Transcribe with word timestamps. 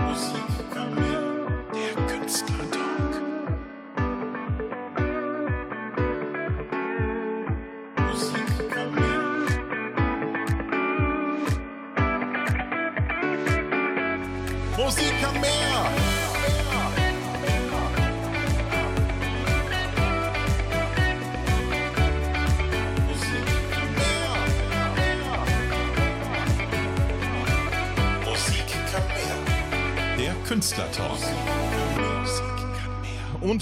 Künstlertalk. 0.00 1.09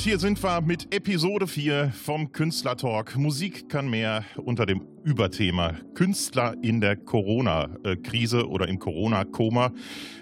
Hier 0.09 0.19
sind 0.19 0.43
wir 0.43 0.63
mit 0.63 0.95
Episode 0.95 1.47
4 1.47 1.93
vom 1.93 2.33
Künstlertalk. 2.33 3.19
Musik 3.19 3.69
kann 3.69 3.91
mehr 3.91 4.25
unter 4.37 4.65
dem 4.65 4.81
Überthema 5.05 5.75
Künstler 5.93 6.55
in 6.63 6.81
der 6.81 6.97
Corona-Krise 6.97 8.49
oder 8.49 8.69
im 8.69 8.79
Corona-Koma. 8.79 9.71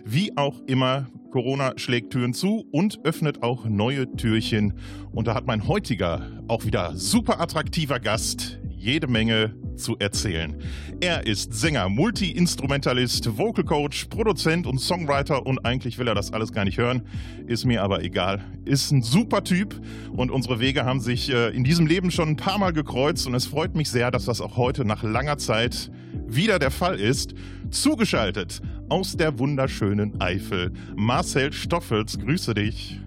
Wie 0.05 0.37
auch 0.37 0.61
immer, 0.67 1.07
Corona 1.31 1.73
schlägt 1.77 2.12
Türen 2.12 2.35
zu 2.35 2.67
und 2.73 2.99
öffnet 3.05 3.45
auch 3.45 3.67
neue 3.67 4.11
Türchen. 4.17 4.75
Und 5.12 5.29
da 5.29 5.35
hat 5.37 5.47
mein 5.47 5.69
heutiger, 5.69 6.33
auch 6.48 6.65
wieder 6.65 6.97
super 6.97 7.41
attraktiver 7.41 8.01
Gast 8.01 8.59
jede 8.87 9.09
Menge 9.09 9.53
zu 9.75 9.97
erzählen. 9.99 10.55
Er 11.01 11.27
ist 11.27 11.53
Sänger, 11.53 11.89
Multi-Instrumentalist, 11.89 13.37
Vocal 13.37 13.65
Coach, 13.65 14.05
Produzent 14.05 14.65
und 14.65 14.79
Songwriter 14.79 15.45
und 15.45 15.67
eigentlich 15.67 15.99
will 15.99 16.07
er 16.07 16.15
das 16.15 16.33
alles 16.33 16.53
gar 16.53 16.65
nicht 16.65 16.79
hören, 16.79 17.03
ist 17.49 17.65
mir 17.65 17.83
aber 17.83 18.05
egal. 18.05 18.45
Ist 18.65 18.93
ein 18.93 19.03
super 19.03 19.43
Typ 19.43 19.81
und 20.12 20.31
unsere 20.31 20.61
Wege 20.61 20.84
haben 20.84 21.01
sich 21.01 21.31
äh, 21.31 21.48
in 21.48 21.65
diesem 21.65 21.87
Leben 21.87 22.12
schon 22.12 22.28
ein 22.28 22.37
paar 22.37 22.59
Mal 22.59 22.73
gekreuzt 22.73 23.27
und 23.27 23.34
es 23.34 23.47
freut 23.47 23.75
mich 23.75 23.91
sehr, 23.91 24.12
dass 24.12 24.25
das 24.25 24.41
auch 24.41 24.56
heute 24.56 24.84
nach 24.84 25.03
langer 25.03 25.37
Zeit 25.37 25.91
wieder 26.28 26.61
der 26.61 26.71
Fall 26.71 27.00
ist. 27.00 27.34
Zugeschaltet 27.71 28.62
aus 28.89 29.17
der 29.17 29.37
wunderschönen 29.41 30.21
Eifel. 30.21 30.73
Marcel 30.95 31.53
Stoffels, 31.53 32.19
grüße 32.21 32.55
dich. 32.55 33.00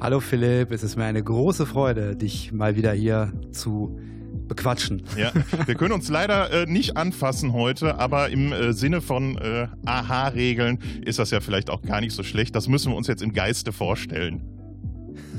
Hallo 0.00 0.20
Philipp, 0.20 0.72
es 0.72 0.82
ist 0.82 0.96
mir 0.96 1.04
eine 1.04 1.22
große 1.22 1.66
Freude, 1.66 2.16
dich 2.16 2.52
mal 2.52 2.76
wieder 2.76 2.92
hier 2.92 3.32
zu 3.52 3.98
bequatschen. 4.48 5.02
Ja, 5.16 5.32
wir 5.66 5.74
können 5.74 5.92
uns 5.92 6.08
leider 6.08 6.50
äh, 6.50 6.66
nicht 6.66 6.96
anfassen 6.96 7.52
heute, 7.52 7.98
aber 7.98 8.30
im 8.30 8.52
äh, 8.52 8.72
Sinne 8.72 9.00
von 9.00 9.38
äh, 9.38 9.68
Aha-Regeln 9.84 10.78
ist 11.04 11.18
das 11.18 11.30
ja 11.30 11.40
vielleicht 11.40 11.70
auch 11.70 11.82
gar 11.82 12.00
nicht 12.00 12.14
so 12.14 12.22
schlecht. 12.22 12.54
Das 12.54 12.68
müssen 12.68 12.92
wir 12.92 12.96
uns 12.96 13.06
jetzt 13.06 13.22
im 13.22 13.32
Geiste 13.32 13.72
vorstellen. 13.72 14.42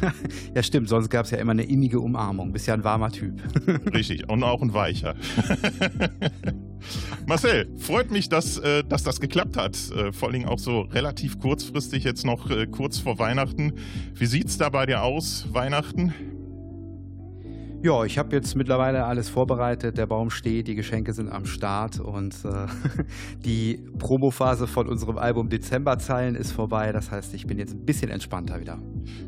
ja, 0.56 0.64
stimmt, 0.64 0.90
sonst 0.90 1.10
gab 1.10 1.26
es 1.26 1.32
ja 1.32 1.38
immer 1.38 1.52
eine 1.52 1.64
innige 1.64 2.00
Umarmung. 2.00 2.52
Bist 2.52 2.68
ja 2.68 2.74
ein 2.74 2.84
warmer 2.84 3.12
Typ. 3.12 3.42
Richtig, 3.94 4.30
und 4.30 4.44
auch 4.44 4.62
ein 4.62 4.74
weicher. 4.74 5.16
Marcel, 7.26 7.68
freut 7.78 8.12
mich, 8.12 8.30
dass, 8.30 8.58
äh, 8.58 8.84
dass 8.84 9.04
das 9.04 9.20
geklappt 9.20 9.58
hat. 9.58 9.78
Äh, 9.92 10.12
vor 10.12 10.32
Dingen 10.32 10.48
auch 10.48 10.60
so 10.60 10.82
relativ 10.82 11.40
kurzfristig, 11.40 12.04
jetzt 12.04 12.26
noch 12.26 12.50
äh, 12.50 12.68
kurz 12.68 13.00
vor 13.00 13.20
Weihnachten. 13.20 13.74
Wie 14.14 14.26
sieht 14.26 14.48
es 14.48 14.58
da 14.58 14.70
bei 14.70 14.86
dir 14.86 15.04
aus, 15.04 15.48
Weihnachten? 15.52 16.14
Ja, 17.88 18.04
ich 18.04 18.18
habe 18.18 18.36
jetzt 18.36 18.54
mittlerweile 18.58 19.06
alles 19.06 19.30
vorbereitet. 19.30 19.98
Der 19.98 20.08
Baum 20.08 20.30
steht, 20.30 20.68
die 20.68 20.76
Geschenke 20.76 21.14
sind 21.14 21.32
am 21.32 21.46
Start 21.46 22.02
und 22.02 22.36
äh, 22.44 22.68
die 23.46 23.80
Promophase 23.98 24.68
von 24.68 24.90
unserem 24.90 25.18
Album 25.18 25.48
Dezemberzeilen 25.48 26.36
ist 26.36 26.52
vorbei. 26.52 26.92
Das 26.92 27.12
heißt, 27.12 27.34
ich 27.34 27.48
bin 27.48 27.58
jetzt 27.58 27.76
ein 27.76 27.86
bisschen 27.86 28.12
entspannter 28.12 28.60
wieder. 28.60 28.78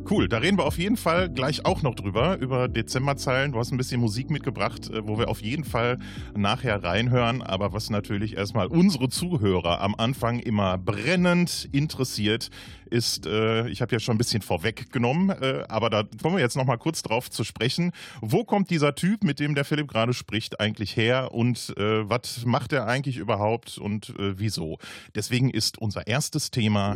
Cool, 0.10 0.28
da 0.28 0.40
reden 0.40 0.58
wir 0.58 0.66
auf 0.66 0.78
jeden 0.78 0.98
Fall 0.98 1.30
gleich 1.30 1.66
auch 1.66 1.84
noch 1.84 1.96
drüber, 1.96 2.38
über 2.38 2.68
Dezemberzeilen. 2.68 3.54
Du 3.54 3.60
hast 3.60 3.72
ein 3.72 3.78
bisschen 3.78 4.02
Musik 4.02 4.30
mitgebracht, 4.30 4.90
äh, 4.90 5.08
wo 5.08 5.18
wir 5.18 5.30
auf 5.30 5.42
jeden 5.42 5.64
Fall 5.64 5.98
nachher 6.36 6.84
reinhören. 6.84 7.42
Aber 7.42 7.72
was 7.72 7.90
natürlich 7.90 8.36
erstmal 8.36 8.68
unsere 8.68 9.08
Zuhörer 9.08 9.80
am 9.80 9.96
Anfang 9.96 10.40
immer 10.40 10.78
brennend 10.78 11.70
interessiert, 11.72 12.50
ist, 12.90 13.26
äh, 13.26 13.68
ich 13.68 13.82
habe 13.82 13.94
ja 13.94 14.00
schon 14.00 14.16
ein 14.16 14.18
bisschen 14.18 14.42
vorweggenommen, 14.42 15.30
äh, 15.30 15.64
aber 15.70 15.90
da 15.90 16.04
kommen 16.22 16.36
wir 16.36 16.42
jetzt 16.42 16.58
noch 16.58 16.66
mal 16.66 16.78
kurz 16.78 17.02
drauf 17.02 17.30
zu 17.30 17.44
sprechen. 17.44 17.92
Wo 18.22 18.44
kommt 18.44 18.70
dieser 18.70 18.96
Typ, 18.96 19.24
mit 19.24 19.40
dem 19.40 19.56
der 19.56 19.66
Philipp 19.66 19.88
gerade 19.88 20.14
spricht, 20.14 20.60
eigentlich 20.60 20.96
her 20.98 21.34
und 21.34 21.74
äh, 21.78 22.10
was 22.10 22.46
macht 22.46 22.74
er 22.74 22.88
eigentlich 22.88 23.18
überhaupt 23.18 23.78
und 23.78 24.10
äh, 24.20 24.40
wieso? 24.40 24.78
Deswegen 25.16 25.50
ist 25.50 25.78
unser 25.78 26.08
erstes 26.08 26.52
Thema 26.52 26.96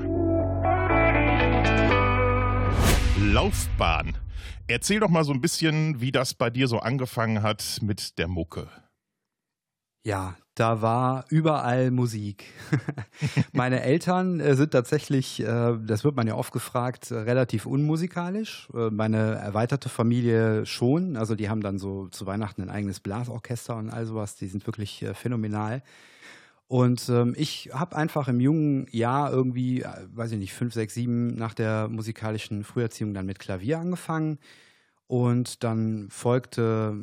Laufbahn. 3.19 4.17
Erzähl 4.67 4.99
doch 4.99 5.09
mal 5.09 5.23
so 5.23 5.33
ein 5.33 5.41
bisschen, 5.41 6.01
wie 6.01 6.11
das 6.11 6.33
bei 6.33 6.49
dir 6.49 6.67
so 6.67 6.79
angefangen 6.79 7.41
hat 7.41 7.79
mit 7.81 8.17
der 8.17 8.27
Mucke. 8.27 8.69
Ja, 10.05 10.35
da 10.55 10.81
war 10.81 11.25
überall 11.29 11.89
Musik. 11.89 12.45
Meine 13.53 13.81
Eltern 13.81 14.39
äh, 14.39 14.55
sind 14.55 14.71
tatsächlich, 14.71 15.39
äh, 15.41 15.77
das 15.83 16.03
wird 16.03 16.15
man 16.15 16.27
ja 16.27 16.35
oft 16.35 16.53
gefragt, 16.53 17.09
äh, 17.09 17.15
relativ 17.15 17.65
unmusikalisch. 17.65 18.69
Meine 18.91 19.35
erweiterte 19.35 19.89
Familie 19.89 20.65
schon. 20.65 21.17
Also 21.17 21.35
die 21.35 21.49
haben 21.49 21.61
dann 21.61 21.79
so 21.79 22.07
zu 22.07 22.25
Weihnachten 22.25 22.61
ein 22.61 22.69
eigenes 22.69 22.99
Blasorchester 22.99 23.75
und 23.77 23.89
all 23.89 24.05
sowas. 24.05 24.35
Die 24.35 24.47
sind 24.47 24.65
wirklich 24.67 25.05
phänomenal. 25.13 25.81
Und 26.67 27.07
ähm, 27.09 27.33
ich 27.37 27.69
habe 27.73 27.95
einfach 27.95 28.27
im 28.27 28.39
jungen 28.39 28.87
Jahr 28.89 29.31
irgendwie, 29.31 29.83
weiß 30.13 30.31
ich 30.31 30.39
nicht, 30.39 30.53
fünf, 30.53 30.73
sechs, 30.73 30.93
sieben 30.93 31.35
nach 31.35 31.53
der 31.53 31.87
musikalischen 31.87 32.63
Früherziehung 32.63 33.13
dann 33.13 33.25
mit 33.25 33.39
Klavier 33.39 33.79
angefangen 33.79 34.39
und 35.13 35.63
dann 35.63 36.07
folgte, 36.09 36.97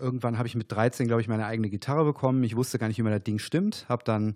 irgendwann 0.00 0.36
habe 0.36 0.48
ich 0.48 0.56
mit 0.56 0.72
13, 0.72 1.06
glaube 1.06 1.22
ich, 1.22 1.28
meine 1.28 1.46
eigene 1.46 1.70
Gitarre 1.70 2.04
bekommen. 2.04 2.42
Ich 2.42 2.56
wusste 2.56 2.76
gar 2.76 2.88
nicht, 2.88 2.98
wie 2.98 3.02
man 3.02 3.12
das 3.12 3.22
Ding 3.22 3.38
stimmt. 3.38 3.86
Habe 3.88 4.02
dann 4.02 4.34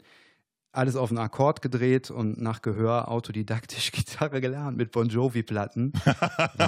alles 0.76 0.96
auf 0.96 1.10
einen 1.10 1.18
Akkord 1.18 1.62
gedreht 1.62 2.10
und 2.10 2.40
nach 2.40 2.62
Gehör 2.62 3.08
autodidaktisch 3.10 3.92
Gitarre 3.96 4.40
gelernt 4.40 4.76
mit 4.76 4.92
Bon 4.92 5.08
Jovi-Platten. 5.08 5.92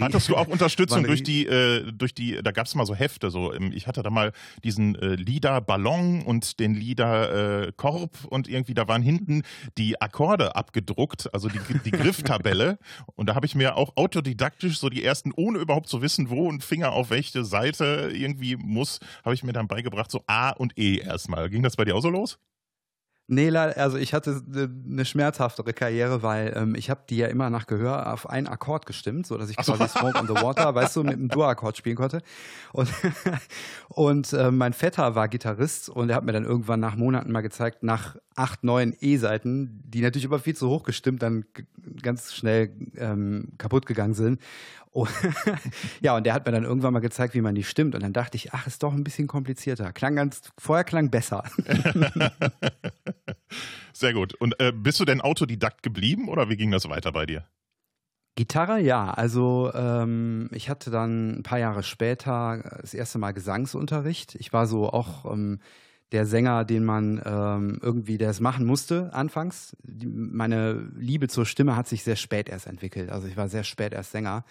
Hattest 0.00 0.28
du 0.28 0.36
auch 0.36 0.46
Unterstützung 0.56 1.04
durch 1.04 1.22
die, 1.22 1.46
äh, 1.46 1.92
durch 1.92 2.14
die, 2.14 2.40
da 2.42 2.52
gab 2.52 2.66
es 2.66 2.74
mal 2.74 2.86
so 2.86 2.94
Hefte, 2.94 3.30
so 3.30 3.52
ich 3.52 3.86
hatte 3.86 4.02
da 4.02 4.10
mal 4.10 4.32
diesen 4.64 4.94
äh, 4.96 5.14
Lieder 5.14 5.60
Ballon 5.60 6.22
und 6.22 6.60
den 6.60 6.74
Lieder 6.74 7.66
äh, 7.66 7.72
Korb 7.76 8.24
und 8.28 8.48
irgendwie 8.48 8.74
da 8.74 8.88
waren 8.88 9.02
hinten 9.02 9.42
die 9.78 10.00
Akkorde 10.00 10.56
abgedruckt, 10.56 11.32
also 11.32 11.48
die, 11.48 11.60
die 11.84 11.90
Grifftabelle 11.90 12.78
und 13.14 13.28
da 13.28 13.34
habe 13.34 13.46
ich 13.46 13.54
mir 13.54 13.76
auch 13.76 13.96
autodidaktisch 13.96 14.78
so 14.78 14.88
die 14.88 15.04
ersten, 15.04 15.32
ohne 15.34 15.58
überhaupt 15.58 15.88
zu 15.88 16.02
wissen, 16.02 16.30
wo 16.30 16.50
ein 16.50 16.60
Finger 16.60 16.92
auf 16.92 17.10
welche 17.10 17.44
Seite 17.44 18.10
irgendwie 18.12 18.56
muss, 18.56 18.98
habe 19.24 19.34
ich 19.34 19.44
mir 19.44 19.52
dann 19.52 19.68
beigebracht, 19.68 20.10
so 20.10 20.22
A 20.26 20.50
und 20.50 20.78
E 20.78 20.98
erstmal. 20.98 21.48
Ging 21.50 21.62
das 21.62 21.76
bei 21.76 21.84
dir 21.84 21.94
auch 21.94 22.02
so 22.02 22.10
los? 22.10 22.38
Nee, 23.28 23.50
also 23.56 23.96
ich 23.96 24.14
hatte 24.14 24.40
eine 24.54 25.04
schmerzhaftere 25.04 25.72
Karriere, 25.72 26.22
weil 26.22 26.52
ähm, 26.56 26.76
ich 26.76 26.90
habe 26.90 27.00
die 27.10 27.16
ja 27.16 27.26
immer 27.26 27.50
nach 27.50 27.66
Gehör 27.66 28.12
auf 28.12 28.30
einen 28.30 28.46
Akkord 28.46 28.86
gestimmt, 28.86 29.26
so 29.26 29.36
dass 29.36 29.50
ich 29.50 29.56
quasi 29.56 29.88
Smoke 29.88 30.16
on 30.16 30.28
the 30.28 30.34
Water, 30.34 30.72
weißt 30.76 30.94
du, 30.94 31.02
mit 31.02 31.14
einem 31.14 31.28
Dur-Akkord 31.28 31.76
spielen 31.76 31.96
konnte. 31.96 32.22
Und, 32.72 32.88
und 33.88 34.32
äh, 34.32 34.52
mein 34.52 34.72
Vetter 34.72 35.16
war 35.16 35.26
Gitarrist 35.26 35.88
und 35.88 36.08
er 36.10 36.16
hat 36.16 36.24
mir 36.24 36.32
dann 36.32 36.44
irgendwann 36.44 36.78
nach 36.78 36.94
Monaten 36.94 37.32
mal 37.32 37.40
gezeigt, 37.40 37.82
nach 37.82 38.16
acht, 38.36 38.62
neun 38.62 38.94
E-Seiten, 39.00 39.82
die 39.84 40.02
natürlich 40.02 40.26
aber 40.26 40.38
viel 40.38 40.54
zu 40.54 40.68
hoch 40.68 40.84
gestimmt 40.84 41.22
dann 41.22 41.46
ganz 42.02 42.32
schnell 42.32 42.70
ähm, 42.96 43.48
kaputt 43.58 43.86
gegangen 43.86 44.14
sind. 44.14 44.40
Und 44.96 45.10
ja, 46.00 46.16
und 46.16 46.24
der 46.24 46.32
hat 46.32 46.46
mir 46.46 46.52
dann 46.52 46.64
irgendwann 46.64 46.94
mal 46.94 47.00
gezeigt, 47.00 47.34
wie 47.34 47.42
man 47.42 47.54
die 47.54 47.64
stimmt. 47.64 47.94
Und 47.94 48.02
dann 48.02 48.14
dachte 48.14 48.36
ich, 48.36 48.54
ach, 48.54 48.66
ist 48.66 48.82
doch 48.82 48.94
ein 48.94 49.04
bisschen 49.04 49.26
komplizierter. 49.26 49.92
Klang 49.92 50.16
ganz, 50.16 50.40
vorher 50.56 50.84
klang 50.84 51.10
besser. 51.10 51.44
Sehr 53.92 54.12
gut. 54.12 54.34
Und 54.34 54.60
äh, 54.60 54.72
bist 54.72 55.00
du 55.00 55.04
denn 55.04 55.20
Autodidakt 55.20 55.82
geblieben 55.82 56.28
oder 56.28 56.48
wie 56.48 56.56
ging 56.56 56.70
das 56.70 56.88
weiter 56.88 57.12
bei 57.12 57.26
dir? 57.26 57.46
Gitarre, 58.36 58.80
ja. 58.80 59.10
Also 59.10 59.72
ähm, 59.74 60.50
ich 60.52 60.68
hatte 60.68 60.90
dann 60.90 61.38
ein 61.38 61.42
paar 61.42 61.58
Jahre 61.58 61.82
später 61.82 62.78
das 62.80 62.92
erste 62.92 63.18
Mal 63.18 63.32
Gesangsunterricht. 63.32 64.34
Ich 64.34 64.52
war 64.52 64.66
so 64.66 64.90
auch 64.90 65.30
ähm, 65.32 65.60
der 66.12 66.26
Sänger, 66.26 66.64
den 66.64 66.84
man 66.84 67.20
ähm, 67.24 67.78
irgendwie, 67.82 68.18
es 68.18 68.40
machen 68.40 68.66
musste 68.66 69.12
anfangs. 69.12 69.76
Die, 69.82 70.06
meine 70.06 70.74
Liebe 70.94 71.28
zur 71.28 71.46
Stimme 71.46 71.76
hat 71.76 71.88
sich 71.88 72.04
sehr 72.04 72.16
spät 72.16 72.48
erst 72.48 72.66
entwickelt. 72.66 73.10
Also 73.10 73.26
ich 73.26 73.36
war 73.36 73.48
sehr 73.48 73.64
spät 73.64 73.92
erst 73.92 74.12
Sänger 74.12 74.44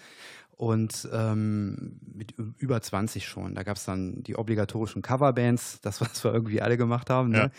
und 0.57 1.10
ähm, 1.12 2.00
mit 2.13 2.34
über 2.57 2.81
20 2.81 3.28
schon. 3.28 3.56
Da 3.56 3.63
gab 3.63 3.75
es 3.75 3.84
dann 3.86 4.24
die 4.24 4.38
obligatorischen 4.38 5.02
Coverbands, 5.02 5.81
das, 5.81 6.00
was 6.02 6.24
wir 6.24 6.34
irgendwie 6.34 6.62
alle 6.62 6.78
gemacht 6.78 7.10
haben. 7.10 7.31
Ne? 7.31 7.38
Ja. 7.38 7.50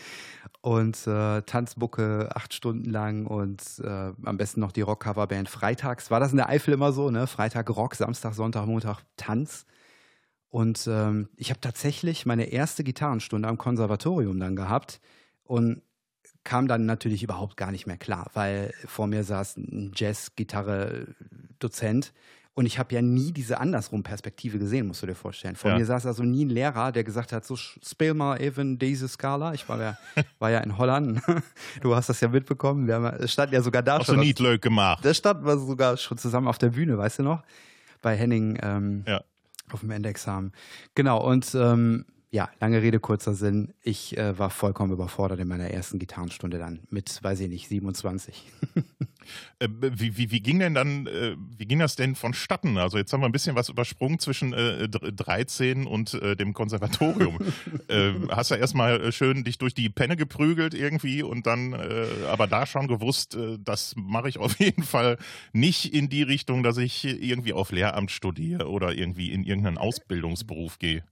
Und 0.61 1.05
äh, 1.05 1.43
Tanzbucke 1.43 2.29
acht 2.33 2.53
Stunden 2.53 2.89
lang 2.89 3.27
und 3.27 3.61
äh, 3.83 4.13
am 4.23 4.37
besten 4.37 4.61
noch 4.61 4.71
die 4.71 4.81
Rock-Coverband 4.81 5.49
freitags. 5.49 6.09
War 6.09 6.19
das 6.19 6.31
in 6.31 6.37
der 6.37 6.49
Eifel 6.49 6.73
immer 6.73 6.91
so, 6.91 7.11
ne? 7.11 7.27
Freitag 7.27 7.69
Rock, 7.69 7.93
Samstag, 7.95 8.33
Sonntag, 8.33 8.65
Montag 8.65 9.03
Tanz. 9.15 9.67
Und 10.49 10.87
ähm, 10.87 11.29
ich 11.35 11.51
habe 11.51 11.61
tatsächlich 11.61 12.25
meine 12.25 12.45
erste 12.45 12.83
Gitarrenstunde 12.83 13.47
am 13.47 13.59
Konservatorium 13.59 14.39
dann 14.39 14.55
gehabt. 14.55 14.99
Und 15.43 15.83
kam 16.43 16.67
dann 16.67 16.85
natürlich 16.85 17.23
überhaupt 17.23 17.57
gar 17.57 17.71
nicht 17.71 17.87
mehr 17.87 17.97
klar, 17.97 18.29
weil 18.33 18.73
vor 18.85 19.07
mir 19.07 19.25
saß 19.25 19.57
ein 19.57 19.91
Jazz-Gitarre-Dozent 19.93 22.13
und 22.57 22.65
ich 22.65 22.79
habe 22.79 22.95
ja 22.95 23.03
nie 23.03 23.31
diese 23.31 23.59
andersrum 23.59 24.01
Perspektive 24.01 24.57
gesehen, 24.57 24.87
musst 24.87 25.03
du 25.03 25.05
dir 25.05 25.13
vorstellen. 25.13 25.55
Vor 25.55 25.69
ja. 25.69 25.77
mir 25.77 25.85
saß 25.85 26.07
also 26.07 26.23
nie 26.23 26.43
ein 26.43 26.49
Lehrer, 26.49 26.91
der 26.91 27.03
gesagt 27.03 27.31
hat, 27.31 27.45
so 27.45 27.55
spiel 27.55 28.15
mal 28.15 28.41
eben 28.41 28.79
diese 28.79 29.07
Skala. 29.07 29.53
Ich 29.53 29.69
war 29.69 29.79
ja, 29.79 29.95
war 30.39 30.49
ja 30.49 30.61
in 30.61 30.75
Holland. 30.75 31.21
Du 31.81 31.95
hast 31.95 32.09
das 32.09 32.19
ja 32.19 32.29
mitbekommen. 32.29 32.87
Wir 32.87 32.95
haben, 32.95 33.05
es 33.19 33.31
stand 33.31 33.53
ja 33.53 33.61
sogar 33.61 33.83
da 33.83 33.99
Hast 33.99 34.07
schon. 34.07 34.15
Hast 34.15 34.23
du 34.23 34.25
Niedlöck 34.25 34.63
gemacht? 34.63 35.05
Das 35.05 35.17
stand 35.17 35.45
wir 35.45 35.55
sogar 35.59 35.97
schon 35.97 36.17
zusammen 36.17 36.47
auf 36.47 36.57
der 36.57 36.69
Bühne, 36.69 36.97
weißt 36.97 37.19
du 37.19 37.23
noch? 37.23 37.43
Bei 38.01 38.15
Henning 38.15 38.57
ähm, 38.63 39.03
ja. 39.05 39.21
auf 39.71 39.81
dem 39.81 39.91
Endexamen. 39.91 40.51
Genau, 40.95 41.23
und 41.23 41.53
ähm, 41.53 42.05
ja, 42.37 42.51
lange 42.59 42.83
Rede, 42.83 42.99
kurzer 42.99 43.33
Sinn. 43.33 43.73
Ich 43.81 44.15
äh, 44.15 44.37
war 44.37 44.51
vollkommen 44.51 44.93
überfordert 44.93 45.39
in 45.39 45.47
meiner 45.47 45.71
ersten 45.71 45.97
Gitarrenstunde 45.97 46.59
dann 46.59 46.81
mit, 46.91 47.17
weiß 47.23 47.39
ich 47.39 47.49
nicht, 47.49 47.67
27. 47.67 48.43
äh, 49.59 49.67
wie, 49.67 50.17
wie, 50.17 50.29
wie, 50.29 50.39
ging 50.39 50.59
denn 50.59 50.75
dann, 50.75 51.07
äh, 51.07 51.35
wie 51.57 51.65
ging 51.65 51.79
das 51.79 51.95
denn 51.95 52.13
vonstatten? 52.13 52.77
Also 52.77 52.99
jetzt 52.99 53.11
haben 53.11 53.21
wir 53.21 53.25
ein 53.25 53.31
bisschen 53.31 53.55
was 53.55 53.69
übersprungen 53.69 54.19
zwischen 54.19 54.51
13 54.51 55.81
äh, 55.81 55.89
und 55.89 56.13
äh, 56.13 56.35
dem 56.35 56.53
Konservatorium. 56.53 57.39
Äh, 57.89 58.13
hast 58.29 58.51
du 58.51 58.55
ja 58.55 58.61
erstmal 58.61 59.11
schön 59.11 59.43
dich 59.43 59.57
durch 59.57 59.73
die 59.73 59.89
Penne 59.89 60.17
geprügelt 60.17 60.73
irgendwie 60.73 61.23
und 61.23 61.47
dann 61.47 61.73
aber 62.29 62.47
da 62.47 62.65
schon 62.65 62.87
gewusst, 62.87 63.37
das 63.59 63.93
mache 63.95 64.27
ich 64.27 64.37
auf 64.39 64.55
jeden 64.59 64.83
Fall 64.83 65.17
nicht 65.53 65.93
in 65.93 66.09
die 66.09 66.23
Richtung, 66.23 66.63
dass 66.63 66.77
ich 66.77 67.05
irgendwie 67.05 67.53
auf 67.53 67.71
Lehramt 67.71 68.11
studiere 68.11 68.67
oder 68.67 68.93
irgendwie 68.93 69.31
in 69.31 69.43
irgendeinen 69.43 69.77
Ausbildungsberuf 69.77 70.79
gehe. 70.79 71.03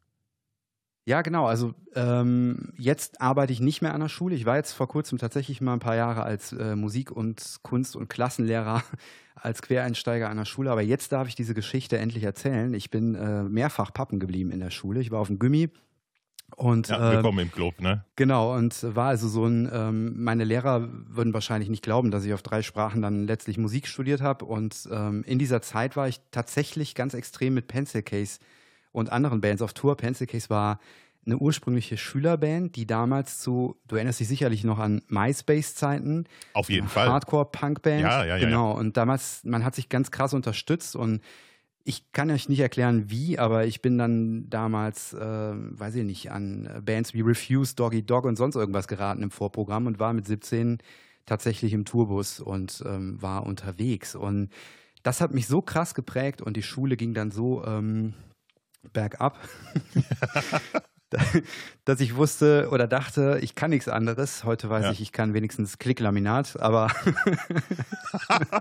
Ja, 1.08 1.22
genau. 1.22 1.46
Also 1.46 1.76
ähm, 1.94 2.74
jetzt 2.78 3.22
arbeite 3.22 3.54
ich 3.54 3.60
nicht 3.60 3.84
mehr 3.84 3.94
an 3.94 4.02
der 4.02 4.10
Schule. 4.10 4.36
Ich 4.36 4.46
war 4.46 4.56
jetzt 4.56 4.74
vor 4.74 4.88
kurzem 4.88 5.20
tatsächlich 5.20 5.62
mal 5.62 5.74
ein 5.74 5.80
paar 5.80 5.96
Jahre 5.96 6.24
als 6.24 6.52
äh, 6.52 6.76
Musik- 6.76 7.12
und 7.12 7.58
Kunst- 7.62 7.96
und 7.96 8.10
Klassenlehrer 8.10 8.84
als 9.36 9.62
Quereinsteiger 9.62 10.30
an 10.30 10.38
der 10.38 10.46
Schule. 10.46 10.72
Aber 10.72 10.82
jetzt 10.82 11.12
darf 11.12 11.28
ich 11.28 11.36
diese 11.36 11.54
Geschichte 11.54 12.00
endlich 12.00 12.24
erzählen. 12.24 12.74
Ich 12.74 12.90
bin 12.90 13.14
äh, 13.14 13.44
mehrfach 13.44 13.94
Pappen 13.94 14.20
geblieben 14.20 14.50
in 14.50 14.60
der 14.60 14.72
Schule. 14.72 15.00
Ich 15.00 15.12
war 15.12 15.20
auf 15.20 15.28
dem 15.28 15.38
Gummi. 15.38 15.70
Und, 16.56 16.90
ja, 16.90 17.12
willkommen 17.12 17.40
ähm, 17.40 17.46
im 17.46 17.52
Club, 17.52 17.82
ne? 17.82 18.06
Genau, 18.16 18.56
und 18.56 18.96
war 18.96 19.10
also 19.10 19.28
so 19.28 19.46
ein, 19.46 19.70
ähm, 19.72 20.24
meine 20.24 20.44
Lehrer 20.44 20.88
würden 21.08 21.34
wahrscheinlich 21.34 21.70
nicht 21.70 21.84
glauben, 21.84 22.12
dass 22.12 22.24
ich 22.24 22.34
auf 22.34 22.44
drei 22.44 22.62
Sprachen 22.62 23.02
dann 23.02 23.26
letztlich 23.26 23.58
Musik 23.58 23.88
studiert 23.88 24.22
habe. 24.22 24.46
Und 24.46 24.88
ähm, 24.92 25.24
in 25.26 25.38
dieser 25.38 25.62
Zeit 25.62 25.96
war 25.96 26.08
ich 26.08 26.22
tatsächlich 26.32 26.96
ganz 26.96 27.14
extrem 27.14 27.56
mit 27.56 27.68
Pencil 27.68 28.04
Case 28.04 28.40
und 28.96 29.12
anderen 29.12 29.42
Bands 29.42 29.62
auf 29.62 29.74
Tour. 29.74 29.98
Pencil 29.98 30.26
Case 30.26 30.50
war 30.50 30.80
eine 31.26 31.38
ursprüngliche 31.38 31.98
Schülerband, 31.98 32.76
die 32.76 32.86
damals 32.86 33.40
zu, 33.40 33.76
du 33.88 33.96
erinnerst 33.96 34.20
dich 34.20 34.28
sicherlich 34.28 34.64
noch 34.64 34.80
an 34.80 35.02
MySpace-Zeiten. 35.08 36.26
Auf 36.54 36.70
jeden 36.70 36.88
Fall. 36.88 37.10
Hardcore-Punk-Band. 37.10 38.02
Ja, 38.02 38.24
ja, 38.24 38.38
ja. 38.38 38.46
Genau. 38.46 38.74
Ja. 38.74 38.80
Und 38.80 38.96
damals, 38.98 39.44
man 39.44 39.66
hat 39.66 39.76
sich 39.76 39.90
ganz 39.90 40.12
krass 40.12 40.34
unterstützt 40.34 40.96
und 40.96 41.22
ich 41.84 42.12
kann 42.14 42.32
euch 42.32 42.50
nicht 42.50 42.60
erklären, 42.60 43.10
wie, 43.10 43.38
aber 43.38 43.66
ich 43.66 43.82
bin 43.82 43.98
dann 43.98 44.50
damals, 44.50 45.14
äh, 45.14 45.20
weiß 45.20 45.96
ich 45.96 46.04
nicht, 46.04 46.32
an 46.32 46.68
Bands 46.84 47.14
wie 47.14 47.22
Refuse, 47.22 47.76
Doggy 47.76 48.04
Dog 48.04 48.26
und 48.26 48.38
sonst 48.38 48.56
irgendwas 48.56 48.88
geraten 48.88 49.22
im 49.22 49.30
Vorprogramm 49.30 49.86
und 49.86 50.00
war 50.00 50.14
mit 50.14 50.26
17 50.26 50.80
tatsächlich 51.26 51.74
im 51.74 51.86
Tourbus 51.86 52.40
und 52.40 52.84
ähm, 52.88 53.22
war 53.22 53.46
unterwegs. 53.46 54.16
Und 54.16 54.50
das 55.04 55.22
hat 55.22 55.34
mich 55.34 55.48
so 55.48 55.62
krass 55.62 55.94
geprägt 55.94 56.42
und 56.42 56.58
die 56.58 56.64
Schule 56.64 56.98
ging 56.98 57.14
dann 57.14 57.30
so 57.30 57.64
ähm, 57.66 58.16
bergab, 58.94 59.38
dass 61.86 62.00
ich 62.00 62.16
wusste 62.16 62.70
oder 62.72 62.88
dachte, 62.88 63.40
ich 63.42 63.56
kann 63.56 63.70
nichts 63.70 63.88
anderes. 63.88 64.44
Heute 64.44 64.70
weiß 64.70 64.86
ja. 64.86 64.92
ich, 64.92 65.02
ich 65.02 65.12
kann 65.12 65.34
wenigstens 65.34 65.78
Klicklaminat, 65.78 66.60
aber. 66.60 66.92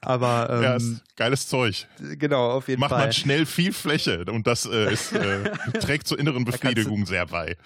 aber. 0.00 0.48
Ähm, 0.50 0.62
ja, 0.62 0.78
geiles 1.16 1.48
Zeug. 1.48 1.86
Genau, 1.98 2.50
auf 2.50 2.68
jeden 2.68 2.80
Macht 2.80 2.90
Fall. 2.90 2.98
Macht 2.98 3.06
man 3.06 3.12
schnell 3.12 3.46
viel 3.46 3.72
Fläche 3.72 4.24
und 4.26 4.46
das 4.46 4.66
äh, 4.66 4.92
ist, 4.92 5.12
äh, 5.12 5.50
trägt 5.80 6.06
zur 6.06 6.18
inneren 6.18 6.44
Befriedigung 6.44 7.00
du, 7.00 7.06
sehr 7.06 7.26
bei. 7.26 7.56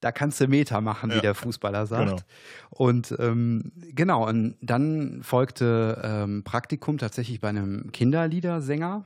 Da 0.00 0.12
kannst 0.12 0.40
du 0.40 0.48
Meter 0.48 0.80
machen, 0.80 1.10
ja. 1.10 1.16
wie 1.16 1.20
der 1.20 1.34
Fußballer 1.34 1.86
sagt. 1.86 2.08
Genau. 2.08 2.22
Und 2.70 3.14
ähm, 3.18 3.72
genau, 3.74 4.28
und 4.28 4.56
dann 4.60 5.22
folgte 5.22 6.00
ähm, 6.02 6.44
Praktikum 6.44 6.98
tatsächlich 6.98 7.40
bei 7.40 7.48
einem 7.48 7.90
Kinderliedersänger 7.92 9.04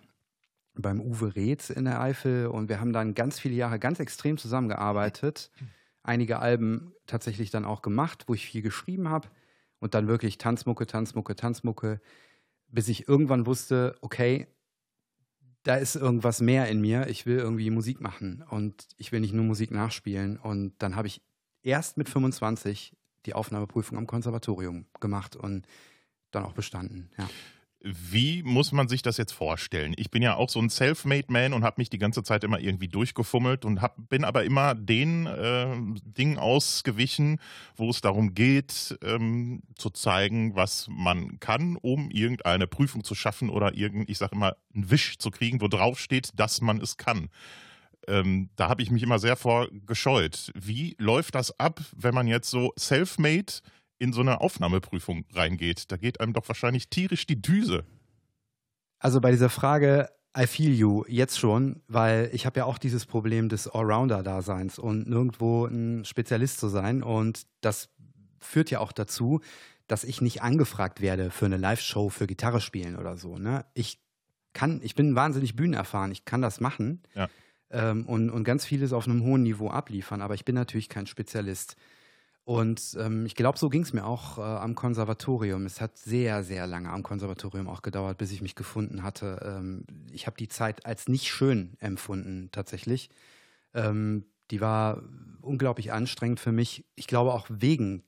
beim 0.78 1.00
Uwe 1.00 1.34
Reetz 1.34 1.70
in 1.70 1.84
der 1.84 2.00
Eifel 2.00 2.46
und 2.46 2.68
wir 2.68 2.80
haben 2.80 2.92
dann 2.92 3.14
ganz 3.14 3.38
viele 3.38 3.54
Jahre 3.54 3.78
ganz 3.78 4.00
extrem 4.00 4.38
zusammengearbeitet. 4.38 5.50
Einige 6.02 6.38
Alben 6.38 6.92
tatsächlich 7.06 7.50
dann 7.50 7.64
auch 7.64 7.82
gemacht, 7.82 8.24
wo 8.26 8.34
ich 8.34 8.46
viel 8.46 8.62
geschrieben 8.62 9.08
habe 9.08 9.28
und 9.80 9.94
dann 9.94 10.08
wirklich 10.08 10.38
Tanzmucke, 10.38 10.86
Tanzmucke, 10.86 11.36
Tanzmucke, 11.36 12.00
bis 12.68 12.88
ich 12.88 13.08
irgendwann 13.08 13.46
wusste, 13.46 13.96
okay, 14.00 14.46
da 15.64 15.76
ist 15.76 15.96
irgendwas 15.96 16.40
mehr 16.40 16.68
in 16.68 16.80
mir. 16.80 17.08
Ich 17.08 17.26
will 17.26 17.38
irgendwie 17.38 17.70
Musik 17.70 18.00
machen 18.00 18.44
und 18.48 18.88
ich 18.96 19.12
will 19.12 19.20
nicht 19.20 19.34
nur 19.34 19.44
Musik 19.44 19.70
nachspielen. 19.70 20.38
Und 20.38 20.74
dann 20.78 20.96
habe 20.96 21.08
ich 21.08 21.20
erst 21.62 21.98
mit 21.98 22.08
25 22.08 22.96
die 23.26 23.34
Aufnahmeprüfung 23.34 23.98
am 23.98 24.06
Konservatorium 24.06 24.86
gemacht 25.00 25.36
und 25.36 25.66
dann 26.30 26.44
auch 26.44 26.52
bestanden. 26.52 27.10
Ja. 27.18 27.28
Wie 27.80 28.42
muss 28.42 28.72
man 28.72 28.88
sich 28.88 29.02
das 29.02 29.18
jetzt 29.18 29.32
vorstellen? 29.32 29.94
Ich 29.96 30.10
bin 30.10 30.20
ja 30.20 30.34
auch 30.34 30.48
so 30.48 30.58
ein 30.58 30.68
Self-Made 30.68 31.26
Man 31.28 31.52
und 31.52 31.62
habe 31.62 31.76
mich 31.78 31.88
die 31.88 31.98
ganze 31.98 32.24
Zeit 32.24 32.42
immer 32.42 32.58
irgendwie 32.58 32.88
durchgefummelt 32.88 33.64
und 33.64 33.80
hab, 33.80 33.96
bin 34.08 34.24
aber 34.24 34.42
immer 34.42 34.74
den 34.74 35.26
äh, 35.26 35.76
Dingen 36.04 36.38
ausgewichen, 36.38 37.38
wo 37.76 37.90
es 37.90 38.00
darum 38.00 38.34
geht, 38.34 38.98
ähm, 39.04 39.62
zu 39.76 39.90
zeigen, 39.90 40.56
was 40.56 40.88
man 40.90 41.38
kann, 41.38 41.76
um 41.76 42.10
irgendeine 42.10 42.66
Prüfung 42.66 43.04
zu 43.04 43.14
schaffen 43.14 43.48
oder 43.48 43.74
irgend, 43.74 44.10
ich 44.10 44.18
sage 44.18 44.34
immer, 44.34 44.56
einen 44.74 44.90
Wisch 44.90 45.18
zu 45.18 45.30
kriegen, 45.30 45.60
wo 45.60 45.68
drauf 45.68 46.00
steht, 46.00 46.30
dass 46.34 46.60
man 46.60 46.80
es 46.80 46.96
kann. 46.96 47.28
Ähm, 48.08 48.48
da 48.56 48.68
habe 48.68 48.82
ich 48.82 48.90
mich 48.90 49.04
immer 49.04 49.20
sehr 49.20 49.36
vor 49.36 49.68
gescheut. 49.86 50.50
Wie 50.54 50.96
läuft 50.98 51.36
das 51.36 51.60
ab, 51.60 51.80
wenn 51.94 52.14
man 52.14 52.26
jetzt 52.26 52.50
so 52.50 52.72
Self-Made 52.76 53.52
in 53.98 54.12
so 54.12 54.20
eine 54.20 54.40
Aufnahmeprüfung 54.40 55.24
reingeht. 55.32 55.90
Da 55.90 55.96
geht 55.96 56.20
einem 56.20 56.32
doch 56.32 56.48
wahrscheinlich 56.48 56.88
tierisch 56.88 57.26
die 57.26 57.40
Düse. 57.40 57.84
Also 58.98 59.20
bei 59.20 59.30
dieser 59.30 59.50
Frage, 59.50 60.08
I 60.36 60.46
feel 60.46 60.72
you 60.72 61.04
jetzt 61.08 61.38
schon, 61.38 61.82
weil 61.88 62.30
ich 62.32 62.46
habe 62.46 62.60
ja 62.60 62.64
auch 62.64 62.78
dieses 62.78 63.06
Problem 63.06 63.48
des 63.48 63.66
Allrounder-Daseins 63.68 64.78
und 64.78 65.08
nirgendwo 65.08 65.66
ein 65.66 66.04
Spezialist 66.04 66.58
zu 66.58 66.68
sein. 66.68 67.02
Und 67.02 67.46
das 67.60 67.90
führt 68.38 68.70
ja 68.70 68.80
auch 68.80 68.92
dazu, 68.92 69.40
dass 69.88 70.04
ich 70.04 70.20
nicht 70.20 70.42
angefragt 70.42 71.00
werde 71.00 71.30
für 71.30 71.46
eine 71.46 71.56
Live-Show 71.56 72.10
für 72.10 72.26
Gitarre 72.26 72.60
spielen 72.60 72.96
oder 72.96 73.16
so. 73.16 73.38
Ne? 73.38 73.64
Ich 73.74 74.00
kann, 74.52 74.80
ich 74.82 74.94
bin 74.94 75.14
wahnsinnig 75.14 75.56
bühnenerfahren, 75.56 76.12
ich 76.12 76.24
kann 76.24 76.42
das 76.42 76.60
machen 76.60 77.02
ja. 77.14 77.28
ähm, 77.70 78.06
und, 78.06 78.30
und 78.30 78.44
ganz 78.44 78.64
vieles 78.64 78.92
auf 78.92 79.06
einem 79.06 79.22
hohen 79.22 79.42
Niveau 79.42 79.70
abliefern, 79.70 80.20
aber 80.20 80.34
ich 80.34 80.44
bin 80.44 80.54
natürlich 80.54 80.88
kein 80.88 81.06
Spezialist. 81.06 81.76
Und 82.48 82.96
ähm, 82.98 83.26
ich 83.26 83.34
glaube, 83.34 83.58
so 83.58 83.68
ging 83.68 83.82
es 83.82 83.92
mir 83.92 84.06
auch 84.06 84.38
äh, 84.38 84.40
am 84.40 84.74
Konservatorium. 84.74 85.66
Es 85.66 85.82
hat 85.82 85.98
sehr, 85.98 86.42
sehr 86.42 86.66
lange 86.66 86.88
am 86.88 87.02
Konservatorium 87.02 87.68
auch 87.68 87.82
gedauert, 87.82 88.16
bis 88.16 88.32
ich 88.32 88.40
mich 88.40 88.54
gefunden 88.54 89.02
hatte. 89.02 89.38
Ähm, 89.44 89.84
ich 90.12 90.26
habe 90.26 90.38
die 90.38 90.48
Zeit 90.48 90.86
als 90.86 91.08
nicht 91.08 91.26
schön 91.26 91.74
empfunden, 91.78 92.48
tatsächlich. 92.50 93.10
Ähm, 93.74 94.24
die 94.50 94.62
war 94.62 95.02
unglaublich 95.42 95.92
anstrengend 95.92 96.40
für 96.40 96.52
mich. 96.52 96.86
Ich 96.94 97.06
glaube 97.06 97.34
auch 97.34 97.46
wegen 97.50 98.02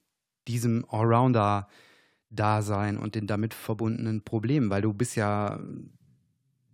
diesem 0.48 0.86
Allrounder-Dasein 0.88 2.96
und 2.96 3.16
den 3.16 3.26
damit 3.26 3.52
verbundenen 3.52 4.24
Problemen, 4.24 4.70
weil 4.70 4.80
du 4.80 4.94
bist 4.94 5.16
ja 5.16 5.60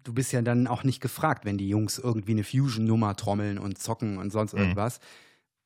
du 0.04 0.14
bist 0.14 0.30
ja 0.30 0.40
dann 0.40 0.68
auch 0.68 0.85
nicht 0.85 1.00
gefragt, 1.00 1.44
wenn 1.44 1.58
die 1.58 1.68
Jungs 1.68 1.99
irgendwie 1.99 2.30
eine 2.30 2.44
Fusion-Nummer 2.44 3.16
trommeln 3.16 3.58
und 3.58 3.76
zocken 3.76 4.18
und 4.18 4.30
sonst 4.30 4.54
mhm. 4.54 4.61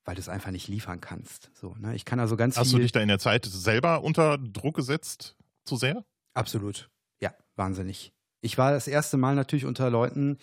Weil 0.04 0.14
du 0.14 0.20
es 0.20 0.28
einfach 0.28 0.50
nicht 0.50 0.68
liefern 0.68 1.00
kannst. 1.00 1.50
So, 1.54 1.74
ne? 1.78 1.94
Ich 1.94 2.04
kann 2.04 2.20
also 2.20 2.36
ganz 2.36 2.56
Hast 2.56 2.72
du 2.72 2.78
dich 2.78 2.92
da 2.92 3.00
in 3.00 3.08
der 3.08 3.18
Zeit 3.18 3.44
selber 3.44 4.02
unter 4.02 4.38
Druck 4.38 4.76
gesetzt, 4.76 5.36
zu 5.64 5.76
sehr? 5.76 6.04
Absolut. 6.34 6.88
Ja, 7.20 7.34
wahnsinnig. 7.56 8.12
Ich 8.40 8.56
war 8.58 8.72
das 8.72 8.88
erste 8.88 9.16
Mal 9.16 9.34
natürlich 9.34 9.66
unter 9.66 9.90
Leuten, 9.90 10.38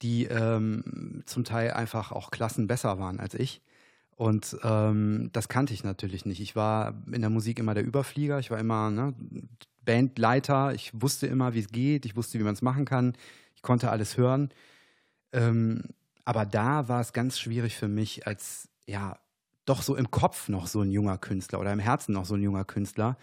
die 0.00 0.24
ähm, 0.24 1.22
zum 1.26 1.44
Teil 1.44 1.72
einfach 1.72 2.12
auch 2.12 2.30
Klassen 2.30 2.66
besser 2.66 2.98
waren 2.98 3.20
als 3.20 3.34
ich. 3.34 3.60
Und 4.16 4.56
ähm, 4.62 5.30
das 5.32 5.48
kannte 5.48 5.74
ich 5.74 5.84
natürlich 5.84 6.26
nicht. 6.26 6.40
Ich 6.40 6.54
war 6.56 6.94
in 7.10 7.20
der 7.20 7.30
Musik 7.30 7.58
immer 7.58 7.74
der 7.74 7.84
Überflieger. 7.84 8.38
Ich 8.38 8.50
war 8.50 8.58
immer 8.58 8.90
ne, 8.90 9.14
Bandleiter. 9.84 10.74
Ich 10.74 10.92
wusste 10.94 11.26
immer, 11.26 11.54
wie 11.54 11.60
es 11.60 11.68
geht. 11.68 12.06
Ich 12.06 12.16
wusste, 12.16 12.38
wie 12.38 12.44
man 12.44 12.54
es 12.54 12.62
machen 12.62 12.84
kann. 12.84 13.14
Ich 13.54 13.62
konnte 13.62 13.90
alles 13.90 14.16
hören. 14.16 14.50
Ähm, 15.32 15.82
aber 16.24 16.46
da 16.46 16.88
war 16.88 17.00
es 17.00 17.12
ganz 17.12 17.38
schwierig 17.38 17.76
für 17.76 17.88
mich 17.88 18.26
als 18.26 18.68
ja, 18.86 19.18
doch 19.64 19.82
so 19.82 19.96
im 19.96 20.10
Kopf 20.10 20.48
noch 20.48 20.66
so 20.66 20.80
ein 20.80 20.90
junger 20.90 21.18
Künstler 21.18 21.60
oder 21.60 21.72
im 21.72 21.78
Herzen 21.78 22.12
noch 22.12 22.24
so 22.24 22.34
ein 22.34 22.42
junger 22.42 22.64
Künstler, 22.64 23.16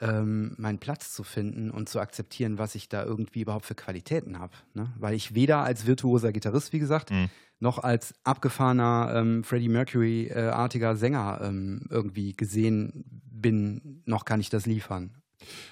ähm, 0.00 0.54
meinen 0.58 0.78
Platz 0.78 1.12
zu 1.12 1.22
finden 1.22 1.70
und 1.70 1.88
zu 1.88 2.00
akzeptieren, 2.00 2.58
was 2.58 2.74
ich 2.74 2.88
da 2.88 3.04
irgendwie 3.04 3.40
überhaupt 3.40 3.66
für 3.66 3.74
Qualitäten 3.74 4.38
habe. 4.38 4.52
Ne? 4.74 4.92
Weil 4.98 5.14
ich 5.14 5.34
weder 5.34 5.58
als 5.58 5.86
virtuoser 5.86 6.32
Gitarrist, 6.32 6.72
wie 6.72 6.78
gesagt, 6.78 7.10
mhm. 7.10 7.30
noch 7.60 7.78
als 7.78 8.14
abgefahrener 8.24 9.12
ähm, 9.14 9.44
Freddie 9.44 9.68
Mercury-artiger 9.68 10.96
Sänger 10.96 11.40
ähm, 11.42 11.86
irgendwie 11.88 12.34
gesehen 12.34 13.04
bin, 13.30 14.02
noch 14.04 14.24
kann 14.24 14.40
ich 14.40 14.50
das 14.50 14.66
liefern. 14.66 15.14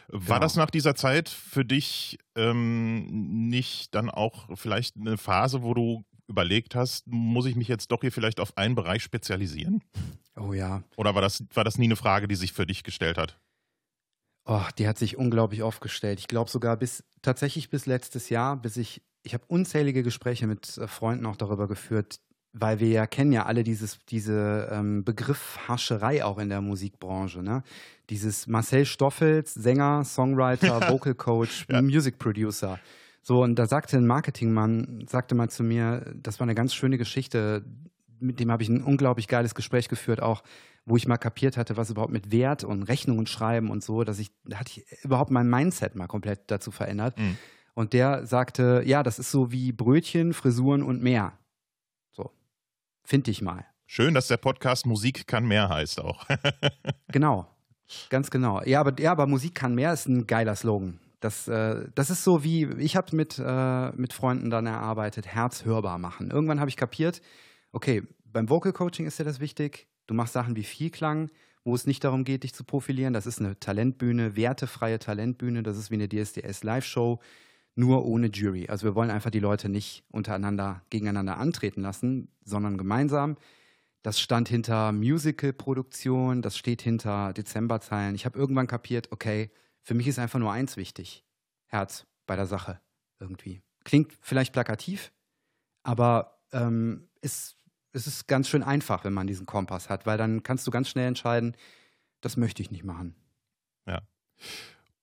War 0.09 0.37
genau. 0.37 0.41
das 0.41 0.57
nach 0.57 0.71
dieser 0.71 0.95
Zeit 0.95 1.29
für 1.29 1.65
dich 1.65 2.19
ähm, 2.37 3.49
nicht 3.49 3.95
dann 3.95 4.11
auch 4.11 4.49
vielleicht 4.55 4.97
eine 4.97 5.17
Phase, 5.17 5.63
wo 5.63 5.75
du 5.75 6.05
überlegt 6.27 6.75
hast, 6.75 7.07
muss 7.07 7.47
ich 7.47 7.57
mich 7.57 7.69
jetzt 7.69 7.91
doch 7.91 8.01
hier 8.01 8.13
vielleicht 8.13 8.41
auf 8.41 8.57
einen 8.57 8.75
Bereich 8.75 9.03
spezialisieren? 9.03 9.83
Oh 10.37 10.53
ja. 10.53 10.83
Oder 10.97 11.15
war 11.15 11.23
das, 11.23 11.45
war 11.53 11.65
das 11.65 11.79
nie 11.79 11.87
eine 11.87 11.97
Frage, 11.97 12.29
die 12.29 12.35
sich 12.35 12.53
für 12.53 12.67
dich 12.67 12.83
gestellt 12.83 13.19
hat? 13.19 13.39
Oh, 14.47 14.63
die 14.79 14.87
hat 14.87 14.99
sich 14.99 15.17
unglaublich 15.17 15.63
oft 15.63 15.81
gestellt. 15.81 16.19
Ich 16.19 16.29
glaube 16.29 16.51
sogar 16.51 16.77
bis 16.77 17.05
tatsächlich 17.23 17.71
bis 17.71 17.87
letztes 17.87 18.29
Jahr, 18.29 18.57
bis 18.57 18.77
ich, 18.77 19.03
ich 19.23 19.33
habe 19.33 19.45
unzählige 19.49 20.03
Gespräche 20.03 20.47
mit 20.47 20.77
äh, 20.77 20.87
Freunden 20.87 21.25
auch 21.27 21.37
darüber 21.37 21.67
geführt, 21.67 22.21
weil 22.53 22.79
wir 22.79 22.89
ja 22.89 23.07
kennen 23.07 23.33
ja 23.33 23.47
alle 23.47 23.65
dieses, 23.65 23.99
diese 24.07 24.69
ähm, 24.71 25.03
Begriff 25.03 25.59
Hascherei 25.67 26.25
auch 26.25 26.39
in 26.39 26.51
der 26.51 26.61
Musikbranche. 26.61 27.43
Ne? 27.43 27.63
Dieses 28.11 28.47
Marcel 28.47 28.85
Stoffels, 28.85 29.55
Sänger, 29.55 30.05
Songwriter, 30.05 30.81
Vocal 30.91 31.15
Coach, 31.15 31.67
ja. 31.71 31.81
Music 31.81 32.19
Producer. 32.19 32.79
So, 33.27 33.43
und 33.43 33.59
da 33.59 33.67
sagte 33.67 33.97
ein 33.97 34.07
Marketingmann, 34.07 35.07
sagte 35.09 35.35
mal 35.35 35.49
zu 35.49 35.63
mir, 35.63 36.15
das 36.15 36.41
war 36.41 36.45
eine 36.45 36.55
ganz 36.55 36.75
schöne 36.75 36.99
Geschichte, 36.99 37.65
mit 38.21 38.39
dem 38.39 38.53
habe 38.53 38.63
ich 38.63 38.69
ein 38.69 38.83
unglaublich 38.83 39.29
geiles 39.29 39.55
Gespräch 39.55 39.89
geführt, 39.89 40.21
auch 40.21 40.43
wo 40.85 40.99
ich 40.99 41.09
mal 41.09 41.17
kapiert 41.17 41.57
hatte, 41.57 41.79
was 41.79 41.89
überhaupt 41.89 42.13
mit 42.13 42.31
Wert 42.31 42.65
und 42.65 42.83
Rechnungen 42.83 43.27
schreiben 43.27 43.71
und 43.71 43.83
so, 43.83 44.05
dass 44.05 44.19
ich, 44.19 44.31
da 44.45 44.59
hatte 44.59 44.73
ich 44.77 45.05
überhaupt 45.05 45.31
mein 45.31 45.49
Mindset 45.49 45.95
mal 45.95 46.07
komplett 46.07 46.51
dazu 46.51 46.71
verändert. 46.71 47.19
Mhm. 47.19 47.39
Und 47.73 47.95
der 47.95 48.27
sagte, 48.27 48.83
ja, 48.85 49.03
das 49.03 49.19
ist 49.19 49.31
so 49.31 49.51
wie 49.51 49.73
Brötchen, 49.73 50.35
Frisuren 50.35 50.83
und 50.83 51.03
mehr. 51.03 51.33
So, 52.13 52.31
finde 53.05 53.31
ich 53.31 53.41
mal. 53.41 53.65
Schön, 53.87 54.13
dass 54.13 54.29
der 54.29 54.37
Podcast 54.37 54.85
Musik 54.85 55.27
kann 55.27 55.47
mehr 55.47 55.71
heißt 55.71 55.99
auch. 55.99 56.27
genau, 57.09 57.47
ganz 58.11 58.31
genau. 58.31 58.63
Ja, 58.65 58.81
aber, 58.81 59.01
ja, 59.01 59.13
aber 59.13 59.27
Musik 59.27 59.55
kann 59.55 59.75
mehr 59.75 59.95
ist 59.95 60.09
ein 60.09 60.27
geiler 60.27 60.57
Slogan. 60.57 61.01
Das, 61.25 61.49
äh, 61.49 61.89
das 61.95 62.11
ist 62.11 62.23
so 62.23 62.45
wie, 62.45 62.67
ich 62.81 62.97
habe 62.97 63.17
mit, 63.17 63.39
äh, 63.43 63.93
mit 63.93 64.13
Freunden 64.13 64.51
dann 64.51 64.67
erarbeitet, 64.67 65.27
Herz 65.27 65.65
hörbar 65.65 65.99
machen. 65.99 66.31
Irgendwann 66.31 66.61
habe 66.61 66.69
ich 66.69 66.77
kapiert, 66.77 67.23
okay, 67.73 68.03
beim 68.27 68.51
Vocal 68.51 68.75
Coaching 68.75 69.07
ist 69.07 69.19
dir 69.19 69.25
das 69.25 69.41
wichtig. 69.41 69.89
Du 70.07 70.13
machst 70.13 70.35
Sachen 70.35 70.55
wie 70.55 70.65
Vielklang, 70.65 71.31
wo 71.65 71.75
es 71.75 71.87
nicht 71.87 72.05
darum 72.05 72.25
geht, 72.25 72.43
dich 72.43 72.53
zu 72.53 72.63
profilieren. 72.63 73.15
Das 73.15 73.25
ist 73.25 73.41
eine 73.41 73.59
Talentbühne, 73.59 74.37
wertefreie 74.37 74.99
Talentbühne. 74.99 75.63
Das 75.63 75.79
ist 75.79 75.91
wie 75.91 75.95
eine 75.95 76.11
DSDS 76.11 76.63
Live-Show, 76.63 77.21
nur 77.75 78.05
ohne 78.05 78.27
Jury. 78.27 78.69
Also 78.69 78.87
wir 78.87 78.95
wollen 78.95 79.11
einfach 79.11 79.31
die 79.31 79.41
Leute 79.41 79.71
nicht 79.71 80.05
untereinander 80.11 80.83
gegeneinander 80.91 81.39
antreten 81.39 81.81
lassen, 81.81 82.29
sondern 82.45 82.77
gemeinsam. 82.77 83.39
Das 84.03 84.21
stand 84.21 84.51
hinter 84.51 84.93
Musical-Produktion, 84.93 86.43
das 86.43 86.59
steht 86.59 86.83
hinter 86.83 87.33
Dezemberzeilen. 87.33 88.15
Ich 88.15 88.27
habe 88.27 88.39
irgendwann 88.39 88.67
kapiert, 88.67 89.11
okay, 89.11 89.51
für 89.85 89.95
mich 89.95 90.09
ist 90.09 90.19
einfach 90.19 90.39
nur 90.39 90.51
eins 90.51 90.77
wichtig. 90.77 91.25
Herz 91.67 92.07
bei 92.27 92.37
der 92.37 92.47
Sache 92.47 92.81
irgendwie. 93.21 93.63
Klingt 93.85 94.13
vielleicht 94.21 94.53
plakativ, 94.53 95.13
aber 95.83 96.41
ähm, 96.53 97.09
ist 97.21 97.57
es 97.93 98.09
ist 98.09 98.27
ganz 98.27 98.49
schön 98.49 98.65
einfach, 98.65 99.05
wenn 99.05 99.13
man 99.13 99.29
diesen 99.29 99.47
Kompass 99.47 99.89
hat, 99.89 100.05
weil 100.05 100.19
dann 100.19 100.43
kannst 100.43 100.67
du 100.67 100.73
ganz 100.73 100.89
schnell 100.89 101.07
entscheiden, 101.07 101.57
das 102.21 102.37
möchte 102.37 102.61
ich 102.61 102.73
nicht 102.73 102.83
machen. 102.83 103.15
Ja. 103.87 104.03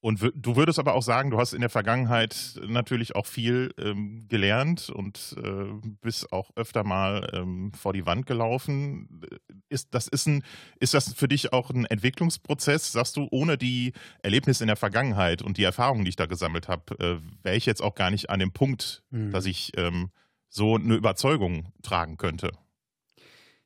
Und 0.02 0.32
du 0.36 0.56
würdest 0.56 0.80
aber 0.80 0.96
auch 0.96 1.04
sagen, 1.04 1.30
du 1.30 1.38
hast 1.38 1.54
in 1.54 1.62
der 1.62 1.70
Vergangenheit 1.70 2.60
natürlich 2.68 3.16
auch 3.16 3.28
viel 3.28 3.72
ähm, 3.78 4.28
gelernt 4.28 4.90
und 4.90 5.36
äh, 5.38 5.66
bist 6.02 6.34
auch 6.34 6.50
öfter 6.56 6.84
mal 6.84 7.30
ähm, 7.34 7.72
vor 7.74 7.94
die 7.94 8.08
Wand 8.08 8.26
gelaufen. 8.26 9.22
Ist 9.70 9.94
das, 9.94 10.08
ist, 10.08 10.26
ein, 10.26 10.44
ist 10.80 10.96
das 10.96 11.14
für 11.14 11.28
dich 11.28 11.54
auch 11.54 11.70
ein 11.70 11.86
Entwicklungsprozess? 11.86 12.92
Sagst 12.92 13.16
du, 13.16 13.28
ohne 13.30 13.60
die 13.60 13.94
Erlebnisse 14.24 14.64
in 14.64 14.70
der 14.70 14.76
Vergangenheit 14.76 15.44
und 15.44 15.58
die 15.58 15.64
Erfahrungen, 15.64 16.04
die 16.04 16.10
ich 16.10 16.16
da 16.16 16.26
gesammelt 16.26 16.68
habe, 16.68 16.98
äh, 16.98 17.44
wäre 17.44 17.56
ich 17.56 17.68
jetzt 17.68 17.84
auch 17.84 17.94
gar 17.94 18.10
nicht 18.10 18.32
an 18.32 18.40
dem 18.40 18.52
Punkt, 18.52 19.04
mhm. 19.12 19.30
dass 19.30 19.46
ich 19.46 19.72
ähm, 19.78 20.10
so 20.50 20.76
eine 20.76 20.96
Überzeugung 20.96 21.74
tragen 21.84 22.18
könnte? 22.18 22.52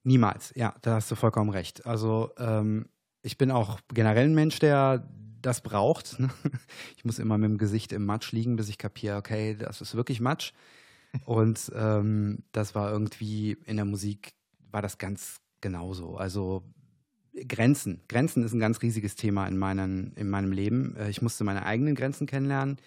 Niemals, 0.03 0.51
ja, 0.57 0.75
da 0.81 0.95
hast 0.95 1.09
du 1.09 1.15
vollkommen 1.15 1.49
recht. 1.49 1.85
Also 1.85 2.31
ähm, 2.37 2.89
ich 3.21 3.37
bin 3.37 3.51
auch 3.51 3.79
generell 3.93 4.25
ein 4.25 4.35
Mensch, 4.35 4.59
der 4.59 5.07
das 5.45 5.61
braucht. 5.61 6.19
Ne? 6.19 6.29
Ich 6.97 7.05
muss 7.05 7.19
immer 7.19 7.37
mit 7.37 7.49
dem 7.49 7.57
Gesicht 7.57 7.93
im 7.93 8.05
Matsch 8.05 8.31
liegen, 8.31 8.55
bis 8.55 8.69
ich 8.69 8.77
kapiere, 8.77 9.17
okay, 9.17 9.55
das 9.55 9.81
ist 9.81 9.95
wirklich 9.95 10.19
Matsch. 10.19 10.53
Und 11.23 11.71
ähm, 11.75 12.43
das 12.51 12.75
war 12.75 12.91
irgendwie 12.91 13.57
in 13.65 13.77
der 13.77 13.85
Musik, 13.85 14.33
war 14.71 14.81
das 14.81 14.97
ganz 14.97 15.39
genauso. 15.61 16.17
Also 16.17 16.63
Grenzen. 17.47 18.01
Grenzen 18.07 18.43
ist 18.43 18.53
ein 18.53 18.59
ganz 18.59 18.81
riesiges 18.81 19.15
Thema 19.15 19.47
in, 19.47 19.57
meinen, 19.57 20.13
in 20.15 20.29
meinem 20.29 20.51
Leben. 20.51 20.95
Äh, 20.95 21.09
ich 21.09 21.21
musste 21.21 21.43
meine 21.43 21.65
eigenen 21.65 21.95
Grenzen 21.95 22.27
kennenlernen. 22.27 22.77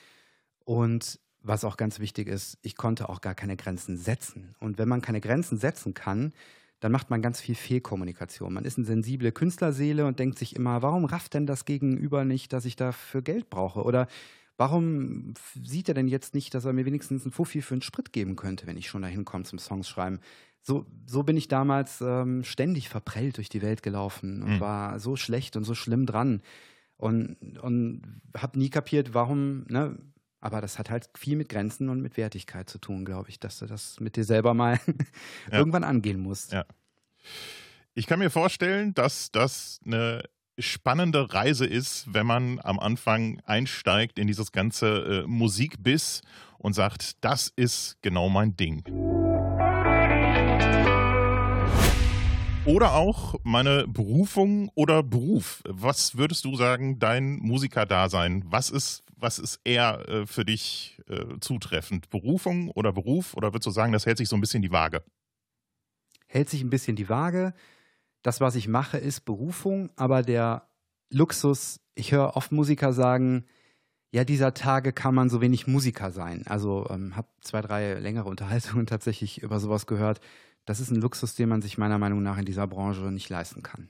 Und 0.64 1.20
was 1.40 1.64
auch 1.64 1.76
ganz 1.76 2.00
wichtig 2.00 2.28
ist, 2.28 2.58
ich 2.62 2.76
konnte 2.76 3.08
auch 3.08 3.20
gar 3.20 3.34
keine 3.34 3.56
Grenzen 3.56 3.96
setzen. 3.96 4.54
Und 4.58 4.78
wenn 4.78 4.88
man 4.88 5.00
keine 5.00 5.20
Grenzen 5.20 5.58
setzen 5.58 5.94
kann, 5.94 6.32
dann 6.80 6.92
macht 6.92 7.10
man 7.10 7.22
ganz 7.22 7.40
viel 7.40 7.54
Fehlkommunikation. 7.54 8.52
Man 8.54 8.64
ist 8.64 8.78
eine 8.78 8.86
sensible 8.86 9.32
Künstlerseele 9.32 10.06
und 10.06 10.18
denkt 10.18 10.38
sich 10.38 10.54
immer, 10.54 10.82
warum 10.82 11.04
rafft 11.04 11.34
denn 11.34 11.46
das 11.46 11.64
Gegenüber 11.64 12.24
nicht, 12.24 12.52
dass 12.52 12.64
ich 12.64 12.76
dafür 12.76 13.22
Geld 13.22 13.50
brauche? 13.50 13.82
Oder 13.82 14.06
warum 14.56 15.34
sieht 15.62 15.88
er 15.88 15.94
denn 15.94 16.08
jetzt 16.08 16.34
nicht, 16.34 16.54
dass 16.54 16.64
er 16.64 16.72
mir 16.72 16.84
wenigstens 16.84 17.24
einen 17.24 17.32
Fuffi 17.32 17.62
für 17.62 17.74
einen 17.74 17.82
Sprit 17.82 18.12
geben 18.12 18.36
könnte, 18.36 18.66
wenn 18.66 18.76
ich 18.76 18.88
schon 18.88 19.02
dahin 19.02 19.24
komme 19.24 19.44
zum 19.44 19.58
Songs 19.58 19.88
schreiben? 19.88 20.20
So, 20.62 20.86
so 21.06 21.22
bin 21.22 21.36
ich 21.36 21.48
damals 21.48 22.00
ähm, 22.00 22.44
ständig 22.44 22.88
verprellt 22.88 23.38
durch 23.38 23.48
die 23.48 23.62
Welt 23.62 23.82
gelaufen 23.82 24.42
und 24.42 24.56
mhm. 24.56 24.60
war 24.60 25.00
so 25.00 25.16
schlecht 25.16 25.56
und 25.56 25.64
so 25.64 25.74
schlimm 25.74 26.06
dran 26.06 26.42
und, 26.96 27.36
und 27.60 28.02
habe 28.36 28.58
nie 28.58 28.68
kapiert, 28.68 29.14
warum, 29.14 29.64
ne, 29.68 29.96
aber 30.40 30.60
das 30.60 30.78
hat 30.78 30.90
halt 30.90 31.08
viel 31.16 31.36
mit 31.36 31.48
Grenzen 31.48 31.88
und 31.88 32.00
mit 32.00 32.16
Wertigkeit 32.16 32.68
zu 32.68 32.78
tun, 32.78 33.04
glaube 33.04 33.30
ich, 33.30 33.40
dass 33.40 33.58
du 33.58 33.66
das 33.66 34.00
mit 34.00 34.16
dir 34.16 34.24
selber 34.24 34.54
mal 34.54 34.80
ja. 35.50 35.58
irgendwann 35.58 35.84
angehen 35.84 36.20
musst. 36.20 36.52
Ja. 36.52 36.64
Ich 37.94 38.06
kann 38.06 38.20
mir 38.20 38.30
vorstellen, 38.30 38.94
dass 38.94 39.32
das 39.32 39.80
eine 39.84 40.22
spannende 40.58 41.32
Reise 41.32 41.66
ist, 41.66 42.12
wenn 42.12 42.26
man 42.26 42.60
am 42.60 42.78
Anfang 42.78 43.40
einsteigt 43.44 44.18
in 44.18 44.26
dieses 44.26 44.52
ganze 44.52 45.22
äh, 45.22 45.26
Musikbiss 45.26 46.22
und 46.58 46.74
sagt, 46.74 47.24
das 47.24 47.52
ist 47.54 47.96
genau 48.02 48.28
mein 48.28 48.56
Ding. 48.56 48.84
Oder 52.64 52.92
auch 52.94 53.36
meine 53.44 53.86
Berufung 53.88 54.70
oder 54.74 55.02
Beruf. 55.02 55.62
Was 55.66 56.18
würdest 56.18 56.44
du 56.44 56.54
sagen, 56.54 56.98
dein 56.98 57.38
Musikerdasein? 57.38 58.44
Was 58.46 58.68
ist 58.68 59.04
was 59.20 59.38
ist 59.38 59.60
eher 59.64 60.08
äh, 60.08 60.26
für 60.26 60.44
dich 60.44 61.00
äh, 61.08 61.38
zutreffend? 61.40 62.10
Berufung 62.10 62.70
oder 62.70 62.92
Beruf? 62.92 63.34
Oder 63.34 63.52
würdest 63.52 63.66
du 63.66 63.70
sagen, 63.70 63.92
das 63.92 64.06
hält 64.06 64.18
sich 64.18 64.28
so 64.28 64.36
ein 64.36 64.40
bisschen 64.40 64.62
die 64.62 64.72
Waage? 64.72 65.02
Hält 66.26 66.48
sich 66.48 66.62
ein 66.62 66.70
bisschen 66.70 66.96
die 66.96 67.08
Waage. 67.08 67.54
Das, 68.22 68.40
was 68.40 68.54
ich 68.54 68.68
mache, 68.68 68.98
ist 68.98 69.24
Berufung, 69.24 69.90
aber 69.96 70.22
der 70.22 70.68
Luxus, 71.10 71.80
ich 71.94 72.12
höre 72.12 72.36
oft 72.36 72.52
Musiker 72.52 72.92
sagen, 72.92 73.44
ja, 74.10 74.24
dieser 74.24 74.54
Tage 74.54 74.92
kann 74.92 75.14
man 75.14 75.28
so 75.30 75.40
wenig 75.40 75.66
Musiker 75.66 76.10
sein. 76.10 76.46
Also 76.46 76.86
ähm, 76.90 77.14
habe 77.16 77.28
zwei, 77.40 77.60
drei 77.60 77.94
längere 77.94 78.28
Unterhaltungen 78.28 78.86
tatsächlich 78.88 79.42
über 79.42 79.60
sowas 79.60 79.86
gehört. 79.86 80.20
Das 80.64 80.80
ist 80.80 80.90
ein 80.90 81.00
Luxus, 81.00 81.34
den 81.34 81.48
man 81.48 81.62
sich 81.62 81.78
meiner 81.78 81.98
Meinung 81.98 82.22
nach 82.22 82.38
in 82.38 82.44
dieser 82.44 82.66
Branche 82.66 83.10
nicht 83.12 83.28
leisten 83.28 83.62
kann 83.62 83.88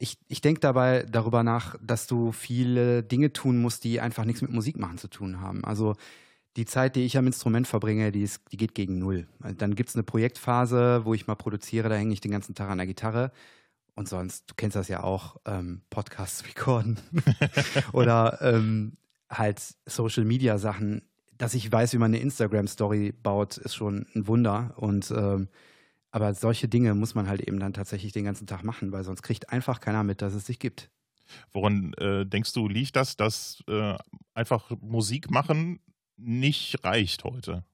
ich, 0.00 0.18
ich 0.28 0.40
denke 0.40 0.60
dabei 0.60 1.04
darüber 1.08 1.42
nach, 1.42 1.76
dass 1.82 2.06
du 2.06 2.32
viele 2.32 3.02
Dinge 3.02 3.34
tun 3.34 3.60
musst, 3.60 3.84
die 3.84 4.00
einfach 4.00 4.24
nichts 4.24 4.40
mit 4.40 4.50
Musik 4.50 4.78
machen 4.78 4.96
zu 4.96 5.08
tun 5.08 5.42
haben. 5.42 5.62
Also 5.62 5.94
die 6.56 6.64
Zeit, 6.64 6.96
die 6.96 7.04
ich 7.04 7.18
am 7.18 7.26
Instrument 7.26 7.68
verbringe, 7.68 8.10
die, 8.10 8.22
ist, 8.22 8.40
die 8.50 8.56
geht 8.56 8.74
gegen 8.74 8.98
null. 8.98 9.28
Dann 9.58 9.74
gibt 9.74 9.90
es 9.90 9.94
eine 9.94 10.02
Projektphase, 10.02 11.04
wo 11.04 11.12
ich 11.12 11.26
mal 11.26 11.34
produziere, 11.34 11.90
da 11.90 11.96
hänge 11.96 12.14
ich 12.14 12.22
den 12.22 12.30
ganzen 12.30 12.54
Tag 12.54 12.70
an 12.70 12.78
der 12.78 12.86
Gitarre. 12.86 13.30
Und 13.94 14.08
sonst, 14.08 14.50
du 14.50 14.54
kennst 14.54 14.74
das 14.74 14.88
ja 14.88 15.02
auch, 15.02 15.36
ähm, 15.44 15.82
Podcasts 15.90 16.44
recorden 16.48 16.98
oder 17.92 18.38
ähm, 18.40 18.96
halt 19.28 19.60
Social 19.84 20.24
Media 20.24 20.56
Sachen. 20.56 21.02
Dass 21.36 21.52
ich 21.54 21.70
weiß, 21.70 21.92
wie 21.92 21.98
man 21.98 22.10
eine 22.10 22.22
Instagram-Story 22.22 23.12
baut, 23.12 23.58
ist 23.58 23.74
schon 23.74 24.06
ein 24.14 24.26
Wunder. 24.26 24.72
Und 24.76 25.10
ähm, 25.10 25.48
aber 26.10 26.34
solche 26.34 26.68
Dinge 26.68 26.94
muss 26.94 27.14
man 27.14 27.28
halt 27.28 27.40
eben 27.40 27.60
dann 27.60 27.72
tatsächlich 27.72 28.12
den 28.12 28.24
ganzen 28.24 28.46
Tag 28.46 28.64
machen, 28.64 28.92
weil 28.92 29.04
sonst 29.04 29.22
kriegt 29.22 29.50
einfach 29.50 29.80
keiner 29.80 30.02
mit, 30.02 30.22
dass 30.22 30.34
es 30.34 30.46
sich 30.46 30.58
gibt. 30.58 30.90
Woran 31.52 31.92
äh, 31.94 32.26
denkst 32.26 32.52
du, 32.52 32.68
liegt 32.68 32.96
das, 32.96 33.16
dass 33.16 33.62
äh, 33.68 33.96
einfach 34.34 34.70
Musik 34.80 35.30
machen 35.30 35.80
nicht 36.16 36.84
reicht 36.84 37.24
heute? 37.24 37.64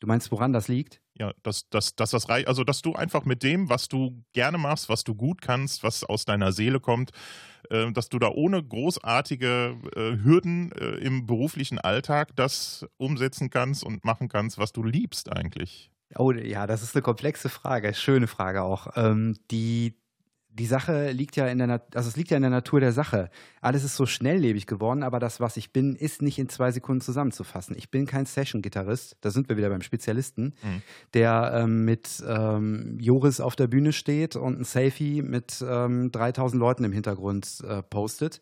Du 0.00 0.06
meinst, 0.06 0.32
woran 0.32 0.54
das 0.54 0.68
liegt? 0.68 1.02
Ja, 1.14 1.32
dass, 1.42 1.68
dass, 1.68 1.94
dass 1.94 2.10
das 2.10 2.30
reicht, 2.30 2.48
also 2.48 2.64
dass 2.64 2.80
du 2.80 2.94
einfach 2.94 3.26
mit 3.26 3.42
dem, 3.42 3.68
was 3.68 3.88
du 3.88 4.24
gerne 4.32 4.56
machst, 4.56 4.88
was 4.88 5.04
du 5.04 5.14
gut 5.14 5.42
kannst, 5.42 5.82
was 5.82 6.02
aus 6.02 6.24
deiner 6.24 6.52
Seele 6.52 6.80
kommt, 6.80 7.10
äh, 7.68 7.92
dass 7.92 8.08
du 8.08 8.18
da 8.18 8.28
ohne 8.28 8.64
großartige 8.64 9.76
äh, 9.94 10.24
Hürden 10.24 10.72
äh, 10.72 10.94
im 10.96 11.26
beruflichen 11.26 11.78
Alltag 11.78 12.34
das 12.36 12.86
umsetzen 12.96 13.50
kannst 13.50 13.84
und 13.84 14.02
machen 14.06 14.28
kannst, 14.28 14.56
was 14.56 14.72
du 14.72 14.82
liebst 14.82 15.30
eigentlich? 15.30 15.89
Oh 16.16 16.32
ja, 16.32 16.66
das 16.66 16.82
ist 16.82 16.94
eine 16.94 17.02
komplexe 17.02 17.48
Frage, 17.48 17.94
schöne 17.94 18.26
Frage 18.26 18.62
auch. 18.62 18.88
Ähm, 18.96 19.36
die 19.50 19.94
die 20.52 20.66
Sache 20.66 21.12
liegt 21.12 21.36
ja 21.36 21.46
in 21.46 21.58
der, 21.58 21.66
Nat 21.68 21.96
also 21.96 22.08
es 22.08 22.16
liegt 22.16 22.30
ja 22.30 22.36
in 22.36 22.42
der 22.42 22.50
Natur 22.50 22.80
der 22.80 22.92
Sache. 22.92 23.30
Alles 23.60 23.84
ist 23.84 23.96
so 23.96 24.04
schnelllebig 24.04 24.66
geworden, 24.66 25.02
aber 25.02 25.20
das, 25.20 25.40
was 25.40 25.56
ich 25.56 25.72
bin, 25.72 25.94
ist 25.94 26.22
nicht 26.22 26.38
in 26.38 26.48
zwei 26.48 26.72
Sekunden 26.72 27.00
zusammenzufassen. 27.00 27.76
Ich 27.78 27.90
bin 27.90 28.06
kein 28.06 28.26
Session-Gitarrist, 28.26 29.16
da 29.20 29.30
sind 29.30 29.48
wir 29.48 29.56
wieder 29.56 29.70
beim 29.70 29.82
Spezialisten, 29.82 30.54
mhm. 30.62 30.82
der 31.14 31.52
ähm, 31.54 31.84
mit 31.84 32.22
ähm, 32.26 32.98
Joris 33.00 33.40
auf 33.40 33.54
der 33.54 33.68
Bühne 33.68 33.92
steht 33.92 34.34
und 34.34 34.60
ein 34.60 34.64
Selfie 34.64 35.22
mit 35.22 35.64
ähm, 35.66 36.10
3000 36.10 36.58
Leuten 36.58 36.84
im 36.84 36.92
Hintergrund 36.92 37.62
äh, 37.66 37.82
postet. 37.82 38.40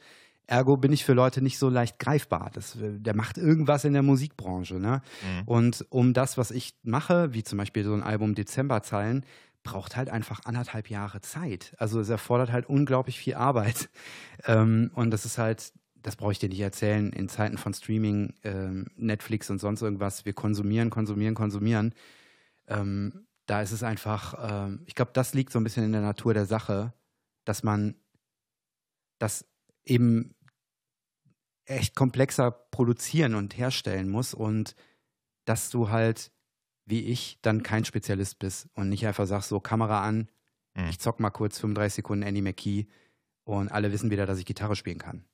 Ergo 0.48 0.78
bin 0.78 0.92
ich 0.92 1.04
für 1.04 1.12
Leute 1.12 1.42
nicht 1.42 1.58
so 1.58 1.68
leicht 1.68 1.98
greifbar. 1.98 2.50
Das, 2.54 2.76
der 2.80 3.14
macht 3.14 3.36
irgendwas 3.36 3.84
in 3.84 3.92
der 3.92 4.02
Musikbranche. 4.02 4.80
Ne? 4.80 5.02
Mhm. 5.22 5.42
Und 5.44 5.86
um 5.90 6.14
das, 6.14 6.38
was 6.38 6.50
ich 6.50 6.74
mache, 6.82 7.34
wie 7.34 7.44
zum 7.44 7.58
Beispiel 7.58 7.84
so 7.84 7.92
ein 7.92 8.02
Album 8.02 8.34
Dezemberzeilen, 8.34 9.26
braucht 9.62 9.96
halt 9.96 10.08
einfach 10.08 10.40
anderthalb 10.44 10.88
Jahre 10.88 11.20
Zeit. 11.20 11.74
Also 11.76 12.00
es 12.00 12.08
erfordert 12.08 12.50
halt 12.50 12.66
unglaublich 12.66 13.18
viel 13.18 13.34
Arbeit. 13.34 13.88
Ähm, 14.44 14.92
und 14.94 15.10
das 15.10 15.24
ist 15.24 15.36
halt, 15.36 15.72
das 15.96 16.14
brauche 16.14 16.30
ich 16.30 16.38
dir 16.38 16.48
nicht 16.48 16.60
erzählen, 16.60 17.12
in 17.12 17.28
Zeiten 17.28 17.58
von 17.58 17.74
Streaming, 17.74 18.34
ähm, 18.44 18.86
Netflix 18.94 19.50
und 19.50 19.58
sonst 19.58 19.82
irgendwas, 19.82 20.24
wir 20.24 20.32
konsumieren, 20.32 20.90
konsumieren, 20.90 21.34
konsumieren. 21.34 21.92
Ähm, 22.68 23.26
da 23.46 23.60
ist 23.60 23.72
es 23.72 23.82
einfach, 23.82 24.36
ähm, 24.40 24.84
ich 24.86 24.94
glaube, 24.94 25.10
das 25.12 25.34
liegt 25.34 25.52
so 25.52 25.58
ein 25.58 25.64
bisschen 25.64 25.84
in 25.84 25.90
der 25.90 26.02
Natur 26.02 26.34
der 26.34 26.46
Sache, 26.46 26.92
dass 27.44 27.64
man 27.64 27.96
das 29.18 29.44
eben 29.84 30.36
echt 31.68 31.94
komplexer 31.94 32.50
produzieren 32.50 33.34
und 33.34 33.56
herstellen 33.56 34.08
muss 34.08 34.34
und 34.34 34.74
dass 35.44 35.70
du 35.70 35.90
halt 35.90 36.30
wie 36.88 37.02
ich 37.02 37.38
dann 37.42 37.62
kein 37.62 37.84
Spezialist 37.84 38.38
bist 38.38 38.68
und 38.74 38.88
nicht 38.88 39.06
einfach 39.06 39.26
sagst, 39.26 39.50
so 39.50 39.60
Kamera 39.60 40.02
an, 40.02 40.30
mhm. 40.74 40.88
ich 40.88 40.98
zock 40.98 41.20
mal 41.20 41.30
kurz 41.30 41.58
35 41.58 41.96
Sekunden 41.96 42.22
Andy 42.22 42.40
McKee 42.40 42.86
und 43.44 43.68
alle 43.68 43.92
wissen 43.92 44.10
wieder, 44.10 44.26
dass 44.26 44.38
ich 44.38 44.46
Gitarre 44.46 44.74
spielen 44.74 44.98
kann. 44.98 45.24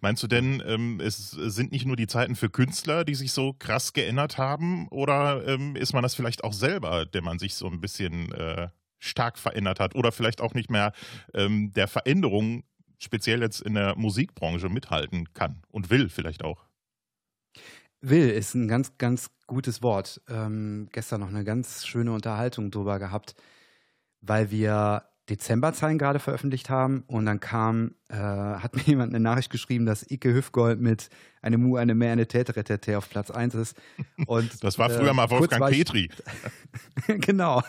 Meinst 0.00 0.22
du 0.22 0.26
denn, 0.28 0.62
ähm, 0.66 1.00
es 1.00 1.30
sind 1.30 1.72
nicht 1.72 1.84
nur 1.84 1.96
die 1.96 2.06
Zeiten 2.06 2.36
für 2.36 2.48
Künstler, 2.48 3.04
die 3.04 3.14
sich 3.14 3.32
so 3.32 3.54
krass 3.58 3.92
geändert 3.92 4.38
haben, 4.38 4.88
oder 4.88 5.46
ähm, 5.46 5.74
ist 5.74 5.92
man 5.92 6.02
das 6.02 6.14
vielleicht 6.14 6.44
auch 6.44 6.52
selber, 6.52 7.06
der 7.06 7.22
man 7.22 7.38
sich 7.38 7.54
so 7.54 7.66
ein 7.66 7.80
bisschen 7.80 8.32
äh, 8.32 8.68
stark 8.98 9.38
verändert 9.38 9.80
hat 9.80 9.94
oder 9.94 10.12
vielleicht 10.12 10.40
auch 10.40 10.54
nicht 10.54 10.70
mehr 10.70 10.92
ähm, 11.34 11.72
der 11.72 11.88
Veränderung 11.88 12.64
speziell 12.98 13.40
jetzt 13.40 13.60
in 13.60 13.74
der 13.74 13.96
Musikbranche 13.96 14.68
mithalten 14.68 15.32
kann 15.32 15.62
und 15.70 15.90
will 15.90 16.08
vielleicht 16.08 16.44
auch? 16.44 16.66
Will 18.00 18.28
ist 18.30 18.54
ein 18.54 18.68
ganz, 18.68 18.96
ganz 18.98 19.30
gutes 19.46 19.82
Wort. 19.82 20.20
Ähm, 20.28 20.88
gestern 20.92 21.20
noch 21.20 21.28
eine 21.28 21.44
ganz 21.44 21.86
schöne 21.86 22.12
Unterhaltung 22.12 22.70
drüber 22.70 22.98
gehabt, 22.98 23.34
weil 24.20 24.50
wir 24.50 25.04
Dezemberzahlen 25.30 25.98
gerade 25.98 26.18
veröffentlicht 26.18 26.70
haben 26.70 27.04
und 27.06 27.26
dann 27.26 27.40
kam, 27.40 27.94
äh, 28.08 28.14
hat 28.16 28.74
mir 28.74 28.82
jemand 28.82 29.14
eine 29.14 29.20
Nachricht 29.20 29.50
geschrieben, 29.50 29.86
dass 29.86 30.08
Ike 30.10 30.32
Hüfgold 30.32 30.80
mit 30.80 31.08
eine 31.42 31.58
Mu, 31.58 31.76
eine 31.76 31.94
mehr, 31.94 32.12
eine 32.12 32.26
Täteretete 32.26 32.98
auf 32.98 33.08
Platz 33.08 33.30
1 33.30 33.54
ist. 33.54 33.76
Und, 34.26 34.62
das 34.64 34.78
war 34.78 34.90
früher 34.90 35.10
äh, 35.10 35.14
mal 35.14 35.30
Wolfgang 35.30 35.70
Petri. 35.70 36.10
genau. 37.06 37.62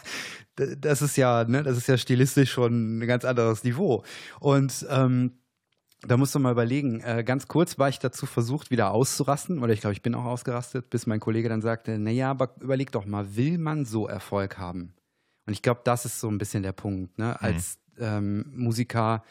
Das 0.55 1.01
ist 1.01 1.15
ja, 1.15 1.45
ne, 1.45 1.63
das 1.63 1.77
ist 1.77 1.87
ja 1.87 1.97
stilistisch 1.97 2.51
schon 2.51 2.99
ein 2.99 3.07
ganz 3.07 3.23
anderes 3.23 3.63
Niveau. 3.63 4.03
Und 4.39 4.85
ähm, 4.89 5.39
da 6.01 6.17
musst 6.17 6.33
du 6.33 6.39
mal 6.39 6.51
überlegen. 6.51 7.01
Äh, 7.01 7.23
ganz 7.23 7.47
kurz 7.47 7.77
war 7.77 7.89
ich 7.89 7.99
dazu 7.99 8.25
versucht, 8.25 8.71
wieder 8.71 8.91
auszurasten, 8.91 9.59
oder 9.59 9.73
ich 9.73 9.81
glaube, 9.81 9.93
ich 9.93 10.01
bin 10.01 10.15
auch 10.15 10.25
ausgerastet, 10.25 10.89
bis 10.89 11.07
mein 11.07 11.19
Kollege 11.19 11.49
dann 11.49 11.61
sagte, 11.61 11.99
naja, 11.99 12.31
aber 12.31 12.55
überleg 12.61 12.91
doch 12.91 13.05
mal, 13.05 13.35
will 13.35 13.57
man 13.57 13.85
so 13.85 14.07
Erfolg 14.07 14.57
haben? 14.57 14.93
Und 15.49 15.53
ich 15.53 15.63
glaube, 15.63 15.81
das 15.83 16.05
ist 16.05 16.19
so 16.19 16.29
ein 16.29 16.37
bisschen 16.37 16.61
der 16.61 16.73
Punkt. 16.73 17.17
Ne? 17.17 17.29
Mhm. 17.29 17.37
Als 17.39 17.79
ähm, 17.97 18.45
Musiker 18.55 19.23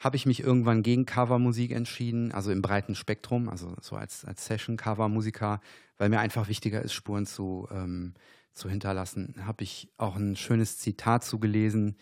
habe 0.00 0.16
ich 0.16 0.26
mich 0.26 0.40
irgendwann 0.40 0.82
gegen 0.82 1.06
Covermusik 1.06 1.70
entschieden, 1.70 2.32
also 2.32 2.50
im 2.50 2.62
breiten 2.62 2.96
Spektrum, 2.96 3.48
also 3.48 3.76
so 3.80 3.94
als, 3.94 4.24
als 4.24 4.44
Session-Cover-Musiker, 4.44 5.60
weil 5.98 6.08
mir 6.08 6.18
einfach 6.18 6.48
wichtiger 6.48 6.82
ist, 6.82 6.94
Spuren 6.94 7.26
zu, 7.26 7.68
ähm, 7.70 8.14
zu 8.52 8.68
hinterlassen. 8.68 9.36
Habe 9.46 9.62
ich 9.62 9.88
auch 9.98 10.16
ein 10.16 10.34
schönes 10.34 10.78
Zitat 10.78 11.22
zugelesen. 11.22 11.96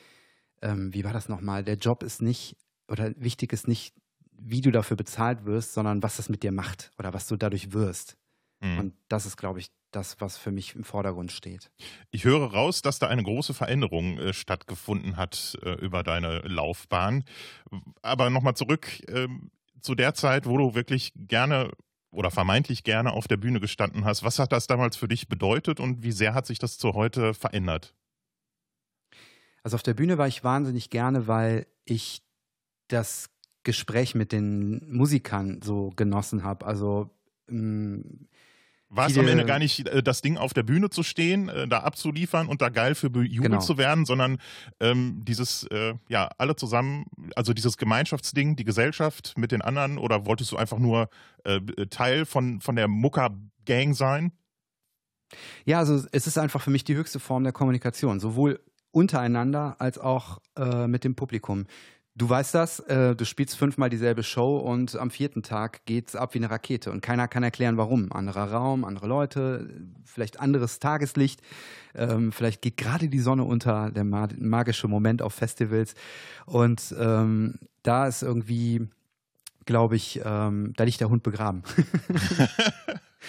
Ähm, 0.63 0.95
wie 0.95 1.05
war 1.05 1.13
das 1.13 1.29
nochmal? 1.29 1.63
Der 1.63 1.77
Job 1.77 2.03
ist 2.03 2.23
nicht 2.23 2.57
oder 2.89 3.13
wichtig 3.19 3.53
ist 3.53 3.69
nicht, 3.69 3.95
wie 4.33 4.63
du 4.63 4.71
dafür 4.71 4.97
bezahlt 4.97 5.45
wirst, 5.45 5.75
sondern 5.75 6.03
was 6.03 6.17
das 6.17 6.31
mit 6.31 6.43
dir 6.43 6.53
macht 6.53 6.93
oder 6.99 7.13
was 7.13 7.27
du 7.27 7.37
dadurch 7.37 7.75
wirst. 7.75 8.17
Mhm. 8.61 8.79
Und 8.79 8.95
das 9.09 9.27
ist, 9.27 9.37
glaube 9.37 9.59
ich, 9.59 9.71
das, 9.91 10.21
was 10.21 10.37
für 10.37 10.51
mich 10.51 10.75
im 10.75 10.85
Vordergrund 10.85 11.33
steht. 11.33 11.71
Ich 12.11 12.25
höre 12.25 12.53
raus, 12.53 12.83
dass 12.83 12.99
da 12.99 13.09
eine 13.09 13.23
große 13.23 13.55
Veränderung 13.55 14.19
äh, 14.19 14.33
stattgefunden 14.33 15.17
hat 15.17 15.59
äh, 15.63 15.73
über 15.75 16.03
deine 16.03 16.41
Laufbahn. 16.41 17.25
Aber 18.03 18.31
nochmal 18.31 18.55
zurück 18.55 18.89
äh, 19.09 19.29
zu 19.81 19.95
der 19.95 20.15
Zeit, 20.15 20.47
wo 20.47 20.57
du 20.57 20.75
wirklich 20.75 21.13
gerne 21.17 21.71
oder 22.13 22.31
vermeintlich 22.31 22.83
gerne 22.83 23.13
auf 23.13 23.29
der 23.29 23.37
Bühne 23.37 23.61
gestanden 23.61 24.05
hast. 24.05 24.25
Was 24.25 24.39
hat 24.39 24.53
das 24.53 24.67
damals 24.67 24.97
für 24.97 25.09
dich 25.09 25.29
bedeutet 25.29 25.81
und 25.81 26.03
wie 26.03 26.13
sehr 26.13 26.35
hat 26.35 26.47
sich 26.47 26.59
das 26.59 26.77
zu 26.77 26.95
heute 26.95 27.35
verändert? 27.35 27.95
Also 29.63 29.77
auf 29.77 29.83
der 29.83 29.95
Bühne 29.95 30.19
war 30.19 30.27
ich 30.27 30.43
wahnsinnig 30.43 30.91
gerne, 30.91 31.27
weil 31.27 31.67
ich 31.85 32.23
das 32.89 33.31
Gespräch 33.63 34.15
mit 34.15 34.33
den 34.33 34.83
Musikern 34.91 35.61
so 35.63 35.91
genossen 35.95 36.43
habe. 36.43 36.67
Also 36.67 37.11
ähm, 37.49 38.29
war 38.91 39.07
es 39.07 39.17
am 39.17 39.29
Ende 39.29 39.47
gar 39.47 39.59
nicht 39.59 39.87
äh, 39.89 40.03
das 40.03 40.21
Ding 40.21 40.37
auf 40.37 40.53
der 40.53 40.65
Bühne 40.65 40.91
zu 40.91 41.03
stehen, 41.03 41.49
äh, 41.49 41.67
da 41.67 41.79
abzuliefern 41.79 42.49
und 42.49 42.61
da 42.61 42.69
geil 42.69 42.95
für 42.95 43.09
bejubelt 43.09 43.53
genau. 43.53 43.61
zu 43.61 43.79
werden, 43.79 44.05
sondern 44.05 44.39
ähm, 44.81 45.25
dieses, 45.25 45.65
äh, 45.65 45.95
ja, 46.09 46.29
alle 46.39 46.57
zusammen, 46.57 47.07
also 47.37 47.55
dieses 47.55 47.77
Gemeinschaftsding, 47.77 48.57
die 48.57 48.65
Gesellschaft 48.65 49.35
mit 49.39 49.53
den 49.53 49.63
anderen 49.63 49.97
oder 49.97 50.27
wolltest 50.27 50.53
du 50.53 50.57
einfach 50.57 50.79
nur 50.79 51.09
äh, 51.45 51.61
Teil 51.87 52.27
von, 52.27 52.61
von 52.61 52.77
der 52.77 52.89
Mucker-Gang 52.89 53.95
sein? 53.95 54.33
Ja, 55.65 55.79
also 55.79 56.05
es 56.11 56.27
ist 56.27 56.39
einfach 56.39 56.61
für 56.61 56.71
mich 56.71 56.83
die 56.83 56.97
höchste 56.97 57.21
Form 57.21 57.45
der 57.45 57.53
Kommunikation, 57.53 58.19
sowohl 58.19 58.61
untereinander 58.91 59.77
als 59.79 59.99
auch 59.99 60.41
mit 60.89 61.05
dem 61.05 61.15
Publikum. 61.15 61.67
Du 62.21 62.29
weißt 62.29 62.55
das, 62.55 62.81
äh, 62.81 63.17
du 63.17 63.25
spielst 63.25 63.57
fünfmal 63.57 63.89
dieselbe 63.89 64.23
Show 64.23 64.59
und 64.59 64.95
am 64.95 65.11
vierten 65.11 65.43
Tag 65.43 65.87
geht's 65.87 66.15
ab 66.15 66.35
wie 66.35 66.39
eine 66.39 66.51
Rakete 66.51 66.93
und 66.93 67.01
keiner 67.01 67.29
kann 67.29 67.43
erklären, 67.43 67.79
warum. 67.79 68.13
Anderer 68.13 68.53
Raum, 68.53 68.85
andere 68.85 69.07
Leute, 69.07 69.71
vielleicht 70.05 70.39
anderes 70.39 70.81
Tageslicht, 70.81 71.41
ähm, 71.95 72.31
vielleicht 72.31 72.61
geht 72.61 72.77
gerade 72.77 73.09
die 73.09 73.21
Sonne 73.21 73.45
unter, 73.45 73.91
der 73.91 74.05
magische 74.05 74.87
Moment 74.87 75.23
auf 75.23 75.33
Festivals 75.33 75.95
und 76.45 76.95
ähm, 77.01 77.55
da 77.85 78.07
ist 78.07 78.23
irgendwie, 78.23 78.87
glaube 79.65 79.97
ich, 79.97 80.21
ähm, 80.23 80.75
da 80.77 80.85
liegt 80.85 81.01
der 81.01 81.09
Hund 81.09 81.23
begraben. 81.23 81.63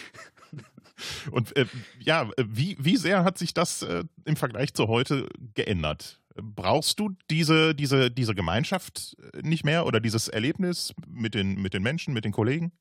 und 1.32 1.56
äh, 1.56 1.65
ja, 1.97 2.30
wie, 2.45 2.75
wie 2.77 2.97
sehr 2.97 3.23
hat 3.23 3.38
sich 3.38 3.54
das 3.54 3.84
äh, 3.84 4.04
im 4.25 4.36
Vergleich 4.36 4.73
zu 4.73 4.89
heute 4.89 5.30
geändert? 5.56 6.20
Brauchst 6.35 6.99
du 6.99 7.09
diese, 7.29 7.75
diese, 7.75 8.09
diese 8.09 8.35
Gemeinschaft 8.35 9.17
äh, 9.33 9.41
nicht 9.41 9.65
mehr 9.65 9.85
oder 9.85 9.99
dieses 9.99 10.27
Erlebnis 10.27 10.93
mit 11.07 11.35
den, 11.35 11.61
mit 11.61 11.73
den 11.73 11.83
Menschen, 11.83 12.13
mit 12.13 12.25
den 12.25 12.31
Kollegen? 12.31 12.71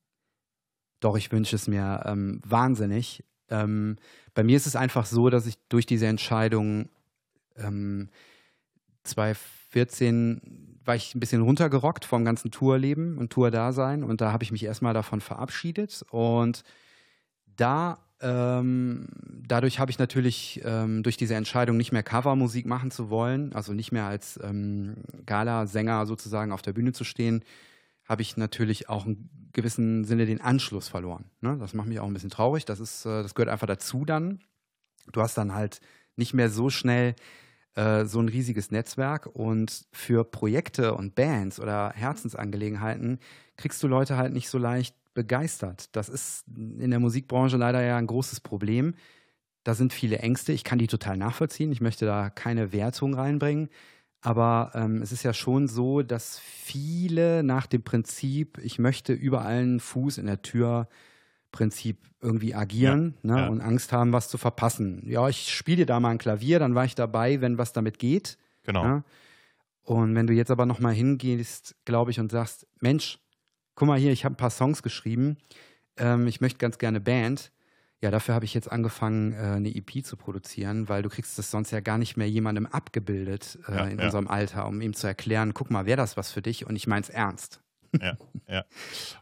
Doch, 0.99 1.17
ich 1.17 1.31
wünsche 1.31 1.55
es 1.55 1.67
mir 1.67 2.03
ähm, 2.05 2.41
wahnsinnig. 2.45 3.23
Ähm, 3.49 3.97
bei 4.33 4.43
mir 4.43 4.55
ist 4.55 4.67
es 4.67 4.75
einfach 4.75 5.05
so, 5.05 5.29
dass 5.29 5.47
ich 5.47 5.55
durch 5.67 5.85
diese 5.85 6.07
Entscheidung 6.07 6.89
ähm, 7.57 8.09
2014 9.03 10.79
war 10.83 10.95
ich 10.95 11.13
ein 11.15 11.19
bisschen 11.19 11.41
runtergerockt 11.41 12.05
vom 12.05 12.25
ganzen 12.25 12.51
Tourleben 12.51 13.17
und 13.17 13.31
Tourdasein 13.31 14.03
und 14.03 14.21
da 14.21 14.31
habe 14.31 14.43
ich 14.43 14.51
mich 14.51 14.63
erstmal 14.63 14.93
davon 14.93 15.21
verabschiedet 15.21 16.03
und 16.09 16.63
da 17.45 17.99
ähm, 18.21 19.07
dadurch 19.47 19.79
habe 19.79 19.91
ich 19.91 19.99
natürlich 19.99 20.61
ähm, 20.63 21.03
durch 21.03 21.17
diese 21.17 21.35
Entscheidung 21.35 21.77
nicht 21.77 21.91
mehr 21.91 22.03
Covermusik 22.03 22.65
machen 22.65 22.91
zu 22.91 23.09
wollen, 23.09 23.53
also 23.53 23.73
nicht 23.73 23.91
mehr 23.91 24.05
als 24.05 24.39
ähm, 24.43 24.95
Gala-Sänger 25.25 26.05
sozusagen 26.05 26.51
auf 26.51 26.61
der 26.61 26.73
Bühne 26.73 26.93
zu 26.93 27.03
stehen, 27.03 27.43
habe 28.05 28.21
ich 28.21 28.37
natürlich 28.37 28.89
auch 28.89 29.05
in 29.05 29.29
gewissen 29.53 30.03
Sinne 30.03 30.25
den 30.25 30.41
Anschluss 30.41 30.87
verloren. 30.87 31.25
Ne? 31.41 31.57
Das 31.59 31.73
macht 31.73 31.87
mich 31.87 31.99
auch 31.99 32.07
ein 32.07 32.13
bisschen 32.13 32.29
traurig. 32.29 32.65
Das 32.65 32.79
ist, 32.79 33.05
äh, 33.05 33.23
das 33.23 33.35
gehört 33.35 33.49
einfach 33.49 33.67
dazu 33.67 34.05
dann. 34.05 34.39
Du 35.11 35.21
hast 35.21 35.37
dann 35.37 35.53
halt 35.53 35.81
nicht 36.15 36.33
mehr 36.33 36.49
so 36.49 36.69
schnell 36.69 37.15
äh, 37.75 38.05
so 38.05 38.19
ein 38.19 38.29
riesiges 38.29 38.71
Netzwerk 38.71 39.27
und 39.27 39.85
für 39.91 40.23
Projekte 40.23 40.93
und 40.93 41.15
Bands 41.15 41.59
oder 41.59 41.91
Herzensangelegenheiten 41.95 43.19
kriegst 43.55 43.81
du 43.81 43.87
Leute 43.87 44.17
halt 44.17 44.33
nicht 44.33 44.49
so 44.49 44.57
leicht 44.57 44.95
begeistert. 45.13 45.95
Das 45.95 46.09
ist 46.09 46.45
in 46.55 46.89
der 46.89 46.99
Musikbranche 46.99 47.57
leider 47.57 47.81
ja 47.81 47.97
ein 47.97 48.07
großes 48.07 48.39
Problem. 48.39 48.95
Da 49.63 49.73
sind 49.73 49.93
viele 49.93 50.19
Ängste. 50.19 50.53
Ich 50.53 50.63
kann 50.63 50.79
die 50.79 50.87
total 50.87 51.17
nachvollziehen. 51.17 51.71
Ich 51.71 51.81
möchte 51.81 52.05
da 52.05 52.29
keine 52.29 52.71
Wertung 52.71 53.13
reinbringen. 53.13 53.69
Aber 54.21 54.71
ähm, 54.75 55.01
es 55.01 55.11
ist 55.11 55.23
ja 55.23 55.33
schon 55.33 55.67
so, 55.67 56.03
dass 56.03 56.39
viele 56.39 57.43
nach 57.43 57.65
dem 57.65 57.81
Prinzip, 57.81 58.59
ich 58.59 58.77
möchte 58.77 59.13
überall 59.13 59.59
einen 59.59 59.79
Fuß 59.79 60.19
in 60.19 60.27
der 60.27 60.41
Tür 60.41 60.87
Prinzip 61.51 61.97
irgendwie 62.21 62.55
agieren 62.55 63.15
ja, 63.23 63.35
ne, 63.35 63.41
ja. 63.41 63.47
und 63.47 63.61
Angst 63.61 63.91
haben, 63.91 64.13
was 64.13 64.29
zu 64.29 64.37
verpassen. 64.37 65.03
Ja, 65.05 65.27
ich 65.27 65.53
spiele 65.53 65.85
da 65.85 65.99
mal 65.99 66.09
ein 66.09 66.17
Klavier, 66.17 66.59
dann 66.59 66.75
war 66.75 66.85
ich 66.85 66.95
dabei, 66.95 67.41
wenn 67.41 67.57
was 67.57 67.73
damit 67.73 67.99
geht. 67.99 68.37
Genau. 68.63 68.83
Ne? 68.85 69.03
Und 69.83 70.15
wenn 70.15 70.27
du 70.27 70.33
jetzt 70.33 70.51
aber 70.51 70.65
nochmal 70.65 70.93
hingehst, 70.93 71.75
glaube 71.83 72.11
ich, 72.11 72.19
und 72.19 72.31
sagst, 72.31 72.67
Mensch, 72.79 73.19
guck 73.75 73.87
mal 73.87 73.99
hier, 73.99 74.11
ich 74.11 74.25
habe 74.25 74.33
ein 74.33 74.37
paar 74.37 74.49
Songs 74.49 74.83
geschrieben, 74.83 75.37
ähm, 75.97 76.27
ich 76.27 76.41
möchte 76.41 76.57
ganz 76.57 76.77
gerne 76.77 76.99
Band. 76.99 77.51
Ja, 78.03 78.09
dafür 78.09 78.33
habe 78.33 78.45
ich 78.45 78.55
jetzt 78.55 78.71
angefangen, 78.71 79.33
äh, 79.33 79.37
eine 79.37 79.75
EP 79.75 80.03
zu 80.03 80.17
produzieren, 80.17 80.89
weil 80.89 81.03
du 81.03 81.09
kriegst 81.09 81.37
das 81.37 81.51
sonst 81.51 81.69
ja 81.69 81.81
gar 81.81 81.99
nicht 81.99 82.17
mehr 82.17 82.27
jemandem 82.27 82.65
abgebildet 82.65 83.59
äh, 83.67 83.75
ja, 83.75 83.85
in 83.85 83.99
ja. 83.99 84.05
unserem 84.05 84.27
Alter, 84.27 84.67
um 84.67 84.81
ihm 84.81 84.93
zu 84.93 85.05
erklären, 85.05 85.53
guck 85.53 85.69
mal, 85.69 85.85
wäre 85.85 85.97
das 85.97 86.17
was 86.17 86.31
für 86.31 86.41
dich 86.41 86.65
und 86.65 86.75
ich 86.75 86.87
meine 86.87 87.01
es 87.03 87.09
ernst. 87.09 87.61
Ja, 88.01 88.17
ja. 88.47 88.63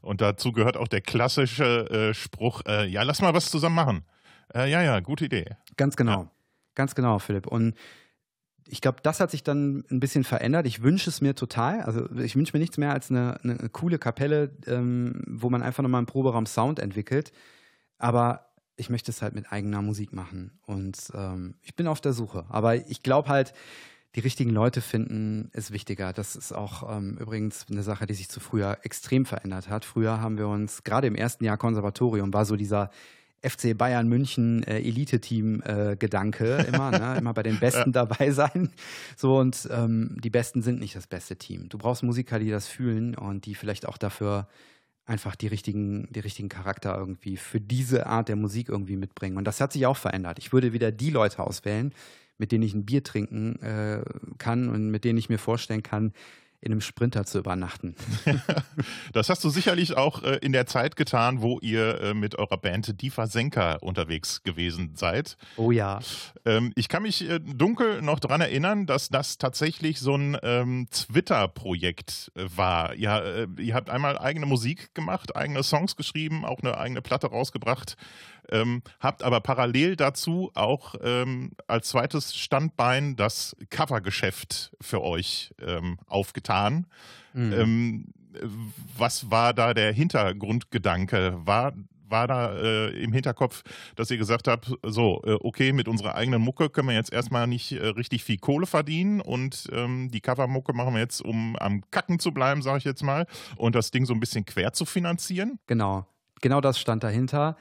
Und 0.02 0.22
dazu 0.22 0.52
gehört 0.52 0.78
auch 0.78 0.88
der 0.88 1.02
klassische 1.02 1.90
äh, 1.90 2.14
Spruch, 2.14 2.62
äh, 2.68 2.88
ja, 2.88 3.04
lass 3.04 3.22
mal 3.22 3.34
was 3.34 3.50
zusammen 3.50 3.76
machen. 3.76 4.06
Äh, 4.54 4.70
ja, 4.70 4.82
ja, 4.82 5.00
gute 5.00 5.26
Idee. 5.26 5.58
Ganz 5.76 5.96
genau. 5.96 6.22
Ja. 6.22 6.32
Ganz 6.76 6.96
genau, 6.96 7.20
Philipp. 7.20 7.48
Und 7.48 7.76
ich 8.72 8.82
glaube, 8.82 9.00
das 9.02 9.20
hat 9.20 9.32
sich 9.32 9.44
dann 9.44 9.84
ein 9.90 10.00
bisschen 10.00 10.24
verändert. 10.24 10.68
Ich 10.68 10.84
wünsche 10.84 11.10
es 11.10 11.22
mir 11.22 11.36
total. 11.36 11.82
Also 11.82 12.10
ich 12.18 12.36
wünsche 12.36 12.56
mir 12.56 12.60
nichts 12.60 12.78
mehr 12.78 12.94
als 12.94 13.10
eine, 13.10 13.40
eine 13.44 13.70
coole 13.70 13.98
Kapelle, 13.98 14.52
ähm, 14.68 15.24
wo 15.28 15.50
man 15.50 15.64
einfach 15.64 15.84
nochmal 15.84 16.00
im 16.00 16.06
Proberaum 16.06 16.46
Sound 16.46 16.80
entwickelt. 16.80 17.32
Aber 17.98 18.52
ich 18.76 18.90
möchte 18.90 19.12
es 19.12 19.22
halt 19.22 19.34
mit 19.34 19.52
eigener 19.52 19.82
Musik 19.82 20.14
machen. 20.14 20.60
Und 20.66 21.12
ähm, 21.14 21.56
ich 21.62 21.76
bin 21.76 21.88
auf 21.88 22.00
der 22.00 22.14
Suche. 22.14 22.46
Aber 22.50 22.76
ich 22.76 23.02
glaube 23.02 23.30
halt, 23.30 23.54
die 24.16 24.22
richtigen 24.22 24.52
Leute 24.52 24.82
finden 24.82 25.50
ist 25.54 25.72
wichtiger. 25.72 26.14
Das 26.14 26.36
ist 26.36 26.52
auch 26.52 26.96
ähm, 26.96 27.18
übrigens 27.20 27.66
eine 27.70 27.84
Sache, 27.84 28.06
die 28.06 28.14
sich 28.14 28.30
zu 28.30 28.40
früher 28.40 28.78
extrem 28.84 29.26
verändert 29.26 29.70
hat. 29.70 29.86
Früher 29.86 30.22
haben 30.22 30.38
wir 30.38 30.48
uns, 30.48 30.84
gerade 30.84 31.08
im 31.08 31.16
ersten 31.16 31.44
Jahr 31.44 31.58
Konservatorium, 31.58 32.34
war 32.34 32.46
so 32.46 32.56
dieser 32.56 32.90
FC 33.42 33.78
Bayern 33.78 34.08
München 34.08 34.64
äh, 34.64 34.80
Elite-Team-Gedanke 34.80 36.58
äh, 36.58 36.68
immer, 36.68 36.92
ne? 36.92 37.16
immer 37.20 37.34
bei 37.34 37.44
den 37.44 37.60
Besten 37.60 37.92
ja. 37.94 38.06
dabei 38.06 38.32
sein. 38.32 38.70
So 39.16 39.38
und 39.38 39.68
ähm, 39.72 40.18
die 40.24 40.30
Besten 40.30 40.62
sind 40.62 40.80
nicht 40.80 40.96
das 40.96 41.08
beste 41.08 41.36
Team. 41.36 41.70
Du 41.70 41.78
brauchst 41.78 42.04
Musiker, 42.04 42.40
die 42.40 42.50
das 42.50 42.68
fühlen 42.68 43.16
und 43.16 43.46
die 43.46 43.56
vielleicht 43.56 43.88
auch 43.88 43.98
dafür 43.98 44.48
einfach 45.06 45.36
die 45.36 45.48
richtigen, 45.48 46.08
die 46.12 46.20
richtigen 46.20 46.50
Charakter 46.50 46.96
irgendwie 46.96 47.36
für 47.36 47.60
diese 47.60 48.06
Art 48.06 48.30
der 48.30 48.36
Musik 48.36 48.70
irgendwie 48.70 48.96
mitbringen. 48.96 49.38
Und 49.38 49.46
das 49.46 49.60
hat 49.60 49.74
sich 49.74 49.86
auch 49.88 49.98
verändert. 49.98 50.38
Ich 50.38 50.54
würde 50.54 50.72
wieder 50.72 50.92
die 50.92 51.10
Leute 51.10 51.40
auswählen, 51.40 51.94
mit 52.38 52.52
denen 52.52 52.64
ich 52.64 52.74
ein 52.74 52.86
Bier 52.86 53.04
trinken 53.04 53.62
äh, 53.62 54.04
kann 54.38 54.70
und 54.70 54.92
mit 54.92 55.04
denen 55.04 55.18
ich 55.18 55.28
mir 55.28 55.40
vorstellen 55.40 55.84
kann, 55.84 56.14
in 56.62 56.72
einem 56.72 56.82
Sprinter 56.82 57.26
zu 57.26 57.40
übernachten. 57.40 57.96
das 59.14 59.30
hast 59.30 59.44
du 59.44 59.50
sicherlich 59.50 59.96
auch 59.96 60.24
äh, 60.24 60.38
in 60.42 60.52
der 60.52 60.66
Zeit 60.66 60.96
getan, 60.96 61.42
wo 61.42 61.60
ihr 61.60 62.02
äh, 62.02 62.14
mit 62.14 62.38
eurer 62.38 62.58
Band 62.58 63.02
Diva 63.02 63.28
Senka 63.28 63.76
unterwegs 63.76 64.44
gewesen 64.44 64.96
seid. 64.96 65.38
Oh 65.56 65.72
ja. 65.72 66.00
Ähm, 66.46 66.74
ich 66.76 66.90
kann 66.90 67.04
mich 67.04 67.30
äh, 67.30 67.40
dunkel 67.40 68.02
noch 68.02 68.20
daran 68.20 68.42
erinnern, 68.42 68.86
dass 68.86 69.10
das 69.10 69.38
tatsächlich 69.38 70.00
so 70.00 70.16
ein 70.16 70.38
ähm, 70.44 70.88
Twitter-Projekt 70.92 72.32
äh, 72.36 72.46
war. 72.56 72.94
Ihr, 72.96 73.48
äh, 73.58 73.62
ihr 73.62 73.74
habt 73.74 73.90
einmal 73.90 74.18
eigene 74.18 74.46
Musik 74.46 74.94
gemacht, 74.94 75.36
eigene 75.36 75.64
Songs 75.64 75.96
geschrieben, 75.96 76.44
auch 76.44 76.60
eine 76.60 76.78
eigene 76.78 77.02
Platte 77.02 77.28
rausgebracht 77.28 77.96
ähm, 78.52 78.82
habt 79.00 79.24
aber 79.24 79.42
parallel 79.42 79.96
dazu 79.96 80.52
auch 80.54 80.96
ähm, 81.02 81.52
als 81.68 81.90
zweites 81.90 82.36
Standbein 82.36 83.16
das 83.16 83.56
Covergeschäft 83.70 84.76
für 84.82 85.02
euch 85.02 85.54
ähm, 85.62 85.98
aufgetan. 86.08 86.88
Mhm. 87.34 87.54
Ähm, 87.54 88.06
was 88.98 89.32
war 89.32 89.54
da 89.54 89.74
der 89.74 89.92
Hintergrundgedanke? 89.92 91.40
War 91.46 91.74
war 92.10 92.28
da 92.28 92.56
äh, 92.56 93.04
im 93.04 93.14
Hinterkopf, 93.14 93.64
dass 93.96 94.12
ihr 94.12 94.18
gesagt 94.18 94.48
habt, 94.48 94.72
so, 94.84 95.22
äh, 95.26 95.38
okay, 95.42 95.72
mit 95.74 95.88
unserer 95.88 96.16
eigenen 96.16 96.42
Mucke 96.42 96.70
können 96.70 96.88
wir 96.88 96.96
jetzt 96.96 97.14
erstmal 97.14 97.48
nicht 97.48 97.72
äh, 97.72 97.86
richtig 97.86 98.24
viel 98.24 98.38
Kohle 98.38 98.66
verdienen 98.66 99.22
und 99.22 99.68
ähm, 99.72 100.10
die 100.12 100.22
Covermucke 100.22 100.74
machen 100.74 100.94
wir 100.94 101.02
jetzt, 101.02 101.22
um 101.22 101.56
am 101.58 101.84
Kacken 101.92 102.20
zu 102.20 102.32
bleiben, 102.32 102.62
sage 102.62 102.80
ich 102.80 102.84
jetzt 102.84 103.04
mal, 103.04 103.26
und 103.58 103.76
das 103.76 103.92
Ding 103.92 104.06
so 104.06 104.14
ein 104.14 104.20
bisschen 104.20 104.46
quer 104.46 104.74
zu 104.74 104.86
finanzieren? 104.86 105.60
Genau, 105.68 106.06
genau 106.42 106.62
das 106.62 106.80
stand 106.80 107.04
dahinter. 107.04 107.58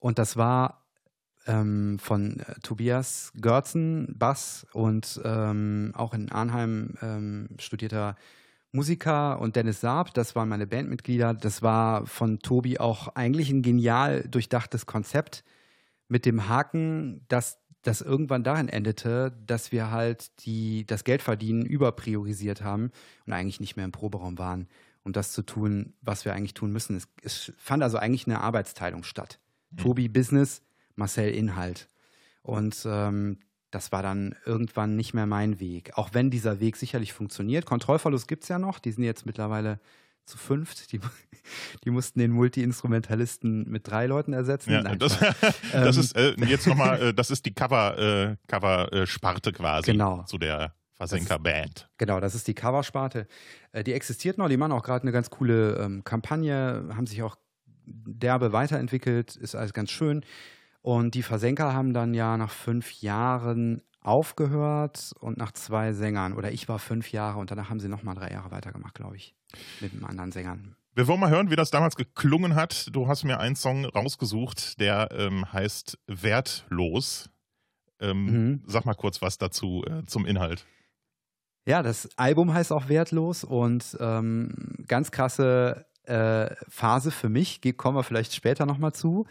Und 0.00 0.18
das 0.18 0.36
war 0.36 0.84
ähm, 1.46 1.98
von 1.98 2.40
äh, 2.40 2.54
Tobias 2.62 3.32
Görzen, 3.40 4.14
Bass 4.18 4.66
und 4.72 5.20
ähm, 5.24 5.92
auch 5.94 6.12
in 6.12 6.30
Arnheim 6.30 6.94
ähm, 7.00 7.48
studierter 7.58 8.16
Musiker 8.72 9.40
und 9.40 9.56
Dennis 9.56 9.80
Saab, 9.80 10.14
das 10.14 10.36
waren 10.36 10.48
meine 10.48 10.66
Bandmitglieder. 10.66 11.34
Das 11.34 11.60
war 11.62 12.06
von 12.06 12.38
Tobi 12.38 12.78
auch 12.78 13.08
eigentlich 13.16 13.50
ein 13.50 13.62
genial 13.62 14.22
durchdachtes 14.28 14.86
Konzept 14.86 15.44
mit 16.08 16.24
dem 16.24 16.48
Haken, 16.48 17.24
dass 17.28 17.58
das 17.82 18.00
irgendwann 18.00 18.44
darin 18.44 18.68
endete, 18.68 19.32
dass 19.46 19.72
wir 19.72 19.90
halt 19.90 20.44
die, 20.44 20.86
das 20.86 21.04
Geldverdienen 21.04 21.64
überpriorisiert 21.64 22.62
haben 22.62 22.90
und 23.26 23.32
eigentlich 23.32 23.58
nicht 23.58 23.76
mehr 23.76 23.86
im 23.86 23.92
Proberaum 23.92 24.38
waren, 24.38 24.68
um 25.02 25.12
das 25.12 25.32
zu 25.32 25.42
tun, 25.42 25.94
was 26.02 26.24
wir 26.24 26.34
eigentlich 26.34 26.54
tun 26.54 26.70
müssen. 26.70 26.96
Es, 26.96 27.08
es 27.22 27.52
fand 27.56 27.82
also 27.82 27.96
eigentlich 27.96 28.26
eine 28.26 28.40
Arbeitsteilung 28.40 29.02
statt. 29.02 29.40
Tobi 29.76 30.08
Business, 30.08 30.62
Marcel 30.96 31.32
Inhalt. 31.32 31.88
Und 32.42 32.82
ähm, 32.86 33.38
das 33.70 33.92
war 33.92 34.02
dann 34.02 34.34
irgendwann 34.44 34.96
nicht 34.96 35.14
mehr 35.14 35.26
mein 35.26 35.60
Weg. 35.60 35.92
Auch 35.96 36.10
wenn 36.12 36.30
dieser 36.30 36.60
Weg 36.60 36.76
sicherlich 36.76 37.12
funktioniert. 37.12 37.66
Kontrollverlust 37.66 38.26
gibt 38.26 38.42
es 38.42 38.48
ja 38.48 38.58
noch. 38.58 38.78
Die 38.78 38.90
sind 38.90 39.04
jetzt 39.04 39.26
mittlerweile 39.26 39.78
zu 40.26 40.38
fünft. 40.38 40.92
Die, 40.92 41.00
die 41.84 41.90
mussten 41.90 42.18
den 42.18 42.32
Multi-Instrumentalisten 42.32 43.68
mit 43.68 43.88
drei 43.88 44.06
Leuten 44.06 44.32
ersetzen. 44.32 44.72
Ja, 44.72 44.82
das, 44.82 45.18
das 45.72 45.96
ähm, 45.96 46.00
ist 46.00 46.16
äh, 46.16 46.34
jetzt 46.46 46.66
nochmal, 46.66 47.00
äh, 47.02 47.14
das 47.14 47.30
ist 47.30 47.46
die 47.46 47.54
Cover, 47.54 47.98
äh, 47.98 48.36
Cover-Sparte 48.48 49.52
quasi 49.52 49.92
genau. 49.92 50.24
zu 50.24 50.38
der 50.38 50.74
Versenker-Band. 50.94 51.88
Genau, 51.96 52.20
das 52.20 52.34
ist 52.34 52.46
die 52.48 52.54
Coversparte. 52.54 53.26
Äh, 53.72 53.84
die 53.84 53.92
existiert 53.92 54.36
noch, 54.36 54.48
die 54.48 54.56
machen 54.56 54.72
auch 54.72 54.82
gerade 54.82 55.02
eine 55.02 55.12
ganz 55.12 55.30
coole 55.30 55.76
ähm, 55.76 56.04
Kampagne, 56.04 56.90
haben 56.94 57.06
sich 57.06 57.22
auch 57.22 57.36
derbe 57.90 58.52
weiterentwickelt, 58.52 59.36
ist 59.36 59.54
alles 59.54 59.72
ganz 59.72 59.90
schön. 59.90 60.24
Und 60.82 61.14
die 61.14 61.22
Versenker 61.22 61.74
haben 61.74 61.92
dann 61.92 62.14
ja 62.14 62.36
nach 62.36 62.50
fünf 62.50 63.02
Jahren 63.02 63.82
aufgehört 64.00 65.12
und 65.20 65.36
nach 65.36 65.52
zwei 65.52 65.92
Sängern, 65.92 66.32
oder 66.32 66.52
ich 66.52 66.68
war 66.68 66.78
fünf 66.78 67.12
Jahre 67.12 67.38
und 67.38 67.50
danach 67.50 67.68
haben 67.68 67.80
sie 67.80 67.88
nochmal 67.88 68.14
drei 68.14 68.30
Jahre 68.30 68.50
weitergemacht, 68.50 68.94
glaube 68.94 69.16
ich, 69.16 69.34
mit 69.80 69.92
einem 69.92 70.06
anderen 70.06 70.32
Sängern. 70.32 70.74
Wir 70.94 71.06
wollen 71.06 71.20
mal 71.20 71.30
hören, 71.30 71.50
wie 71.50 71.56
das 71.56 71.70
damals 71.70 71.96
geklungen 71.96 72.54
hat. 72.54 72.88
Du 72.92 73.06
hast 73.06 73.24
mir 73.24 73.38
einen 73.38 73.56
Song 73.56 73.84
rausgesucht, 73.84 74.80
der 74.80 75.08
ähm, 75.12 75.52
heißt 75.52 75.98
Wertlos. 76.06 77.30
Ähm, 78.00 78.24
mhm. 78.24 78.62
Sag 78.66 78.86
mal 78.86 78.94
kurz 78.94 79.22
was 79.22 79.38
dazu 79.38 79.84
äh, 79.86 80.04
zum 80.06 80.26
Inhalt. 80.26 80.66
Ja, 81.66 81.82
das 81.82 82.08
Album 82.16 82.52
heißt 82.52 82.72
auch 82.72 82.88
Wertlos 82.88 83.44
und 83.44 83.96
ähm, 84.00 84.84
ganz 84.88 85.10
krasse 85.10 85.86
Phase 86.06 87.10
für 87.10 87.28
mich, 87.28 87.60
kommen 87.76 87.96
wir 87.96 88.02
vielleicht 88.02 88.34
später 88.34 88.66
nochmal 88.66 88.92
zu. 88.92 89.26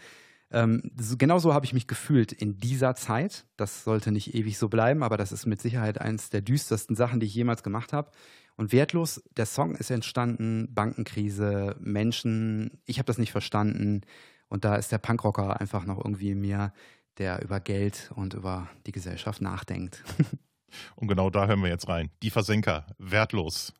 Ähm, 0.52 0.90
so, 0.98 1.16
genau 1.16 1.38
so 1.38 1.54
habe 1.54 1.64
ich 1.64 1.72
mich 1.72 1.86
gefühlt 1.86 2.32
in 2.32 2.58
dieser 2.58 2.94
Zeit. 2.94 3.46
Das 3.56 3.84
sollte 3.84 4.10
nicht 4.10 4.34
ewig 4.34 4.58
so 4.58 4.68
bleiben, 4.68 5.02
aber 5.02 5.16
das 5.16 5.32
ist 5.32 5.46
mit 5.46 5.60
Sicherheit 5.60 6.00
eines 6.00 6.30
der 6.30 6.40
düstersten 6.40 6.96
Sachen, 6.96 7.20
die 7.20 7.26
ich 7.26 7.34
jemals 7.34 7.62
gemacht 7.62 7.92
habe. 7.92 8.10
Und 8.56 8.72
wertlos, 8.72 9.22
der 9.36 9.46
Song 9.46 9.74
ist 9.74 9.90
entstanden, 9.90 10.74
Bankenkrise, 10.74 11.76
Menschen, 11.80 12.82
ich 12.84 12.98
habe 12.98 13.06
das 13.06 13.18
nicht 13.18 13.32
verstanden. 13.32 14.02
Und 14.48 14.64
da 14.64 14.74
ist 14.74 14.90
der 14.92 14.98
Punkrocker 14.98 15.60
einfach 15.60 15.86
noch 15.86 15.98
irgendwie 15.98 16.32
in 16.32 16.40
mir, 16.40 16.72
der 17.18 17.42
über 17.42 17.60
Geld 17.60 18.10
und 18.16 18.34
über 18.34 18.68
die 18.86 18.92
Gesellschaft 18.92 19.40
nachdenkt. 19.40 20.02
und 20.96 21.06
genau 21.08 21.30
da 21.30 21.46
hören 21.46 21.62
wir 21.62 21.68
jetzt 21.68 21.88
rein. 21.88 22.10
Die 22.22 22.30
Versenker, 22.30 22.86
wertlos. 22.98 23.72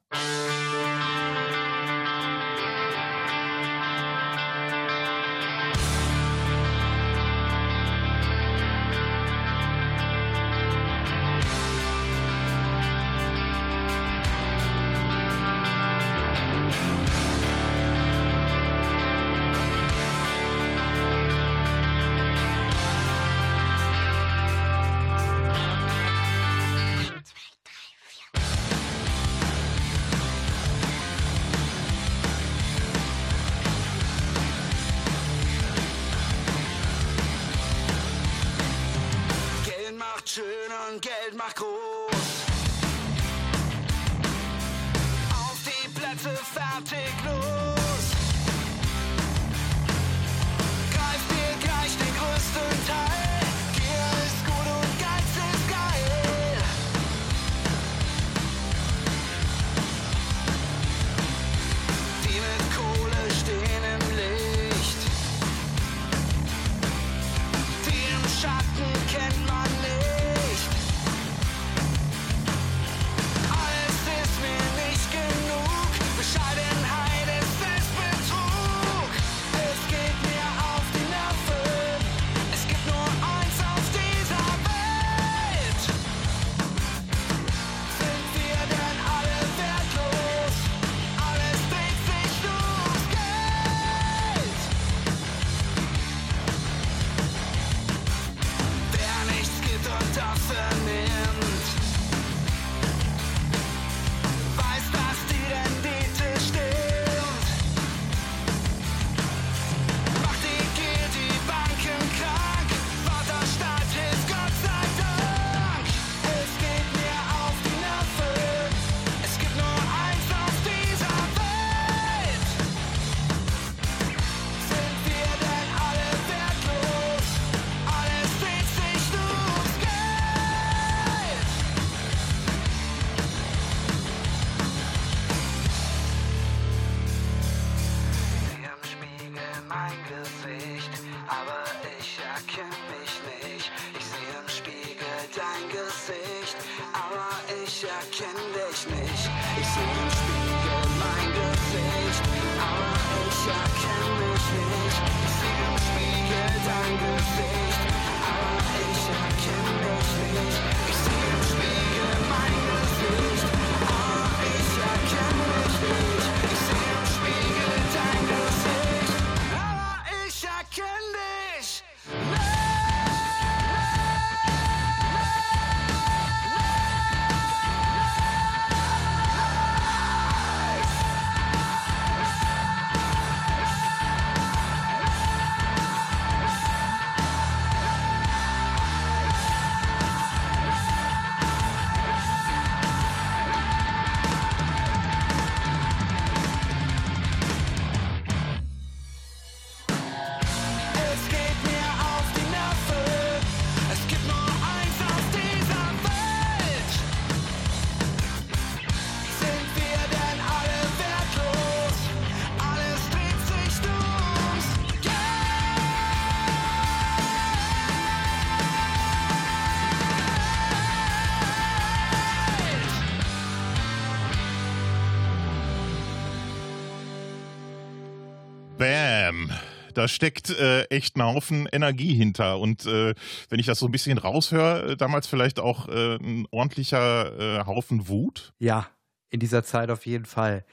Da 230.00 230.08
steckt 230.08 230.48
äh, 230.48 230.84
echt 230.84 231.16
ein 231.16 231.22
Haufen 231.22 231.68
Energie 231.70 232.14
hinter. 232.14 232.58
Und 232.58 232.86
äh, 232.86 233.14
wenn 233.50 233.60
ich 233.60 233.66
das 233.66 233.80
so 233.80 233.84
ein 233.84 233.92
bisschen 233.92 234.16
raushöre, 234.16 234.92
äh, 234.92 234.96
damals 234.96 235.26
vielleicht 235.26 235.60
auch 235.60 235.88
äh, 235.88 236.14
ein 236.14 236.46
ordentlicher 236.50 237.58
äh, 237.60 237.66
Haufen 237.66 238.08
Wut. 238.08 238.54
Ja, 238.58 238.86
in 239.28 239.40
dieser 239.40 239.62
Zeit 239.62 239.90
auf 239.90 240.06
jeden 240.06 240.24
Fall. 240.24 240.64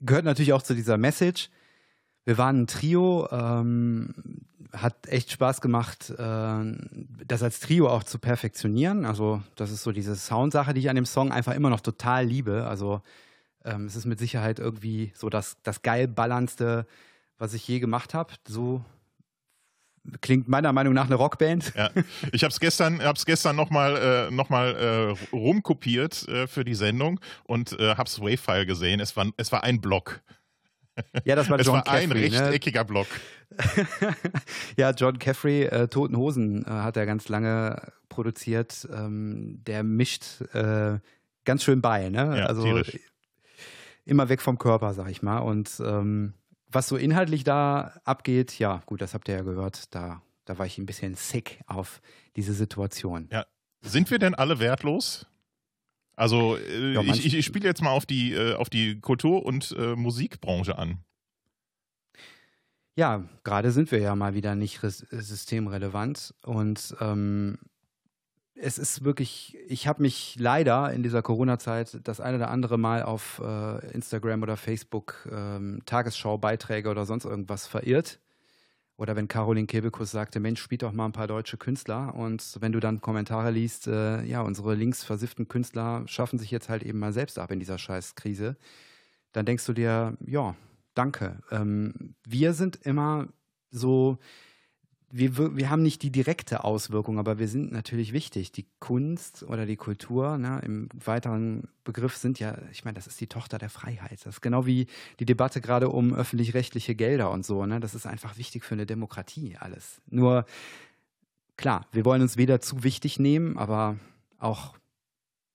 Gehört 0.00 0.26
natürlich 0.26 0.52
auch 0.52 0.60
zu 0.60 0.74
dieser 0.74 0.98
Message. 0.98 1.48
Wir 2.26 2.36
waren 2.36 2.64
ein 2.64 2.66
Trio, 2.66 3.26
ähm, 3.30 4.12
hat 4.74 5.06
echt 5.06 5.30
Spaß 5.30 5.62
gemacht, 5.62 6.10
äh, 6.10 6.64
das 7.26 7.42
als 7.42 7.60
Trio 7.60 7.88
auch 7.88 8.04
zu 8.04 8.18
perfektionieren. 8.18 9.06
Also 9.06 9.42
das 9.54 9.70
ist 9.70 9.84
so 9.84 9.90
diese 9.90 10.16
Soundsache, 10.16 10.74
die 10.74 10.80
ich 10.80 10.90
an 10.90 10.96
dem 10.96 11.06
Song 11.06 11.32
einfach 11.32 11.54
immer 11.54 11.70
noch 11.70 11.80
total 11.80 12.26
liebe. 12.26 12.66
Also 12.66 13.00
ähm, 13.64 13.86
es 13.86 13.96
ist 13.96 14.04
mit 14.04 14.18
Sicherheit 14.18 14.58
irgendwie 14.58 15.12
so 15.14 15.30
das, 15.30 15.56
das 15.62 15.80
geil 15.80 16.08
ballernste 16.08 16.86
was 17.38 17.54
ich 17.54 17.66
je 17.66 17.78
gemacht 17.78 18.14
habe. 18.14 18.32
So 18.46 18.84
klingt 20.20 20.48
meiner 20.48 20.72
Meinung 20.72 20.94
nach 20.94 21.06
eine 21.06 21.16
Rockband. 21.16 21.72
Ja, 21.76 21.90
ich 22.32 22.42
habe 22.42 22.52
es 22.52 22.60
gestern, 22.60 23.02
hab's 23.02 23.26
gestern 23.26 23.56
nochmal 23.56 24.28
äh, 24.28 24.30
noch 24.30 24.50
äh, 24.50 25.14
rumkopiert 25.32 26.28
äh, 26.28 26.46
für 26.46 26.64
die 26.64 26.74
Sendung 26.74 27.20
und 27.44 27.78
äh, 27.78 27.94
habe 27.96 28.08
es 28.08 28.20
Wave-File 28.20 28.66
gesehen. 28.66 29.00
Es 29.00 29.16
war, 29.16 29.26
es 29.36 29.52
war 29.52 29.64
ein 29.64 29.80
Block. 29.80 30.22
Ja, 31.24 31.36
das 31.36 31.50
war 31.50 31.58
es 31.58 31.66
John 31.66 31.76
war 31.76 31.84
Caffrey, 31.84 32.02
ein 32.02 32.08
ne? 32.08 32.40
rechteckiger 32.40 32.84
Block. 32.84 33.06
ja, 34.76 34.90
John 34.92 35.18
Caffrey, 35.18 35.64
äh, 35.64 35.88
Toten 35.88 36.16
Hosen, 36.16 36.64
äh, 36.64 36.70
hat 36.70 36.96
er 36.96 37.04
ganz 37.04 37.28
lange 37.28 37.92
produziert. 38.08 38.88
Ähm, 38.90 39.62
der 39.66 39.82
mischt 39.82 40.40
äh, 40.54 40.98
ganz 41.44 41.64
schön 41.64 41.82
bei, 41.82 42.08
ne? 42.08 42.38
Ja, 42.38 42.46
also 42.46 42.62
tierisch. 42.62 42.98
immer 44.06 44.30
weg 44.30 44.40
vom 44.40 44.58
Körper, 44.58 44.94
sag 44.94 45.10
ich 45.10 45.22
mal. 45.22 45.40
Und 45.40 45.82
ähm, 45.84 46.32
was 46.76 46.88
so 46.88 46.96
inhaltlich 46.98 47.42
da 47.42 47.98
abgeht, 48.04 48.58
ja, 48.58 48.82
gut, 48.84 49.00
das 49.00 49.14
habt 49.14 49.28
ihr 49.28 49.36
ja 49.36 49.42
gehört, 49.42 49.94
da, 49.94 50.20
da 50.44 50.58
war 50.58 50.66
ich 50.66 50.76
ein 50.76 50.84
bisschen 50.84 51.14
sick 51.14 51.60
auf 51.66 52.02
diese 52.36 52.52
Situation. 52.52 53.28
Ja. 53.32 53.46
Sind 53.80 54.10
wir 54.10 54.18
denn 54.18 54.34
alle 54.34 54.58
wertlos? 54.58 55.26
Also 56.16 56.58
äh, 56.58 56.92
Ja, 56.92 57.00
ich, 57.00 57.24
ich, 57.24 57.34
ich 57.34 57.46
spiele 57.46 57.66
jetzt 57.66 57.82
mal 57.82 57.90
auf 57.90 58.04
die, 58.04 58.34
äh, 58.34 58.54
auf 58.56 58.68
die 58.68 59.00
Kultur- 59.00 59.46
und 59.46 59.74
äh, 59.78 59.96
Musikbranche 59.96 60.76
an. 60.76 60.98
Ja, 62.94 63.24
gerade 63.42 63.72
sind 63.72 63.90
wir 63.90 64.00
ja 64.00 64.14
mal 64.14 64.34
wieder 64.34 64.54
nicht 64.54 64.80
systemrelevant 64.80 66.34
und 66.42 66.94
ähm, 67.00 67.58
es 68.58 68.78
ist 68.78 69.04
wirklich, 69.04 69.56
ich 69.68 69.86
habe 69.86 70.02
mich 70.02 70.36
leider 70.38 70.92
in 70.92 71.02
dieser 71.02 71.22
Corona-Zeit 71.22 72.00
das 72.04 72.20
eine 72.20 72.38
oder 72.38 72.50
andere 72.50 72.78
Mal 72.78 73.02
auf 73.02 73.40
äh, 73.44 73.86
Instagram 73.92 74.42
oder 74.42 74.56
Facebook 74.56 75.28
ähm, 75.30 75.82
Tagesschau-Beiträge 75.84 76.88
oder 76.88 77.04
sonst 77.04 77.26
irgendwas 77.26 77.66
verirrt. 77.66 78.18
Oder 78.98 79.14
wenn 79.14 79.28
Caroline 79.28 79.66
Kebekus 79.66 80.10
sagte, 80.10 80.40
Mensch, 80.40 80.60
spielt 80.62 80.82
doch 80.82 80.92
mal 80.92 81.04
ein 81.04 81.12
paar 81.12 81.26
deutsche 81.26 81.58
Künstler. 81.58 82.14
Und 82.14 82.56
wenn 82.60 82.72
du 82.72 82.80
dann 82.80 83.02
Kommentare 83.02 83.50
liest, 83.50 83.88
äh, 83.88 84.22
ja, 84.24 84.40
unsere 84.40 84.74
links 84.74 85.04
versifften 85.04 85.48
Künstler 85.48 86.04
schaffen 86.06 86.38
sich 86.38 86.50
jetzt 86.50 86.70
halt 86.70 86.82
eben 86.82 86.98
mal 86.98 87.12
selbst 87.12 87.38
ab 87.38 87.50
in 87.50 87.58
dieser 87.58 87.76
Scheißkrise, 87.76 88.56
dann 89.32 89.44
denkst 89.44 89.66
du 89.66 89.74
dir, 89.74 90.16
ja, 90.26 90.56
danke. 90.94 91.40
Ähm, 91.50 92.14
wir 92.26 92.54
sind 92.54 92.76
immer 92.76 93.28
so 93.70 94.18
wir, 95.10 95.56
wir 95.56 95.70
haben 95.70 95.82
nicht 95.82 96.02
die 96.02 96.10
direkte 96.10 96.64
Auswirkung, 96.64 97.18
aber 97.18 97.38
wir 97.38 97.46
sind 97.46 97.72
natürlich 97.72 98.12
wichtig. 98.12 98.50
Die 98.52 98.66
Kunst 98.80 99.44
oder 99.44 99.64
die 99.64 99.76
Kultur 99.76 100.36
ne, 100.36 100.60
im 100.64 100.88
weiteren 101.04 101.68
Begriff 101.84 102.16
sind 102.16 102.40
ja, 102.40 102.58
ich 102.72 102.84
meine, 102.84 102.96
das 102.96 103.06
ist 103.06 103.20
die 103.20 103.28
Tochter 103.28 103.58
der 103.58 103.70
Freiheit. 103.70 104.18
Das 104.24 104.36
ist 104.36 104.40
genau 104.40 104.66
wie 104.66 104.86
die 105.20 105.24
Debatte 105.24 105.60
gerade 105.60 105.90
um 105.90 106.12
öffentlich-rechtliche 106.12 106.96
Gelder 106.96 107.30
und 107.30 107.46
so. 107.46 107.66
Ne? 107.66 107.78
Das 107.78 107.94
ist 107.94 108.06
einfach 108.06 108.36
wichtig 108.36 108.64
für 108.64 108.74
eine 108.74 108.86
Demokratie 108.86 109.56
alles. 109.60 110.00
Nur, 110.10 110.44
klar, 111.56 111.86
wir 111.92 112.04
wollen 112.04 112.22
uns 112.22 112.36
weder 112.36 112.60
zu 112.60 112.82
wichtig 112.82 113.20
nehmen, 113.20 113.56
aber 113.58 113.96
auch, 114.38 114.76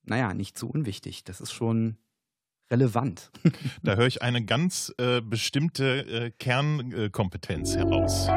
naja, 0.05 0.33
nicht 0.33 0.57
zu 0.57 0.69
unwichtig. 0.69 1.25
Das 1.25 1.41
ist 1.41 1.51
schon 1.51 1.97
relevant. 2.69 3.31
Da 3.83 3.95
höre 3.95 4.07
ich 4.07 4.21
eine 4.21 4.45
ganz 4.45 4.93
äh, 4.97 5.21
bestimmte 5.21 6.05
äh, 6.07 6.31
Kernkompetenz 6.31 7.75
heraus. 7.75 8.29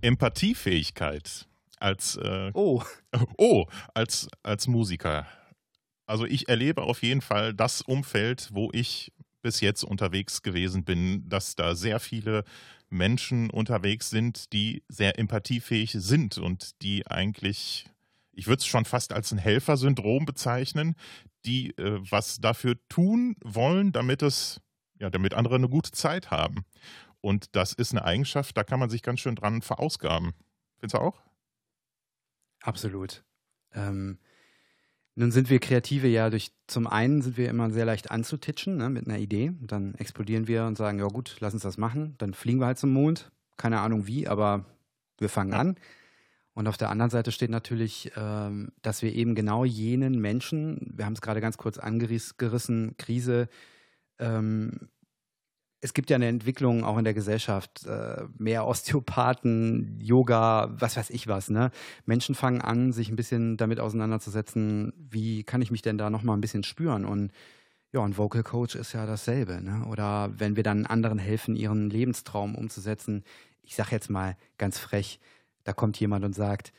Empathiefähigkeit 0.00 1.46
als 1.78 2.16
äh, 2.16 2.50
oh. 2.54 2.82
oh 3.38 3.66
als 3.94 4.28
als 4.42 4.66
Musiker. 4.68 5.26
Also 6.06 6.24
ich 6.24 6.48
erlebe 6.48 6.82
auf 6.82 7.02
jeden 7.02 7.20
Fall 7.20 7.52
das 7.52 7.82
Umfeld, 7.82 8.50
wo 8.52 8.70
ich 8.72 9.12
bis 9.42 9.60
jetzt 9.60 9.84
unterwegs 9.84 10.42
gewesen 10.42 10.84
bin, 10.84 11.28
dass 11.28 11.56
da 11.56 11.74
sehr 11.74 12.00
viele 12.00 12.44
Menschen 12.88 13.50
unterwegs 13.50 14.10
sind, 14.10 14.52
die 14.52 14.82
sehr 14.88 15.18
empathiefähig 15.18 15.92
sind 15.92 16.38
und 16.38 16.82
die 16.82 17.06
eigentlich, 17.06 17.86
ich 18.32 18.46
würde 18.46 18.60
es 18.60 18.66
schon 18.66 18.84
fast 18.84 19.12
als 19.12 19.32
ein 19.32 19.38
Helfersyndrom 19.38 20.24
bezeichnen, 20.24 20.94
die 21.44 21.76
äh, 21.78 21.98
was 22.10 22.40
dafür 22.40 22.76
tun 22.88 23.36
wollen, 23.42 23.92
damit 23.92 24.22
es, 24.22 24.60
ja, 24.98 25.10
damit 25.10 25.34
andere 25.34 25.56
eine 25.56 25.68
gute 25.68 25.92
Zeit 25.92 26.30
haben. 26.30 26.64
Und 27.20 27.56
das 27.56 27.72
ist 27.72 27.92
eine 27.92 28.04
Eigenschaft, 28.04 28.56
da 28.56 28.64
kann 28.64 28.80
man 28.80 28.90
sich 28.90 29.02
ganz 29.02 29.20
schön 29.20 29.34
dran 29.34 29.62
verausgaben. 29.62 30.32
Findest 30.78 30.94
du 30.94 30.98
auch? 30.98 31.20
Absolut. 32.62 33.24
Ähm, 33.72 34.18
nun 35.14 35.32
sind 35.32 35.48
wir 35.48 35.60
Kreative 35.60 36.08
ja 36.08 36.28
durch, 36.28 36.52
zum 36.66 36.86
einen 36.86 37.22
sind 37.22 37.36
wir 37.36 37.48
immer 37.48 37.70
sehr 37.70 37.86
leicht 37.86 38.10
anzutitschen 38.10 38.76
ne, 38.76 38.90
mit 38.90 39.08
einer 39.08 39.18
Idee. 39.18 39.52
Dann 39.62 39.94
explodieren 39.94 40.46
wir 40.46 40.66
und 40.66 40.76
sagen, 40.76 40.98
ja 40.98 41.06
gut, 41.06 41.36
lass 41.40 41.54
uns 41.54 41.62
das 41.62 41.78
machen. 41.78 42.14
Dann 42.18 42.34
fliegen 42.34 42.60
wir 42.60 42.66
halt 42.66 42.78
zum 42.78 42.92
Mond. 42.92 43.30
Keine 43.56 43.80
Ahnung 43.80 44.06
wie, 44.06 44.28
aber 44.28 44.66
wir 45.18 45.30
fangen 45.30 45.52
ja. 45.52 45.58
an. 45.58 45.76
Und 46.52 46.68
auf 46.68 46.76
der 46.76 46.90
anderen 46.90 47.10
Seite 47.10 47.32
steht 47.32 47.50
natürlich, 47.50 48.12
ähm, 48.16 48.72
dass 48.82 49.02
wir 49.02 49.14
eben 49.14 49.34
genau 49.34 49.64
jenen 49.64 50.20
Menschen, 50.20 50.92
wir 50.94 51.06
haben 51.06 51.14
es 51.14 51.20
gerade 51.20 51.40
ganz 51.40 51.56
kurz 51.56 51.78
angerissen, 51.78 52.96
Krise, 52.98 53.48
ähm, 54.18 54.88
es 55.80 55.94
gibt 55.94 56.10
ja 56.10 56.16
eine 56.16 56.26
Entwicklung 56.26 56.84
auch 56.84 56.98
in 56.98 57.04
der 57.04 57.14
Gesellschaft, 57.14 57.86
äh, 57.86 58.24
mehr 58.38 58.66
Osteopathen, 58.66 60.00
Yoga, 60.00 60.74
was 60.78 60.96
weiß 60.96 61.10
ich 61.10 61.28
was. 61.28 61.50
Ne? 61.50 61.70
Menschen 62.06 62.34
fangen 62.34 62.60
an, 62.60 62.92
sich 62.92 63.08
ein 63.08 63.16
bisschen 63.16 63.56
damit 63.56 63.78
auseinanderzusetzen, 63.78 64.92
wie 64.96 65.44
kann 65.44 65.62
ich 65.62 65.70
mich 65.70 65.82
denn 65.82 65.98
da 65.98 66.10
nochmal 66.10 66.36
ein 66.36 66.40
bisschen 66.40 66.64
spüren? 66.64 67.04
Und 67.04 67.30
ja, 67.92 68.02
ein 68.02 68.16
Vocal 68.16 68.42
Coach 68.42 68.74
ist 68.74 68.94
ja 68.94 69.06
dasselbe. 69.06 69.62
Ne? 69.62 69.86
Oder 69.86 70.32
wenn 70.36 70.56
wir 70.56 70.62
dann 70.62 70.86
anderen 70.86 71.18
helfen, 71.18 71.54
ihren 71.54 71.90
Lebenstraum 71.90 72.54
umzusetzen. 72.54 73.22
Ich 73.62 73.76
sage 73.76 73.90
jetzt 73.92 74.10
mal 74.10 74.36
ganz 74.58 74.78
frech, 74.78 75.20
da 75.64 75.72
kommt 75.72 76.00
jemand 76.00 76.24
und 76.24 76.34
sagt, 76.34 76.72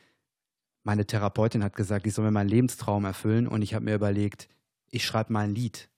meine 0.82 1.06
Therapeutin 1.06 1.62
hat 1.62 1.76
gesagt, 1.76 2.06
ich 2.06 2.14
soll 2.14 2.24
mir 2.24 2.30
meinen 2.30 2.48
Lebenstraum 2.48 3.04
erfüllen 3.04 3.46
und 3.46 3.62
ich 3.62 3.74
habe 3.74 3.84
mir 3.84 3.94
überlegt, 3.94 4.48
ich 4.90 5.04
schreibe 5.04 5.32
mal 5.32 5.44
ein 5.44 5.54
Lied 5.54 5.88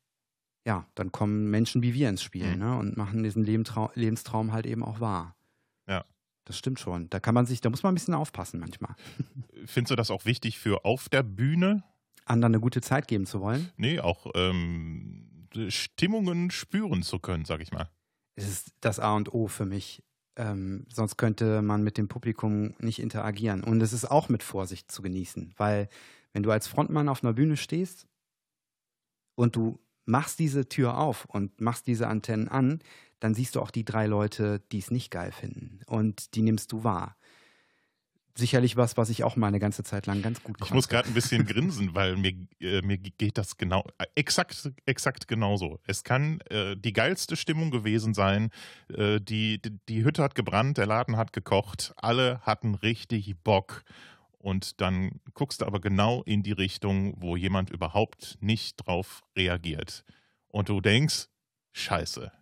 ja, 0.64 0.86
dann 0.94 1.12
kommen 1.12 1.50
Menschen 1.50 1.82
wie 1.82 1.94
wir 1.94 2.08
ins 2.08 2.22
Spiel 2.22 2.46
mhm. 2.46 2.58
ne, 2.58 2.78
und 2.78 2.96
machen 2.96 3.22
diesen 3.22 3.44
Lebenstraum, 3.44 3.90
Lebenstraum 3.94 4.52
halt 4.52 4.66
eben 4.66 4.84
auch 4.84 5.00
wahr. 5.00 5.36
Ja. 5.88 6.04
Das 6.44 6.58
stimmt 6.58 6.80
schon. 6.80 7.08
Da 7.10 7.20
kann 7.20 7.34
man 7.34 7.46
sich, 7.46 7.60
da 7.60 7.70
muss 7.70 7.82
man 7.82 7.92
ein 7.92 7.94
bisschen 7.94 8.14
aufpassen 8.14 8.60
manchmal. 8.60 8.94
Findest 9.66 9.92
du 9.92 9.96
das 9.96 10.10
auch 10.10 10.24
wichtig 10.24 10.58
für 10.58 10.84
auf 10.84 11.08
der 11.08 11.22
Bühne? 11.22 11.82
Anderen 12.24 12.54
eine 12.54 12.60
gute 12.60 12.80
Zeit 12.80 13.08
geben 13.08 13.26
zu 13.26 13.40
wollen? 13.40 13.70
Nee, 13.76 14.00
auch 14.00 14.26
ähm, 14.34 15.48
Stimmungen 15.68 16.50
spüren 16.50 17.02
zu 17.02 17.18
können, 17.18 17.44
sag 17.44 17.60
ich 17.60 17.72
mal. 17.72 17.88
Es 18.36 18.48
ist 18.48 18.72
das 18.80 19.00
A 19.00 19.14
und 19.14 19.32
O 19.34 19.48
für 19.48 19.66
mich. 19.66 20.02
Ähm, 20.36 20.86
sonst 20.88 21.16
könnte 21.16 21.60
man 21.60 21.82
mit 21.82 21.98
dem 21.98 22.08
Publikum 22.08 22.74
nicht 22.78 23.00
interagieren. 23.00 23.64
Und 23.64 23.80
es 23.80 23.92
ist 23.92 24.10
auch 24.10 24.28
mit 24.28 24.42
Vorsicht 24.42 24.90
zu 24.90 25.02
genießen, 25.02 25.52
weil 25.56 25.88
wenn 26.32 26.42
du 26.42 26.50
als 26.50 26.68
Frontmann 26.68 27.08
auf 27.08 27.24
einer 27.24 27.32
Bühne 27.32 27.56
stehst 27.56 28.06
und 29.34 29.56
du 29.56 29.80
machst 30.10 30.38
diese 30.38 30.68
Tür 30.68 30.98
auf 30.98 31.24
und 31.26 31.60
machst 31.60 31.86
diese 31.86 32.08
Antennen 32.08 32.48
an, 32.48 32.80
dann 33.20 33.34
siehst 33.34 33.54
du 33.54 33.60
auch 33.60 33.70
die 33.70 33.84
drei 33.84 34.06
Leute, 34.06 34.60
die 34.72 34.78
es 34.78 34.90
nicht 34.90 35.10
geil 35.10 35.32
finden. 35.32 35.80
Und 35.86 36.34
die 36.34 36.42
nimmst 36.42 36.72
du 36.72 36.84
wahr. 36.84 37.16
Sicherlich 38.34 38.76
was, 38.76 38.96
was 38.96 39.10
ich 39.10 39.24
auch 39.24 39.36
mal 39.36 39.48
eine 39.48 39.58
ganze 39.58 39.82
Zeit 39.82 40.06
lang 40.06 40.22
ganz 40.22 40.42
gut 40.42 40.58
konnte. 40.58 40.70
Ich 40.70 40.74
muss 40.74 40.88
gerade 40.88 41.08
ein 41.08 41.14
bisschen 41.14 41.44
grinsen, 41.44 41.94
weil 41.94 42.16
mir, 42.16 42.32
äh, 42.60 42.80
mir 42.80 42.96
geht 42.96 43.36
das 43.36 43.56
genau, 43.56 43.84
exakt, 44.14 44.70
exakt 44.86 45.28
genauso. 45.28 45.78
Es 45.84 46.04
kann 46.04 46.40
äh, 46.48 46.76
die 46.76 46.92
geilste 46.92 47.36
Stimmung 47.36 47.70
gewesen 47.70 48.14
sein. 48.14 48.50
Äh, 48.88 49.20
die, 49.20 49.60
die, 49.60 49.78
die 49.88 50.04
Hütte 50.04 50.22
hat 50.22 50.34
gebrannt, 50.34 50.78
der 50.78 50.86
Laden 50.86 51.16
hat 51.16 51.32
gekocht, 51.32 51.92
alle 51.96 52.40
hatten 52.40 52.76
richtig 52.76 53.36
Bock 53.42 53.84
und 54.40 54.80
dann 54.80 55.20
guckst 55.34 55.60
du 55.60 55.66
aber 55.66 55.80
genau 55.80 56.22
in 56.22 56.42
die 56.42 56.52
Richtung, 56.52 57.14
wo 57.16 57.36
jemand 57.36 57.70
überhaupt 57.70 58.38
nicht 58.40 58.76
drauf 58.76 59.22
reagiert. 59.36 60.04
Und 60.48 60.68
du 60.68 60.80
denkst, 60.80 61.28
scheiße, 61.72 62.32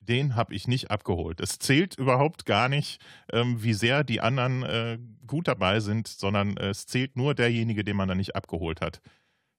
den 0.00 0.34
habe 0.34 0.54
ich 0.54 0.66
nicht 0.66 0.90
abgeholt. 0.90 1.40
Es 1.40 1.58
zählt 1.58 1.96
überhaupt 1.96 2.44
gar 2.44 2.68
nicht, 2.68 3.00
ähm, 3.32 3.62
wie 3.62 3.74
sehr 3.74 4.02
die 4.02 4.20
anderen 4.20 4.62
äh, 4.62 4.98
gut 5.26 5.46
dabei 5.46 5.80
sind, 5.80 6.08
sondern 6.08 6.56
äh, 6.56 6.70
es 6.70 6.86
zählt 6.86 7.16
nur 7.16 7.34
derjenige, 7.34 7.84
den 7.84 7.96
man 7.96 8.08
da 8.08 8.14
nicht 8.14 8.34
abgeholt 8.34 8.80
hat. 8.80 9.00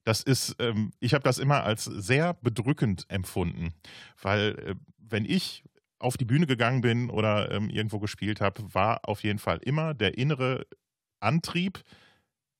Das 0.03 0.23
ist, 0.23 0.55
ähm, 0.59 0.91
ich 0.99 1.13
habe 1.13 1.23
das 1.23 1.37
immer 1.37 1.63
als 1.63 1.85
sehr 1.85 2.33
bedrückend 2.33 3.05
empfunden, 3.07 3.73
weil 4.21 4.57
äh, 4.59 4.75
wenn 4.97 5.25
ich 5.25 5.63
auf 5.99 6.17
die 6.17 6.25
Bühne 6.25 6.47
gegangen 6.47 6.81
bin 6.81 7.09
oder 7.09 7.51
ähm, 7.51 7.69
irgendwo 7.69 7.99
gespielt 7.99 8.41
habe, 8.41 8.73
war 8.73 9.07
auf 9.07 9.23
jeden 9.23 9.39
Fall 9.39 9.59
immer 9.59 9.93
der 9.93 10.17
innere 10.17 10.65
Antrieb, 11.21 11.83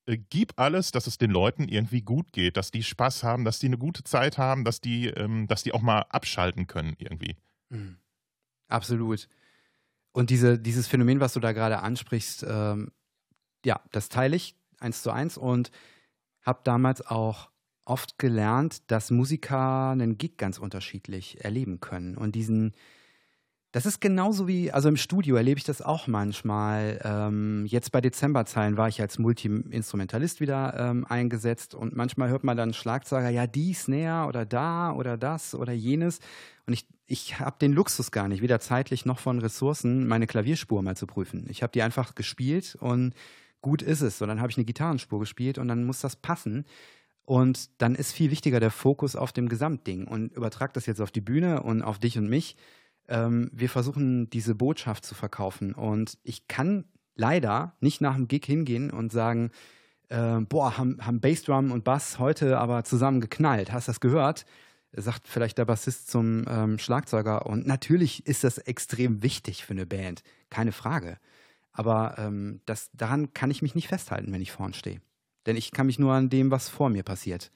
äh, 0.06 0.18
gib 0.18 0.54
alles, 0.58 0.92
dass 0.92 1.08
es 1.08 1.18
den 1.18 1.32
Leuten 1.32 1.68
irgendwie 1.68 2.02
gut 2.02 2.34
geht, 2.34 2.58
dass 2.58 2.72
die 2.72 2.84
Spaß 2.84 3.24
haben, 3.24 3.46
dass 3.46 3.60
die 3.60 3.68
eine 3.68 3.78
gute 3.78 4.04
Zeit 4.04 4.38
haben, 4.38 4.64
dass 4.64 4.82
die, 4.82 5.08
ähm, 5.08 5.48
dass 5.48 5.64
die 5.64 5.74
auch 5.74 5.82
mal 5.82 6.02
abschalten 6.10 6.68
können 6.68 6.96
irgendwie. 6.98 7.36
Mhm. 7.70 7.98
Absolut. 8.68 9.28
Und 10.14 10.30
diese, 10.30 10.60
dieses 10.60 10.88
Phänomen, 10.88 11.20
was 11.20 11.34
du 11.34 11.40
da 11.40 11.52
gerade 11.52 11.80
ansprichst, 11.80 12.46
ähm, 12.48 12.92
ja, 13.66 13.82
das 13.92 14.10
teile 14.10 14.36
ich 14.36 14.56
eins 14.80 15.04
zu 15.04 15.12
eins 15.12 15.38
und 15.38 15.72
habe 16.42 16.62
damals 16.64 17.06
auch 17.06 17.50
oft 17.86 18.18
gelernt, 18.18 18.90
dass 18.92 19.12
Musiker 19.12 19.92
einen 19.92 20.18
Gig 20.18 20.38
ganz 20.38 20.58
unterschiedlich 20.58 21.44
erleben 21.44 21.80
können 21.80 22.18
und 22.18 22.34
diesen 22.34 22.74
das 23.72 23.86
ist 23.86 24.02
genauso 24.02 24.48
wie, 24.50 24.72
also 24.72 24.90
im 24.90 24.98
Studio 24.98 25.38
erlebe 25.38 25.58
ich 25.58 25.64
das 25.64 25.82
auch 25.82 26.08
manchmal. 26.08 27.00
Ähm, 27.06 27.66
jetzt 27.66 27.94
bei 27.94 28.02
Dezemberzeilen 28.02 28.76
war 28.76 28.90
ich 28.90 29.00
als 29.00 29.18
Multi-Instrumentalist 29.18 30.42
wieder 30.42 30.76
ähm, 30.78 31.06
eingesetzt 31.08 31.74
und 31.74 31.96
manchmal 31.96 32.30
hört 32.30 32.44
man 32.44 32.58
dann 32.58 32.74
Schlagzeuger, 32.74 33.30
ja, 33.30 33.48
dies 33.48 33.88
näher 33.88 34.26
oder 34.28 34.46
da 34.46 34.92
oder 34.92 35.18
das 35.18 35.56
oder 35.56 35.72
jenes. 35.72 36.20
Und 36.68 36.74
ich, 36.74 36.86
ich 37.08 37.40
habe 37.40 37.56
den 37.62 37.72
Luxus 37.72 38.12
gar 38.12 38.28
nicht, 38.28 38.42
weder 38.42 38.60
zeitlich 38.60 39.06
noch 39.06 39.20
von 39.20 39.40
Ressourcen, 39.40 40.06
meine 40.06 40.28
Klavierspur 40.28 40.82
mal 40.82 40.98
zu 40.98 41.08
prüfen. 41.08 41.46
Ich 41.50 41.64
habe 41.64 41.72
die 41.72 41.82
einfach 41.82 42.14
gespielt 42.14 42.76
und 42.78 43.14
gut 43.62 43.82
ist 43.82 44.02
es. 44.02 44.22
Und 44.22 44.28
dann 44.28 44.42
habe 44.42 44.52
ich 44.52 44.58
eine 44.58 44.66
Gitarrenspur 44.66 45.20
gespielt 45.20 45.58
und 45.58 45.70
dann 45.70 45.86
muss 45.86 46.02
das 46.02 46.18
passen. 46.18 46.66
Und 47.24 47.70
dann 47.82 47.96
ist 47.96 48.12
viel 48.12 48.32
wichtiger 48.32 48.60
der 48.60 48.72
Fokus 48.72 49.16
auf 49.16 49.32
dem 49.32 49.48
Gesamtding. 49.48 50.08
Und 50.08 50.34
übertrag 50.34 50.74
das 50.74 50.88
jetzt 50.88 51.00
auf 51.00 51.12
die 51.12 51.22
Bühne 51.22 51.64
und 51.64 51.82
auf 51.84 52.00
dich 52.00 52.18
und 52.18 52.28
mich 52.28 52.58
ähm, 53.12 53.52
wir 53.54 53.70
versuchen 53.70 54.30
diese 54.30 54.56
Botschaft 54.56 55.06
zu 55.06 55.14
verkaufen. 55.14 55.76
Und 55.76 56.18
ich 56.24 56.48
kann 56.48 56.86
leider 57.16 57.76
nicht 57.82 58.02
nach 58.02 58.16
dem 58.16 58.28
Gig 58.28 58.46
hingehen 58.46 58.90
und 58.90 59.12
sagen, 59.12 59.52
äh, 60.08 60.40
boah, 60.40 60.78
haben, 60.78 61.06
haben 61.06 61.20
Bassdrum 61.20 61.72
und 61.72 61.84
Bass 61.84 62.20
heute 62.20 62.58
aber 62.58 62.84
zusammen 62.84 63.22
geknallt. 63.22 63.72
Hast 63.72 63.88
du 63.88 63.92
das 63.92 64.00
gehört? 64.00 64.46
Sagt 64.94 65.28
vielleicht 65.28 65.58
der 65.58 65.66
Bassist 65.66 66.10
zum 66.10 66.46
ähm, 66.48 66.80
Schlagzeuger. 66.80 67.46
Und 67.46 67.68
natürlich 67.68 68.26
ist 68.26 68.44
das 68.44 68.58
extrem 68.58 69.22
wichtig 69.22 69.66
für 69.66 69.74
eine 69.74 69.86
Band, 69.86 70.24
keine 70.50 70.72
Frage. 70.72 71.18
Aber 71.74 72.16
ähm, 72.18 72.62
das, 72.66 72.90
daran 72.94 73.34
kann 73.34 73.52
ich 73.52 73.62
mich 73.62 73.76
nicht 73.76 73.88
festhalten, 73.88 74.32
wenn 74.34 74.42
ich 74.42 74.52
vorn 74.52 74.74
stehe. 74.74 75.02
Denn 75.46 75.56
ich 75.56 75.72
kann 75.72 75.88
mich 75.88 76.00
nur 76.00 76.14
an 76.14 76.30
dem, 76.30 76.52
was 76.52 76.70
vor 76.70 76.90
mir 76.90 77.04
passiert, 77.04 77.52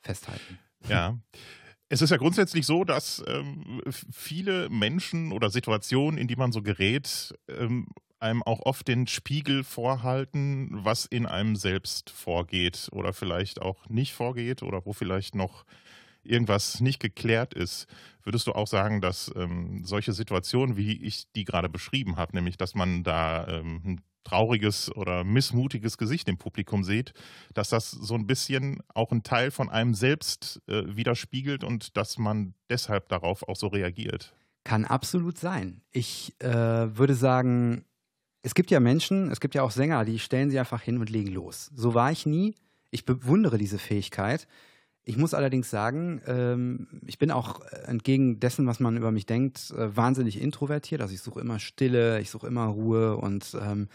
festhalten. 0.00 0.58
Ja. 0.88 1.18
Es 1.88 2.02
ist 2.02 2.10
ja 2.10 2.16
grundsätzlich 2.16 2.66
so, 2.66 2.84
dass 2.84 3.22
ähm, 3.28 3.80
viele 3.90 4.68
Menschen 4.68 5.30
oder 5.30 5.50
Situationen, 5.50 6.18
in 6.18 6.26
die 6.26 6.34
man 6.34 6.50
so 6.50 6.60
gerät, 6.60 7.32
ähm, 7.48 7.86
einem 8.18 8.42
auch 8.42 8.60
oft 8.60 8.88
den 8.88 9.06
Spiegel 9.06 9.62
vorhalten, 9.62 10.70
was 10.72 11.06
in 11.06 11.26
einem 11.26 11.54
selbst 11.54 12.10
vorgeht 12.10 12.88
oder 12.90 13.12
vielleicht 13.12 13.62
auch 13.62 13.88
nicht 13.88 14.14
vorgeht 14.14 14.62
oder 14.62 14.84
wo 14.84 14.92
vielleicht 14.92 15.34
noch 15.34 15.64
irgendwas 16.24 16.80
nicht 16.80 16.98
geklärt 16.98 17.54
ist, 17.54 17.86
würdest 18.24 18.48
du 18.48 18.52
auch 18.52 18.66
sagen, 18.66 19.00
dass 19.00 19.30
ähm, 19.36 19.84
solche 19.84 20.12
Situationen, 20.12 20.76
wie 20.76 21.00
ich 21.04 21.30
die 21.36 21.44
gerade 21.44 21.68
beschrieben 21.68 22.16
habe, 22.16 22.34
nämlich 22.34 22.56
dass 22.56 22.74
man 22.74 23.04
da 23.04 23.46
ähm, 23.46 23.80
ein 23.84 24.00
trauriges 24.26 24.94
oder 24.94 25.24
missmutiges 25.24 25.98
Gesicht 25.98 26.28
im 26.28 26.36
Publikum 26.36 26.82
sieht, 26.84 27.14
dass 27.54 27.68
das 27.68 27.90
so 27.90 28.14
ein 28.14 28.26
bisschen 28.26 28.82
auch 28.92 29.12
ein 29.12 29.22
Teil 29.22 29.50
von 29.50 29.70
einem 29.70 29.94
selbst 29.94 30.60
äh, 30.66 30.82
widerspiegelt 30.96 31.62
und 31.62 31.96
dass 31.96 32.18
man 32.18 32.54
deshalb 32.68 33.08
darauf 33.08 33.48
auch 33.48 33.56
so 33.56 33.68
reagiert? 33.68 34.34
Kann 34.64 34.84
absolut 34.84 35.38
sein. 35.38 35.80
Ich 35.92 36.34
äh, 36.40 36.48
würde 36.48 37.14
sagen, 37.14 37.84
es 38.42 38.54
gibt 38.54 38.70
ja 38.70 38.80
Menschen, 38.80 39.30
es 39.30 39.40
gibt 39.40 39.54
ja 39.54 39.62
auch 39.62 39.70
Sänger, 39.70 40.04
die 40.04 40.18
stellen 40.18 40.50
sie 40.50 40.58
einfach 40.58 40.82
hin 40.82 40.98
und 40.98 41.08
legen 41.08 41.30
los. 41.30 41.70
So 41.74 41.94
war 41.94 42.10
ich 42.10 42.26
nie. 42.26 42.56
Ich 42.90 43.04
bewundere 43.04 43.58
diese 43.58 43.78
Fähigkeit. 43.78 44.48
Ich 45.04 45.16
muss 45.16 45.34
allerdings 45.34 45.70
sagen, 45.70 46.20
ähm, 46.26 46.88
ich 47.06 47.18
bin 47.18 47.30
auch 47.30 47.60
entgegen 47.86 48.40
dessen, 48.40 48.66
was 48.66 48.80
man 48.80 48.96
über 48.96 49.12
mich 49.12 49.26
denkt, 49.26 49.70
äh, 49.70 49.96
wahnsinnig 49.96 50.40
introvertiert. 50.40 51.00
Also 51.00 51.14
ich 51.14 51.20
suche 51.20 51.40
immer 51.40 51.60
Stille, 51.60 52.20
ich 52.20 52.30
suche 52.30 52.48
immer 52.48 52.66
Ruhe 52.66 53.16
und 53.16 53.56
ähm, 53.60 53.88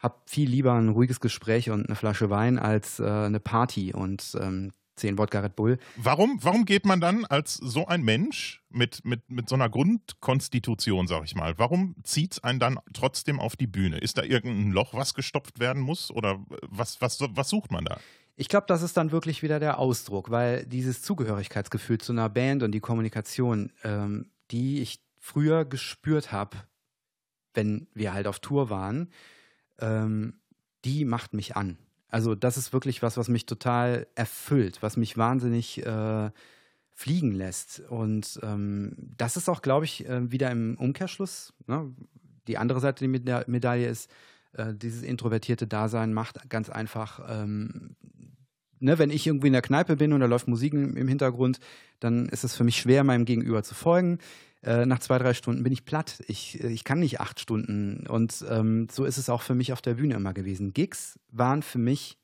habe 0.00 0.16
viel 0.26 0.48
lieber 0.48 0.74
ein 0.74 0.88
ruhiges 0.88 1.20
Gespräch 1.20 1.70
und 1.70 1.86
eine 1.86 1.96
Flasche 1.96 2.30
Wein 2.30 2.58
als 2.58 3.00
äh, 3.00 3.04
eine 3.04 3.40
Party 3.40 3.92
und 3.92 4.36
ähm, 4.40 4.72
zehn 4.96 5.18
Wodka 5.18 5.40
Red 5.40 5.56
Bull. 5.56 5.78
Warum, 5.96 6.38
warum 6.42 6.64
geht 6.64 6.84
man 6.84 7.00
dann 7.00 7.24
als 7.24 7.54
so 7.54 7.86
ein 7.86 8.02
Mensch 8.02 8.62
mit, 8.68 9.04
mit, 9.04 9.28
mit 9.30 9.48
so 9.48 9.54
einer 9.54 9.68
Grundkonstitution, 9.68 11.06
sag 11.06 11.24
ich 11.24 11.34
mal, 11.34 11.58
warum 11.58 11.96
zieht 12.04 12.32
es 12.32 12.44
einen 12.44 12.60
dann 12.60 12.78
trotzdem 12.92 13.40
auf 13.40 13.56
die 13.56 13.66
Bühne? 13.66 13.98
Ist 13.98 14.18
da 14.18 14.22
irgendein 14.22 14.72
Loch, 14.72 14.94
was 14.94 15.14
gestopft 15.14 15.58
werden 15.58 15.82
muss? 15.82 16.10
Oder 16.10 16.44
was, 16.68 17.00
was, 17.00 17.18
was 17.20 17.48
sucht 17.48 17.72
man 17.72 17.84
da? 17.84 17.98
Ich 18.36 18.48
glaube, 18.48 18.66
das 18.68 18.82
ist 18.82 18.96
dann 18.96 19.12
wirklich 19.12 19.42
wieder 19.42 19.58
der 19.58 19.78
Ausdruck, 19.78 20.30
weil 20.30 20.64
dieses 20.64 21.02
Zugehörigkeitsgefühl 21.02 21.98
zu 21.98 22.12
einer 22.12 22.28
Band 22.28 22.62
und 22.62 22.72
die 22.72 22.80
Kommunikation, 22.80 23.72
ähm, 23.84 24.30
die 24.50 24.80
ich 24.80 25.00
früher 25.18 25.64
gespürt 25.64 26.32
habe, 26.32 26.56
wenn 27.52 27.88
wir 27.94 28.14
halt 28.14 28.26
auf 28.26 28.38
Tour 28.38 28.70
waren, 28.70 29.10
ähm, 29.80 30.34
die 30.84 31.04
macht 31.04 31.34
mich 31.34 31.56
an. 31.56 31.78
Also 32.08 32.34
das 32.34 32.56
ist 32.56 32.72
wirklich 32.72 33.02
was, 33.02 33.16
was 33.16 33.28
mich 33.28 33.46
total 33.46 34.06
erfüllt, 34.14 34.82
was 34.82 34.96
mich 34.96 35.16
wahnsinnig 35.16 35.84
äh, 35.84 36.30
fliegen 36.90 37.32
lässt. 37.32 37.80
Und 37.88 38.40
ähm, 38.42 38.94
das 38.98 39.36
ist 39.36 39.48
auch, 39.48 39.62
glaube 39.62 39.84
ich, 39.84 40.08
äh, 40.08 40.30
wieder 40.30 40.50
im 40.50 40.76
Umkehrschluss. 40.76 41.52
Ne? 41.66 41.94
Die 42.46 42.58
andere 42.58 42.80
Seite 42.80 43.06
der 43.08 43.44
Medaille 43.46 43.88
ist, 43.88 44.10
äh, 44.52 44.74
dieses 44.74 45.02
introvertierte 45.02 45.66
Dasein 45.66 46.12
macht 46.12 46.48
ganz 46.50 46.68
einfach, 46.68 47.20
ähm, 47.28 47.96
ne, 48.80 48.98
wenn 48.98 49.10
ich 49.10 49.26
irgendwie 49.26 49.46
in 49.46 49.52
der 49.52 49.62
Kneipe 49.62 49.96
bin 49.96 50.12
und 50.12 50.20
da 50.20 50.26
läuft 50.26 50.48
Musik 50.48 50.72
im, 50.72 50.96
im 50.96 51.08
Hintergrund, 51.08 51.60
dann 52.00 52.28
ist 52.28 52.44
es 52.44 52.56
für 52.56 52.64
mich 52.64 52.76
schwer, 52.76 53.04
meinem 53.04 53.24
Gegenüber 53.24 53.62
zu 53.62 53.74
folgen. 53.74 54.18
Äh, 54.62 54.84
nach 54.84 54.98
zwei, 54.98 55.18
drei 55.18 55.32
Stunden 55.32 55.62
bin 55.62 55.72
ich 55.72 55.84
platt. 55.84 56.22
Ich, 56.26 56.62
ich 56.62 56.84
kann 56.84 57.00
nicht 57.00 57.20
acht 57.20 57.40
Stunden. 57.40 58.06
Und 58.06 58.44
ähm, 58.48 58.88
so 58.90 59.04
ist 59.04 59.16
es 59.16 59.30
auch 59.30 59.42
für 59.42 59.54
mich 59.54 59.72
auf 59.72 59.80
der 59.80 59.94
Bühne 59.94 60.14
immer 60.14 60.34
gewesen. 60.34 60.72
Gigs 60.74 61.18
waren 61.30 61.62
für 61.62 61.78
mich 61.78 62.18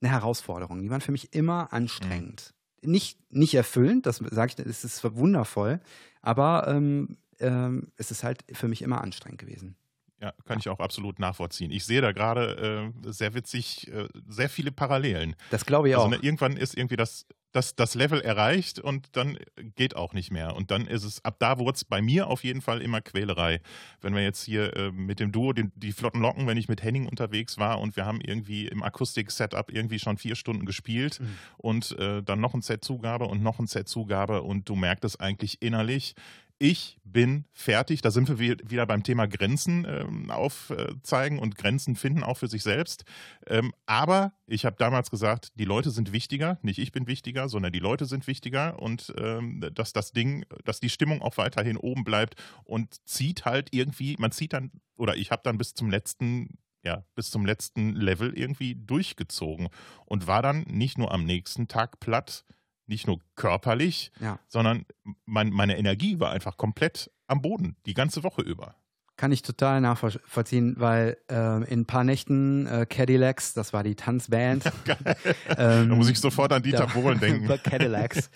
eine 0.00 0.10
Herausforderung. 0.10 0.82
Die 0.82 0.90
waren 0.90 1.00
für 1.00 1.12
mich 1.12 1.32
immer 1.34 1.72
anstrengend. 1.72 2.54
Mhm. 2.82 2.90
Nicht, 2.90 3.18
nicht 3.30 3.54
erfüllend, 3.54 4.06
das 4.06 4.16
sage 4.16 4.54
ich, 4.56 4.66
es 4.66 4.84
ist 4.84 5.04
wundervoll, 5.04 5.80
aber 6.22 6.66
ähm, 6.66 7.18
ähm, 7.38 7.92
es 7.96 8.10
ist 8.10 8.24
halt 8.24 8.42
für 8.52 8.68
mich 8.68 8.80
immer 8.80 9.02
anstrengend 9.02 9.38
gewesen. 9.38 9.76
Ja, 10.20 10.32
kann 10.44 10.58
ich 10.58 10.68
auch 10.68 10.80
absolut 10.80 11.18
nachvollziehen. 11.18 11.70
Ich 11.70 11.84
sehe 11.84 12.02
da 12.02 12.12
gerade 12.12 12.92
äh, 13.06 13.12
sehr 13.12 13.32
witzig, 13.34 13.90
äh, 13.90 14.06
sehr 14.28 14.50
viele 14.50 14.70
Parallelen. 14.70 15.34
Das 15.50 15.64
glaube 15.64 15.88
ich 15.88 15.94
also, 15.94 16.06
auch. 16.06 16.10
Ne, 16.10 16.18
irgendwann 16.20 16.56
ist 16.56 16.76
irgendwie 16.76 16.96
das 16.96 17.26
das, 17.52 17.74
das 17.74 17.94
Level 17.94 18.20
erreicht 18.20 18.78
und 18.78 19.16
dann 19.16 19.38
geht 19.74 19.96
auch 19.96 20.12
nicht 20.12 20.30
mehr. 20.30 20.54
Und 20.54 20.70
dann 20.70 20.86
ist 20.86 21.04
es, 21.04 21.24
ab 21.24 21.36
da 21.38 21.58
wurde 21.58 21.76
es 21.76 21.84
bei 21.84 22.00
mir 22.00 22.28
auf 22.28 22.44
jeden 22.44 22.60
Fall 22.60 22.80
immer 22.80 23.00
Quälerei. 23.00 23.60
Wenn 24.00 24.14
wir 24.14 24.22
jetzt 24.22 24.44
hier 24.44 24.76
äh, 24.76 24.90
mit 24.92 25.20
dem 25.20 25.32
Duo, 25.32 25.52
den, 25.52 25.72
die 25.74 25.92
Flotten 25.92 26.20
Locken, 26.20 26.46
wenn 26.46 26.56
ich 26.56 26.68
mit 26.68 26.82
Henning 26.82 27.06
unterwegs 27.06 27.58
war 27.58 27.80
und 27.80 27.96
wir 27.96 28.06
haben 28.06 28.20
irgendwie 28.20 28.68
im 28.68 28.82
Akustik-Setup 28.82 29.72
irgendwie 29.72 29.98
schon 29.98 30.16
vier 30.16 30.36
Stunden 30.36 30.64
gespielt 30.64 31.20
mhm. 31.20 31.38
und 31.56 31.98
äh, 31.98 32.22
dann 32.22 32.40
noch 32.40 32.54
ein 32.54 32.62
Set-Zugabe 32.62 33.26
und 33.26 33.42
noch 33.42 33.58
ein 33.58 33.66
Set-Zugabe 33.66 34.42
und 34.42 34.68
du 34.68 34.76
merkst 34.76 35.04
es 35.04 35.18
eigentlich 35.18 35.60
innerlich, 35.60 36.14
ich 36.60 36.98
bin 37.04 37.46
fertig. 37.52 38.02
Da 38.02 38.10
sind 38.10 38.28
wir 38.28 38.38
wieder 38.38 38.86
beim 38.86 39.02
Thema 39.02 39.26
Grenzen 39.26 39.86
ähm, 39.88 40.30
aufzeigen 40.30 41.38
und 41.38 41.56
Grenzen 41.56 41.96
finden, 41.96 42.22
auch 42.22 42.36
für 42.36 42.48
sich 42.48 42.62
selbst. 42.62 43.04
Ähm, 43.46 43.72
aber 43.86 44.34
ich 44.46 44.66
habe 44.66 44.76
damals 44.78 45.10
gesagt, 45.10 45.52
die 45.54 45.64
Leute 45.64 45.90
sind 45.90 46.12
wichtiger, 46.12 46.58
nicht 46.62 46.78
ich 46.78 46.92
bin 46.92 47.06
wichtiger, 47.06 47.48
sondern 47.48 47.72
die 47.72 47.78
Leute 47.78 48.04
sind 48.04 48.26
wichtiger 48.26 48.78
und 48.78 49.12
ähm, 49.18 49.66
dass 49.74 49.94
das 49.94 50.12
Ding, 50.12 50.44
dass 50.64 50.80
die 50.80 50.90
Stimmung 50.90 51.22
auch 51.22 51.38
weiterhin 51.38 51.78
oben 51.78 52.04
bleibt 52.04 52.34
und 52.64 52.94
zieht 53.08 53.46
halt 53.46 53.70
irgendwie, 53.72 54.16
man 54.18 54.30
zieht 54.30 54.52
dann, 54.52 54.70
oder 54.96 55.16
ich 55.16 55.30
habe 55.30 55.42
dann 55.42 55.56
bis 55.56 55.74
zum 55.74 55.90
letzten 55.90 56.58
ja, 56.82 57.04
bis 57.14 57.30
zum 57.30 57.44
letzten 57.44 57.92
Level 57.94 58.32
irgendwie 58.32 58.74
durchgezogen 58.74 59.68
und 60.06 60.26
war 60.26 60.40
dann 60.40 60.62
nicht 60.62 60.96
nur 60.96 61.12
am 61.12 61.24
nächsten 61.24 61.68
Tag 61.68 62.00
platt, 62.00 62.46
nicht 62.90 63.06
nur 63.06 63.20
körperlich, 63.36 64.12
ja. 64.20 64.38
sondern 64.48 64.84
mein, 65.24 65.50
meine 65.50 65.78
Energie 65.78 66.20
war 66.20 66.32
einfach 66.32 66.58
komplett 66.58 67.10
am 67.26 67.40
Boden, 67.40 67.76
die 67.86 67.94
ganze 67.94 68.22
Woche 68.22 68.42
über. 68.42 68.74
Kann 69.20 69.32
ich 69.32 69.42
total 69.42 69.82
nachvollziehen, 69.82 70.76
weil 70.78 71.18
äh, 71.30 71.62
in 71.70 71.80
ein 71.80 71.84
paar 71.84 72.04
Nächten 72.04 72.66
äh, 72.66 72.86
Cadillacs, 72.88 73.52
das 73.52 73.74
war 73.74 73.82
die 73.82 73.94
Tanzband. 73.94 74.64
ähm, 75.58 75.90
da 75.90 75.94
muss 75.94 76.08
ich 76.08 76.18
sofort 76.18 76.54
an 76.54 76.62
Dieter 76.62 76.86
Bohlen 76.86 77.20
denken. 77.20 77.46
Cadillacs. 77.62 78.30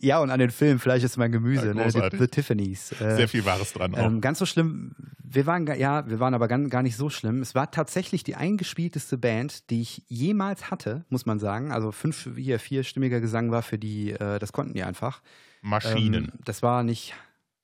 Ja, 0.00 0.18
und 0.18 0.32
an 0.32 0.40
den 0.40 0.50
Film 0.50 0.80
Fleisch 0.80 1.04
ist 1.04 1.18
mein 1.18 1.30
Gemüse, 1.30 1.68
ja, 1.68 1.74
ne? 1.74 1.88
The, 1.88 2.18
The 2.18 2.26
Tiffany's. 2.26 2.90
Äh, 3.00 3.14
Sehr 3.14 3.28
viel 3.28 3.44
Wahres 3.44 3.74
dran 3.74 3.94
auch. 3.94 4.06
Ähm, 4.06 4.20
ganz 4.20 4.40
so 4.40 4.44
schlimm, 4.44 4.96
wir 5.22 5.46
waren, 5.46 5.68
ja, 5.78 6.04
wir 6.10 6.18
waren 6.18 6.34
aber 6.34 6.48
gar, 6.48 6.58
gar 6.62 6.82
nicht 6.82 6.96
so 6.96 7.10
schlimm. 7.10 7.40
Es 7.40 7.54
war 7.54 7.70
tatsächlich 7.70 8.24
die 8.24 8.34
eingespielteste 8.34 9.16
Band, 9.16 9.70
die 9.70 9.82
ich 9.82 10.02
jemals 10.08 10.68
hatte, 10.68 11.04
muss 11.10 11.26
man 11.26 11.38
sagen. 11.38 11.70
Also 11.70 11.92
fünf, 11.92 12.28
hier, 12.34 12.58
vierstimmiger 12.58 13.20
Gesang 13.20 13.52
war 13.52 13.62
für 13.62 13.78
die, 13.78 14.10
äh, 14.10 14.40
das 14.40 14.52
konnten 14.52 14.74
die 14.74 14.82
einfach. 14.82 15.22
Maschinen. 15.62 16.24
Ähm, 16.24 16.40
das 16.44 16.60
war 16.64 16.82
nicht, 16.82 17.14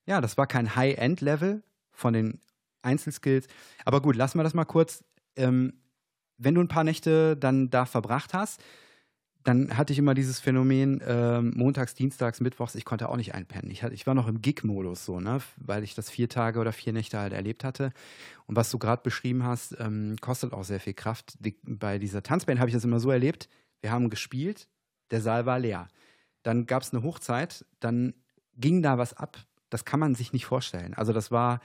ja, 0.06 0.20
das 0.20 0.38
war 0.38 0.46
kein 0.46 0.76
High-End-Level 0.76 1.64
von 1.90 2.12
den 2.12 2.38
Einzelskills. 2.82 3.46
Aber 3.84 4.00
gut, 4.00 4.16
lassen 4.16 4.38
wir 4.38 4.44
das 4.44 4.54
mal 4.54 4.64
kurz. 4.64 5.04
Ähm, 5.36 5.74
wenn 6.38 6.54
du 6.54 6.60
ein 6.60 6.68
paar 6.68 6.84
Nächte 6.84 7.36
dann 7.36 7.70
da 7.70 7.84
verbracht 7.84 8.32
hast, 8.34 8.62
dann 9.44 9.76
hatte 9.76 9.92
ich 9.92 9.98
immer 9.98 10.14
dieses 10.14 10.38
Phänomen, 10.38 11.00
ähm, 11.06 11.52
montags, 11.56 11.94
dienstags, 11.94 12.40
mittwochs, 12.40 12.74
ich 12.74 12.84
konnte 12.84 13.08
auch 13.08 13.16
nicht 13.16 13.34
einpennen. 13.34 13.70
Ich, 13.70 13.82
ich 13.82 14.06
war 14.06 14.14
noch 14.14 14.28
im 14.28 14.42
Gig-Modus 14.42 15.04
so, 15.04 15.18
ne? 15.18 15.40
weil 15.56 15.82
ich 15.82 15.94
das 15.94 16.10
vier 16.10 16.28
Tage 16.28 16.60
oder 16.60 16.72
vier 16.72 16.92
Nächte 16.92 17.18
halt 17.18 17.32
erlebt 17.32 17.64
hatte. 17.64 17.92
Und 18.46 18.56
was 18.56 18.70
du 18.70 18.78
gerade 18.78 19.02
beschrieben 19.02 19.44
hast, 19.44 19.76
ähm, 19.80 20.16
kostet 20.20 20.52
auch 20.52 20.64
sehr 20.64 20.80
viel 20.80 20.92
Kraft. 20.92 21.34
Die, 21.40 21.56
bei 21.62 21.98
dieser 21.98 22.22
Tanzband 22.22 22.60
habe 22.60 22.68
ich 22.68 22.74
das 22.74 22.84
immer 22.84 23.00
so 23.00 23.10
erlebt, 23.10 23.48
wir 23.80 23.90
haben 23.90 24.10
gespielt, 24.10 24.68
der 25.10 25.22
Saal 25.22 25.46
war 25.46 25.58
leer. 25.58 25.88
Dann 26.42 26.66
gab 26.66 26.82
es 26.82 26.92
eine 26.92 27.02
Hochzeit, 27.02 27.64
dann 27.80 28.14
ging 28.56 28.82
da 28.82 28.98
was 28.98 29.14
ab, 29.14 29.38
das 29.70 29.86
kann 29.86 30.00
man 30.00 30.14
sich 30.14 30.34
nicht 30.34 30.44
vorstellen. 30.44 30.92
Also 30.94 31.14
das 31.14 31.30
war, 31.30 31.60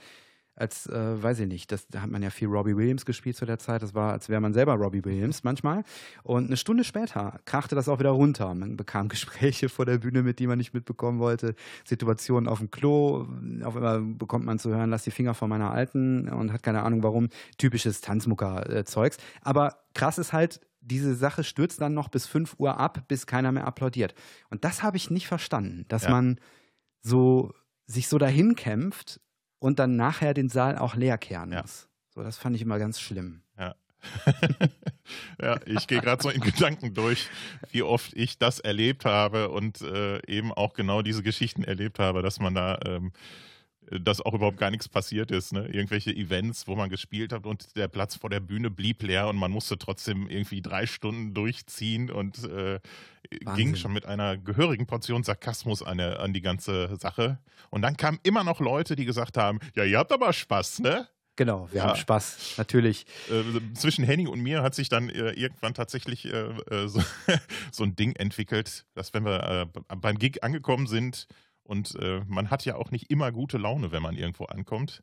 als, 0.56 0.86
äh, 0.86 1.22
weiß 1.22 1.40
ich 1.40 1.46
nicht, 1.46 1.70
das, 1.70 1.86
da 1.88 2.00
hat 2.00 2.10
man 2.10 2.22
ja 2.22 2.30
viel 2.30 2.48
Robbie 2.48 2.76
Williams 2.76 3.04
gespielt 3.04 3.36
zu 3.36 3.44
der 3.44 3.58
Zeit. 3.58 3.82
Das 3.82 3.94
war, 3.94 4.12
als 4.12 4.28
wäre 4.30 4.40
man 4.40 4.54
selber 4.54 4.74
Robbie 4.74 5.04
Williams 5.04 5.44
manchmal. 5.44 5.84
Und 6.22 6.46
eine 6.46 6.56
Stunde 6.56 6.82
später 6.82 7.38
krachte 7.44 7.74
das 7.74 7.88
auch 7.88 7.98
wieder 7.98 8.10
runter. 8.10 8.54
Man 8.54 8.76
bekam 8.76 9.08
Gespräche 9.10 9.68
vor 9.68 9.84
der 9.84 9.98
Bühne, 9.98 10.22
mit 10.22 10.38
die 10.38 10.46
man 10.46 10.56
nicht 10.56 10.72
mitbekommen 10.72 11.18
wollte. 11.18 11.54
Situationen 11.84 12.48
auf 12.48 12.58
dem 12.58 12.70
Klo. 12.70 13.26
Auf 13.64 13.76
einmal 13.76 14.00
bekommt 14.00 14.46
man 14.46 14.58
zu 14.58 14.70
hören, 14.70 14.90
lass 14.90 15.04
die 15.04 15.10
Finger 15.10 15.34
von 15.34 15.50
meiner 15.50 15.70
Alten 15.70 16.28
und 16.28 16.52
hat 16.52 16.62
keine 16.62 16.82
Ahnung 16.82 17.02
warum. 17.02 17.28
Typisches 17.58 18.00
Tanzmucker-Zeugs. 18.00 19.18
Aber 19.42 19.76
krass 19.94 20.16
ist 20.16 20.32
halt, 20.32 20.60
diese 20.80 21.14
Sache 21.14 21.44
stürzt 21.44 21.80
dann 21.80 21.92
noch 21.92 22.08
bis 22.08 22.26
5 22.26 22.54
Uhr 22.58 22.78
ab, 22.78 23.08
bis 23.08 23.26
keiner 23.26 23.52
mehr 23.52 23.66
applaudiert. 23.66 24.14
Und 24.48 24.64
das 24.64 24.82
habe 24.82 24.96
ich 24.96 25.10
nicht 25.10 25.26
verstanden, 25.26 25.84
dass 25.88 26.04
ja. 26.04 26.10
man 26.10 26.40
so 27.02 27.52
sich 27.86 28.08
so 28.08 28.18
dahin 28.18 28.54
kämpft 28.54 29.20
und 29.58 29.78
dann 29.78 29.96
nachher 29.96 30.34
den 30.34 30.48
Saal 30.48 30.78
auch 30.78 30.94
leer 30.94 31.18
kehren 31.18 31.52
ja. 31.52 31.62
muss. 31.62 31.88
So, 32.14 32.22
das 32.22 32.38
fand 32.38 32.56
ich 32.56 32.62
immer 32.62 32.78
ganz 32.78 33.00
schlimm. 33.00 33.42
Ja. 33.58 33.74
ja, 35.40 35.58
ich 35.66 35.86
gehe 35.86 36.00
gerade 36.00 36.22
so 36.22 36.30
in 36.30 36.40
Gedanken 36.40 36.94
durch, 36.94 37.28
wie 37.70 37.82
oft 37.82 38.14
ich 38.14 38.38
das 38.38 38.60
erlebt 38.60 39.04
habe 39.04 39.50
und 39.50 39.80
äh, 39.80 40.24
eben 40.26 40.52
auch 40.52 40.74
genau 40.74 41.02
diese 41.02 41.22
Geschichten 41.22 41.64
erlebt 41.64 41.98
habe, 41.98 42.22
dass 42.22 42.38
man 42.38 42.54
da 42.54 42.78
ähm, 42.84 43.12
dass 43.90 44.20
auch 44.20 44.34
überhaupt 44.34 44.58
gar 44.58 44.70
nichts 44.70 44.88
passiert 44.88 45.30
ist. 45.30 45.52
Ne? 45.52 45.66
Irgendwelche 45.68 46.10
Events, 46.14 46.66
wo 46.66 46.74
man 46.74 46.90
gespielt 46.90 47.32
hat 47.32 47.46
und 47.46 47.76
der 47.76 47.88
Platz 47.88 48.16
vor 48.16 48.30
der 48.30 48.40
Bühne 48.40 48.70
blieb 48.70 49.02
leer 49.02 49.28
und 49.28 49.36
man 49.36 49.50
musste 49.50 49.78
trotzdem 49.78 50.28
irgendwie 50.28 50.62
drei 50.62 50.86
Stunden 50.86 51.34
durchziehen 51.34 52.10
und 52.10 52.44
äh, 52.44 52.80
ging 53.54 53.76
schon 53.76 53.92
mit 53.92 54.06
einer 54.06 54.36
gehörigen 54.36 54.86
Portion 54.86 55.22
Sarkasmus 55.22 55.82
an, 55.82 55.98
der, 55.98 56.20
an 56.20 56.32
die 56.32 56.42
ganze 56.42 56.96
Sache. 56.96 57.38
Und 57.70 57.82
dann 57.82 57.96
kamen 57.96 58.18
immer 58.22 58.44
noch 58.44 58.60
Leute, 58.60 58.96
die 58.96 59.04
gesagt 59.04 59.36
haben, 59.36 59.60
ja, 59.74 59.84
ihr 59.84 59.98
habt 59.98 60.12
aber 60.12 60.32
Spaß, 60.32 60.80
ne? 60.80 61.08
Genau, 61.36 61.68
wir 61.70 61.82
ja. 61.82 61.88
haben 61.88 61.96
Spaß, 61.96 62.54
natürlich. 62.56 63.04
Äh, 63.28 63.74
zwischen 63.74 64.04
Henning 64.04 64.26
und 64.26 64.40
mir 64.40 64.62
hat 64.62 64.74
sich 64.74 64.88
dann 64.88 65.10
äh, 65.10 65.32
irgendwann 65.32 65.74
tatsächlich 65.74 66.24
äh, 66.24 66.48
äh 66.70 66.88
so, 66.88 67.02
so, 67.70 67.84
ein 67.84 67.94
Ding 67.94 68.16
entwickelt, 68.16 68.86
dass 68.94 69.12
wenn 69.12 69.26
wir 69.26 69.68
äh, 69.76 69.96
beim 69.96 70.18
Gig 70.18 70.42
angekommen 70.42 70.86
sind 70.86 71.26
und 71.66 71.94
äh, 71.96 72.22
man 72.26 72.50
hat 72.50 72.64
ja 72.64 72.76
auch 72.76 72.90
nicht 72.90 73.10
immer 73.10 73.32
gute 73.32 73.58
Laune, 73.58 73.92
wenn 73.92 74.02
man 74.02 74.16
irgendwo 74.16 74.44
ankommt. 74.44 75.02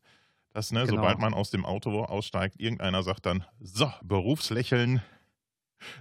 Dass, 0.53 0.71
ne, 0.71 0.85
genau. 0.85 0.97
sobald 1.01 1.19
man 1.19 1.33
aus 1.33 1.49
dem 1.49 1.65
Auto 1.65 2.03
aussteigt, 2.03 2.59
irgendeiner 2.59 3.01
sagt 3.01 3.25
dann, 3.25 3.43
so, 3.59 3.91
Berufslächeln. 4.03 5.01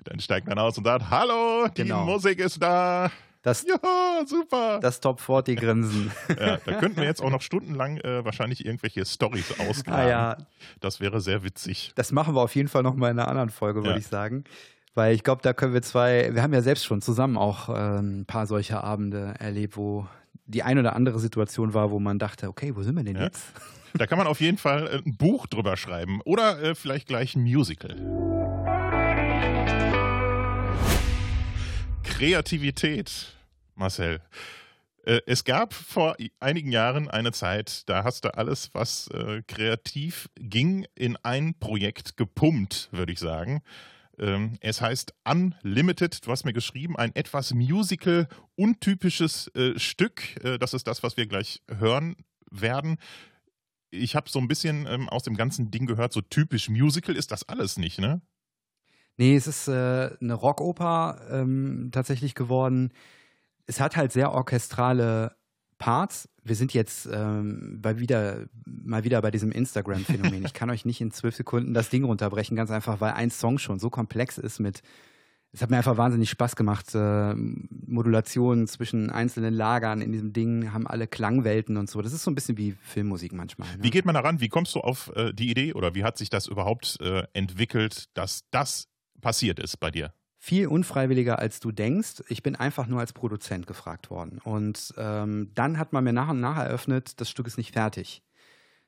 Dann 0.04 0.20
steigt 0.20 0.46
man 0.46 0.58
aus 0.58 0.76
und 0.78 0.84
sagt, 0.84 1.10
hallo, 1.10 1.68
die 1.68 1.82
genau. 1.82 2.04
Musik 2.04 2.38
ist 2.38 2.62
da. 2.62 3.10
Das, 3.42 3.64
ja, 3.68 3.78
super. 4.26 4.78
Das 4.80 5.00
Top 5.00 5.20
40 5.20 5.58
Grinsen. 5.58 6.12
Ja, 6.28 6.58
da 6.58 6.78
könnten 6.78 6.98
wir 6.98 7.04
jetzt 7.04 7.22
auch 7.22 7.30
noch 7.30 7.42
stundenlang 7.42 7.96
äh, 7.98 8.24
wahrscheinlich 8.24 8.64
irgendwelche 8.64 9.04
Stories 9.04 9.58
ausgraben. 9.58 10.00
Ah, 10.00 10.08
ja. 10.08 10.36
Das 10.80 11.00
wäre 11.00 11.20
sehr 11.20 11.42
witzig. 11.42 11.92
Das 11.96 12.12
machen 12.12 12.34
wir 12.34 12.42
auf 12.42 12.54
jeden 12.54 12.68
Fall 12.68 12.82
noch 12.82 12.94
mal 12.94 13.10
in 13.10 13.18
einer 13.18 13.28
anderen 13.28 13.50
Folge, 13.50 13.80
würde 13.80 13.92
ja. 13.92 13.96
ich 13.96 14.06
sagen. 14.06 14.44
Weil 14.94 15.14
ich 15.14 15.24
glaube, 15.24 15.42
da 15.42 15.54
können 15.54 15.72
wir 15.72 15.82
zwei, 15.82 16.34
wir 16.34 16.42
haben 16.42 16.52
ja 16.52 16.60
selbst 16.60 16.84
schon 16.84 17.00
zusammen 17.00 17.38
auch 17.38 17.68
äh, 17.70 17.98
ein 17.98 18.26
paar 18.26 18.46
solcher 18.46 18.84
Abende 18.84 19.34
erlebt, 19.38 19.76
wo 19.76 20.06
die 20.46 20.62
ein 20.62 20.78
oder 20.78 20.94
andere 20.96 21.18
Situation 21.18 21.74
war, 21.74 21.90
wo 21.90 21.98
man 21.98 22.18
dachte, 22.18 22.48
okay, 22.48 22.74
wo 22.74 22.82
sind 22.82 22.96
wir 22.96 23.04
denn 23.04 23.16
ja. 23.16 23.24
jetzt? 23.24 23.44
Da 23.94 24.06
kann 24.06 24.16
man 24.16 24.26
auf 24.26 24.40
jeden 24.40 24.56
Fall 24.56 24.86
äh, 24.86 25.02
ein 25.06 25.18
Buch 25.18 25.46
drüber 25.46 25.76
schreiben 25.76 26.22
oder 26.24 26.62
äh, 26.62 26.74
vielleicht 26.74 27.08
gleich 27.08 27.36
ein 27.36 27.42
Musical. 27.42 27.94
Kreativität, 32.02 33.36
Marcel. 33.74 34.22
Äh, 35.04 35.20
es 35.26 35.44
gab 35.44 35.74
vor 35.74 36.16
einigen 36.40 36.72
Jahren 36.72 37.10
eine 37.10 37.32
Zeit, 37.32 37.88
da 37.88 38.04
hast 38.04 38.24
du 38.24 38.34
alles, 38.34 38.70
was 38.72 39.08
äh, 39.08 39.42
kreativ 39.46 40.30
ging, 40.36 40.86
in 40.94 41.16
ein 41.22 41.54
Projekt 41.58 42.16
gepumpt, 42.16 42.88
würde 42.92 43.12
ich 43.12 43.18
sagen. 43.18 43.60
Ähm, 44.22 44.56
es 44.60 44.80
heißt 44.80 45.14
Unlimited, 45.24 46.24
du 46.24 46.30
hast 46.30 46.44
mir 46.44 46.52
geschrieben, 46.52 46.96
ein 46.96 47.14
etwas 47.16 47.52
musical 47.52 48.28
untypisches 48.54 49.48
äh, 49.56 49.76
Stück. 49.80 50.42
Äh, 50.44 50.58
das 50.58 50.74
ist 50.74 50.86
das, 50.86 51.02
was 51.02 51.16
wir 51.16 51.26
gleich 51.26 51.60
hören 51.68 52.14
werden. 52.48 52.98
Ich 53.90 54.14
habe 54.14 54.30
so 54.30 54.38
ein 54.38 54.46
bisschen 54.46 54.86
ähm, 54.86 55.08
aus 55.08 55.24
dem 55.24 55.36
ganzen 55.36 55.72
Ding 55.72 55.86
gehört, 55.86 56.12
so 56.12 56.20
typisch 56.20 56.68
Musical 56.68 57.16
ist 57.16 57.32
das 57.32 57.48
alles 57.48 57.76
nicht, 57.76 57.98
ne? 57.98 58.22
Nee, 59.16 59.34
es 59.34 59.48
ist 59.48 59.66
äh, 59.66 60.16
eine 60.20 60.34
Rockoper 60.34 61.20
ähm, 61.28 61.90
tatsächlich 61.92 62.36
geworden. 62.36 62.92
Es 63.66 63.80
hat 63.80 63.96
halt 63.96 64.12
sehr 64.12 64.32
orchestrale 64.32 65.36
Parts. 65.78 66.28
Wir 66.44 66.56
sind 66.56 66.74
jetzt 66.74 67.08
ähm, 67.12 67.78
bei 67.80 67.98
wieder, 67.98 68.46
mal 68.64 69.04
wieder 69.04 69.22
bei 69.22 69.30
diesem 69.30 69.52
Instagram-Phänomen. 69.52 70.44
ich 70.44 70.54
kann 70.54 70.70
euch 70.70 70.84
nicht 70.84 71.00
in 71.00 71.10
zwölf 71.12 71.36
Sekunden 71.36 71.74
das 71.74 71.88
Ding 71.88 72.04
runterbrechen, 72.04 72.56
ganz 72.56 72.70
einfach, 72.70 73.00
weil 73.00 73.12
ein 73.12 73.30
Song 73.30 73.58
schon 73.58 73.78
so 73.78 73.90
komplex 73.90 74.38
ist 74.38 74.58
mit. 74.58 74.82
Es 75.54 75.60
hat 75.60 75.68
mir 75.68 75.76
einfach 75.76 75.98
wahnsinnig 75.98 76.30
Spaß 76.30 76.56
gemacht. 76.56 76.94
Äh, 76.94 77.34
Modulationen 77.34 78.66
zwischen 78.66 79.10
einzelnen 79.10 79.52
Lagern 79.52 80.00
in 80.00 80.10
diesem 80.10 80.32
Ding 80.32 80.72
haben 80.72 80.86
alle 80.86 81.06
Klangwelten 81.06 81.76
und 81.76 81.90
so. 81.90 82.00
Das 82.00 82.14
ist 82.14 82.24
so 82.24 82.30
ein 82.30 82.34
bisschen 82.34 82.56
wie 82.56 82.72
Filmmusik 82.80 83.34
manchmal. 83.34 83.68
Ne? 83.76 83.84
Wie 83.84 83.90
geht 83.90 84.06
man 84.06 84.14
daran? 84.14 84.40
Wie 84.40 84.48
kommst 84.48 84.74
du 84.74 84.80
auf 84.80 85.12
äh, 85.14 85.32
die 85.34 85.50
Idee 85.50 85.74
oder 85.74 85.94
wie 85.94 86.04
hat 86.04 86.16
sich 86.16 86.30
das 86.30 86.46
überhaupt 86.46 86.98
äh, 87.02 87.24
entwickelt, 87.34 88.06
dass 88.14 88.44
das 88.50 88.88
passiert 89.20 89.60
ist 89.60 89.78
bei 89.78 89.90
dir? 89.90 90.14
Viel 90.44 90.66
unfreiwilliger, 90.66 91.38
als 91.38 91.60
du 91.60 91.70
denkst. 91.70 92.24
Ich 92.26 92.42
bin 92.42 92.56
einfach 92.56 92.88
nur 92.88 92.98
als 92.98 93.12
Produzent 93.12 93.68
gefragt 93.68 94.10
worden. 94.10 94.40
Und 94.42 94.92
ähm, 94.98 95.52
dann 95.54 95.78
hat 95.78 95.92
man 95.92 96.02
mir 96.02 96.12
nach 96.12 96.30
und 96.30 96.40
nach 96.40 96.56
eröffnet, 96.56 97.20
das 97.20 97.30
Stück 97.30 97.46
ist 97.46 97.58
nicht 97.58 97.74
fertig. 97.74 98.24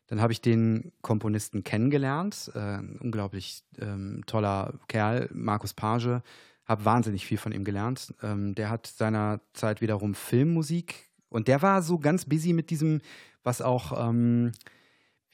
Dann 0.08 0.20
habe 0.20 0.32
ich 0.32 0.40
den 0.40 0.90
Komponisten 1.00 1.62
kennengelernt, 1.62 2.50
äh, 2.56 2.78
unglaublich 2.98 3.62
ähm, 3.78 4.24
toller 4.26 4.74
Kerl, 4.88 5.30
Markus 5.32 5.74
Page, 5.74 6.22
habe 6.64 6.84
wahnsinnig 6.84 7.24
viel 7.24 7.38
von 7.38 7.52
ihm 7.52 7.62
gelernt. 7.62 8.12
Ähm, 8.20 8.56
der 8.56 8.68
hat 8.68 8.88
seinerzeit 8.88 9.80
wiederum 9.80 10.16
Filmmusik 10.16 11.08
und 11.28 11.46
der 11.46 11.62
war 11.62 11.82
so 11.82 12.00
ganz 12.00 12.24
busy 12.24 12.52
mit 12.52 12.70
diesem, 12.70 13.00
was 13.44 13.62
auch 13.62 14.08
ähm, 14.08 14.50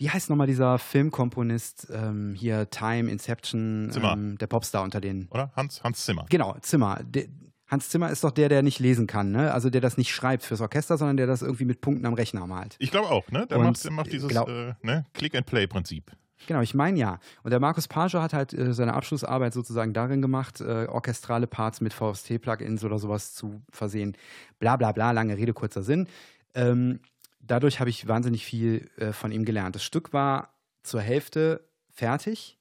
wie 0.00 0.08
heißt 0.08 0.30
nochmal 0.30 0.46
dieser 0.46 0.78
Filmkomponist 0.78 1.88
ähm, 1.92 2.34
hier, 2.34 2.70
Time, 2.70 3.10
Inception, 3.10 3.92
ähm, 4.02 4.38
der 4.38 4.46
Popstar 4.46 4.82
unter 4.82 4.98
den. 4.98 5.28
Oder? 5.30 5.52
Hans, 5.54 5.84
Hans 5.84 6.06
Zimmer. 6.06 6.24
Genau, 6.30 6.56
Zimmer. 6.62 7.00
De, 7.04 7.28
Hans 7.66 7.90
Zimmer 7.90 8.10
ist 8.10 8.24
doch 8.24 8.30
der, 8.30 8.48
der 8.48 8.62
nicht 8.62 8.78
lesen 8.78 9.06
kann, 9.06 9.30
ne? 9.30 9.52
Also 9.52 9.68
der 9.68 9.82
das 9.82 9.98
nicht 9.98 10.10
schreibt 10.10 10.42
fürs 10.42 10.62
Orchester, 10.62 10.96
sondern 10.96 11.18
der 11.18 11.26
das 11.26 11.42
irgendwie 11.42 11.66
mit 11.66 11.82
Punkten 11.82 12.06
am 12.06 12.14
Rechner 12.14 12.46
malt. 12.46 12.76
Ich 12.78 12.90
glaube 12.90 13.10
auch, 13.10 13.30
ne? 13.30 13.46
Der 13.46 13.58
Und 13.58 13.64
macht, 13.66 13.84
der 13.84 13.90
macht 13.92 14.10
dieses 14.10 14.30
glaub, 14.30 14.48
äh, 14.48 14.72
ne? 14.80 15.04
Click-and-Play-Prinzip. 15.12 16.10
Genau, 16.46 16.62
ich 16.62 16.74
meine 16.74 16.98
ja. 16.98 17.18
Und 17.42 17.50
der 17.50 17.60
Markus 17.60 17.86
Page 17.86 18.14
hat 18.14 18.32
halt 18.32 18.54
äh, 18.54 18.72
seine 18.72 18.94
Abschlussarbeit 18.94 19.52
sozusagen 19.52 19.92
darin 19.92 20.22
gemacht, 20.22 20.62
äh, 20.62 20.86
orchestrale 20.86 21.46
Parts 21.46 21.82
mit 21.82 21.92
VST-Plugins 21.92 22.84
oder 22.84 22.98
sowas 22.98 23.34
zu 23.34 23.60
versehen. 23.68 24.16
Bla 24.60 24.76
bla 24.76 24.92
bla, 24.92 25.10
lange 25.10 25.36
Rede, 25.36 25.52
kurzer 25.52 25.82
Sinn. 25.82 26.08
Ähm, 26.54 27.00
dadurch 27.40 27.80
habe 27.80 27.90
ich 27.90 28.06
wahnsinnig 28.06 28.44
viel 28.44 28.90
äh, 28.96 29.12
von 29.12 29.32
ihm 29.32 29.44
gelernt. 29.44 29.74
Das 29.74 29.84
Stück 29.84 30.12
war 30.12 30.54
zur 30.82 31.00
Hälfte 31.00 31.68
fertig. 31.90 32.58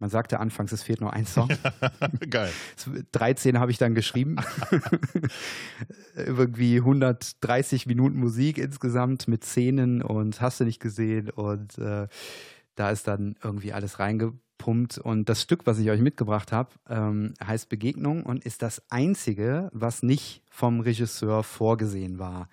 Man 0.00 0.10
sagte 0.10 0.38
anfangs, 0.38 0.70
es 0.70 0.84
fehlt 0.84 1.00
nur 1.00 1.12
ein 1.12 1.26
Song. 1.26 1.48
Geil. 2.30 2.52
13 3.10 3.58
habe 3.58 3.72
ich 3.72 3.78
dann 3.78 3.96
geschrieben. 3.96 4.36
Irgendwie 6.14 6.76
130 6.76 7.86
Minuten 7.86 8.18
Musik 8.18 8.58
insgesamt 8.58 9.26
mit 9.26 9.44
Szenen 9.44 10.00
und 10.02 10.40
hast 10.40 10.60
du 10.60 10.64
nicht 10.64 10.78
gesehen. 10.78 11.30
Und 11.30 11.78
äh, 11.78 12.06
da 12.76 12.90
ist 12.90 13.08
dann 13.08 13.34
irgendwie 13.42 13.72
alles 13.72 13.98
reingepumpt. 13.98 14.98
Und 14.98 15.28
das 15.28 15.42
Stück, 15.42 15.66
was 15.66 15.80
ich 15.80 15.90
euch 15.90 16.00
mitgebracht 16.00 16.52
habe, 16.52 16.70
ähm, 16.88 17.34
heißt 17.44 17.68
Begegnung 17.68 18.22
und 18.22 18.44
ist 18.44 18.62
das 18.62 18.82
einzige, 18.90 19.68
was 19.72 20.04
nicht 20.04 20.44
vom 20.48 20.78
Regisseur 20.78 21.42
vorgesehen 21.42 22.20
war. 22.20 22.48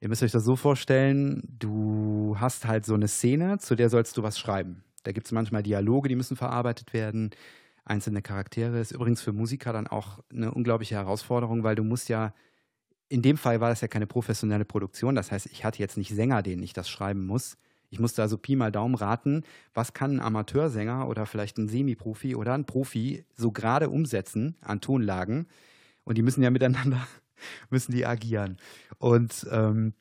Ihr 0.00 0.08
müsst 0.08 0.22
euch 0.22 0.30
das 0.30 0.44
so 0.44 0.54
vorstellen, 0.54 1.42
du 1.58 2.36
hast 2.38 2.66
halt 2.66 2.86
so 2.86 2.94
eine 2.94 3.08
Szene, 3.08 3.58
zu 3.58 3.74
der 3.74 3.90
sollst 3.90 4.16
du 4.16 4.22
was 4.22 4.38
schreiben. 4.38 4.84
Da 5.02 5.12
gibt 5.12 5.26
es 5.26 5.32
manchmal 5.32 5.62
Dialoge, 5.62 6.08
die 6.08 6.14
müssen 6.14 6.36
verarbeitet 6.36 6.92
werden, 6.92 7.30
einzelne 7.84 8.22
Charaktere. 8.22 8.78
Ist 8.78 8.92
übrigens 8.92 9.22
für 9.22 9.32
Musiker 9.32 9.72
dann 9.72 9.88
auch 9.88 10.20
eine 10.30 10.52
unglaubliche 10.52 10.94
Herausforderung, 10.94 11.64
weil 11.64 11.74
du 11.74 11.82
musst 11.82 12.08
ja, 12.08 12.32
in 13.08 13.22
dem 13.22 13.36
Fall 13.36 13.60
war 13.60 13.70
das 13.70 13.80
ja 13.80 13.88
keine 13.88 14.06
professionelle 14.06 14.64
Produktion, 14.64 15.14
das 15.14 15.32
heißt, 15.32 15.46
ich 15.46 15.64
hatte 15.64 15.78
jetzt 15.78 15.96
nicht 15.96 16.14
Sänger, 16.14 16.42
denen 16.42 16.62
ich 16.62 16.74
das 16.74 16.88
schreiben 16.88 17.26
muss. 17.26 17.56
Ich 17.90 17.98
musste 17.98 18.22
also 18.22 18.36
Pi 18.36 18.54
mal 18.54 18.70
Daumen 18.70 18.94
raten, 18.94 19.44
was 19.72 19.94
kann 19.94 20.16
ein 20.16 20.20
Amateursänger 20.20 21.08
oder 21.08 21.24
vielleicht 21.26 21.58
ein 21.58 21.68
Semi-Profi 21.68 22.36
oder 22.36 22.52
ein 22.52 22.66
Profi 22.66 23.24
so 23.34 23.50
gerade 23.50 23.88
umsetzen 23.88 24.56
an 24.60 24.80
Tonlagen. 24.80 25.48
Und 26.04 26.18
die 26.18 26.22
müssen 26.22 26.42
ja 26.42 26.50
miteinander 26.50 27.06
müssen 27.70 27.92
die 27.92 28.06
agieren. 28.06 28.56
Und 28.98 29.46
ähm, 29.50 29.94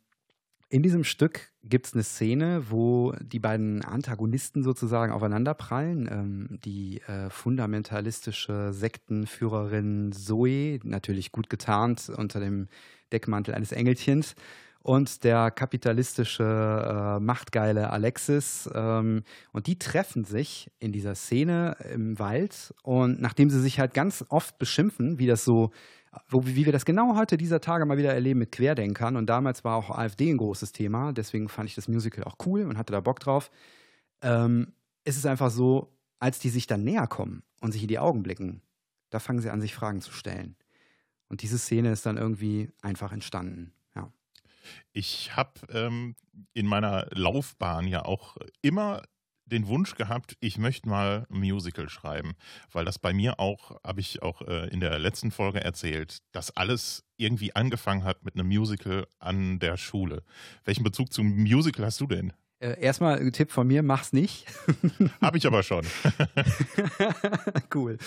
in 0.69 0.83
diesem 0.83 1.05
Stück 1.05 1.53
gibt 1.63 1.87
es 1.87 1.93
eine 1.93 2.03
Szene, 2.03 2.65
wo 2.69 3.13
die 3.21 3.39
beiden 3.39 3.83
Antagonisten 3.85 4.63
sozusagen 4.63 5.13
aufeinanderprallen. 5.13 6.09
Ähm, 6.11 6.59
die 6.65 7.01
äh, 7.01 7.29
fundamentalistische 7.29 8.73
Sektenführerin 8.73 10.11
Zoe, 10.11 10.79
natürlich 10.83 11.31
gut 11.31 11.49
getarnt 11.49 12.09
unter 12.09 12.39
dem 12.39 12.67
Deckmantel 13.11 13.53
eines 13.53 13.71
Engelchens, 13.71 14.35
und 14.87 15.25
der 15.25 15.51
kapitalistische, 15.51 16.43
äh, 16.43 17.19
machtgeile 17.19 17.89
Alexis. 17.89 18.69
Ähm, 18.73 19.23
und 19.51 19.67
die 19.67 19.77
treffen 19.77 20.23
sich 20.23 20.71
in 20.79 20.93
dieser 20.93 21.13
Szene 21.13 21.75
im 21.93 22.17
Wald. 22.19 22.73
Und 22.83 23.19
nachdem 23.19 23.49
sie 23.49 23.59
sich 23.59 23.81
halt 23.81 23.93
ganz 23.93 24.23
oft 24.29 24.57
beschimpfen, 24.59 25.19
wie 25.19 25.27
das 25.27 25.43
so 25.43 25.71
wo, 26.29 26.45
wie 26.45 26.65
wir 26.65 26.71
das 26.71 26.85
genau 26.85 27.15
heute 27.15 27.37
dieser 27.37 27.59
Tage 27.61 27.85
mal 27.85 27.97
wieder 27.97 28.13
erleben 28.13 28.39
mit 28.39 28.51
Querdenkern. 28.51 29.15
Und 29.15 29.27
damals 29.27 29.63
war 29.63 29.75
auch 29.75 29.89
AfD 29.89 30.29
ein 30.29 30.37
großes 30.37 30.71
Thema. 30.71 31.13
Deswegen 31.13 31.49
fand 31.49 31.69
ich 31.69 31.75
das 31.75 31.87
Musical 31.87 32.23
auch 32.23 32.35
cool 32.45 32.63
und 32.63 32.77
hatte 32.77 32.93
da 32.93 32.99
Bock 32.99 33.19
drauf. 33.19 33.49
Ähm, 34.21 34.73
es 35.03 35.17
ist 35.17 35.25
einfach 35.25 35.51
so, 35.51 35.93
als 36.19 36.39
die 36.39 36.49
sich 36.49 36.67
dann 36.67 36.83
näher 36.83 37.07
kommen 37.07 37.43
und 37.61 37.71
sich 37.71 37.81
in 37.81 37.87
die 37.87 37.99
Augen 37.99 38.23
blicken, 38.23 38.61
da 39.09 39.19
fangen 39.19 39.39
sie 39.39 39.49
an, 39.49 39.61
sich 39.61 39.73
Fragen 39.73 40.01
zu 40.01 40.11
stellen. 40.11 40.55
Und 41.29 41.41
diese 41.41 41.57
Szene 41.57 41.91
ist 41.91 42.05
dann 42.05 42.17
irgendwie 42.17 42.71
einfach 42.81 43.11
entstanden. 43.11 43.73
Ja. 43.95 44.11
Ich 44.93 45.35
habe 45.35 45.51
ähm, 45.69 46.15
in 46.53 46.65
meiner 46.65 47.07
Laufbahn 47.11 47.87
ja 47.87 48.03
auch 48.05 48.37
immer 48.61 49.03
den 49.47 49.67
Wunsch 49.67 49.95
gehabt, 49.95 50.37
ich 50.39 50.57
möchte 50.57 50.89
mal 50.89 51.25
ein 51.31 51.39
Musical 51.39 51.89
schreiben, 51.89 52.35
weil 52.71 52.85
das 52.85 52.99
bei 52.99 53.13
mir 53.13 53.39
auch, 53.39 53.81
habe 53.83 53.99
ich 53.99 54.21
auch 54.21 54.41
äh, 54.41 54.67
in 54.69 54.79
der 54.79 54.99
letzten 54.99 55.31
Folge 55.31 55.63
erzählt, 55.63 56.19
dass 56.31 56.55
alles 56.55 57.05
irgendwie 57.17 57.55
angefangen 57.55 58.03
hat 58.03 58.23
mit 58.23 58.35
einem 58.35 58.47
Musical 58.47 59.07
an 59.19 59.59
der 59.59 59.77
Schule. 59.77 60.23
Welchen 60.65 60.83
Bezug 60.83 61.11
zum 61.13 61.35
Musical 61.35 61.85
hast 61.85 61.99
du 62.01 62.07
denn? 62.07 62.33
Äh, 62.59 62.79
erstmal 62.81 63.19
ein 63.19 63.31
Tipp 63.31 63.51
von 63.51 63.67
mir, 63.67 63.83
mach's 63.83 64.13
nicht. 64.13 64.45
habe 65.21 65.37
ich 65.37 65.45
aber 65.45 65.63
schon. 65.63 65.85
cool. 67.73 67.97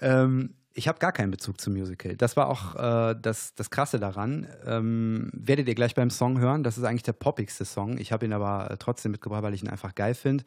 Ähm, 0.00 0.54
ich 0.72 0.86
habe 0.86 1.00
gar 1.00 1.10
keinen 1.10 1.32
Bezug 1.32 1.60
zum 1.60 1.72
Musical. 1.72 2.16
Das 2.16 2.36
war 2.36 2.48
auch 2.48 2.76
äh, 2.76 3.16
das, 3.20 3.54
das 3.54 3.70
Krasse 3.70 3.98
daran. 3.98 4.46
Ähm, 4.64 5.30
werdet 5.32 5.66
ihr 5.66 5.74
gleich 5.74 5.96
beim 5.96 6.10
Song 6.10 6.38
hören. 6.38 6.62
Das 6.62 6.78
ist 6.78 6.84
eigentlich 6.84 7.02
der 7.02 7.14
poppigste 7.14 7.64
Song. 7.64 7.98
Ich 7.98 8.12
habe 8.12 8.26
ihn 8.26 8.32
aber 8.32 8.70
äh, 8.70 8.76
trotzdem 8.76 9.10
mitgebracht, 9.10 9.42
weil 9.42 9.54
ich 9.54 9.62
ihn 9.62 9.68
einfach 9.68 9.96
geil 9.96 10.14
finde. 10.14 10.44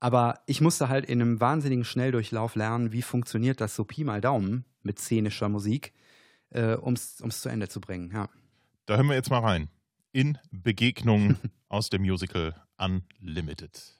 Aber 0.00 0.40
ich 0.46 0.62
musste 0.62 0.88
halt 0.88 1.04
in 1.04 1.20
einem 1.20 1.40
wahnsinnigen 1.40 1.84
Schnelldurchlauf 1.84 2.54
lernen, 2.54 2.92
wie 2.92 3.02
funktioniert 3.02 3.60
das 3.60 3.76
so 3.76 3.84
Pi 3.84 4.02
mal 4.02 4.20
Daumen 4.20 4.64
mit 4.82 4.98
szenischer 4.98 5.50
Musik, 5.50 5.92
äh, 6.50 6.74
um 6.74 6.94
es 6.94 7.16
zu 7.16 7.48
Ende 7.48 7.68
zu 7.68 7.80
bringen. 7.80 8.10
Ja. 8.12 8.28
Da 8.86 8.96
hören 8.96 9.08
wir 9.08 9.14
jetzt 9.14 9.30
mal 9.30 9.40
rein. 9.40 9.68
In 10.12 10.38
Begegnung 10.50 11.36
aus 11.68 11.90
dem 11.90 12.02
Musical 12.02 12.54
Unlimited. 12.78 13.99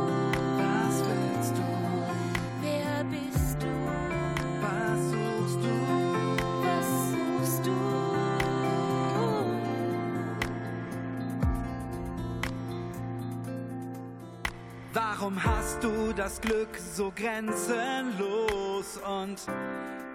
Warum 15.21 15.43
hast 15.43 15.83
du 15.83 16.13
das 16.13 16.41
Glück 16.41 16.75
so 16.75 17.13
grenzenlos 17.15 18.97
und 19.07 19.39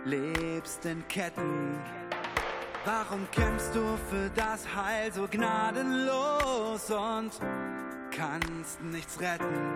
lebst 0.04 0.84
in 0.84 1.06
Ketten? 1.06 1.78
Warum 2.84 3.24
kämpfst 3.30 3.72
du 3.72 3.84
für 4.10 4.28
das 4.34 4.66
Heil 4.74 5.12
so 5.12 5.28
gnadenlos 5.30 6.90
und 6.90 7.30
kannst 8.10 8.82
nichts 8.82 9.20
retten? 9.20 9.75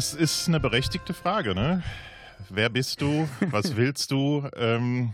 Das 0.00 0.14
ist 0.14 0.48
eine 0.48 0.60
berechtigte 0.60 1.12
Frage, 1.12 1.54
ne? 1.54 1.82
Wer 2.48 2.70
bist 2.70 3.02
du? 3.02 3.28
Was 3.50 3.76
willst 3.76 4.10
du? 4.10 4.48
Ähm, 4.56 5.12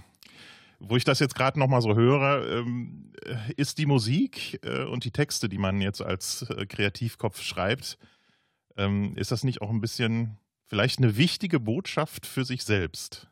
wo 0.79 0.97
ich 0.97 1.03
das 1.03 1.19
jetzt 1.19 1.35
gerade 1.35 1.59
nochmal 1.59 1.83
so 1.83 1.97
höre, 1.97 2.49
ähm, 2.49 3.11
ist 3.57 3.79
die 3.79 3.87
Musik 3.87 4.61
äh, 4.65 4.85
und 4.85 5.03
die 5.03 5.11
Texte, 5.11 5.49
die 5.49 5.59
man 5.59 5.81
jetzt 5.81 6.01
als 6.03 6.43
äh, 6.43 6.67
Kreativkopf 6.67 7.43
schreibt, 7.43 7.99
ähm, 8.77 9.17
ist 9.17 9.33
das 9.33 9.43
nicht 9.43 9.61
auch 9.61 9.71
ein 9.71 9.81
bisschen 9.81 10.39
vielleicht 10.69 10.99
eine 11.01 11.17
wichtige 11.17 11.59
Botschaft 11.59 12.25
für 12.25 12.45
sich 12.45 12.63
selbst? 12.63 13.27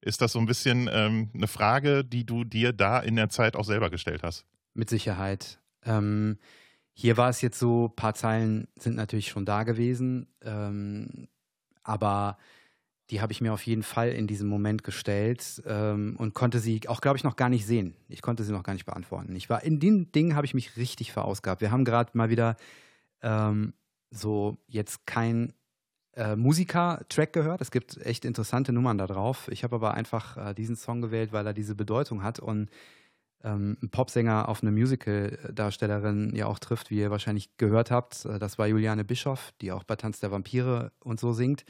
Ist 0.00 0.22
das 0.22 0.32
so 0.32 0.38
ein 0.38 0.46
bisschen 0.46 0.88
ähm, 0.90 1.28
eine 1.34 1.46
Frage, 1.46 2.06
die 2.06 2.24
du 2.24 2.44
dir 2.44 2.72
da 2.72 3.00
in 3.00 3.16
der 3.16 3.28
Zeit 3.28 3.54
auch 3.54 3.66
selber 3.66 3.90
gestellt 3.90 4.22
hast? 4.22 4.46
Mit 4.72 4.88
Sicherheit. 4.88 5.60
Ähm, 5.84 6.38
hier 6.92 7.16
war 7.16 7.30
es 7.30 7.40
jetzt 7.40 7.58
so, 7.58 7.86
ein 7.86 7.96
paar 7.96 8.14
Zeilen 8.14 8.68
sind 8.78 8.96
natürlich 8.96 9.28
schon 9.28 9.44
da 9.44 9.62
gewesen, 9.62 10.26
ähm, 10.42 11.28
aber 11.82 12.36
die 13.10 13.20
habe 13.20 13.32
ich 13.32 13.40
mir 13.40 13.52
auf 13.52 13.66
jeden 13.66 13.82
Fall 13.82 14.10
in 14.10 14.26
diesem 14.26 14.48
Moment 14.48 14.84
gestellt 14.84 15.62
ähm, 15.66 16.14
und 16.16 16.34
konnte 16.34 16.60
sie 16.60 16.88
auch, 16.88 17.00
glaube 17.00 17.16
ich, 17.16 17.24
noch 17.24 17.36
gar 17.36 17.48
nicht 17.48 17.66
sehen. 17.66 17.96
Ich 18.08 18.22
konnte 18.22 18.44
sie 18.44 18.52
noch 18.52 18.62
gar 18.62 18.72
nicht 18.72 18.86
beantworten. 18.86 19.34
Ich 19.34 19.50
war 19.50 19.64
in 19.64 19.80
den 19.80 20.12
Dingen 20.12 20.36
habe 20.36 20.46
ich 20.46 20.54
mich 20.54 20.76
richtig 20.76 21.12
verausgabt. 21.12 21.60
Wir 21.60 21.72
haben 21.72 21.84
gerade 21.84 22.16
mal 22.16 22.30
wieder 22.30 22.56
ähm, 23.22 23.74
so 24.10 24.58
jetzt 24.68 25.06
kein 25.06 25.52
äh, 26.14 26.36
Musiker-Track 26.36 27.32
gehört. 27.32 27.60
Es 27.60 27.70
gibt 27.70 27.96
echt 27.98 28.24
interessante 28.24 28.72
Nummern 28.72 28.98
da 28.98 29.06
drauf. 29.06 29.48
Ich 29.50 29.64
habe 29.64 29.76
aber 29.76 29.94
einfach 29.94 30.36
äh, 30.36 30.54
diesen 30.54 30.76
Song 30.76 31.00
gewählt, 31.00 31.32
weil 31.32 31.46
er 31.46 31.52
diese 31.52 31.74
Bedeutung 31.74 32.22
hat 32.22 32.38
und 32.38 32.70
ähm, 33.42 33.76
ein 33.82 33.88
Popsänger 33.90 34.48
auf 34.48 34.62
eine 34.62 34.70
Musical-Darstellerin 34.72 36.34
ja 36.34 36.46
auch 36.46 36.58
trifft, 36.58 36.90
wie 36.90 36.98
ihr 36.98 37.10
wahrscheinlich 37.10 37.56
gehört 37.56 37.90
habt. 37.90 38.24
Äh, 38.24 38.38
Das 38.38 38.58
war 38.58 38.66
Juliane 38.66 39.04
Bischoff, 39.04 39.52
die 39.60 39.72
auch 39.72 39.84
bei 39.84 39.96
Tanz 39.96 40.20
der 40.20 40.30
Vampire 40.30 40.92
und 41.00 41.18
so 41.20 41.32
singt. 41.32 41.64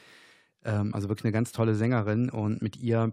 Ähm, 0.65 0.95
also 0.95 1.09
wirklich 1.09 1.25
eine 1.25 1.33
ganz 1.33 1.53
tolle 1.53 1.75
Sängerin 1.75 2.29
und 2.31 2.61
mit 2.63 2.77
ihr 2.77 3.13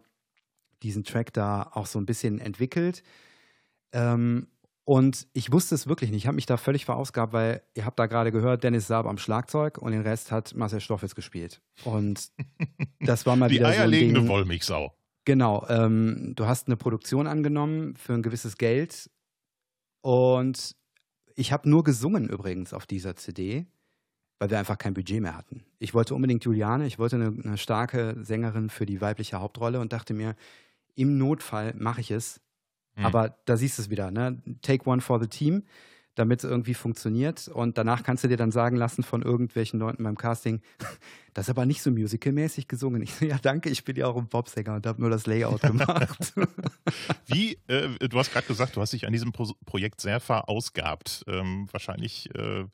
diesen 0.84 1.04
Track 1.04 1.34
da 1.34 1.70
auch 1.74 1.86
so 1.88 2.00
ein 2.00 2.06
bisschen 2.06 2.40
entwickelt. 2.40 3.04
Ähm, 3.92 4.48
und 4.84 5.28
ich 5.34 5.52
wusste 5.52 5.76
es 5.76 5.88
wirklich 5.88 6.12
nicht. 6.12 6.24
Ich 6.24 6.28
habe 6.28 6.36
mich 6.36 6.46
da 6.46 6.56
völlig 6.56 6.86
verausgabt, 6.86 7.34
weil 7.34 7.62
ihr 7.76 7.86
habt 7.86 8.00
da 8.00 8.06
gerade 8.06 8.32
gehört, 8.32 8.64
Dennis 8.64 8.88
Saab 8.88 9.06
am 9.06 9.18
Schlagzeug 9.18 9.78
und 9.80 9.92
den 9.92 10.02
Rest 10.02 10.32
hat 10.32 10.56
Marcel 10.56 10.80
Stoffels 10.80 11.14
gespielt. 11.14 11.62
Und 11.84 12.30
das 13.02 13.26
war 13.26 13.36
mal 13.36 13.50
Die 13.50 13.56
wieder 13.56 13.66
so 13.68 13.74
ein 13.74 13.80
eierlegende 13.82 14.22
Ding. 14.22 14.30
Wollmilchsau. 14.30 14.96
Genau, 15.28 15.66
ähm, 15.68 16.32
du 16.38 16.46
hast 16.46 16.68
eine 16.68 16.78
Produktion 16.78 17.28
angenommen 17.28 17.98
für 17.98 18.14
ein 18.14 18.22
gewisses 18.22 18.56
Geld 18.56 19.10
und 20.00 20.74
ich 21.36 21.52
habe 21.52 21.70
nur 21.70 21.84
gesungen 21.84 22.30
übrigens 22.30 22.74
auf 22.74 22.86
dieser 22.86 23.18
CD. 23.18 23.66
weil 24.40 24.50
wir 24.52 24.58
einfach 24.58 24.78
kein 24.78 24.94
Budget 24.94 25.22
mehr 25.22 25.36
hatten. 25.36 25.66
Ich 25.80 25.94
wollte 25.94 26.16
unbedingt 26.16 26.46
Juliane, 26.46 26.88
ich 26.88 26.98
wollte 26.98 27.18
eine, 27.18 27.28
eine 27.44 27.58
starke 27.58 28.16
Sängerin 28.22 28.70
für 28.70 28.86
die 28.86 29.02
weibliche 29.02 29.42
Hauptrolle 29.42 29.82
und 29.82 29.92
dachte 29.92 30.14
mir, 30.14 30.36
im 30.96 31.18
Notfall 31.18 31.74
mache 31.76 32.00
ich 32.00 32.12
es. 32.12 32.40
Hm. 32.96 33.06
Aber 33.06 33.36
da 33.44 33.58
siehst 33.58 33.80
du 33.80 33.82
es 33.82 33.90
wieder, 33.90 34.12
ne? 34.12 34.42
Take 34.62 34.90
one 34.90 35.02
for 35.02 35.20
the 35.20 35.28
team, 35.28 35.64
damit 36.18 36.44
es 36.44 36.50
irgendwie 36.50 36.74
funktioniert. 36.74 37.48
Und 37.48 37.78
danach 37.78 38.04
kannst 38.04 38.24
du 38.24 38.28
dir 38.28 38.38
dann 38.38 38.52
sagen 38.52 38.76
lassen 38.76 39.04
von 39.04 39.22
irgendwelchen 39.22 39.80
Leuten 39.80 40.04
beim 40.04 40.18
Casting, 40.18 40.62
das 41.34 41.46
ist 41.46 41.50
aber 41.52 41.66
nicht 41.66 41.84
so 41.84 41.92
musicalmäßig 41.92 42.68
gesungen. 42.68 43.04
Ich 43.04 43.14
so, 43.14 43.26
ja, 43.26 43.38
danke, 43.40 43.70
ich 43.70 43.84
bin 43.84 43.96
ja 43.96 44.08
auch 44.08 44.18
ein 44.18 44.28
Popsänger 44.28 44.76
und 44.76 44.88
habe 44.88 45.00
nur 45.00 45.12
das 45.12 45.28
Layout 45.28 45.62
gemacht. 45.62 46.34
Wie, 47.28 47.60
äh, 47.68 47.90
du 48.00 48.18
hast 48.18 48.34
gerade 48.34 48.48
gesagt, 48.48 48.76
du 48.76 48.82
hast 48.82 48.94
dich 48.94 49.06
an 49.06 49.14
diesem 49.14 49.32
Pro 49.32 49.48
Projekt 49.66 50.02
sehr 50.02 50.20
verausgabt. 50.20 51.24
Ähm, 51.28 51.68
wahrscheinlich, 51.72 52.34
äh, 52.36 52.66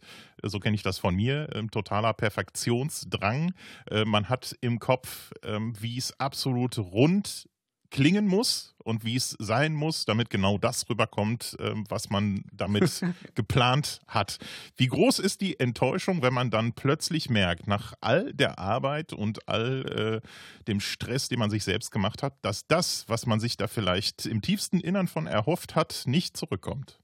so 0.41 0.59
kenne 0.59 0.75
ich 0.75 0.83
das 0.83 0.97
von 0.97 1.15
mir, 1.15 1.49
ähm, 1.53 1.69
totaler 1.69 2.13
Perfektionsdrang. 2.13 3.53
Äh, 3.91 4.05
man 4.05 4.29
hat 4.29 4.55
im 4.61 4.79
Kopf, 4.79 5.31
ähm, 5.43 5.73
wie 5.79 5.97
es 5.97 6.17
absolut 6.19 6.77
rund 6.77 7.47
klingen 7.93 8.25
muss 8.27 8.75
und 8.83 9.05
wie 9.05 9.15
es 9.15 9.37
sein 9.39 9.73
muss, 9.73 10.03
damit 10.03 10.29
genau 10.29 10.57
das 10.57 10.89
rüberkommt, 10.89 11.55
ähm, 11.59 11.85
was 11.89 12.09
man 12.09 12.43
damit 12.51 13.01
geplant 13.35 14.01
hat. 14.07 14.39
Wie 14.75 14.87
groß 14.87 15.19
ist 15.19 15.41
die 15.41 15.59
Enttäuschung, 15.59 16.21
wenn 16.23 16.33
man 16.33 16.49
dann 16.49 16.73
plötzlich 16.73 17.29
merkt, 17.29 17.67
nach 17.67 17.93
all 18.01 18.33
der 18.33 18.57
Arbeit 18.59 19.13
und 19.13 19.47
all 19.47 20.21
äh, 20.25 20.27
dem 20.67 20.79
Stress, 20.79 21.29
den 21.29 21.39
man 21.39 21.51
sich 21.51 21.63
selbst 21.63 21.91
gemacht 21.91 22.23
hat, 22.23 22.33
dass 22.41 22.67
das, 22.67 23.07
was 23.07 23.27
man 23.27 23.39
sich 23.39 23.57
da 23.57 23.67
vielleicht 23.67 24.25
im 24.25 24.41
tiefsten 24.41 24.79
Innern 24.79 25.07
von 25.07 25.27
erhofft 25.27 25.75
hat, 25.75 26.03
nicht 26.05 26.35
zurückkommt? 26.35 26.99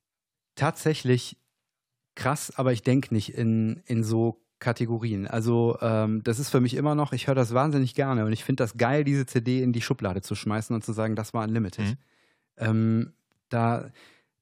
Tatsächlich 0.56 1.38
krass, 2.16 2.52
aber 2.56 2.74
ich 2.74 2.82
denke 2.82 3.14
nicht 3.14 3.36
in, 3.36 3.84
in 3.86 4.04
so 4.04 4.42
Kategorien. 4.60 5.28
Also 5.28 5.78
ähm, 5.82 6.24
das 6.24 6.40
ist 6.40 6.50
für 6.50 6.60
mich 6.60 6.74
immer 6.74 6.96
noch, 6.96 7.14
ich 7.14 7.28
höre 7.28 7.36
das 7.36 7.54
wahnsinnig 7.54 7.96
gerne 7.96 8.26
und 8.26 8.34
ich 8.34 8.44
finde 8.44 8.64
das 8.64 8.78
geil, 8.78 9.04
diese 9.04 9.26
CD 9.26 9.64
in 9.64 9.74
die 9.74 9.82
Schublade 9.82 10.22
zu 10.22 10.36
schmeißen 10.36 10.76
und 10.76 10.84
zu 10.84 10.94
sagen, 10.94 11.16
das 11.16 11.34
war 11.34 11.44
Unlimited. 11.44 11.86
Mhm. 11.86 11.98
Ähm, 12.58 13.14
da 13.50 13.90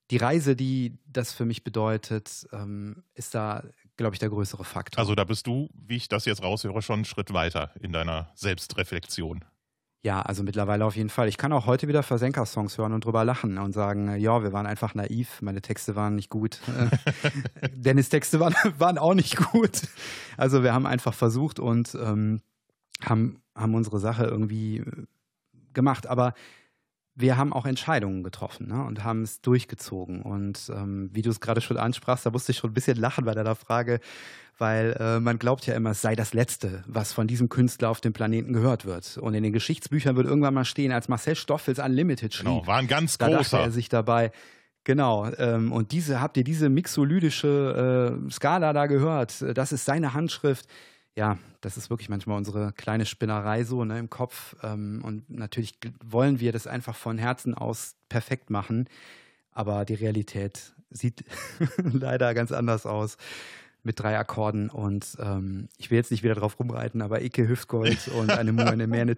die 0.09 0.17
Reise, 0.17 0.55
die 0.55 0.97
das 1.05 1.33
für 1.33 1.45
mich 1.45 1.63
bedeutet, 1.63 2.47
ähm, 2.53 3.03
ist 3.13 3.35
da, 3.35 3.63
glaube 3.97 4.15
ich, 4.15 4.19
der 4.19 4.29
größere 4.29 4.63
Faktor. 4.63 4.99
Also 4.99 5.15
da 5.15 5.23
bist 5.23 5.47
du, 5.47 5.69
wie 5.73 5.97
ich 5.97 6.07
das 6.07 6.25
jetzt 6.25 6.41
raushöre, 6.41 6.81
schon 6.81 6.95
einen 6.95 7.05
Schritt 7.05 7.33
weiter 7.33 7.71
in 7.79 7.91
deiner 7.91 8.31
Selbstreflexion. 8.35 9.43
Ja, 10.07 10.21
also 10.21 10.41
mittlerweile 10.41 10.85
auf 10.85 10.95
jeden 10.95 11.09
Fall. 11.09 11.27
Ich 11.27 11.37
kann 11.37 11.51
auch 11.51 11.65
heute 11.65 11.89
wieder 11.89 12.01
Versenker-Songs 12.01 12.77
hören 12.77 12.93
und 12.93 13.03
drüber 13.03 13.25
lachen 13.25 13.57
und 13.57 13.73
sagen, 13.73 14.07
äh, 14.07 14.15
ja, 14.15 14.41
wir 14.41 14.53
waren 14.53 14.65
einfach 14.65 14.95
naiv, 14.95 15.41
meine 15.41 15.61
Texte 15.61 15.97
waren 15.97 16.15
nicht 16.15 16.29
gut. 16.29 16.61
Äh, 16.77 17.69
Dennis 17.73 18.07
Texte 18.07 18.39
waren, 18.39 18.55
waren 18.77 18.97
auch 18.97 19.15
nicht 19.15 19.35
gut. 19.35 19.81
Also 20.37 20.63
wir 20.63 20.73
haben 20.73 20.85
einfach 20.85 21.13
versucht 21.13 21.59
und 21.59 21.93
ähm, 21.95 22.39
haben, 23.03 23.41
haben 23.53 23.75
unsere 23.75 23.99
Sache 23.99 24.23
irgendwie 24.23 24.77
äh, 24.77 24.85
gemacht. 25.73 26.07
Aber 26.07 26.35
wir 27.19 27.35
haben 27.35 27.51
auch 27.51 27.65
Entscheidungen 27.65 28.21
getroffen 28.21 28.67
ne? 28.67 28.83
und 28.83 29.03
haben 29.03 29.23
es 29.23 29.41
durchgezogen. 29.41 30.21
Und 30.21 30.71
ähm, 30.73 31.09
wie 31.13 31.23
du 31.23 31.31
es 31.31 31.39
gerade 31.39 31.61
schon 31.61 31.77
ansprachst, 31.77 32.25
da 32.25 32.29
musste 32.29 32.51
ich 32.51 32.59
schon 32.59 32.69
ein 32.69 32.75
bisschen 32.75 32.97
lachen 32.97 33.25
bei 33.25 33.33
deiner 33.33 33.55
Frage, 33.55 33.99
weil 34.59 34.95
äh, 34.99 35.19
man 35.19 35.39
glaubt 35.39 35.65
ja 35.65 35.73
immer, 35.73 35.91
es 35.91 36.01
sei 36.01 36.15
das 36.15 36.35
Letzte, 36.35 36.83
was 36.85 37.13
von 37.13 37.27
diesem 37.27 37.49
Künstler 37.49 37.89
auf 37.89 38.01
dem 38.01 38.13
Planeten 38.13 38.53
gehört 38.53 38.85
wird. 38.85 39.17
Und 39.17 39.33
in 39.33 39.41
den 39.41 39.51
Geschichtsbüchern 39.51 40.15
wird 40.15 40.27
irgendwann 40.27 40.53
mal 40.53 40.65
stehen, 40.65 40.91
als 40.91 41.07
Marcel 41.07 41.35
Stoffels 41.35 41.79
Unlimited 41.79 42.35
schrieb, 42.35 42.45
Genau, 42.45 42.67
war 42.67 42.77
ein 42.77 42.87
ganz 42.87 43.17
da 43.17 43.29
großer. 43.29 43.61
er 43.61 43.71
sich 43.71 43.89
dabei, 43.89 44.31
genau, 44.83 45.27
ähm, 45.39 45.71
und 45.71 45.91
diese, 45.93 46.21
habt 46.21 46.37
ihr 46.37 46.43
diese 46.43 46.69
mixolydische 46.69 48.21
äh, 48.27 48.31
Skala 48.31 48.73
da 48.73 48.85
gehört? 48.85 49.43
Das 49.55 49.71
ist 49.71 49.85
seine 49.85 50.13
Handschrift. 50.13 50.67
Ja, 51.17 51.39
das 51.61 51.77
ist 51.77 51.89
wirklich 51.89 52.09
manchmal 52.09 52.37
unsere 52.37 52.73
kleine 52.73 53.07
Spinnerei 53.07 53.63
so 53.63 53.83
ne, 53.83 53.97
im 53.97 54.07
Kopf. 54.09 54.55
Ähm, 54.61 55.01
und 55.03 55.27
natürlich 55.31 55.73
wollen 56.05 56.39
wir 56.39 56.51
das 56.51 56.67
einfach 56.67 56.95
von 56.95 57.17
Herzen 57.17 57.55
aus 57.55 57.95
perfekt 58.07 58.51
machen. 58.51 58.87
Aber 59.51 59.83
die 59.83 59.95
Realität 59.95 60.75
sieht 60.91 61.25
leider 61.77 62.35
ganz 62.35 62.51
anders 62.51 62.85
aus 62.85 63.17
mit 63.81 63.99
drei 63.99 64.15
Akkorden. 64.15 64.69
Und 64.69 65.17
ähm, 65.19 65.69
ich 65.79 65.89
will 65.89 65.97
jetzt 65.97 66.11
nicht 66.11 66.21
wieder 66.21 66.35
drauf 66.35 66.59
rumreiten, 66.59 67.01
aber 67.01 67.23
Icke 67.23 67.47
Hüftgold 67.47 68.09
und 68.09 68.29
eine 68.29 68.51
Mu, 68.51 68.61
eine 68.61 68.85
mehr, 68.85 69.01
eine 69.01 69.17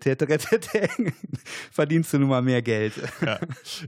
verdienst 1.71 2.13
du 2.13 2.19
nun 2.19 2.29
mal 2.29 2.41
mehr 2.41 2.61
Geld. 2.61 2.93
Ja. 3.25 3.39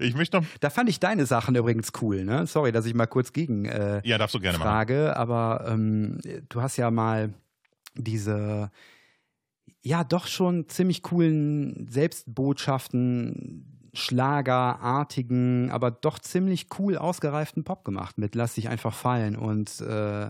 Ich 0.02 0.16
möchte 0.16 0.36
noch, 0.36 0.46
Da 0.60 0.70
fand 0.70 0.90
ich 0.90 1.00
deine 1.00 1.26
Sachen 1.26 1.56
übrigens 1.56 1.94
cool, 2.02 2.26
ne? 2.26 2.46
Sorry, 2.46 2.74
dass 2.74 2.86
ich 2.86 2.94
mal 2.94 3.06
kurz 3.06 3.32
gegen 3.32 3.64
äh, 3.64 4.02
ja, 4.04 4.18
darfst 4.18 4.36
du 4.36 4.42
gerne 4.42 4.58
machen. 4.58 4.68
frage, 4.68 5.16
aber 5.16 5.66
ähm, 5.70 6.18
du 6.50 6.62
hast 6.62 6.76
ja 6.76 6.92
mal 6.92 7.34
diese 7.96 8.72
ja 9.84 10.04
doch 10.04 10.28
schon 10.28 10.70
ziemlich 10.70 11.02
coolen 11.02 11.88
Selbstbotschaften, 11.90 13.90
Schlagerartigen, 13.94 15.70
aber 15.72 15.92
doch 15.92 16.20
ziemlich 16.20 16.68
cool 16.80 16.98
ausgereiften 16.98 17.64
Pop 17.64 17.84
gemacht 17.84 18.18
mit 18.18 18.36
Lass 18.36 18.56
dich 18.56 18.70
einfach 18.70 18.94
fallen 18.94 19.36
und 19.36 19.82
äh, 19.82 20.30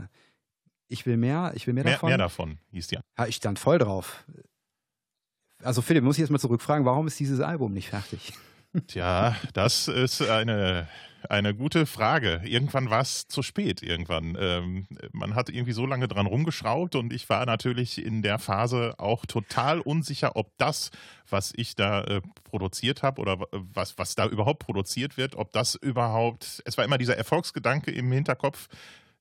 ich 0.88 1.06
will 1.06 1.18
mehr, 1.18 1.52
ich 1.56 1.68
will 1.68 1.74
mehr, 1.74 1.84
Mehr, 1.84 1.94
davon. 1.94 2.10
mehr 2.10 2.18
davon 2.18 2.58
hieß 2.72 2.88
die. 2.88 3.00
Ja, 3.18 3.26
ich 3.28 3.36
stand 3.36 3.60
voll 3.60 3.78
drauf. 3.78 4.26
Also 5.64 5.82
Philipp, 5.82 6.04
muss 6.04 6.18
ich 6.18 6.22
jetzt 6.22 6.32
mal 6.32 6.40
zurückfragen, 6.40 6.86
warum 6.86 7.08
ist 7.08 7.20
dieses 7.20 7.40
Album 7.40 7.74
nicht 7.74 7.90
fertig? 7.90 8.34
Tja, 8.88 9.36
das 9.54 9.88
ist 9.88 10.22
eine, 10.22 10.88
eine 11.30 11.54
gute 11.56 11.86
Frage. 11.86 12.42
Irgendwann 12.44 12.90
war 12.90 13.02
es 13.02 13.28
zu 13.28 13.42
spät. 13.42 13.82
Irgendwann. 13.82 14.38
Ähm, 14.40 14.88
man 15.12 15.36
hat 15.36 15.50
irgendwie 15.50 15.74
so 15.74 15.86
lange 15.86 16.08
dran 16.08 16.26
rumgeschraubt 16.26 16.96
und 16.96 17.14
ich 17.14 17.30
war 17.30 17.46
natürlich 17.46 18.04
in 18.04 18.22
der 18.22 18.40
Phase 18.40 18.96
auch 18.98 19.26
total 19.26 19.80
unsicher, 19.80 20.36
ob 20.36 20.58
das, 20.58 20.92
was 21.30 21.54
ich 21.56 21.76
da 21.76 22.04
äh, 22.04 22.22
produziert 22.44 23.04
habe 23.04 23.22
oder 23.22 23.40
was, 23.52 23.98
was 23.98 24.16
da 24.16 24.28
überhaupt 24.28 24.60
produziert 24.60 25.18
wird, 25.18 25.36
ob 25.36 25.52
das 25.52 25.76
überhaupt. 25.76 26.62
Es 26.66 26.78
war 26.78 26.86
immer 26.86 26.98
dieser 26.98 27.18
Erfolgsgedanke 27.18 27.92
im 27.92 28.12
Hinterkopf. 28.12 28.68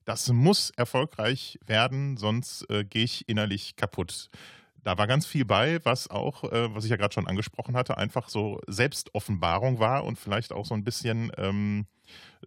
Das 0.05 0.33
muss 0.33 0.71
erfolgreich 0.71 1.59
werden, 1.67 2.17
sonst 2.17 2.69
äh, 2.71 2.85
gehe 2.85 3.05
ich 3.05 3.29
innerlich 3.29 3.77
kaputt. 3.77 4.31
Da 4.83 4.97
war 4.97 5.07
ganz 5.07 5.27
viel 5.27 5.45
bei, 5.45 5.85
was 5.85 6.09
auch, 6.09 6.45
äh, 6.45 6.75
was 6.75 6.85
ich 6.85 6.91
ja 6.91 6.97
gerade 6.97 7.13
schon 7.13 7.27
angesprochen 7.27 7.77
hatte, 7.77 7.99
einfach 7.99 8.29
so 8.29 8.61
Selbstoffenbarung 8.67 9.79
war 9.79 10.05
und 10.05 10.19
vielleicht 10.19 10.53
auch 10.53 10.65
so 10.65 10.75
ein 10.75 10.85
bisschen 10.85 11.31
ähm, 11.37 11.87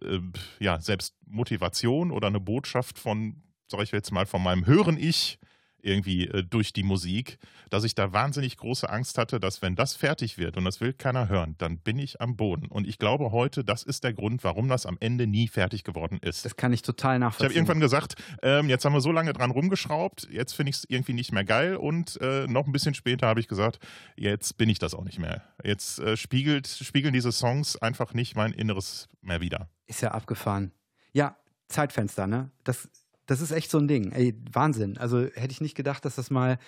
äh, 0.02 0.18
ja, 0.58 0.80
Selbstmotivation 0.80 2.10
oder 2.10 2.28
eine 2.28 2.40
Botschaft 2.40 2.98
von, 2.98 3.42
sag 3.68 3.82
ich 3.82 3.92
jetzt 3.92 4.10
mal, 4.10 4.26
von 4.26 4.42
meinem 4.42 4.66
höheren 4.66 4.98
Ich 4.98 5.38
irgendwie 5.84 6.26
äh, 6.28 6.42
durch 6.42 6.72
die 6.72 6.82
Musik, 6.82 7.38
dass 7.70 7.84
ich 7.84 7.94
da 7.94 8.12
wahnsinnig 8.12 8.56
große 8.56 8.88
Angst 8.88 9.18
hatte, 9.18 9.40
dass 9.40 9.62
wenn 9.62 9.76
das 9.76 9.94
fertig 9.94 10.38
wird 10.38 10.56
und 10.56 10.64
das 10.64 10.80
will 10.80 10.92
keiner 10.92 11.28
hören, 11.28 11.54
dann 11.58 11.78
bin 11.78 11.98
ich 11.98 12.20
am 12.20 12.36
Boden. 12.36 12.66
Und 12.66 12.86
ich 12.86 12.98
glaube 12.98 13.32
heute, 13.32 13.64
das 13.64 13.82
ist 13.82 14.04
der 14.04 14.12
Grund, 14.12 14.44
warum 14.44 14.68
das 14.68 14.86
am 14.86 14.96
Ende 15.00 15.26
nie 15.26 15.48
fertig 15.48 15.84
geworden 15.84 16.18
ist. 16.22 16.44
Das 16.44 16.56
kann 16.56 16.72
ich 16.72 16.82
total 16.82 17.16
Ich 17.16 17.20
nachvollziehen. 17.20 17.44
habe 17.46 17.54
irgendwann 17.54 17.80
gesagt, 17.80 18.14
ähm, 18.42 18.68
jetzt 18.68 18.84
haben 18.84 18.92
wir 18.92 19.00
so 19.00 19.12
lange 19.12 19.32
dran 19.32 19.50
rumgeschraubt, 19.50 20.28
jetzt 20.30 20.52
finde 20.54 20.70
ich 20.70 20.76
es 20.76 20.84
irgendwie 20.88 21.12
nicht 21.12 21.32
mehr 21.32 21.44
geil 21.44 21.76
und 21.76 22.20
äh, 22.20 22.46
noch 22.46 22.66
ein 22.66 22.72
bisschen 22.72 22.94
später 22.94 23.26
habe 23.26 23.40
ich 23.40 23.48
gesagt, 23.48 23.78
jetzt 24.16 24.56
bin 24.56 24.68
ich 24.68 24.78
das 24.78 24.94
auch 24.94 25.04
nicht 25.04 25.18
mehr. 25.18 25.42
Jetzt 25.62 25.98
äh, 25.98 26.16
spiegelt, 26.16 26.66
spiegeln 26.66 27.12
diese 27.12 27.32
Songs 27.32 27.76
einfach 27.76 28.14
nicht 28.14 28.36
mein 28.36 28.52
Inneres 28.52 29.08
mehr 29.20 29.40
wieder. 29.40 29.68
Ist 29.86 30.00
ja 30.00 30.12
abgefahren. 30.12 30.72
Ja, 31.12 31.36
Zeitfenster, 31.68 32.26
ne? 32.26 32.50
Das, 32.64 32.88
das 33.26 33.40
ist 33.40 33.50
echt 33.50 33.70
so 33.70 33.78
ein 33.78 33.88
Ding. 33.88 34.12
Ey, 34.12 34.34
Wahnsinn. 34.52 34.98
Also 34.98 35.20
hätte 35.20 35.52
ich 35.52 35.60
nicht 35.60 35.74
gedacht, 35.74 36.04
dass 36.04 36.16
das 36.16 36.30
mal 36.30 36.58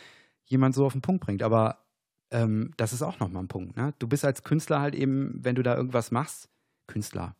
jemand 0.44 0.74
so 0.74 0.86
auf 0.86 0.92
den 0.92 1.02
Punkt 1.02 1.24
bringt. 1.24 1.42
Aber 1.42 1.86
ähm, 2.30 2.72
das 2.76 2.92
ist 2.92 3.02
auch 3.02 3.18
nochmal 3.20 3.44
ein 3.44 3.48
Punkt, 3.48 3.76
ne? 3.76 3.94
Du 3.98 4.08
bist 4.08 4.24
als 4.24 4.42
Künstler 4.42 4.80
halt 4.80 4.94
eben, 4.94 5.38
wenn 5.42 5.54
du 5.54 5.62
da 5.62 5.76
irgendwas 5.76 6.10
machst, 6.10 6.48
Künstler. 6.86 7.36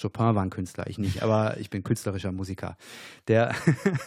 Chopin 0.00 0.34
war 0.34 0.42
ein 0.42 0.50
Künstler, 0.50 0.86
ich 0.86 0.98
nicht, 0.98 1.22
aber 1.22 1.58
ich 1.58 1.68
bin 1.68 1.82
künstlerischer 1.82 2.32
Musiker. 2.32 2.76
Der, 3.28 3.54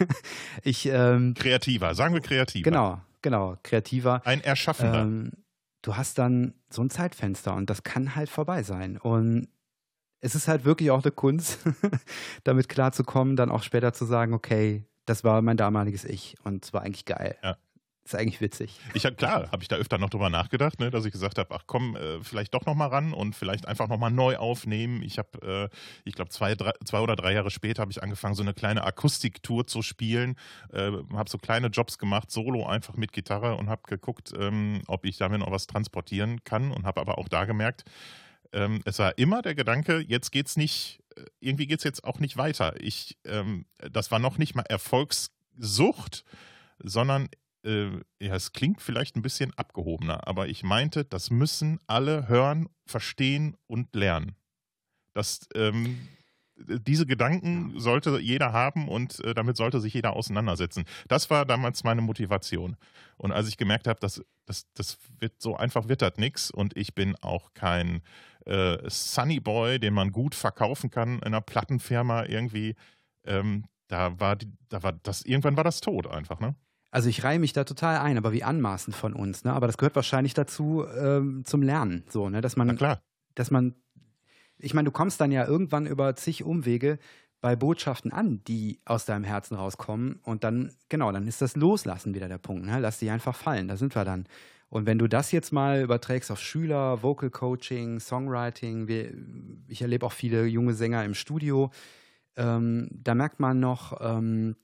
ich, 0.64 0.88
ähm, 0.88 1.36
Kreativer, 1.36 1.94
sagen 1.94 2.16
wir 2.16 2.22
kreativer. 2.22 2.64
genau, 2.64 3.02
genau, 3.22 3.58
kreativer. 3.62 4.26
Ein 4.26 4.42
Erschaffender. 4.42 5.02
Ähm, 5.02 5.32
du 5.84 5.96
hast 5.96 6.18
dann 6.18 6.56
so 6.72 6.82
ein 6.82 6.90
Zeitfenster 6.90 7.54
und 7.54 7.70
das 7.70 7.84
kann 7.84 8.16
halt 8.16 8.30
vorbei 8.30 8.64
sein. 8.64 8.98
Und 8.98 9.50
es 10.24 10.36
ist 10.36 10.48
halt 10.48 10.64
wirklich 10.64 10.90
auch 10.90 11.04
eine 11.04 11.12
Kunst, 11.12 11.60
damit 12.46 12.70
klarzukommen, 12.70 13.36
dann 13.36 13.52
auch 13.52 13.62
später 13.62 13.94
zu 13.94 14.06
sagen, 14.06 14.34
okay, 14.34 14.86
das 15.06 15.26
war 15.26 15.42
mein 15.42 15.58
damaliges 15.58 16.06
Ich 16.06 16.36
und 16.46 16.64
es 16.64 16.74
war 16.74 16.82
eigentlich 16.82 17.06
geil. 17.06 17.36
Ja. 17.44 17.58
Ist 18.06 18.16
eigentlich 18.16 18.42
witzig. 18.42 18.82
Ich 18.94 19.06
hab, 19.06 19.18
klar, 19.18 19.50
habe 19.52 19.62
ich 19.62 19.70
da 19.70 19.78
öfter 19.78 19.98
noch 19.98 20.10
drüber 20.10 20.30
nachgedacht, 20.30 20.80
ne, 20.80 20.92
dass 20.92 21.06
ich 21.06 21.14
gesagt 21.14 21.38
habe, 21.38 21.56
ach 21.56 21.64
komm, 21.68 21.96
äh, 21.96 22.22
vielleicht 22.22 22.54
doch 22.54 22.66
noch 22.66 22.76
mal 22.76 22.88
ran 22.88 23.14
und 23.14 23.34
vielleicht 23.34 23.66
einfach 23.66 23.88
noch 23.88 23.98
mal 23.98 24.10
neu 24.10 24.36
aufnehmen. 24.36 25.02
Ich 25.04 25.18
habe, 25.18 25.70
äh, 25.72 25.78
ich 26.04 26.14
glaube 26.14 26.30
zwei, 26.30 26.56
drei, 26.56 26.74
zwei 26.84 27.00
oder 27.00 27.16
drei 27.16 27.34
Jahre 27.34 27.50
später 27.50 27.82
habe 27.82 27.92
ich 27.92 28.04
angefangen, 28.04 28.36
so 28.36 28.44
eine 28.44 28.54
kleine 28.54 28.84
Akustiktour 28.84 29.68
zu 29.68 29.82
spielen, 29.82 30.36
äh, 30.72 30.92
habe 31.14 31.30
so 31.30 31.38
kleine 31.38 31.68
Jobs 31.68 31.98
gemacht, 31.98 32.30
solo 32.30 32.66
einfach 32.66 32.98
mit 32.98 33.14
Gitarre 33.14 33.56
und 33.56 33.70
habe 33.70 33.84
geguckt, 33.88 34.34
ähm, 34.38 34.82
ob 34.88 35.06
ich 35.06 35.18
damit 35.18 35.40
noch 35.40 35.52
was 35.52 35.68
transportieren 35.68 36.44
kann 36.44 36.72
und 36.72 36.86
habe 36.86 37.00
aber 37.00 37.18
auch 37.18 37.30
da 37.30 37.46
gemerkt, 37.46 37.86
ähm, 38.54 38.82
es 38.86 39.00
war 39.00 39.18
immer 39.18 39.42
der 39.42 39.56
Gedanke, 39.56 40.00
jetzt 40.00 40.32
geht's 40.32 40.56
nicht, 40.56 41.02
äh, 41.16 41.24
irgendwie 41.40 41.68
geht's 41.68 41.84
jetzt 41.84 42.04
auch 42.04 42.20
nicht 42.20 42.38
weiter. 42.38 42.80
Ich, 42.80 43.18
ähm, 43.26 43.66
das 43.92 44.12
war 44.12 44.20
noch 44.20 44.38
nicht 44.38 44.56
mal 44.56 44.64
Erfolgs 44.64 45.32
Sucht, 45.58 46.24
sondern 46.80 47.30
äh, 47.64 47.90
ja, 48.20 48.36
es 48.36 48.54
klingt 48.54 48.82
vielleicht 48.82 49.16
ein 49.16 49.22
bisschen 49.22 49.54
abgehobener, 49.56 50.28
aber 50.28 50.48
ich 50.48 50.64
meinte, 50.64 51.06
das 51.06 51.30
müssen 51.30 51.80
alle 51.88 52.28
hören, 52.28 52.70
verstehen 52.86 53.56
und 53.68 53.96
lernen. 53.96 54.36
Das, 55.14 55.48
ähm, 55.56 56.08
diese 56.68 57.06
Gedanken 57.06 57.74
sollte 57.80 58.20
jeder 58.20 58.54
haben 58.54 58.88
und 58.88 59.20
äh, 59.24 59.34
damit 59.34 59.58
sollte 59.58 59.80
sich 59.80 59.94
jeder 59.94 60.16
auseinandersetzen. 60.16 60.86
Das 61.08 61.30
war 61.30 61.46
damals 61.46 61.84
meine 61.84 62.02
Motivation. 62.02 62.76
Und 63.18 63.32
als 63.32 63.48
ich 63.48 63.58
gemerkt 63.58 63.88
habe, 63.88 64.00
dass 64.00 64.24
das, 64.46 64.66
das 64.74 64.98
wird 65.20 65.42
so 65.42 65.56
einfach 65.56 65.88
wird 65.88 66.02
das 66.02 66.18
nix 66.18 66.52
und 66.52 66.76
ich 66.76 66.96
bin 66.96 67.16
auch 67.22 67.54
kein 67.54 68.02
äh, 68.46 68.78
Sunny 68.90 69.40
Boy, 69.40 69.80
den 69.80 69.94
man 69.94 70.12
gut 70.12 70.36
verkaufen 70.36 70.90
kann 70.90 71.18
in 71.20 71.24
einer 71.24 71.42
Plattenfirma 71.42 72.26
irgendwie, 72.26 72.76
ähm, 73.26 73.66
da 73.88 74.20
war 74.20 74.36
die, 74.36 74.52
da 74.70 74.84
war 74.84 74.94
das, 74.94 75.24
irgendwann 75.24 75.58
war 75.58 75.64
das 75.64 75.82
tot 75.82 76.08
einfach, 76.08 76.40
ne? 76.40 76.56
Also 76.92 77.10
ich 77.10 77.24
reihe 77.24 77.40
mich 77.40 77.54
da 77.54 77.64
total 77.64 77.98
ein, 77.98 78.18
aber 78.18 78.34
wie 78.34 78.44
anmaßend 78.44 78.96
von 78.96 79.14
uns, 79.14 79.44
ne? 79.44 79.54
Aber 79.54 79.68
das 79.68 79.78
gehört 79.78 79.96
wahrscheinlich 79.96 80.34
dazu 80.34 80.86
ähm, 80.96 81.44
zum 81.46 81.62
Lernen, 81.64 82.04
so, 82.10 82.30
ne? 82.30 82.42
Dass 82.42 82.56
man, 82.56 82.78
dass 83.36 83.52
man, 83.52 83.76
ich 84.64 84.74
meine, 84.74 84.86
du 84.86 84.92
kommst 84.92 85.20
dann 85.22 85.32
ja 85.32 85.46
irgendwann 85.46 85.86
über 85.86 86.16
zig 86.16 86.44
Umwege 86.44 86.98
bei 87.42 87.56
Botschaften 87.56 88.14
an, 88.14 88.42
die 88.48 88.80
aus 88.86 89.06
deinem 89.06 89.26
Herzen 89.26 89.56
rauskommen 89.56 90.20
und 90.24 90.44
dann, 90.46 90.72
genau, 90.88 91.12
dann 91.12 91.28
ist 91.28 91.42
das 91.42 91.58
Loslassen 91.58 92.16
wieder 92.16 92.30
der 92.30 92.38
Punkt, 92.38 92.66
ne? 92.66 92.80
Lass 92.80 93.00
die 93.00 93.10
einfach 93.10 93.36
fallen, 93.36 93.68
da 93.68 93.76
sind 93.76 93.96
wir 93.96 94.06
dann. 94.06 94.26
Und 94.70 94.86
wenn 94.86 94.98
du 94.98 95.08
das 95.08 95.32
jetzt 95.32 95.52
mal 95.52 95.82
überträgst 95.82 96.32
auf 96.32 96.40
Schüler, 96.40 97.04
Vocal 97.04 97.30
Coaching, 97.30 98.00
Songwriting, 98.00 98.88
wir, 98.88 99.14
ich 99.68 99.82
erlebe 99.82 100.06
auch 100.06 100.14
viele 100.14 100.46
junge 100.46 100.74
Sänger 100.74 101.04
im 101.04 101.14
Studio, 101.14 101.70
ähm, 102.38 102.88
da 102.92 103.14
merkt 103.14 103.40
man 103.40 103.60
noch, 103.60 104.00
ähm, 104.02 104.56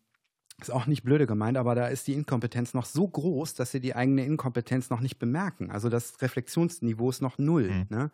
ist 0.60 0.72
auch 0.72 0.88
nicht 0.88 1.04
blöde 1.04 1.28
gemeint, 1.28 1.58
aber 1.58 1.76
da 1.76 1.88
ist 1.88 2.08
die 2.08 2.14
Inkompetenz 2.14 2.74
noch 2.74 2.86
so 2.86 3.08
groß, 3.08 3.54
dass 3.54 3.72
sie 3.72 3.82
die 3.82 3.96
eigene 3.96 4.26
Inkompetenz 4.26 4.90
noch 4.90 5.00
nicht 5.02 5.20
bemerken. 5.20 5.70
Also 5.70 5.90
das 5.90 6.22
Reflexionsniveau 6.22 7.10
ist 7.10 7.22
noch 7.22 7.38
null. 7.38 7.70
Mhm. 7.70 7.86
Ne? 7.90 8.12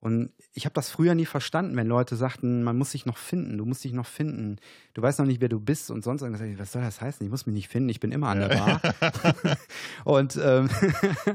Und 0.00 0.32
ich 0.54 0.64
habe 0.64 0.72
das 0.72 0.88
früher 0.88 1.14
nie 1.14 1.26
verstanden, 1.26 1.76
wenn 1.76 1.86
Leute 1.86 2.16
sagten, 2.16 2.62
man 2.62 2.78
muss 2.78 2.92
sich 2.92 3.04
noch 3.04 3.18
finden, 3.18 3.58
du 3.58 3.66
musst 3.66 3.84
dich 3.84 3.92
noch 3.92 4.06
finden, 4.06 4.56
du 4.94 5.02
weißt 5.02 5.18
noch 5.18 5.26
nicht, 5.26 5.42
wer 5.42 5.50
du 5.50 5.60
bist 5.60 5.90
und 5.90 6.02
sonst 6.02 6.22
irgendwas. 6.22 6.58
Was 6.58 6.72
soll 6.72 6.82
das 6.82 7.02
heißen? 7.02 7.24
Ich 7.24 7.30
muss 7.30 7.44
mich 7.44 7.54
nicht 7.54 7.68
finden, 7.68 7.90
ich 7.90 8.00
bin 8.00 8.10
immer 8.10 8.28
an 8.28 8.40
der 8.40 8.48
Bar. 8.48 8.80
und 10.04 10.40
ähm, 10.42 10.70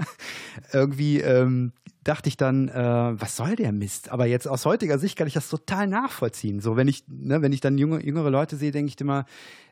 irgendwie 0.74 1.20
ähm, 1.22 1.74
dachte 2.03 2.28
ich 2.28 2.38
dann, 2.38 2.70
äh, 2.70 2.74
was 3.22 3.36
soll 3.36 3.55
der 3.55 3.72
Mist? 3.72 4.09
Aber 4.09 4.26
jetzt 4.26 4.47
aus 4.47 4.66
heutiger 4.66 4.97
Sicht 4.97 5.16
kann 5.16 5.28
ich 5.28 5.34
das 5.34 5.47
total 5.47 5.86
nachvollziehen. 5.86 6.59
So, 6.59 6.76
wenn 6.76 6.88
ich, 6.88 7.03
ne, 7.07 7.43
wenn 7.43 7.53
ich 7.53 7.61
dann 7.61 7.78
junge, 7.78 8.03
jüngere 8.03 8.32
Leute 8.32 8.57
sehe, 8.57 8.72
denke 8.72 8.89
ich 8.89 8.99
immer, 8.99 9.26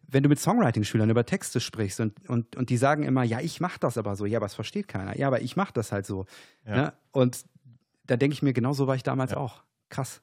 wenn 0.08 0.22
du 0.22 0.30
mit 0.30 0.40
Songwriting-Schülern 0.40 1.10
über 1.10 1.26
Texte 1.26 1.60
sprichst 1.60 2.00
und, 2.00 2.30
und, 2.30 2.56
und 2.56 2.70
die 2.70 2.78
sagen 2.78 3.04
immer, 3.04 3.24
ja, 3.24 3.40
ich 3.40 3.60
mache 3.60 3.80
das 3.80 3.98
aber 3.98 4.16
so, 4.16 4.28
ja, 4.28 4.38
aber 4.38 4.46
es 4.46 4.54
versteht 4.54 4.88
keiner. 4.88 5.18
Ja, 5.18 5.28
aber 5.28 5.42
ich 5.42 5.56
mache 5.56 5.74
das 5.74 5.92
halt 5.92 6.06
so. 6.06 6.28
Ja. 6.68 6.76
Ne? 6.76 6.94
Und 7.12 7.46
da 8.06 8.18
denke 8.18 8.34
ich 8.34 8.42
mir, 8.42 8.54
genau 8.54 8.74
so 8.74 8.88
war 8.88 8.96
ich 8.96 9.04
damals 9.04 9.34
auch. 9.34 9.64
Krass. 9.90 10.22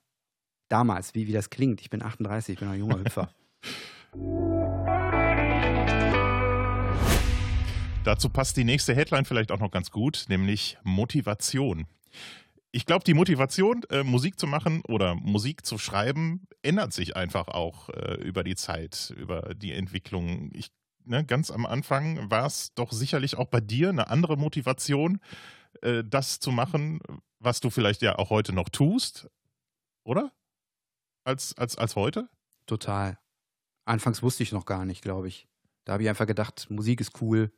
Damals, 0.68 1.14
wie, 1.14 1.26
wie 1.26 1.32
das 1.32 1.50
klingt. 1.50 1.80
Ich 1.80 1.90
bin 1.90 2.02
38, 2.02 2.54
ich 2.54 2.60
bin 2.60 2.68
ein 2.68 2.78
junger 2.78 2.98
Hüpfer. 3.04 3.30
Dazu 8.04 8.28
passt 8.28 8.56
die 8.56 8.64
nächste 8.64 8.94
Headline 8.94 9.24
vielleicht 9.24 9.50
auch 9.50 9.58
noch 9.58 9.70
ganz 9.70 9.90
gut, 9.90 10.26
nämlich 10.28 10.78
Motivation. 10.82 11.86
Ich 12.72 12.86
glaube, 12.86 13.04
die 13.04 13.14
Motivation, 13.14 13.82
äh, 13.90 14.04
Musik 14.04 14.38
zu 14.38 14.46
machen 14.46 14.82
oder 14.86 15.14
Musik 15.14 15.66
zu 15.66 15.76
schreiben, 15.76 16.46
ändert 16.62 16.92
sich 16.92 17.16
einfach 17.16 17.48
auch 17.48 17.88
äh, 17.88 18.14
über 18.14 18.44
die 18.44 18.54
Zeit, 18.54 19.12
über 19.16 19.54
die 19.54 19.72
Entwicklung. 19.72 20.50
Ich, 20.54 20.68
ne, 21.04 21.24
ganz 21.24 21.50
am 21.50 21.66
Anfang 21.66 22.30
war 22.30 22.46
es 22.46 22.72
doch 22.74 22.92
sicherlich 22.92 23.36
auch 23.36 23.48
bei 23.48 23.60
dir 23.60 23.88
eine 23.88 24.08
andere 24.08 24.36
Motivation, 24.36 25.18
äh, 25.82 26.04
das 26.04 26.38
zu 26.38 26.52
machen, 26.52 27.00
was 27.40 27.60
du 27.60 27.70
vielleicht 27.70 28.02
ja 28.02 28.16
auch 28.18 28.30
heute 28.30 28.52
noch 28.52 28.68
tust, 28.68 29.28
oder? 30.04 30.32
Als, 31.24 31.56
als, 31.56 31.76
als 31.76 31.96
heute? 31.96 32.28
Total. 32.66 33.18
Anfangs 33.84 34.22
wusste 34.22 34.42
ich 34.42 34.52
noch 34.52 34.64
gar 34.66 34.84
nicht, 34.84 35.02
glaube 35.02 35.28
ich. 35.28 35.48
Da 35.84 35.94
habe 35.94 36.02
ich 36.02 36.08
einfach 36.08 36.26
gedacht, 36.26 36.68
Musik 36.70 37.00
ist 37.00 37.20
cool, 37.20 37.52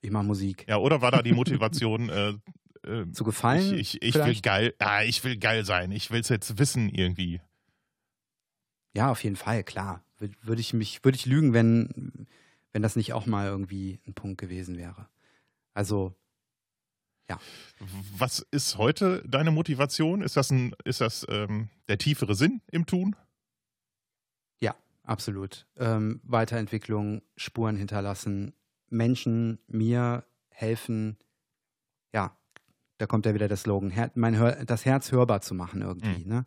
ich 0.00 0.10
mache 0.10 0.24
Musik. 0.24 0.64
Ja, 0.68 0.78
oder 0.78 1.00
war 1.02 1.10
da 1.10 1.22
die 1.22 1.32
Motivation, 1.34 2.08
äh, 2.08 2.34
äh, 2.88 3.10
Zu 3.12 3.24
gefallen? 3.24 3.74
ich, 3.74 4.00
ich, 4.02 4.08
ich 4.08 4.14
will 4.14 4.40
geil, 4.40 4.74
ah, 4.78 5.02
ich 5.02 5.22
will 5.24 5.36
geil 5.36 5.64
sein, 5.64 5.90
ich 5.92 6.10
will 6.10 6.20
es 6.20 6.28
jetzt 6.28 6.58
wissen 6.58 6.88
irgendwie. 6.88 7.40
Ja, 8.96 9.10
auf 9.10 9.22
jeden 9.24 9.36
Fall, 9.36 9.64
klar. 9.64 10.04
Wür- 10.20 10.34
Würde 10.42 10.60
ich 10.60 10.72
mich, 10.72 11.04
würde 11.04 11.16
ich 11.16 11.26
lügen, 11.26 11.52
wenn, 11.52 12.26
wenn 12.72 12.82
das 12.82 12.96
nicht 12.96 13.12
auch 13.12 13.26
mal 13.26 13.46
irgendwie 13.48 14.00
ein 14.06 14.14
Punkt 14.14 14.40
gewesen 14.40 14.76
wäre. 14.78 15.08
Also, 15.74 16.14
Was 18.16 18.40
ist 18.50 18.76
heute 18.76 19.22
deine 19.26 19.50
Motivation? 19.50 20.22
Ist 20.22 20.36
das, 20.36 20.50
ein, 20.50 20.74
ist 20.84 21.00
das 21.00 21.26
ähm, 21.28 21.70
der 21.88 21.98
tiefere 21.98 22.34
Sinn 22.34 22.60
im 22.70 22.86
Tun? 22.86 23.16
ja, 24.60 24.74
absolut. 25.02 25.66
Ähm, 25.76 26.20
Weiterentwicklung, 26.24 27.22
Spuren 27.36 27.76
hinterlassen, 27.76 28.54
Menschen 28.88 29.58
mir 29.66 30.24
helfen. 30.50 31.18
Ja, 32.12 32.36
da 32.98 33.06
kommt 33.06 33.26
ja 33.26 33.34
wieder 33.34 33.48
der 33.48 33.56
Slogan, 33.56 33.90
Her 33.90 34.10
mein 34.14 34.38
Hör 34.38 34.64
das 34.64 34.84
Herz 34.84 35.12
hörbar 35.12 35.40
zu 35.40 35.54
machen 35.54 35.82
irgendwie. 35.82 36.24
Ne? 36.24 36.44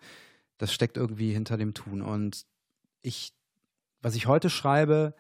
Das 0.58 0.74
steckt 0.74 0.98
irgendwie 0.98 1.34
hinter 1.34 1.58
dem 1.58 1.74
Tun. 1.74 2.02
Und 2.02 2.46
ich, 3.02 3.34
was 4.02 4.16
ich 4.16 4.28
heute 4.28 4.50
schreibe, 4.50 5.14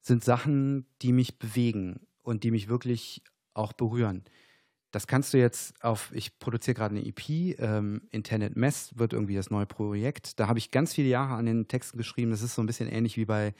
sind 0.00 0.24
Sachen, 0.24 0.86
die 1.02 1.12
mich 1.12 1.38
bewegen 1.38 2.06
und 2.22 2.44
die 2.44 2.50
mich 2.50 2.68
wirklich 2.68 3.22
auch 3.54 3.72
berühren. 3.72 4.24
Das 4.90 5.06
kannst 5.06 5.34
du 5.34 5.38
jetzt 5.38 5.82
auf, 5.84 6.10
ich 6.14 6.38
produziere 6.38 6.74
gerade 6.74 6.96
eine 6.96 7.06
EP, 7.06 7.58
ähm, 7.60 8.02
Internet 8.10 8.56
Mess 8.56 8.92
wird 8.96 9.12
irgendwie 9.12 9.34
das 9.34 9.50
neue 9.50 9.66
Projekt. 9.66 10.40
Da 10.40 10.48
habe 10.48 10.58
ich 10.58 10.70
ganz 10.70 10.94
viele 10.94 11.08
Jahre 11.08 11.34
an 11.34 11.46
den 11.46 11.68
Texten 11.68 11.98
geschrieben. 11.98 12.30
Das 12.30 12.42
ist 12.42 12.54
so 12.54 12.62
ein 12.62 12.66
bisschen 12.66 12.88
ähnlich 12.88 13.16
wie 13.16 13.26
bei 13.26 13.54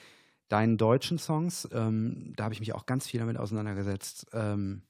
deinen 0.48 0.78
deutschen 0.78 1.18
Songs. 1.18 1.68
Ähm, 1.72 2.32
da 2.36 2.44
habe 2.44 2.54
ich 2.54 2.60
mich 2.60 2.74
auch 2.74 2.86
ganz 2.86 3.06
viel 3.06 3.20
damit 3.20 3.36
auseinandergesetzt. 3.36 4.26
Ähm, 4.32 4.82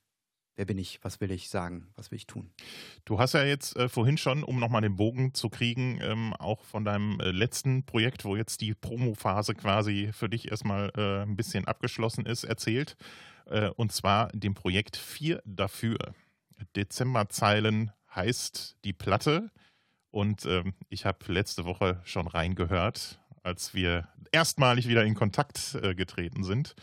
wer 0.55 0.64
bin 0.64 0.78
ich? 0.78 1.01
Was 1.03 1.20
will 1.20 1.32
ich 1.32 1.49
sagen? 1.49 1.89
Was 1.97 2.12
will 2.12 2.16
ich 2.16 2.28
tun? 2.28 2.51
Du 3.05 3.18
hast 3.18 3.34
ja 3.34 3.43
jetzt 3.43 3.76
äh, 3.76 3.89
vorhin 3.89 4.16
schon, 4.16 4.45
um 4.45 4.61
nochmal 4.61 4.82
den 4.82 4.95
Bogen 4.95 5.34
zu 5.34 5.49
kriegen, 5.49 5.99
ähm, 6.01 6.34
auch 6.34 6.64
von 6.64 6.84
deinem 6.84 7.18
äh, 7.18 7.32
letzten 7.32 7.84
Projekt, 7.84 8.24
wo 8.24 8.36
jetzt 8.36 8.61
die 8.61 8.74
Promophase 8.74 9.55
quasi 9.55 10.11
für 10.12 10.28
dich 10.28 10.51
erstmal 10.51 10.93
äh, 10.97 11.22
ein 11.22 11.36
bisschen 11.36 11.66
abgeschlossen 11.66 12.26
ist, 12.26 12.45
erzählt. 12.45 12.97
Äh, 13.47 13.70
und 13.70 13.93
zwar 13.93 14.28
dem 14.28 14.55
Projekt 14.55 14.97
4 14.97 15.43
dafür. 15.45 15.99
Dezemberzeilen 16.77 17.93
heißt 18.15 18.77
die 18.85 18.93
Platte. 18.93 19.51
Und 20.11 20.47
ähm, 20.47 20.75
ich 20.89 21.05
habe 21.05 21.33
letzte 21.33 21.65
Woche 21.65 22.01
schon 22.05 22.27
reingehört, 22.27 23.21
als 23.43 23.75
wir 23.75 24.09
erstmalig 24.33 24.89
wieder 24.89 25.05
in 25.05 25.15
Kontakt 25.15 25.77
äh, 25.83 25.95
getreten 25.95 26.45
sind. 26.45 26.75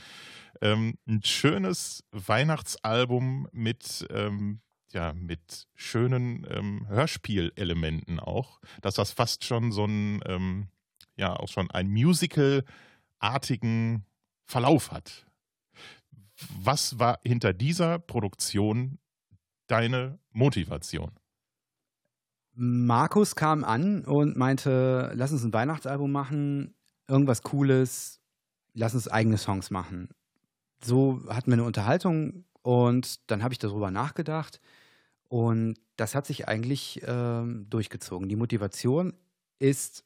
Ähm, 0.62 0.98
ein 1.08 1.24
schönes 1.24 2.04
Weihnachtsalbum 2.12 3.48
mit, 3.52 4.08
ähm, 4.10 4.62
ja, 4.92 5.14
mit 5.14 5.68
schönen 5.74 6.48
ähm, 6.50 6.88
Hörspielelementen 6.88 8.20
auch, 8.20 8.62
dass 8.82 8.96
das 8.96 9.12
fast 9.12 9.44
schon 9.44 9.72
so 9.72 9.86
ein, 9.86 10.22
ähm, 10.26 10.70
ja, 11.18 11.36
auch 11.36 11.50
schon 11.50 11.70
einen 11.72 11.92
Musical-artigen 11.92 14.06
Verlauf 14.46 14.92
hat. 14.92 15.26
Was 16.60 17.00
war 17.00 17.20
hinter 17.24 17.54
dieser 17.54 18.00
Produktion 18.00 19.00
deine 19.68 20.20
Motivation? 20.32 21.12
Markus 22.54 23.36
kam 23.36 23.64
an 23.64 24.06
und 24.06 24.38
meinte, 24.38 25.12
lass 25.14 25.32
uns 25.32 25.44
ein 25.44 25.54
Weihnachtsalbum 25.54 26.12
machen, 26.12 26.74
irgendwas 27.08 27.44
Cooles, 27.44 28.22
lass 28.74 28.94
uns 28.94 29.08
eigene 29.08 29.38
Songs 29.38 29.72
machen. 29.72 30.10
So 30.82 31.22
hatten 31.28 31.48
wir 31.48 31.56
eine 31.56 31.64
Unterhaltung 31.64 32.46
und 32.62 33.30
dann 33.30 33.44
habe 33.44 33.54
ich 33.54 33.60
darüber 33.60 33.92
nachgedacht 33.92 34.62
und 35.28 35.76
das 35.98 36.16
hat 36.16 36.26
sich 36.26 36.48
eigentlich 36.48 37.02
ähm, 37.06 37.68
durchgezogen. 37.70 38.30
Die 38.30 38.36
Motivation 38.36 39.14
ist, 39.60 40.06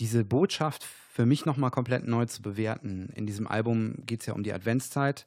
diese 0.00 0.24
Botschaft 0.24 0.84
für 0.84 1.26
mich 1.26 1.44
nochmal 1.44 1.70
komplett 1.70 2.06
neu 2.06 2.24
zu 2.26 2.42
bewerten. 2.42 3.10
In 3.14 3.26
diesem 3.26 3.46
Album 3.46 3.96
geht 4.06 4.20
es 4.20 4.26
ja 4.26 4.34
um 4.34 4.42
die 4.42 4.52
Adventszeit 4.52 5.26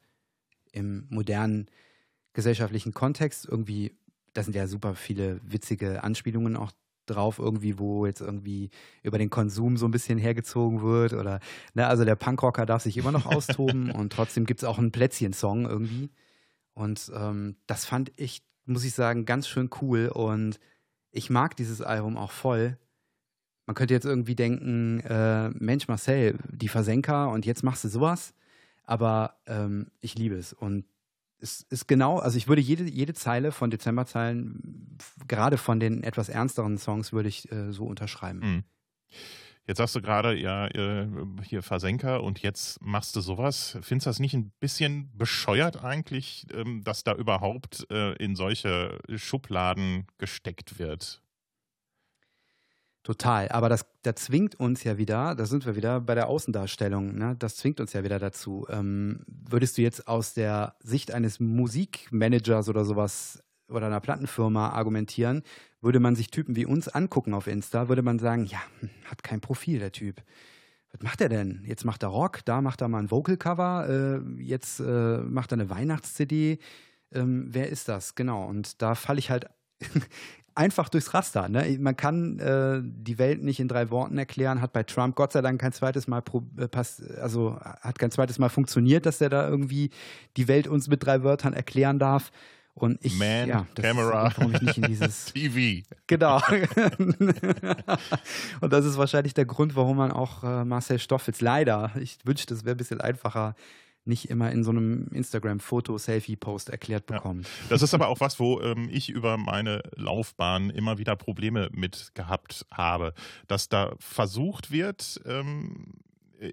im 0.71 1.05
modernen 1.09 1.69
gesellschaftlichen 2.36 2.94
Kontext. 2.94 3.48
Irgendwie, 3.50 3.94
da 4.34 4.44
sind 4.44 4.56
ja 4.56 4.68
super 4.68 4.94
viele 4.94 5.40
witzige 5.44 6.04
Anspielungen 6.04 6.56
auch 6.56 6.72
drauf, 7.08 7.40
irgendwie, 7.40 7.80
wo 7.80 8.06
jetzt 8.06 8.22
irgendwie 8.22 8.70
über 9.04 9.18
den 9.18 9.30
Konsum 9.30 9.78
so 9.78 9.88
ein 9.88 9.92
bisschen 9.92 10.20
hergezogen 10.20 10.82
wird. 10.82 11.14
Oder, 11.14 11.40
ne, 11.74 11.88
also 11.88 12.06
der 12.06 12.16
Punkrocker 12.16 12.66
darf 12.66 12.84
sich 12.84 12.98
immer 12.98 13.12
noch 13.12 13.26
austoben 13.36 13.90
und 13.90 14.14
trotzdem 14.14 14.46
gibt 14.46 14.62
es 14.62 14.64
auch 14.64 14.78
einen 14.78 14.92
Plätzchen-Song 14.92 15.66
irgendwie. 15.66 16.12
Und 16.74 17.12
ähm, 17.16 17.56
das 17.68 17.86
fand 17.86 18.12
ich, 18.18 18.44
muss 18.66 18.84
ich 18.84 18.94
sagen, 18.94 19.26
ganz 19.26 19.48
schön 19.48 19.70
cool. 19.82 20.10
Und 20.10 20.60
ich 21.12 21.30
mag 21.30 21.56
dieses 21.56 21.82
Album 21.82 22.18
auch 22.18 22.32
voll. 22.32 22.78
Man 23.66 23.76
könnte 23.76 23.94
jetzt 23.94 24.06
irgendwie 24.06 24.36
denken, 24.36 25.00
äh, 25.00 25.50
Mensch, 25.50 25.88
Marcel, 25.88 26.38
die 26.52 26.68
Versenker 26.68 27.30
und 27.30 27.46
jetzt 27.46 27.64
machst 27.64 27.84
du 27.84 27.88
sowas. 27.88 28.34
Aber 28.84 29.38
ähm, 29.48 29.88
ich 30.02 30.16
liebe 30.16 30.36
es. 30.36 30.54
Und 30.54 30.86
es 31.46 31.62
ist 31.70 31.88
genau, 31.88 32.18
also 32.18 32.38
ich 32.38 32.48
würde 32.48 32.62
jede, 32.62 32.84
jede 32.86 33.14
Zeile 33.14 33.52
von 33.52 33.70
Dezemberzeilen, 33.70 34.98
gerade 35.28 35.58
von 35.58 35.80
den 35.80 36.04
etwas 36.04 36.28
ernsteren 36.28 36.78
Songs, 36.80 37.14
würde 37.14 37.30
ich 37.30 37.52
äh, 37.52 37.72
so 37.72 37.86
unterschreiben. 37.86 38.39
Mhm. 38.39 38.64
Jetzt 39.68 39.78
sagst 39.78 39.96
du 39.96 40.02
gerade, 40.02 40.36
ja, 40.36 40.68
äh, 40.68 41.08
hier 41.43 41.64
Versenker 41.64 42.24
und 42.24 42.39
jetzt 42.41 42.82
machst 42.82 43.16
du 43.16 43.22
sowas. 43.22 43.78
Findest 43.82 44.06
du 44.06 44.10
das 44.10 44.20
nicht 44.20 44.34
ein 44.34 44.52
bisschen 44.60 45.12
bescheuert 45.16 45.84
eigentlich, 45.84 46.46
ähm, 46.54 46.84
dass 46.84 47.04
da 47.04 47.14
überhaupt 47.14 47.88
äh, 47.91 48.14
in 48.16 48.36
solche 48.36 49.00
Schubladen 49.16 50.06
gesteckt 50.18 50.78
wird? 50.78 51.24
Total. 53.06 53.49
Aber 53.49 53.70
das, 53.70 53.86
da 54.01 54.16
zwingt 54.16 54.60
uns 54.60 54.84
ja 54.84 54.97
wieder, 54.97 55.36
da 55.36 55.45
sind 55.45 55.64
wir 55.68 55.76
wieder 55.76 56.01
bei 56.01 56.16
der 56.16 56.28
Außendarstellung, 56.28 57.16
ne? 57.16 57.36
das 57.38 57.56
zwingt 57.56 57.80
uns 57.80 57.93
ja 57.93 58.03
wieder 58.03 58.18
dazu. 58.18 58.66
Ähm, 58.68 59.20
würdest 59.28 59.78
du 59.78 59.84
jetzt 59.84 60.08
aus 60.08 60.34
der 60.34 60.76
Sicht 60.80 61.12
eines 61.12 61.39
Musikmanagers 61.39 62.68
oder 62.68 62.84
sowas 62.84 63.43
oder 63.70 63.86
einer 63.86 63.99
Plattenfirma 63.99 64.70
argumentieren, 64.70 65.43
würde 65.82 65.99
man 65.99 66.16
sich 66.16 66.32
Typen 66.32 66.56
wie 66.56 66.66
uns 66.66 66.88
angucken 66.88 67.36
auf 67.36 67.45
Insta, 67.45 67.89
würde 67.89 68.01
man 68.01 68.18
sagen, 68.18 68.45
ja, 68.45 68.58
hat 69.03 69.22
kein 69.22 69.39
Profil, 69.39 69.78
der 69.78 69.91
Typ. 69.91 70.24
Was 70.91 71.03
macht 71.03 71.22
er 71.22 71.30
denn? 71.30 71.64
Jetzt 71.68 71.86
macht 71.86 72.01
er 72.01 72.10
Rock, 72.10 72.43
da 72.45 72.60
macht 72.62 72.82
er 72.82 72.88
mal 72.88 73.03
ein 73.03 73.12
Vocal-Cover, 73.12 73.88
äh, 73.88 74.41
jetzt 74.41 74.80
äh, 74.80 75.20
macht 75.20 75.51
er 75.51 75.60
eine 75.60 75.70
Weihnachts-CD. 75.70 76.58
Ähm, 77.12 77.49
wer 77.51 77.70
ist 77.70 77.88
das? 77.88 78.16
Genau. 78.16 78.47
Und 78.47 78.82
da 78.82 78.95
falle 78.95 79.20
ich 79.20 79.30
halt 79.30 79.45
einfach 80.56 80.89
durchs 80.89 81.14
Raster. 81.14 81.47
Ne? 81.49 81.78
Man 81.80 81.95
kann 81.95 82.39
äh, 82.39 82.82
die 82.82 83.20
Welt 83.20 83.43
nicht 83.43 83.60
in 83.60 83.68
drei 83.68 83.91
Worten 83.91 84.18
erklären, 84.18 84.62
hat 84.62 84.74
bei 84.74 84.84
Trump 84.84 85.16
Gott 85.16 85.34
sei 85.34 85.41
Dank 85.41 85.62
kein 85.62 85.74
zweites 85.74 86.08
Mal 86.08 86.22
pro, 86.22 86.43
äh, 86.58 86.68
pass, 86.68 87.03
also 87.22 87.60
hat 87.60 87.99
kein 87.99 88.12
zweites 88.12 88.39
Mal 88.39 88.49
funktioniert, 88.49 89.06
dass 89.06 89.22
er 89.22 89.30
da 89.30 89.47
irgendwie 89.47 89.91
die 90.38 90.47
Welt 90.47 90.68
uns 90.68 90.88
mit 90.88 91.06
drei 91.06 91.24
Wörtern 91.24 91.53
erklären 91.53 91.99
darf. 91.99 92.32
Und 92.74 93.03
ich, 93.06 93.18
Man, 93.18 93.47
ja, 93.47 93.68
das 93.76 93.86
Camera. 93.86 94.28
ist, 94.28 94.38
warum 94.38 94.53
ich 94.53 94.62
nicht 94.62 94.78
in 94.78 94.84
dieses 94.84 95.26
TV. 95.34 95.88
Genau. 96.08 96.38
und 98.62 98.74
das 98.74 98.86
ist 98.86 98.97
wahrscheinlich 98.97 99.34
der 99.34 99.45
Grund, 99.45 99.76
warum 99.76 99.97
man 99.97 100.12
auch 100.12 100.43
äh, 100.43 100.66
Marcel 100.66 100.99
Stoffels 100.99 101.41
leider, 101.41 101.91
ich 101.99 102.18
wünschte, 102.26 102.53
es 102.53 102.66
wäre 102.66 102.76
ein 102.76 102.78
bisschen 102.78 102.99
einfacher, 102.99 103.56
nicht 104.06 104.30
immer 104.30 104.51
in 104.51 104.64
so 104.64 104.72
einem 104.72 105.08
Instagram-Foto-Selfie-Post 105.12 106.70
erklärt 106.70 107.10
Ja. 107.10 107.18
bekommt. 107.18 107.47
Das 107.70 107.82
ist 107.82 107.93
aber 107.93 108.08
auch 108.08 108.20
was, 108.20 108.39
wo 108.39 108.62
ähm, 108.62 108.88
ich 108.91 109.10
über 109.10 109.38
meine 109.38 109.82
Laufbahn 109.95 110.70
immer 110.70 110.97
wieder 110.97 111.16
Probleme 111.16 111.70
mit 111.74 112.12
gehabt 112.14 112.66
habe, 112.72 113.14
dass 113.47 113.70
da 113.70 113.95
versucht 113.99 114.72
wird, 114.72 115.22
ähm, 115.26 115.95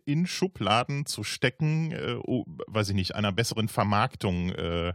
in 0.05 0.26
Schubladen 0.26 1.07
zu 1.07 1.24
stecken, 1.24 1.92
äh, 1.92 2.16
oh, 2.24 2.44
weiß 2.68 2.90
ich 2.90 2.94
nicht, 2.94 3.14
einer 3.14 3.32
besseren 3.32 3.68
Vermarktung, 3.68 4.50
äh, 4.50 4.94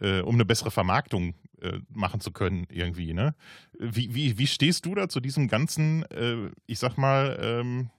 äh, 0.00 0.20
um 0.20 0.34
eine 0.36 0.44
bessere 0.44 0.70
Vermarktung 0.70 1.34
äh, 1.60 1.80
machen 1.88 2.20
zu 2.20 2.30
können, 2.30 2.66
irgendwie. 2.70 3.12
Ne? 3.14 3.34
Wie, 3.78 4.14
wie, 4.14 4.38
wie 4.38 4.46
stehst 4.46 4.86
du 4.86 4.94
da 4.94 5.08
zu 5.08 5.20
diesem 5.20 5.48
ganzen, 5.48 6.04
äh, 6.10 6.50
ich 6.66 6.78
sag 6.78 6.96
mal, 6.96 7.38
ähm, 7.40 7.90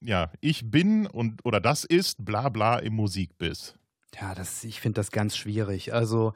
ja, 0.00 0.32
ich 0.40 0.70
bin 0.70 1.06
und 1.06 1.44
oder 1.44 1.60
das 1.60 1.84
ist 1.84 2.24
bla 2.24 2.48
bla 2.48 2.78
im 2.78 2.94
Musikbiss? 2.94 3.74
Ja, 4.20 4.34
das, 4.34 4.64
ich 4.64 4.80
finde 4.80 4.98
das 4.98 5.10
ganz 5.10 5.36
schwierig. 5.36 5.92
Also, 5.92 6.32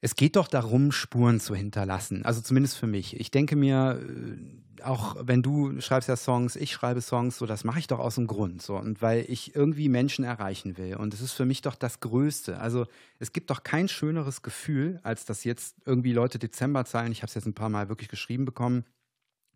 es 0.00 0.14
geht 0.14 0.36
doch 0.36 0.48
darum, 0.48 0.92
Spuren 0.92 1.40
zu 1.40 1.54
hinterlassen. 1.54 2.24
Also 2.24 2.40
zumindest 2.40 2.76
für 2.76 2.86
mich. 2.86 3.18
Ich 3.18 3.30
denke 3.30 3.56
mir, 3.56 4.00
äh, 4.00 4.82
auch 4.82 5.16
wenn 5.20 5.42
du 5.42 5.80
schreibst 5.80 6.08
ja 6.08 6.16
Songs, 6.16 6.54
ich 6.54 6.72
schreibe 6.72 7.00
Songs, 7.00 7.38
so 7.38 7.46
das 7.46 7.64
mache 7.64 7.78
ich 7.78 7.86
doch 7.86 7.98
aus 7.98 8.16
dem 8.16 8.26
Grund. 8.26 8.62
So. 8.62 8.76
Und 8.76 9.02
weil 9.02 9.24
ich 9.28 9.56
irgendwie 9.56 9.88
Menschen 9.88 10.24
erreichen 10.24 10.76
will. 10.76 10.96
Und 10.96 11.14
es 11.14 11.22
ist 11.22 11.32
für 11.32 11.46
mich 11.46 11.62
doch 11.62 11.74
das 11.74 12.00
Größte. 12.00 12.60
Also 12.60 12.86
es 13.18 13.32
gibt 13.32 13.50
doch 13.50 13.62
kein 13.64 13.88
schöneres 13.88 14.42
Gefühl, 14.42 15.00
als 15.02 15.24
dass 15.24 15.44
jetzt 15.44 15.76
irgendwie 15.86 16.12
Leute 16.12 16.38
Dezemberzeilen, 16.38 17.10
ich 17.10 17.22
habe 17.22 17.28
es 17.28 17.34
jetzt 17.34 17.46
ein 17.46 17.54
paar 17.54 17.70
Mal 17.70 17.88
wirklich 17.88 18.08
geschrieben 18.08 18.44
bekommen, 18.44 18.84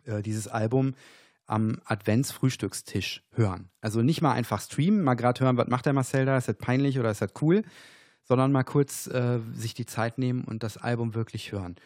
äh, 0.05 0.23
dieses 0.23 0.49
Album 0.49 0.95
am 1.51 1.81
Adventsfrühstückstisch 1.85 3.23
hören. 3.33 3.71
Also 3.81 4.03
nicht 4.03 4.23
mal 4.23 4.33
einfach 4.33 4.61
streamen, 4.61 5.03
mal 5.03 5.15
gerade 5.15 5.45
hören, 5.45 5.57
was 5.57 5.69
macht 5.69 5.87
der 5.87 5.93
Marcel 5.93 6.25
da, 6.25 6.39
ist 6.39 6.49
das 6.49 6.57
peinlich 6.57 6.99
oder 6.99 7.11
ist 7.11 7.21
das 7.21 7.33
cool, 7.43 7.63
sondern 8.25 8.53
mal 8.53 8.63
kurz 8.65 9.07
äh, 9.09 9.41
sich 9.53 9.75
die 9.75 9.87
Zeit 9.87 10.19
nehmen 10.19 10.45
und 10.45 10.63
das 10.63 10.77
Album 10.77 11.15
wirklich 11.15 11.53
hören. 11.53 11.77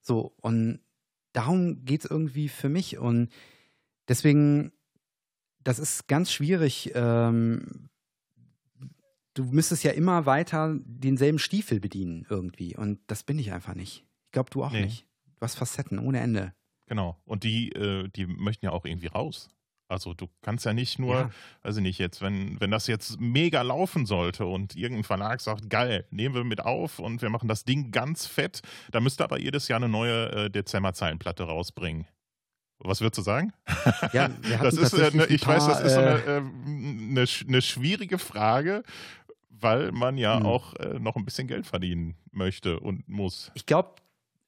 So, 0.00 0.34
und 0.42 0.80
darum 1.32 1.84
geht 1.84 2.04
es 2.04 2.10
irgendwie 2.10 2.48
für 2.48 2.68
mich. 2.68 2.98
Und 2.98 3.30
deswegen, 4.08 4.72
das 5.62 5.78
ist 5.78 6.06
ganz 6.06 6.30
schwierig. 6.30 6.92
Ähm, 6.94 7.88
du 9.32 9.44
müsstest 9.44 9.82
ja 9.84 9.92
immer 9.92 10.26
weiter 10.26 10.76
denselben 10.84 11.38
Stiefel 11.38 11.80
bedienen 11.80 12.26
irgendwie. 12.28 12.76
Und 12.76 13.00
das 13.06 13.22
bin 13.22 13.38
ich 13.38 13.52
einfach 13.52 13.74
nicht. 13.74 14.04
Ich 14.26 14.32
glaube, 14.32 14.50
du 14.50 14.62
auch 14.62 14.72
Nee. 14.72 14.84
nicht. 14.84 15.06
Du 15.36 15.40
hast 15.40 15.54
Facetten 15.54 15.98
ohne 15.98 16.20
Ende. 16.20 16.54
Genau. 16.86 17.16
Und 17.24 17.44
die, 17.44 17.70
äh, 17.72 18.08
die 18.08 18.26
möchten 18.26 18.66
ja 18.66 18.72
auch 18.72 18.84
irgendwie 18.84 19.06
raus. 19.08 19.48
Also 19.86 20.14
du 20.14 20.28
kannst 20.42 20.64
ja 20.64 20.72
nicht 20.72 20.98
nur, 20.98 21.14
Ja. 21.14 21.30
also 21.62 21.80
nicht 21.80 21.98
jetzt, 21.98 22.22
wenn, 22.22 22.58
wenn 22.60 22.70
das 22.70 22.86
jetzt 22.86 23.20
mega 23.20 23.60
laufen 23.62 24.06
sollte 24.06 24.46
und 24.46 24.74
irgendein 24.76 25.04
Verlag 25.04 25.40
sagt, 25.42 25.68
geil, 25.68 26.06
nehmen 26.10 26.34
wir 26.34 26.42
mit 26.44 26.60
auf 26.64 26.98
und 26.98 27.20
wir 27.20 27.28
machen 27.28 27.48
das 27.48 27.64
Ding 27.64 27.90
ganz 27.90 28.26
fett, 28.26 28.62
da 28.92 29.00
müsste 29.00 29.24
aber 29.24 29.38
jedes 29.38 29.68
Jahr 29.68 29.76
eine 29.78 29.88
neue 29.88 30.30
äh, 30.46 30.50
Dezemberzeilenplatte 30.50 31.42
rausbringen. 31.44 32.06
Was 32.78 33.00
würdest 33.02 33.18
du 33.18 33.22
sagen? 33.22 33.52
Ja, 34.12 34.30
wir 34.42 34.58
Das 34.58 34.74
ist, 34.74 34.94
äh, 34.94 35.10
ne, 35.14 35.26
ich 35.26 35.46
weiß, 35.46 35.66
das 35.66 35.76
paar, 35.78 35.84
ist 35.86 35.94
so 35.94 36.00
äh, 36.00 36.04
eine, 36.06 36.18
äh, 36.24 36.36
eine, 36.38 37.24
sch- 37.24 37.46
eine 37.46 37.62
schwierige 37.62 38.18
Frage, 38.18 38.82
weil 39.50 39.92
man 39.92 40.16
ja 40.18 40.38
Hm. 40.38 40.46
auch 40.46 40.74
äh, 40.76 40.98
noch 40.98 41.16
ein 41.16 41.24
bisschen 41.26 41.46
Geld 41.46 41.66
verdienen 41.66 42.16
möchte 42.32 42.80
und 42.80 43.06
muss. 43.08 43.52
Ich 43.54 43.66
glaube, 43.66 43.94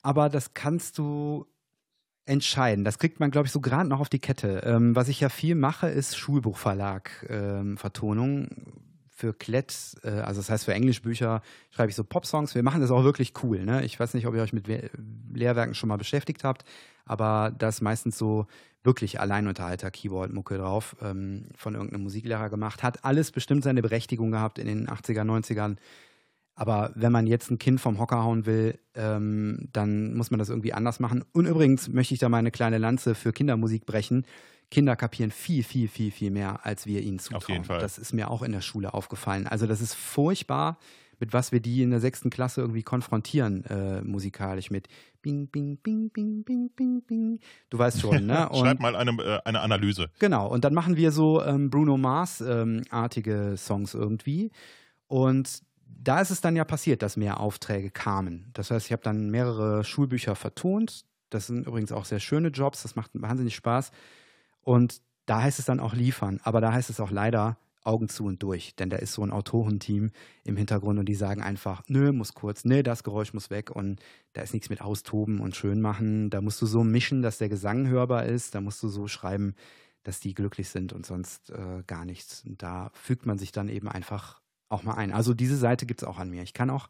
aber 0.03 0.28
das 0.30 0.55
kannst 0.55 0.99
du 0.99 1.47
entscheiden. 2.27 2.85
Das 2.85 2.99
kriegt 2.99 3.20
man, 3.20 3.31
glaube 3.31 3.47
ich, 3.47 3.53
so 3.53 3.61
gerade 3.61 3.89
noch 3.89 4.01
auf 4.01 4.09
die 4.09 4.18
Kette. 4.18 4.62
Ähm, 4.64 4.97
was 4.97 5.07
ich 5.09 5.20
ja 5.20 5.29
viel 5.29 5.55
mache, 5.55 5.89
ist 5.89 6.18
Schulbuchverlag-Vertonung. 6.18 8.49
für 9.18 9.33
Klett, 9.33 9.97
äh, 10.03 10.11
also 10.11 10.41
das 10.41 10.51
heißt 10.51 10.66
für 10.66 10.74
Englischbücher, 10.74 11.41
schreibe 11.70 11.89
ich 11.89 11.97
so 11.97 12.05
Popsongs. 12.05 12.55
Wir 12.55 12.62
machen 12.62 12.83
das 12.83 12.91
auch 12.91 13.03
wirklich 13.03 13.33
cool. 13.43 13.64
Ne? 13.64 13.83
Ich 13.85 13.99
weiß 13.99 14.12
nicht, 14.12 14.27
ob 14.27 14.35
ihr 14.35 14.43
euch 14.43 14.53
mit 14.53 14.68
We 14.68 14.91
Lehrwerken 15.33 15.74
schon 15.74 15.89
mal 15.89 15.97
beschäftigt 15.97 16.45
habt, 16.45 16.66
aber 17.07 17.51
da 17.57 17.68
ist 17.68 17.81
meistens 17.81 18.18
so 18.18 18.47
wirklich 18.87 19.20
Alleinunterhalter 19.20 19.91
Keyboard-Mucke 19.91 20.59
drauf, 20.59 20.97
ähm, 21.03 21.47
von 21.57 21.74
irgendeinem 21.74 22.03
Musiklehrer 22.03 22.51
gemacht. 22.51 22.83
Hat 22.83 23.05
alles 23.05 23.33
bestimmt 23.33 23.64
seine 23.64 23.83
Berechtigung 23.83 24.31
gehabt 24.31 24.59
in 24.59 24.66
den 24.66 24.89
80er, 24.89 25.24
90ern. 25.24 25.77
Aber 26.57 26.91
wenn 26.95 27.13
man 27.13 27.27
jetzt 27.27 27.51
ein 27.51 27.59
Kind 27.59 27.81
vom 27.81 28.01
Hocker 28.01 28.25
hauen 28.25 28.47
will, 28.47 28.79
ähm, 28.95 29.69
dann 29.73 30.15
muss 30.15 30.31
man 30.31 30.39
das 30.39 30.49
irgendwie 30.49 30.73
anders 30.73 31.01
machen. 31.01 31.23
Und 31.33 31.47
übrigens 31.47 31.89
möchte 31.89 32.15
ich 32.15 32.21
da 32.21 32.31
mal 32.31 32.39
eine 32.39 32.51
kleine 32.51 32.79
Lanze 32.79 33.15
für 33.15 33.33
Kindermusik 33.33 33.85
brechen. 33.85 34.27
Kinder 34.71 34.97
kapieren 34.97 35.31
viel, 35.31 35.63
viel, 35.63 35.87
viel, 35.87 36.11
viel 36.11 36.31
mehr, 36.31 36.65
als 36.65 36.87
wir 36.87 37.03
ihnen 37.03 37.19
zutrauen. 37.19 37.43
Auf 37.43 37.49
jeden 37.51 37.65
Fall. 37.65 37.81
Das 37.81 37.99
ist 37.99 38.15
mir 38.15 38.31
auch 38.31 38.43
in 38.43 38.53
der 38.53 38.63
Schule 38.63 38.95
aufgefallen. 38.95 39.47
Also 39.47 39.67
das 39.67 39.83
ist 39.83 39.95
furchtbar, 39.95 40.79
mit 41.21 41.35
was 41.35 41.53
wir 41.53 41.61
die 41.61 41.83
in 41.83 41.91
der 41.91 42.01
sechsten 42.01 42.31
Klasse 42.31 42.63
irgendwie 42.63 42.83
konfrontieren, 42.83 43.65
äh, 43.67 44.01
musikalisch 44.01 44.71
mit 44.71 44.89
Bing, 45.21 45.49
Bing, 45.49 45.77
Bing, 45.77 46.11
Bing, 46.11 46.43
Bing, 46.43 46.71
Bing, 46.75 47.03
Bing. 47.03 47.41
Du 47.69 47.79
weißt 47.79 48.01
schon, 48.01 48.25
ne? 48.25 48.49
Und 48.51 48.61
Schreib 48.61 48.81
mal 48.81 48.97
eine, 48.97 49.11
äh, 49.23 49.41
eine 49.45 49.61
Analyse. 49.61 50.09
Genau, 50.19 50.49
und 50.49 50.65
dann 50.65 50.73
machen 50.73 50.97
wir 50.97 51.13
so 51.13 51.43
ähm, 51.43 51.69
Bruno 51.69 51.99
Mars-artige 51.99 53.55
Songs 53.59 53.93
irgendwie. 53.93 54.51
Und 55.07 55.63
da 55.99 56.21
ist 56.21 56.31
es 56.31 56.41
dann 56.41 56.57
ja 56.57 56.65
passiert, 56.65 57.03
dass 57.03 57.17
mehr 57.17 57.41
Aufträge 57.41 57.91
kamen. 57.91 58.51
Das 58.53 58.71
heißt, 58.71 58.87
ich 58.87 58.93
habe 58.93 59.03
dann 59.03 59.31
mehrere 59.31 59.85
Schulbücher 59.85 60.35
vertont. 60.35 61.05
Das 61.31 61.47
sind 61.49 61.67
übrigens 61.67 61.93
auch 61.93 62.05
sehr 62.05 62.21
schöne 62.21 62.49
Jobs, 62.49 62.83
das 62.83 62.97
macht 62.97 63.11
wahnsinnig 63.15 63.57
Spaß. 63.57 63.91
Und 64.61 65.01
da 65.27 65.43
heißt 65.43 65.59
es 65.59 65.65
dann 65.65 65.81
auch 65.81 65.95
liefern, 65.95 66.41
aber 66.45 66.61
da 66.61 66.73
heißt 66.73 66.91
es 66.91 67.01
auch 67.01 67.11
leider 67.11 67.59
Augen 67.83 68.09
zu 68.09 68.25
und 68.25 68.43
durch, 68.43 68.75
denn 68.75 68.91
da 68.91 68.97
ist 68.97 69.13
so 69.13 69.23
ein 69.23 69.31
Autorenteam 69.31 70.11
im 70.43 70.57
Hintergrund 70.57 70.99
und 70.99 71.07
die 71.07 71.15
sagen 71.15 71.41
einfach, 71.41 71.83
nö, 71.87 72.13
muss 72.13 72.35
kurz, 72.35 72.65
nö, 72.65 72.83
das 72.83 73.05
Geräusch 73.05 73.33
muss 73.33 73.51
weg 73.51 73.71
und 73.71 74.01
da 74.33 74.43
ist 74.43 74.53
nichts 74.53 74.71
mit 74.71 74.81
austoben 74.81 75.41
und 75.41 75.55
schön 75.55 75.81
machen. 75.81 76.31
Da 76.31 76.41
musst 76.41 76.61
du 76.61 76.67
so 76.67 76.83
mischen, 76.83 77.23
dass 77.23 77.39
der 77.39 77.49
Gesang 77.49 77.87
hörbar 77.87 78.27
ist, 78.27 78.55
da 78.55 78.61
musst 78.61 78.83
du 78.83 78.89
so 78.89 79.07
schreiben, 79.07 79.55
dass 80.03 80.21
die 80.21 80.35
glücklich 80.35 80.69
sind 80.69 80.93
und 80.93 81.07
sonst 81.07 81.51
äh, 81.51 81.83
gar 81.87 82.05
nichts. 82.05 82.45
Und 82.45 82.63
da 82.63 82.91
fügt 82.93 83.25
man 83.25 83.39
sich 83.39 83.53
dann 83.53 83.69
eben 83.69 83.89
einfach 83.89 84.41
auch 84.69 84.83
mal 84.83 84.95
ein. 84.95 85.12
Also 85.12 85.35
diese 85.35 85.57
Seite 85.57 85.87
gibt 85.87 86.03
es 86.03 86.09
auch 86.09 86.19
an 86.19 86.31
mir. 86.31 86.43
Ich 86.43 86.55
kann 86.55 86.71
auch, 86.71 86.89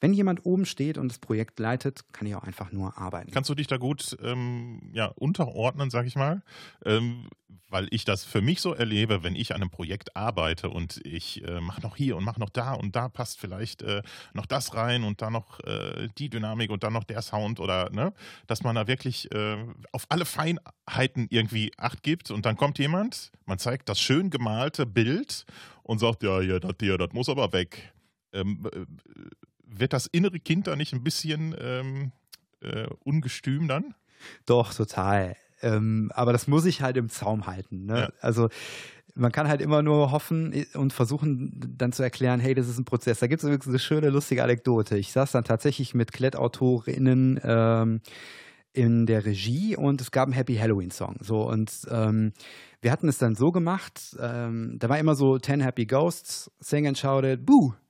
wenn 0.00 0.12
jemand 0.12 0.44
oben 0.44 0.66
steht 0.66 0.98
und 0.98 1.08
das 1.08 1.18
Projekt 1.18 1.58
leitet, 1.58 2.12
kann 2.12 2.26
ich 2.26 2.34
auch 2.34 2.42
einfach 2.42 2.72
nur 2.72 2.98
arbeiten. 2.98 3.30
Kannst 3.30 3.50
du 3.50 3.54
dich 3.54 3.66
da 3.66 3.76
gut 3.76 4.16
ähm, 4.22 4.90
ja, 4.92 5.06
unterordnen, 5.06 5.90
sag 5.90 6.06
ich 6.06 6.16
mal? 6.16 6.42
Ähm, 6.84 7.28
weil 7.74 7.88
ich 7.90 8.04
das 8.04 8.24
für 8.24 8.40
mich 8.40 8.60
so 8.60 8.72
erlebe, 8.72 9.22
wenn 9.22 9.34
ich 9.34 9.54
an 9.54 9.60
einem 9.60 9.70
Projekt 9.70 10.16
arbeite 10.16 10.70
und 10.70 11.00
ich 11.04 11.42
äh, 11.44 11.60
mache 11.60 11.80
noch 11.80 11.96
hier 11.96 12.16
und 12.16 12.24
mache 12.24 12.38
noch 12.38 12.50
da 12.50 12.72
und 12.72 12.94
da 12.94 13.08
passt 13.08 13.40
vielleicht 13.40 13.82
äh, 13.82 14.02
noch 14.32 14.46
das 14.46 14.74
rein 14.74 15.04
und 15.04 15.22
da 15.22 15.30
noch 15.30 15.60
äh, 15.60 16.08
die 16.18 16.28
Dynamik 16.28 16.70
und 16.70 16.84
dann 16.84 16.92
noch 16.92 17.04
der 17.04 17.22
Sound 17.22 17.58
oder 17.58 17.90
ne, 17.90 18.12
dass 18.46 18.62
man 18.62 18.76
da 18.76 18.86
wirklich 18.86 19.32
äh, 19.32 19.56
auf 19.90 20.06
alle 20.08 20.24
Feinheiten 20.24 21.26
irgendwie 21.30 21.72
Acht 21.76 22.02
gibt 22.02 22.30
und 22.30 22.46
dann 22.46 22.56
kommt 22.56 22.78
jemand, 22.78 23.32
man 23.46 23.58
zeigt 23.58 23.88
das 23.88 24.00
schön 24.00 24.30
gemalte 24.30 24.86
Bild 24.86 25.44
und 25.84 26.00
sagt, 26.00 26.22
ja, 26.24 26.40
ja, 26.40 26.58
das 26.58 26.74
hier, 26.80 26.98
das 26.98 27.12
muss 27.12 27.28
aber 27.28 27.52
weg. 27.52 27.92
Ähm, 28.32 28.66
äh, 28.72 28.84
wird 29.64 29.92
das 29.92 30.06
innere 30.06 30.40
Kind 30.40 30.66
da 30.66 30.76
nicht 30.76 30.92
ein 30.92 31.04
bisschen 31.04 31.54
ähm, 31.58 32.12
äh, 32.60 32.88
ungestüm 33.04 33.68
dann? 33.68 33.94
Doch, 34.46 34.74
total. 34.74 35.36
Ähm, 35.62 36.10
aber 36.14 36.32
das 36.32 36.48
muss 36.48 36.64
ich 36.64 36.82
halt 36.82 36.96
im 36.96 37.08
Zaum 37.08 37.46
halten. 37.46 37.86
Ne? 37.86 37.98
Ja. 38.00 38.12
Also 38.20 38.48
man 39.14 39.30
kann 39.30 39.48
halt 39.48 39.60
immer 39.60 39.82
nur 39.82 40.10
hoffen 40.10 40.66
und 40.74 40.92
versuchen 40.92 41.52
dann 41.78 41.92
zu 41.92 42.02
erklären, 42.02 42.40
hey, 42.40 42.54
das 42.54 42.68
ist 42.68 42.78
ein 42.78 42.84
Prozess. 42.84 43.20
Da 43.20 43.28
gibt 43.28 43.42
es 43.42 43.44
übrigens 43.44 43.68
eine 43.68 43.78
schöne, 43.78 44.10
lustige 44.10 44.42
Anekdote. 44.42 44.98
Ich 44.98 45.12
saß 45.12 45.32
dann 45.32 45.44
tatsächlich 45.44 45.94
mit 45.94 46.12
Klettautorinnen 46.12 47.40
ähm, 47.44 48.00
in 48.74 49.06
der 49.06 49.24
Regie 49.24 49.76
und 49.76 50.00
es 50.00 50.10
gab 50.10 50.24
einen 50.24 50.34
Happy 50.34 50.56
Halloween 50.56 50.90
Song. 50.90 51.16
So 51.20 51.48
und 51.48 51.70
ähm, 51.90 52.32
wir 52.82 52.92
hatten 52.92 53.08
es 53.08 53.16
dann 53.16 53.34
so 53.34 53.50
gemacht, 53.50 54.14
ähm, 54.20 54.76
da 54.78 54.90
war 54.90 54.98
immer 54.98 55.14
so 55.14 55.38
10 55.38 55.60
Happy 55.60 55.86
Ghosts, 55.86 56.50
sing 56.60 56.86
and 56.86 56.98
shouted, 56.98 57.46
boo. 57.46 57.72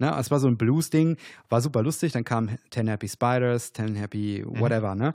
Ne, 0.00 0.16
es 0.16 0.30
war 0.30 0.38
so 0.38 0.46
ein 0.46 0.56
Blues-Ding, 0.56 1.16
war 1.48 1.60
super 1.60 1.82
lustig. 1.82 2.12
Dann 2.12 2.22
kam 2.22 2.56
10 2.70 2.86
Happy 2.86 3.08
Spiders, 3.08 3.72
10 3.72 3.96
Happy 3.96 4.44
whatever, 4.46 4.94
ne? 4.94 5.12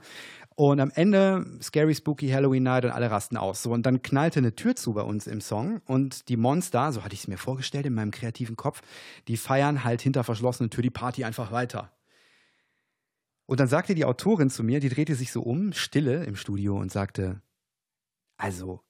Und 0.56 0.78
am 0.78 0.90
Ende 0.94 1.46
Scary 1.62 1.94
Spooky 1.94 2.28
Halloween 2.28 2.64
Night 2.64 2.84
und 2.84 2.90
alle 2.90 3.10
rasten 3.10 3.38
aus. 3.38 3.62
So, 3.62 3.70
und 3.70 3.86
dann 3.86 4.02
knallte 4.02 4.40
eine 4.40 4.54
Tür 4.54 4.76
zu 4.76 4.92
bei 4.92 5.00
uns 5.00 5.26
im 5.26 5.40
Song 5.40 5.80
und 5.86 6.28
die 6.28 6.36
Monster, 6.36 6.92
so 6.92 7.02
hatte 7.02 7.14
ich 7.14 7.20
es 7.20 7.28
mir 7.28 7.38
vorgestellt 7.38 7.86
in 7.86 7.94
meinem 7.94 8.10
kreativen 8.10 8.56
Kopf, 8.56 8.82
die 9.26 9.38
feiern 9.38 9.84
halt 9.84 10.02
hinter 10.02 10.22
verschlossenen 10.22 10.68
Tür 10.68 10.82
die 10.82 10.90
Party 10.90 11.24
einfach 11.24 11.50
weiter. 11.50 11.90
Und 13.46 13.60
dann 13.60 13.68
sagte 13.68 13.94
die 13.94 14.04
Autorin 14.04 14.50
zu 14.50 14.62
mir, 14.64 14.80
die 14.80 14.88
drehte 14.88 15.14
sich 15.14 15.32
so 15.32 15.42
um, 15.42 15.72
stille 15.72 16.24
im 16.24 16.36
Studio 16.36 16.78
und 16.78 16.90
sagte, 16.90 17.42
also, 18.36 18.82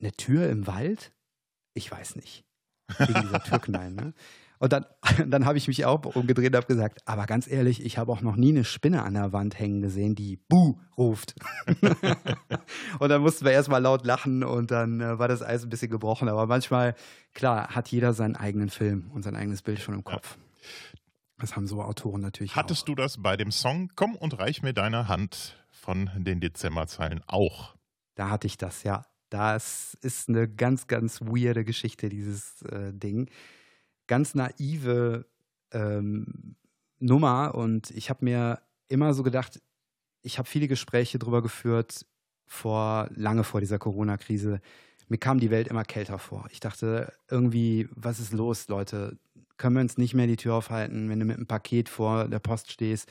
eine 0.00 0.12
Tür 0.12 0.48
im 0.48 0.66
Wald? 0.66 1.12
Ich 1.74 1.90
weiß 1.90 2.16
nicht. 2.16 2.44
Wegen 2.98 3.20
dieser 3.22 3.42
Türknallen, 3.42 3.94
ne? 3.94 4.14
Und 4.58 4.72
dann, 4.72 4.86
dann 5.26 5.44
habe 5.44 5.58
ich 5.58 5.68
mich 5.68 5.84
auch 5.84 6.04
umgedreht 6.14 6.48
und 6.48 6.56
habe 6.56 6.66
gesagt, 6.66 7.02
aber 7.04 7.26
ganz 7.26 7.46
ehrlich, 7.46 7.84
ich 7.84 7.98
habe 7.98 8.12
auch 8.12 8.22
noch 8.22 8.36
nie 8.36 8.50
eine 8.50 8.64
Spinne 8.64 9.02
an 9.02 9.14
der 9.14 9.32
Wand 9.32 9.58
hängen 9.58 9.82
gesehen, 9.82 10.14
die 10.14 10.36
Buh 10.36 10.78
ruft. 10.96 11.34
und 12.98 13.08
dann 13.08 13.20
mussten 13.20 13.44
wir 13.44 13.52
erstmal 13.52 13.82
laut 13.82 14.06
lachen 14.06 14.44
und 14.44 14.70
dann 14.70 15.00
äh, 15.00 15.18
war 15.18 15.28
das 15.28 15.42
Eis 15.42 15.62
ein 15.62 15.68
bisschen 15.68 15.90
gebrochen. 15.90 16.28
Aber 16.28 16.46
manchmal, 16.46 16.94
klar, 17.34 17.68
hat 17.68 17.88
jeder 17.88 18.14
seinen 18.14 18.36
eigenen 18.36 18.70
Film 18.70 19.10
und 19.12 19.22
sein 19.22 19.36
eigenes 19.36 19.62
Bild 19.62 19.80
schon 19.80 19.94
im 19.94 20.04
Kopf. 20.04 20.38
Das 21.38 21.54
haben 21.54 21.66
so 21.66 21.82
Autoren 21.82 22.20
natürlich 22.20 22.52
auch. 22.52 22.56
Hattest 22.56 22.88
du 22.88 22.94
das 22.94 23.22
bei 23.22 23.36
dem 23.36 23.50
Song 23.50 23.90
Komm 23.94 24.14
und 24.16 24.38
reich 24.38 24.62
mir 24.62 24.72
deine 24.72 25.08
Hand 25.08 25.56
von 25.70 26.10
den 26.16 26.40
Dezemberzeilen 26.40 27.22
auch? 27.26 27.74
Da 28.14 28.30
hatte 28.30 28.46
ich 28.46 28.56
das, 28.56 28.82
ja. 28.82 29.04
Das 29.28 29.94
ist 30.00 30.28
eine 30.28 30.48
ganz, 30.48 30.86
ganz 30.86 31.20
weirde 31.20 31.64
Geschichte, 31.64 32.08
dieses 32.08 32.62
äh, 32.62 32.92
Ding. 32.92 33.28
Ganz 34.06 34.34
naive 34.34 35.26
ähm, 35.72 36.56
Nummer 36.98 37.54
und 37.54 37.90
ich 37.90 38.08
habe 38.08 38.24
mir 38.24 38.62
immer 38.88 39.12
so 39.14 39.22
gedacht, 39.22 39.60
ich 40.22 40.38
habe 40.38 40.48
viele 40.48 40.68
Gespräche 40.68 41.18
darüber 41.18 41.42
geführt, 41.42 42.06
vor, 42.46 43.08
lange 43.14 43.44
vor 43.44 43.60
dieser 43.60 43.78
Corona-Krise. 43.78 44.60
Mir 45.08 45.18
kam 45.18 45.38
die 45.38 45.50
Welt 45.50 45.68
immer 45.68 45.84
kälter 45.84 46.18
vor. 46.18 46.48
Ich 46.50 46.60
dachte 46.60 47.12
irgendwie, 47.28 47.88
was 47.92 48.20
ist 48.20 48.32
los, 48.32 48.68
Leute? 48.68 49.18
Können 49.56 49.76
wir 49.76 49.80
uns 49.80 49.98
nicht 49.98 50.14
mehr 50.14 50.26
die 50.26 50.36
Tür 50.36 50.54
aufhalten, 50.54 51.08
wenn 51.08 51.18
du 51.18 51.24
mit 51.24 51.36
einem 51.36 51.46
Paket 51.46 51.88
vor 51.88 52.28
der 52.28 52.38
Post 52.38 52.72
stehst? 52.72 53.08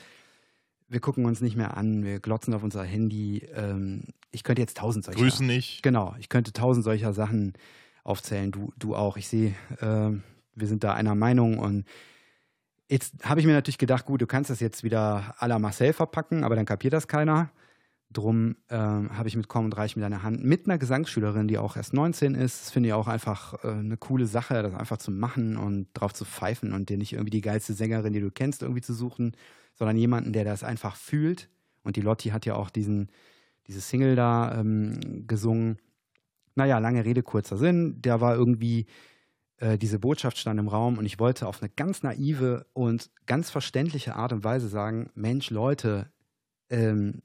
Wir 0.88 1.00
gucken 1.00 1.24
uns 1.24 1.40
nicht 1.40 1.56
mehr 1.56 1.76
an, 1.76 2.04
wir 2.04 2.20
glotzen 2.20 2.54
auf 2.54 2.62
unser 2.62 2.84
Handy. 2.84 3.38
Ähm, 3.54 4.04
ich 4.30 4.44
könnte 4.44 4.62
jetzt 4.62 4.76
tausend 4.76 5.04
solcher. 5.04 5.18
Grüßen 5.18 5.46
nicht. 5.46 5.82
Genau, 5.82 6.14
ich 6.18 6.28
könnte 6.28 6.52
tausend 6.52 6.84
solcher 6.84 7.12
Sachen 7.12 7.54
aufzählen. 8.04 8.52
Du, 8.52 8.72
du 8.78 8.94
auch. 8.94 9.16
Ich 9.16 9.26
sehe, 9.26 9.54
ähm, 9.80 10.22
wir 10.54 10.68
sind 10.68 10.84
da 10.84 10.94
einer 10.94 11.14
Meinung 11.14 11.58
und 11.58 11.84
jetzt 12.88 13.14
habe 13.24 13.40
ich 13.40 13.46
mir 13.46 13.52
natürlich 13.52 13.78
gedacht, 13.78 14.06
gut, 14.06 14.22
du 14.22 14.26
kannst 14.26 14.50
das 14.50 14.60
jetzt 14.60 14.84
wieder 14.84 15.34
à 15.38 15.48
la 15.48 15.58
Marcel 15.58 15.92
verpacken, 15.92 16.44
aber 16.44 16.54
dann 16.54 16.66
kapiert 16.66 16.92
das 16.92 17.08
keiner. 17.08 17.50
Drum 18.16 18.56
ähm, 18.70 19.16
habe 19.16 19.28
ich 19.28 19.36
mit 19.36 19.48
Komm 19.48 19.66
und 19.66 19.76
Reich 19.76 19.94
mit 19.94 20.02
deiner 20.02 20.22
Hand 20.22 20.42
mit 20.42 20.66
einer 20.66 20.78
Gesangsschülerin, 20.78 21.48
die 21.48 21.58
auch 21.58 21.76
erst 21.76 21.92
19 21.92 22.34
ist. 22.34 22.62
Das 22.62 22.70
finde 22.70 22.88
ich 22.88 22.92
auch 22.94 23.08
einfach 23.08 23.62
äh, 23.62 23.68
eine 23.68 23.98
coole 23.98 24.26
Sache, 24.26 24.62
das 24.62 24.74
einfach 24.74 24.96
zu 24.96 25.10
machen 25.10 25.58
und 25.58 25.88
drauf 25.92 26.14
zu 26.14 26.24
pfeifen 26.24 26.72
und 26.72 26.88
dir 26.88 26.96
nicht 26.96 27.12
irgendwie 27.12 27.30
die 27.30 27.42
geilste 27.42 27.74
Sängerin, 27.74 28.14
die 28.14 28.20
du 28.20 28.30
kennst, 28.30 28.62
irgendwie 28.62 28.80
zu 28.80 28.94
suchen, 28.94 29.36
sondern 29.74 29.98
jemanden, 29.98 30.32
der 30.32 30.44
das 30.44 30.64
einfach 30.64 30.96
fühlt. 30.96 31.50
Und 31.82 31.96
die 31.96 32.00
Lotti 32.00 32.30
hat 32.30 32.46
ja 32.46 32.54
auch 32.54 32.70
diesen, 32.70 33.10
diese 33.66 33.80
Single 33.80 34.16
da 34.16 34.58
ähm, 34.58 35.26
gesungen. 35.26 35.76
Naja, 36.54 36.78
lange 36.78 37.04
Rede, 37.04 37.22
kurzer 37.22 37.58
Sinn. 37.58 38.00
Der 38.00 38.22
war 38.22 38.34
irgendwie, 38.34 38.86
äh, 39.58 39.76
diese 39.76 39.98
Botschaft 39.98 40.38
stand 40.38 40.58
im 40.58 40.68
Raum 40.68 40.96
und 40.96 41.04
ich 41.04 41.18
wollte 41.18 41.46
auf 41.46 41.62
eine 41.62 41.70
ganz 41.70 42.02
naive 42.02 42.66
und 42.72 43.10
ganz 43.26 43.50
verständliche 43.50 44.16
Art 44.16 44.32
und 44.32 44.42
Weise 44.42 44.68
sagen: 44.68 45.10
Mensch, 45.14 45.50
Leute, 45.50 46.10
ähm, 46.70 47.20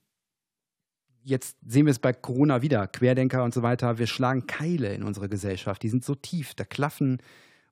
jetzt 1.23 1.57
sehen 1.65 1.85
wir 1.85 1.91
es 1.91 1.99
bei 1.99 2.13
Corona 2.13 2.61
wieder, 2.61 2.87
Querdenker 2.87 3.43
und 3.43 3.53
so 3.53 3.61
weiter, 3.63 3.97
wir 3.97 4.07
schlagen 4.07 4.47
Keile 4.47 4.93
in 4.93 5.03
unsere 5.03 5.29
Gesellschaft, 5.29 5.83
die 5.83 5.89
sind 5.89 6.03
so 6.03 6.15
tief, 6.15 6.53
da 6.55 6.63
klaffen 6.63 7.21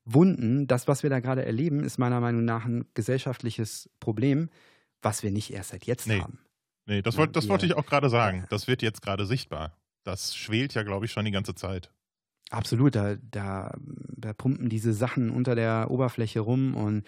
Wunden. 0.05 0.67
Das, 0.67 0.87
was 0.87 1.03
wir 1.03 1.09
da 1.09 1.19
gerade 1.19 1.45
erleben, 1.45 1.83
ist 1.83 1.97
meiner 1.97 2.19
Meinung 2.19 2.45
nach 2.45 2.65
ein 2.65 2.85
gesellschaftliches 2.93 3.89
Problem, 3.99 4.49
was 5.01 5.23
wir 5.23 5.31
nicht 5.31 5.53
erst 5.53 5.69
seit 5.69 5.85
jetzt 5.85 6.07
Nee. 6.07 6.21
haben. 6.21 6.39
Nee, 6.85 7.01
das, 7.01 7.15
Ja, 7.15 7.19
wollt, 7.19 7.35
das 7.35 7.47
wollte 7.47 7.65
ich 7.65 7.75
auch 7.75 7.85
gerade 7.85 8.09
sagen. 8.09 8.45
Das 8.49 8.67
wird 8.67 8.81
jetzt 8.81 9.01
gerade 9.01 9.25
sichtbar. 9.25 9.77
Das 10.03 10.35
schwelt 10.35 10.73
ja, 10.73 10.83
glaube 10.83 11.05
ich, 11.05 11.11
schon 11.11 11.25
die 11.25 11.31
ganze 11.31 11.53
Zeit. 11.53 11.91
Absolut, 12.49 12.95
da, 12.95 13.15
da, 13.29 13.75
da 13.79 14.33
pumpen 14.33 14.69
diese 14.69 14.93
Sachen 14.93 15.29
unter 15.29 15.53
der 15.53 15.91
Oberfläche 15.91 16.39
rum 16.39 16.75
und 16.75 17.03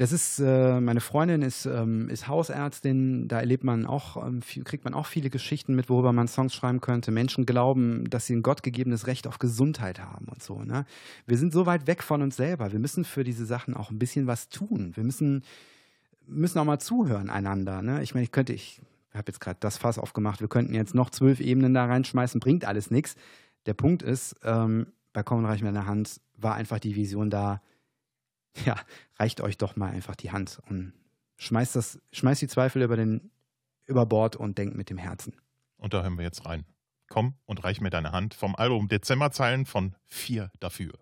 das 0.00 0.12
ist, 0.12 0.38
äh, 0.38 0.80
meine 0.80 1.02
Freundin 1.02 1.42
ist, 1.42 1.66
ähm, 1.66 2.08
ist 2.08 2.26
Hausärztin, 2.26 3.28
da 3.28 3.38
erlebt 3.38 3.64
man 3.64 3.84
auch, 3.84 4.16
ähm, 4.26 4.40
viel, 4.40 4.64
kriegt 4.64 4.82
man 4.86 4.94
auch 4.94 5.04
viele 5.04 5.28
Geschichten 5.28 5.74
mit, 5.74 5.90
worüber 5.90 6.14
man 6.14 6.26
Songs 6.26 6.54
schreiben 6.54 6.80
könnte. 6.80 7.10
Menschen 7.10 7.44
glauben, 7.44 8.08
dass 8.08 8.24
sie 8.24 8.34
ein 8.34 8.42
gottgegebenes 8.42 9.06
Recht 9.06 9.26
auf 9.26 9.38
Gesundheit 9.38 10.00
haben 10.00 10.24
und 10.28 10.42
so. 10.42 10.62
Ne? 10.62 10.86
Wir 11.26 11.36
sind 11.36 11.52
so 11.52 11.66
weit 11.66 11.86
weg 11.86 12.02
von 12.02 12.22
uns 12.22 12.36
selber. 12.36 12.72
Wir 12.72 12.78
müssen 12.78 13.04
für 13.04 13.24
diese 13.24 13.44
Sachen 13.44 13.76
auch 13.76 13.90
ein 13.90 13.98
bisschen 13.98 14.26
was 14.26 14.48
tun. 14.48 14.92
Wir 14.94 15.04
müssen, 15.04 15.42
müssen 16.26 16.58
auch 16.58 16.64
mal 16.64 16.78
zuhören 16.78 17.28
einander. 17.28 17.82
Ne? 17.82 18.02
Ich 18.02 18.14
meine, 18.14 18.24
ich 18.24 18.32
könnte, 18.32 18.54
ich 18.54 18.80
habe 19.12 19.24
jetzt 19.26 19.40
gerade 19.40 19.58
das 19.60 19.76
Fass 19.76 19.98
aufgemacht, 19.98 20.40
wir 20.40 20.48
könnten 20.48 20.72
jetzt 20.72 20.94
noch 20.94 21.10
zwölf 21.10 21.40
Ebenen 21.40 21.74
da 21.74 21.84
reinschmeißen, 21.84 22.40
bringt 22.40 22.64
alles 22.64 22.90
nichts. 22.90 23.16
Der 23.66 23.74
Punkt 23.74 24.02
ist, 24.02 24.34
ähm, 24.44 24.86
bei 25.12 25.22
Kommen 25.22 25.44
Reich 25.44 25.62
mit 25.62 25.74
der 25.74 25.84
Hand 25.84 26.22
war 26.38 26.54
einfach 26.54 26.78
die 26.78 26.96
Vision 26.96 27.28
da, 27.28 27.60
ja, 28.64 28.76
reicht 29.18 29.40
euch 29.40 29.58
doch 29.58 29.76
mal 29.76 29.90
einfach 29.90 30.16
die 30.16 30.32
Hand 30.32 30.60
und 30.68 30.92
schmeißt 31.38 31.76
das, 31.76 32.00
schmeißt 32.12 32.42
die 32.42 32.48
Zweifel 32.48 32.82
über 32.82 32.96
den 32.96 33.30
über 33.86 34.06
Bord 34.06 34.36
und 34.36 34.56
denkt 34.56 34.76
mit 34.76 34.88
dem 34.88 34.98
Herzen. 34.98 35.34
Und 35.76 35.94
da 35.94 36.02
hören 36.02 36.16
wir 36.16 36.24
jetzt 36.24 36.46
rein. 36.46 36.64
Komm 37.08 37.34
und 37.44 37.64
reich 37.64 37.80
mir 37.80 37.90
deine 37.90 38.12
Hand 38.12 38.34
vom 38.34 38.54
Album 38.54 38.86
Dezemberzeilen 38.86 39.66
von 39.66 39.96
Vier 40.06 40.52
dafür. 40.60 40.92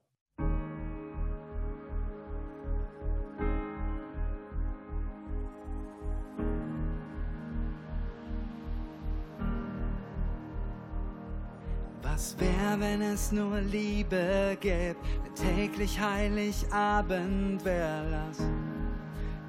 Wär, 12.39 12.79
wenn 12.79 13.03
es 13.03 13.33
nur 13.33 13.61
Liebe 13.61 14.57
gäbe, 14.61 14.97
wenn 15.25 15.35
täglich 15.35 16.01
Heiligabend 16.01 17.65
wär, 17.65 18.05
lass 18.11 18.39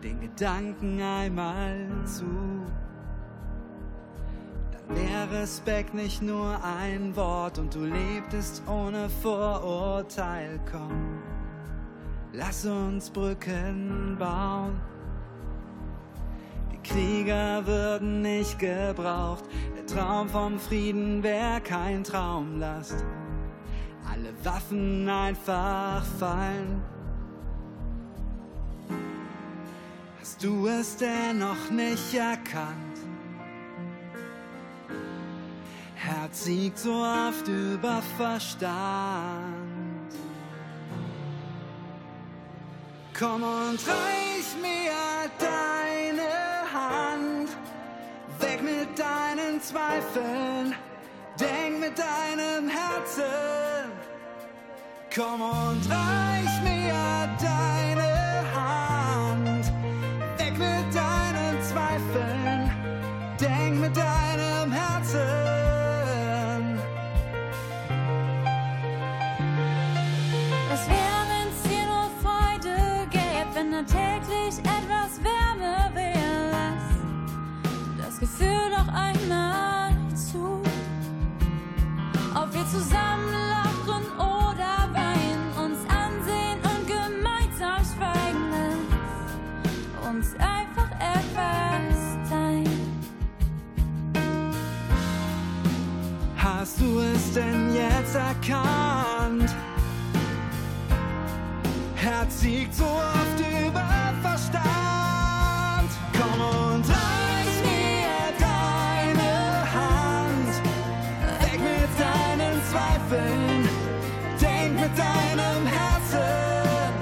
den 0.03 0.19
Gedanken 0.21 1.01
einmal 1.01 1.87
zu. 2.05 2.25
Dann 4.71 4.97
wär 4.97 5.41
Respekt 5.41 5.93
nicht 5.93 6.21
nur 6.21 6.57
ein 6.63 7.15
Wort 7.15 7.59
und 7.59 7.73
du 7.75 7.85
lebtest 7.85 8.63
ohne 8.67 9.09
Vorurteil, 9.09 10.59
komm. 10.71 11.19
Lass 12.31 12.65
uns 12.65 13.09
Brücken 13.09 14.15
bauen. 14.19 14.79
Krieger 16.83 17.65
würden 17.65 18.21
nicht 18.21 18.59
gebraucht. 18.59 19.43
Der 19.75 19.85
Traum 19.85 20.29
vom 20.29 20.59
Frieden 20.59 21.23
wär 21.23 21.59
kein 21.61 22.03
Traum. 22.03 22.59
Lasst 22.59 23.03
alle 24.09 24.33
Waffen 24.43 25.07
einfach 25.07 26.03
fallen. 26.19 26.81
Hast 30.19 30.43
du 30.43 30.67
es 30.67 30.97
denn 30.97 31.39
noch 31.39 31.69
nicht 31.69 32.13
erkannt? 32.13 32.97
Herz 35.95 36.45
siegt 36.45 36.79
so 36.79 36.93
oft 37.03 37.47
über 37.47 38.01
Verstand. 38.17 38.69
Komm 43.17 43.43
und 43.43 43.79
reich 43.87 44.55
mir 44.61 44.89
Hand. 44.91 45.78
Weg 48.41 48.61
mit 48.61 48.97
deinen 48.97 49.61
Zweifeln. 49.61 50.75
Denk 51.39 51.79
mit 51.79 51.97
deinem 51.97 52.69
Herzen. 52.69 53.89
Komm 55.13 55.41
und 55.41 55.81
reich 55.89 56.61
mir 56.63 57.29
deine 57.41 58.08
denn 97.35 97.73
jetzt 97.73 98.15
erkannt? 98.15 99.55
Herz 101.95 102.41
siegt 102.41 102.73
so 102.73 102.85
oft 102.85 103.39
über 103.39 104.13
Verstand. 104.21 105.89
Komm 106.17 106.39
und 106.41 106.85
reich 106.89 107.55
mir 107.67 108.33
deine 108.39 109.33
Hand. 109.75 110.53
Weg 111.41 111.59
mit 111.59 111.91
deinen 111.99 112.55
Zweifeln. 112.69 113.69
Denk 114.41 114.73
mit 114.79 114.97
deinem 114.97 115.65
Herzen. 115.67 116.93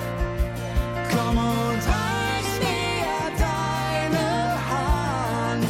Komm 1.11 1.37
und 1.37 1.81
reich 1.95 2.51
mir 2.59 3.21
deine 3.37 4.27
Hand. 4.71 5.67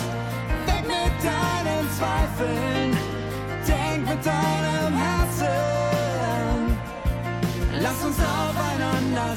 Weg 0.68 0.88
mit 0.88 1.14
deinen 1.24 1.86
Zweifeln. 1.98 2.77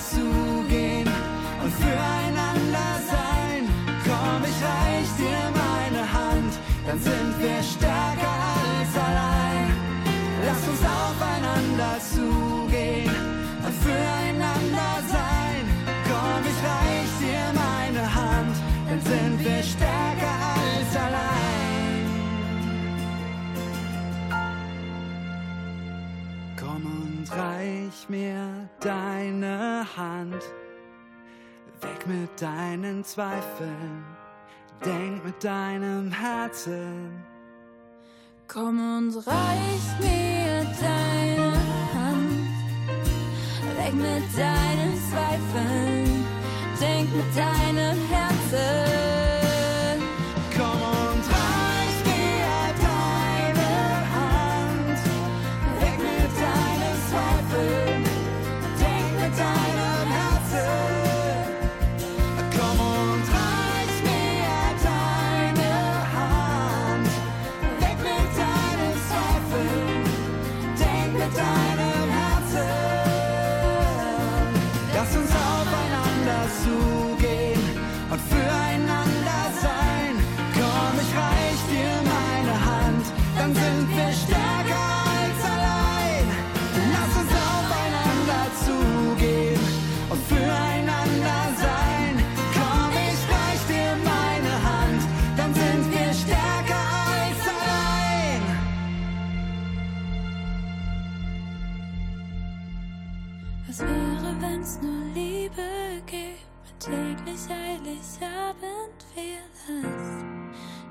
Zugehen 0.09 1.09
und 1.63 1.73
füreinander 1.73 2.91
sein. 3.13 3.63
Komm, 4.05 4.43
ich 4.51 4.59
reich 4.65 5.11
dir 5.19 5.43
meine 5.65 6.03
Hand, 6.13 6.53
dann 6.87 6.99
sind 7.01 7.33
wir 7.39 7.63
stärker 7.63 8.35
als 8.57 8.93
allein. 8.97 9.67
Lass 10.47 10.63
uns 10.69 10.83
aufeinander 11.01 11.93
zugehen 12.15 13.15
und 13.67 13.75
füreinander 13.85 14.93
sein. 15.15 15.63
Komm, 16.09 16.43
ich 16.53 16.61
reich 16.73 17.13
dir 17.21 17.45
meine 17.55 18.05
Hand, 18.15 18.57
dann 18.89 19.01
sind 19.01 19.45
wir 19.45 19.63
stärker 19.63 20.37
als 20.57 20.97
allein. 20.97 21.31
Komm 26.57 26.83
und 26.87 27.31
reich 27.37 28.09
mir 28.09 28.70
deine 28.81 29.87
Hand. 29.97 30.43
Weg 31.81 32.07
mit 32.07 32.41
deinen 32.41 33.05
Zweifeln. 33.05 34.05
Denk 34.85 35.25
mit 35.25 35.43
deinem 35.45 36.11
Herzen. 36.11 37.23
Komm 38.49 38.79
und 38.79 39.17
reich 39.27 39.87
mir 40.01 40.67
deine 40.81 41.53
Hand. 41.95 42.49
Weg 43.77 43.95
mit 43.95 44.39
deinen 44.39 44.93
Zweifeln. 45.11 46.25
Denk 46.81 47.15
mit 47.15 47.37
deinem 47.37 47.99
Herzen. 48.09 49.20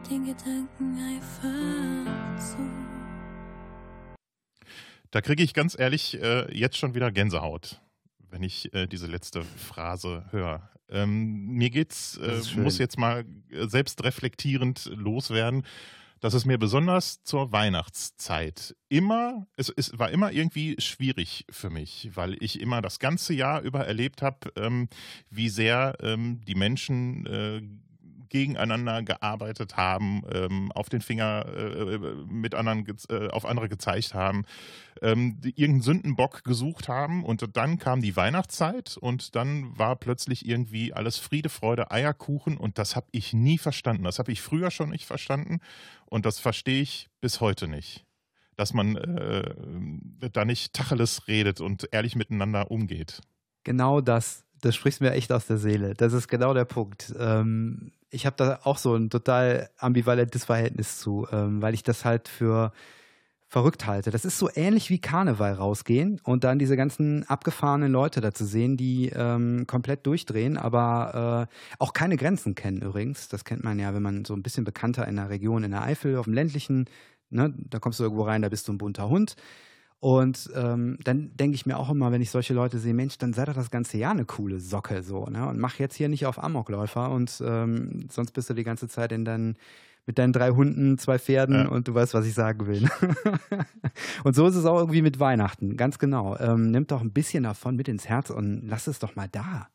Den 0.10 0.26
Gedanken 0.26 0.98
einfach 0.98 2.40
zu. 2.40 2.58
Da 5.12 5.22
kriege 5.22 5.44
ich 5.44 5.54
ganz 5.54 5.78
ehrlich 5.78 6.22
äh, 6.22 6.52
jetzt 6.56 6.78
schon 6.78 6.96
wieder 6.96 7.12
Gänsehaut, 7.12 7.82
wenn 8.30 8.44
ich 8.44 8.74
äh, 8.74 8.88
diese 8.88 9.08
letzte 9.08 9.44
Phrase 9.44 10.26
höre. 10.32 10.70
Ähm, 10.90 11.48
mir 11.48 11.70
geht's, 11.70 12.18
äh, 12.18 12.42
muss 12.58 12.78
jetzt 12.78 12.98
mal 12.98 13.26
äh, 13.52 13.68
selbst 13.68 14.04
reflektierend 14.04 14.90
loswerden, 14.96 15.64
dass 16.20 16.34
es 16.34 16.46
mir 16.46 16.58
besonders 16.58 17.24
zur 17.24 17.52
Weihnachtszeit 17.52 18.76
immer, 18.90 19.48
es, 19.56 19.70
es 19.76 19.98
war 19.98 20.12
immer 20.12 20.32
irgendwie 20.32 20.76
schwierig 20.80 21.46
für 21.50 21.70
mich, 21.70 22.10
weil 22.14 22.36
ich 22.42 22.60
immer 22.60 22.82
das 22.82 23.00
ganze 23.00 23.34
Jahr 23.34 23.62
über 23.62 23.86
erlebt 23.86 24.22
habe, 24.22 24.52
ähm, 24.56 24.90
wie 25.30 25.50
sehr 25.50 25.96
ähm, 26.02 26.42
die 26.46 26.56
Menschen 26.56 27.26
äh, 27.26 27.62
gegeneinander 28.30 29.04
gearbeitet 29.04 29.78
haben, 29.78 30.24
ähm, 30.32 30.72
auf 30.72 30.90
den 30.90 31.02
Finger 31.02 31.46
äh, 31.48 31.98
mit 32.28 32.56
anderen, 32.56 32.86
äh, 33.10 33.28
auf 33.30 33.46
andere 33.46 33.70
gezeigt 33.70 34.14
haben, 34.14 34.46
ähm, 35.02 35.38
irgendeinen 35.44 35.82
Sündenbock 35.82 36.44
gesucht 36.44 36.88
haben 36.88 37.24
und 37.24 37.56
dann 37.56 37.80
kam 37.80 38.02
die 38.02 38.16
Weihnachtszeit 38.16 38.98
und 38.98 39.36
dann 39.36 39.78
war 39.78 39.96
plötzlich 39.96 40.48
irgendwie 40.48 40.94
alles 40.94 41.18
Friede, 41.18 41.50
Freude, 41.50 41.92
Eierkuchen 41.92 42.58
und 42.58 42.78
das 42.78 42.96
habe 42.96 43.08
ich 43.12 43.34
nie 43.34 43.58
verstanden. 43.58 44.04
Das 44.04 44.20
habe 44.20 44.32
ich 44.32 44.42
früher 44.42 44.72
schon 44.72 44.90
nicht 44.90 45.06
verstanden 45.06 45.60
und 46.06 46.26
das 46.26 46.40
verstehe 46.40 46.82
ich 46.82 47.10
bis 47.22 47.42
heute 47.42 47.68
nicht. 47.68 48.06
Dass 48.56 48.74
man 48.74 48.98
äh, 48.98 50.30
da 50.34 50.44
nicht 50.44 50.74
Tacheles 50.74 51.28
redet 51.30 51.62
und 51.62 51.88
ehrlich 51.92 52.16
miteinander 52.16 52.72
umgeht. 52.72 53.22
Genau 53.64 54.02
das. 54.02 54.44
Das 54.62 54.76
sprichst 54.76 55.00
mir 55.00 55.12
echt 55.12 55.32
aus 55.32 55.48
der 55.48 55.58
Seele. 55.58 55.94
Das 55.94 56.12
ist 56.12 56.28
genau 56.28 56.54
der 56.54 56.66
Punkt. 56.66 57.14
Ähm, 57.18 57.94
ich 58.12 58.26
habe 58.26 58.36
da 58.38 58.60
auch 58.64 58.78
so 58.78 58.96
ein 58.96 59.10
total 59.10 59.70
ambivalentes 59.78 60.46
Verhältnis 60.46 61.00
zu, 61.00 61.28
ähm, 61.32 61.62
weil 61.62 61.74
ich 61.74 61.84
das 61.84 62.06
halt 62.06 62.28
für 62.28 62.72
verrückt 63.50 63.88
halte. 63.88 64.12
Das 64.12 64.26
ist 64.26 64.38
so 64.38 64.48
ähnlich 64.54 64.92
wie 64.92 65.00
Karneval 65.00 65.54
rausgehen 65.54 66.22
und 66.24 66.44
dann 66.44 66.60
diese 66.60 66.78
ganzen 66.78 67.28
abgefahrenen 67.28 67.92
Leute 67.92 68.22
da 68.22 68.32
zu 68.32 68.46
sehen, 68.46 68.78
die 68.78 69.10
ähm, 69.10 69.66
komplett 69.66 70.06
durchdrehen, 70.06 70.56
aber 70.56 71.48
äh, 71.50 71.56
auch 71.80 71.94
keine 71.94 72.16
Grenzen 72.16 72.54
kennen 72.54 72.84
übrigens. 72.84 73.28
Das 73.28 73.46
kennt 73.46 73.64
man 73.64 73.80
ja, 73.80 73.94
wenn 73.96 74.04
man 74.04 74.24
so 74.24 74.36
ein 74.36 74.44
bisschen 74.44 74.66
bekannter 74.66 75.08
in 75.08 75.16
der 75.16 75.32
Region, 75.32 75.64
in 75.64 75.72
der 75.72 75.82
Eifel, 75.82 76.18
auf 76.18 76.26
dem 76.26 76.34
ländlichen, 76.34 76.86
ne, 77.32 77.52
da 77.58 77.80
kommst 77.80 78.00
du 78.00 78.04
irgendwo 78.04 78.24
rein, 78.24 78.44
da 78.44 78.50
bist 78.50 78.68
du 78.68 78.74
ein 78.74 78.78
bunter 78.78 79.10
Hund. 79.10 79.36
Und 80.02 80.50
ähm, 80.56 80.98
dann 81.04 81.36
denke 81.36 81.56
ich 81.56 81.66
mir 81.66 81.78
auch 81.78 81.90
immer, 81.90 82.12
wenn 82.14 82.22
ich 82.22 82.32
solche 82.32 82.54
Leute 82.54 82.80
sehe, 82.80 82.94
Mensch, 82.94 83.18
dann 83.18 83.34
sei 83.34 83.44
doch 83.44 83.54
das 83.54 83.70
ganze 83.70 83.98
Jahr 83.98 84.12
eine 84.12 84.24
coole 84.26 84.60
Socke 84.62 85.04
so, 85.04 85.26
ne? 85.26 85.48
Und 85.50 85.60
mach 85.60 85.78
jetzt 85.78 85.96
hier 85.96 86.08
nicht 86.08 86.26
auf 86.26 86.42
Amokläufer 86.42 87.12
und 87.12 87.42
ähm, 87.46 88.08
sonst 88.10 88.32
bist 88.32 88.50
du 88.50 88.54
die 88.54 88.64
ganze 88.64 88.88
Zeit 88.88 89.12
in 89.12 89.26
deinen, 89.26 89.58
mit 90.06 90.18
deinen 90.18 90.32
drei 90.32 90.52
Hunden, 90.52 90.98
zwei 90.98 91.20
Pferden 91.20 91.56
Ja. 91.56 91.68
und 91.68 91.90
du 91.90 91.94
weißt, 91.94 92.14
was 92.14 92.26
ich 92.26 92.34
sagen 92.34 92.66
will. 92.66 92.90
und 94.24 94.36
so 94.36 94.48
ist 94.48 94.56
es 94.56 94.66
auch 94.66 94.78
irgendwie 94.80 95.02
mit 95.02 95.20
Weihnachten, 95.20 95.76
ganz 95.76 96.00
genau. 96.00 96.38
Ähm, 96.38 96.72
nimm 96.72 96.88
doch 96.88 97.02
ein 97.02 97.12
bisschen 97.12 97.44
davon 97.44 97.76
mit 97.76 97.90
ins 97.90 98.08
Herz 98.08 98.30
und 98.30 98.62
lass 98.68 98.88
es 98.88 99.00
doch 99.00 99.18
mal 99.18 99.28
da. 99.30 99.68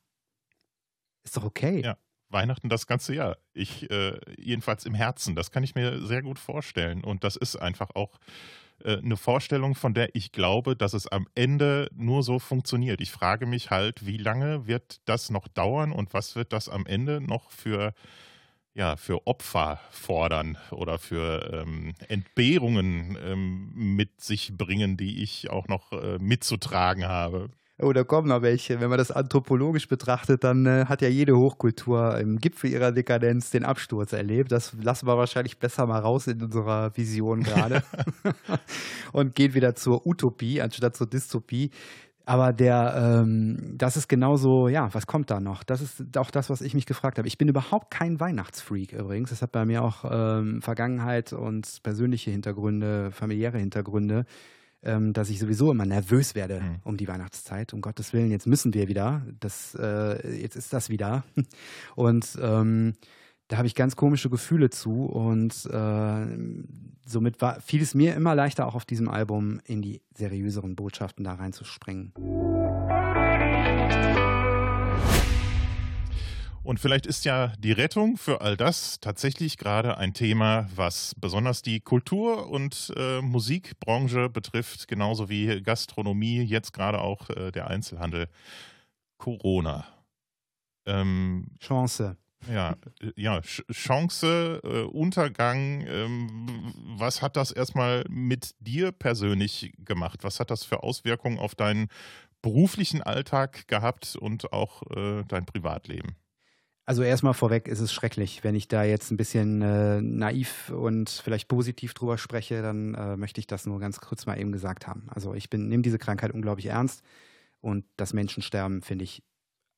Ist 1.22 1.36
doch 1.36 1.44
okay. 1.44 1.82
Ja. 1.84 1.98
Weihnachten 2.30 2.68
das 2.70 2.86
ganze 2.86 3.14
Jahr. 3.14 3.36
Ich, 3.52 3.90
äh, 3.90 4.18
jedenfalls 4.38 4.86
im 4.86 4.94
Herzen, 4.94 5.34
das 5.36 5.50
kann 5.50 5.62
ich 5.62 5.74
mir 5.74 6.04
sehr 6.04 6.22
gut 6.22 6.38
vorstellen. 6.38 7.04
Und 7.04 7.22
das 7.22 7.36
ist 7.36 7.56
einfach 7.56 7.90
auch 7.94 8.18
eine 8.84 9.16
Vorstellung, 9.16 9.74
von 9.74 9.94
der 9.94 10.14
ich 10.14 10.32
glaube, 10.32 10.76
dass 10.76 10.94
es 10.94 11.06
am 11.06 11.26
Ende 11.34 11.88
nur 11.94 12.22
so 12.22 12.38
funktioniert. 12.38 13.00
Ich 13.00 13.10
frage 13.10 13.46
mich 13.46 13.70
halt, 13.70 14.06
wie 14.06 14.16
lange 14.16 14.66
wird 14.66 15.00
das 15.06 15.30
noch 15.30 15.48
dauern 15.48 15.92
und 15.92 16.12
was 16.12 16.36
wird 16.36 16.52
das 16.52 16.68
am 16.68 16.86
Ende 16.86 17.20
noch 17.20 17.50
für, 17.50 17.94
ja, 18.74 18.96
für 18.96 19.26
Opfer 19.26 19.80
fordern 19.90 20.58
oder 20.70 20.98
für 20.98 21.64
ähm, 21.64 21.94
Entbehrungen 22.08 23.16
ähm, 23.22 23.72
mit 23.74 24.20
sich 24.20 24.56
bringen, 24.56 24.96
die 24.96 25.22
ich 25.22 25.50
auch 25.50 25.68
noch 25.68 25.92
äh, 25.92 26.18
mitzutragen 26.18 27.06
habe. 27.06 27.50
Oh, 27.82 27.92
da 27.92 28.04
kommen 28.04 28.28
noch 28.28 28.42
welche. 28.42 28.80
Wenn 28.80 28.88
man 28.88 28.98
das 28.98 29.10
anthropologisch 29.10 29.88
betrachtet, 29.88 30.44
dann 30.44 30.64
äh, 30.64 30.84
hat 30.86 31.02
ja 31.02 31.08
jede 31.08 31.36
Hochkultur 31.36 32.16
im 32.18 32.38
Gipfel 32.38 32.70
ihrer 32.70 32.92
Dekadenz 32.92 33.50
den 33.50 33.64
Absturz 33.64 34.12
erlebt. 34.12 34.52
Das 34.52 34.76
lassen 34.80 35.08
wir 35.08 35.18
wahrscheinlich 35.18 35.58
besser 35.58 35.84
mal 35.86 35.98
raus 35.98 36.28
in 36.28 36.40
unserer 36.40 36.96
Vision 36.96 37.42
gerade. 37.42 37.82
und 39.12 39.34
gehen 39.34 39.54
wieder 39.54 39.74
zur 39.74 40.06
Utopie 40.06 40.62
anstatt 40.62 40.94
zur 40.94 41.08
Dystopie. 41.08 41.70
Aber 42.26 42.52
der, 42.52 43.22
ähm, 43.22 43.74
das 43.76 43.96
ist 43.96 44.08
genauso, 44.08 44.68
ja, 44.68 44.88
was 44.94 45.06
kommt 45.08 45.30
da 45.30 45.40
noch? 45.40 45.64
Das 45.64 45.82
ist 45.82 46.16
auch 46.16 46.30
das, 46.30 46.48
was 46.50 46.62
ich 46.62 46.74
mich 46.74 46.86
gefragt 46.86 47.18
habe. 47.18 47.28
Ich 47.28 47.38
bin 47.38 47.48
überhaupt 47.48 47.90
kein 47.90 48.20
Weihnachtsfreak 48.20 48.92
übrigens. 48.92 49.30
Das 49.30 49.42
hat 49.42 49.50
bei 49.50 49.66
mir 49.66 49.82
auch 49.82 50.04
ähm, 50.08 50.62
Vergangenheit 50.62 51.32
und 51.32 51.82
persönliche 51.82 52.30
Hintergründe, 52.30 53.10
familiäre 53.10 53.58
Hintergründe 53.58 54.26
ähm, 54.84 55.12
dass 55.12 55.30
ich 55.30 55.38
sowieso 55.38 55.70
immer 55.70 55.86
nervös 55.86 56.34
werde 56.34 56.60
mhm. 56.60 56.76
um 56.84 56.96
die 56.96 57.08
Weihnachtszeit. 57.08 57.72
Um 57.72 57.80
Gottes 57.80 58.12
Willen, 58.12 58.30
jetzt 58.30 58.46
müssen 58.46 58.74
wir 58.74 58.88
wieder. 58.88 59.22
Das, 59.40 59.74
äh, 59.78 60.40
jetzt 60.40 60.56
ist 60.56 60.72
das 60.72 60.88
wieder. 60.88 61.24
Und 61.96 62.38
ähm, 62.40 62.94
da 63.48 63.58
habe 63.58 63.66
ich 63.66 63.74
ganz 63.74 63.94
komische 63.96 64.30
Gefühle 64.30 64.70
zu 64.70 65.04
und 65.04 65.66
äh, 65.66 66.26
somit 67.04 67.42
war, 67.42 67.60
fiel 67.60 67.82
es 67.82 67.94
mir 67.94 68.14
immer 68.14 68.34
leichter, 68.34 68.66
auch 68.66 68.74
auf 68.74 68.86
diesem 68.86 69.08
Album 69.08 69.60
in 69.66 69.82
die 69.82 70.00
seriöseren 70.14 70.76
Botschaften 70.76 71.24
da 71.24 71.34
reinzuspringen. 71.34 72.14
Und 76.64 76.80
vielleicht 76.80 77.04
ist 77.04 77.26
ja 77.26 77.52
die 77.58 77.72
Rettung 77.72 78.16
für 78.16 78.40
all 78.40 78.56
das 78.56 78.98
tatsächlich 78.98 79.58
gerade 79.58 79.98
ein 79.98 80.14
Thema, 80.14 80.66
was 80.74 81.14
besonders 81.20 81.60
die 81.60 81.80
Kultur- 81.80 82.48
und 82.50 82.90
äh, 82.96 83.20
Musikbranche 83.20 84.30
betrifft, 84.30 84.88
genauso 84.88 85.28
wie 85.28 85.60
Gastronomie, 85.60 86.40
jetzt 86.40 86.72
gerade 86.72 87.02
auch 87.02 87.28
äh, 87.28 87.52
der 87.52 87.68
Einzelhandel. 87.68 88.28
Corona. 89.18 89.86
Ähm, 90.86 91.48
Chance. 91.60 92.16
Ja, 92.50 92.76
ja, 93.14 93.40
Chance, 93.42 94.60
äh, 94.64 94.82
Untergang. 94.84 95.86
Ähm, 95.86 96.72
was 96.96 97.20
hat 97.20 97.36
das 97.36 97.50
erstmal 97.50 98.04
mit 98.08 98.54
dir 98.58 98.90
persönlich 98.90 99.72
gemacht? 99.78 100.24
Was 100.24 100.40
hat 100.40 100.50
das 100.50 100.64
für 100.64 100.82
Auswirkungen 100.82 101.38
auf 101.38 101.54
deinen 101.54 101.88
beruflichen 102.40 103.02
Alltag 103.02 103.68
gehabt 103.68 104.16
und 104.16 104.52
auch 104.52 104.82
äh, 104.96 105.24
dein 105.28 105.44
Privatleben? 105.44 106.16
Also 106.86 107.02
erstmal 107.02 107.32
vorweg 107.32 107.66
ist 107.66 107.80
es 107.80 107.92
schrecklich. 107.92 108.44
Wenn 108.44 108.54
ich 108.54 108.68
da 108.68 108.84
jetzt 108.84 109.10
ein 109.10 109.16
bisschen 109.16 109.62
äh, 109.62 110.02
naiv 110.02 110.70
und 110.70 111.08
vielleicht 111.08 111.48
positiv 111.48 111.94
drüber 111.94 112.18
spreche, 112.18 112.60
dann 112.60 112.94
äh, 112.94 113.16
möchte 113.16 113.40
ich 113.40 113.46
das 113.46 113.64
nur 113.64 113.80
ganz 113.80 114.00
kurz 114.00 114.26
mal 114.26 114.38
eben 114.38 114.52
gesagt 114.52 114.86
haben. 114.86 115.06
Also 115.08 115.32
ich 115.34 115.50
nehme 115.50 115.82
diese 115.82 115.98
Krankheit 115.98 116.32
unglaublich 116.32 116.66
ernst 116.66 117.02
und 117.60 117.86
das 117.96 118.12
Menschensterben 118.12 118.82
finde 118.82 119.04
ich 119.04 119.22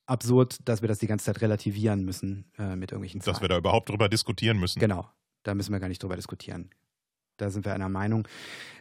absurd, 0.05 0.57
dass 0.65 0.81
wir 0.81 0.89
das 0.89 0.99
die 0.99 1.07
ganze 1.07 1.25
Zeit 1.25 1.41
relativieren 1.41 2.03
müssen 2.03 2.51
äh, 2.57 2.75
mit 2.75 2.91
irgendwelchen 2.91 3.21
Zahlen. 3.21 3.35
Dass 3.35 3.41
wir 3.41 3.49
da 3.49 3.57
überhaupt 3.57 3.89
drüber 3.89 4.09
diskutieren 4.09 4.59
müssen. 4.59 4.79
Genau, 4.79 5.09
da 5.43 5.55
müssen 5.55 5.71
wir 5.71 5.79
gar 5.79 5.87
nicht 5.87 6.03
drüber 6.03 6.17
diskutieren. 6.17 6.69
Da 7.37 7.49
sind 7.51 7.65
wir 7.65 7.73
einer 7.73 7.89
Meinung. 7.89 8.27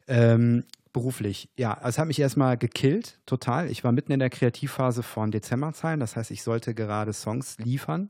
Ähm, 0.08 0.64
beruflich, 0.96 1.50
ja, 1.58 1.78
es 1.84 1.98
hat 1.98 2.06
mich 2.06 2.18
erstmal 2.18 2.56
gekillt, 2.56 3.20
total. 3.26 3.70
Ich 3.70 3.84
war 3.84 3.92
mitten 3.92 4.12
in 4.12 4.18
der 4.18 4.30
Kreativphase 4.30 5.02
von 5.02 5.30
Dezemberzahlen, 5.30 6.00
das 6.00 6.16
heißt, 6.16 6.30
ich 6.30 6.42
sollte 6.42 6.72
gerade 6.72 7.12
Songs 7.12 7.58
liefern 7.58 8.08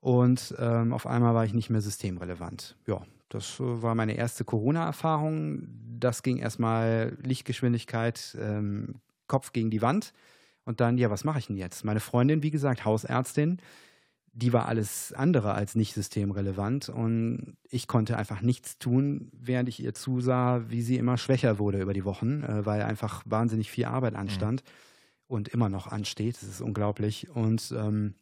und 0.00 0.52
ähm, 0.58 0.92
auf 0.92 1.06
einmal 1.06 1.36
war 1.36 1.44
ich 1.44 1.54
nicht 1.54 1.70
mehr 1.70 1.80
systemrelevant. 1.80 2.76
Ja, 2.88 3.02
das 3.28 3.60
äh, 3.60 3.82
war 3.82 3.94
meine 3.94 4.14
erste 4.14 4.44
Corona-Erfahrung. 4.44 5.68
Das 6.00 6.24
ging 6.24 6.38
erstmal 6.38 7.16
Lichtgeschwindigkeit, 7.22 8.36
ähm, 8.40 8.96
Kopf 9.28 9.52
gegen 9.52 9.70
die 9.70 9.80
Wand. 9.80 10.12
Und 10.64 10.80
dann, 10.80 10.98
ja, 10.98 11.10
was 11.10 11.22
mache 11.22 11.38
ich 11.38 11.46
denn 11.46 11.58
jetzt? 11.58 11.84
Meine 11.84 12.00
Freundin, 12.00 12.42
wie 12.42 12.50
gesagt, 12.50 12.84
Hausärztin, 12.84 13.58
die 14.32 14.52
war 14.52 14.66
alles 14.66 15.12
andere 15.12 15.54
als 15.54 15.74
nicht 15.74 15.94
systemrelevant 15.94 16.88
und 16.88 17.56
ich 17.68 17.88
konnte 17.88 18.16
einfach 18.16 18.42
nichts 18.42 18.78
tun, 18.78 19.30
während 19.32 19.68
ich 19.68 19.82
ihr 19.82 19.92
zusah, 19.92 20.70
wie 20.70 20.82
sie 20.82 20.96
immer 20.96 21.18
schwächer 21.18 21.58
wurde 21.58 21.80
über 21.80 21.94
die 21.94 22.04
Wochen, 22.04 22.44
äh, 22.44 22.64
weil 22.64 22.82
einfach 22.82 23.22
wahnsinnig 23.26 23.70
viel 23.70 23.86
Arbeit 23.86 24.14
mhm. 24.14 24.20
anstand 24.20 24.62
mhm. 24.62 24.68
und 25.26 25.48
immer 25.48 25.68
noch 25.68 25.88
ansteht. 25.88 26.36
Das 26.36 26.48
ist 26.48 26.60
unglaublich. 26.60 27.28
Und 27.30 27.74
ähm, 27.76 28.14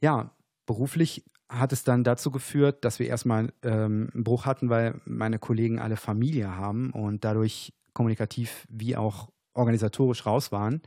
ja, 0.00 0.30
beruflich 0.66 1.24
hat 1.48 1.72
es 1.72 1.82
dann 1.82 2.04
dazu 2.04 2.30
geführt, 2.30 2.84
dass 2.84 2.98
wir 2.98 3.06
erstmal 3.06 3.52
ähm, 3.62 4.10
einen 4.12 4.24
Bruch 4.24 4.44
hatten, 4.44 4.68
weil 4.68 5.00
meine 5.06 5.38
Kollegen 5.38 5.78
alle 5.78 5.96
Familie 5.96 6.56
haben 6.56 6.90
und 6.90 7.24
dadurch 7.24 7.72
kommunikativ 7.94 8.66
wie 8.68 8.96
auch 8.96 9.30
organisatorisch 9.54 10.26
raus 10.26 10.52
waren. 10.52 10.82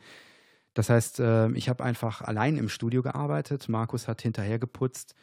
Das 0.73 0.89
heißt, 0.89 1.19
ähm, 1.19 1.55
ich 1.55 1.69
habe 1.69 1.83
einfach 1.83 2.21
allein 2.21 2.57
im 2.57 2.69
Studio 2.69 3.01
gearbeitet. 3.01 3.67
Markus 3.69 4.07
hat 4.07 4.21
hinterher 4.21 4.59
geputzt. 4.59 5.15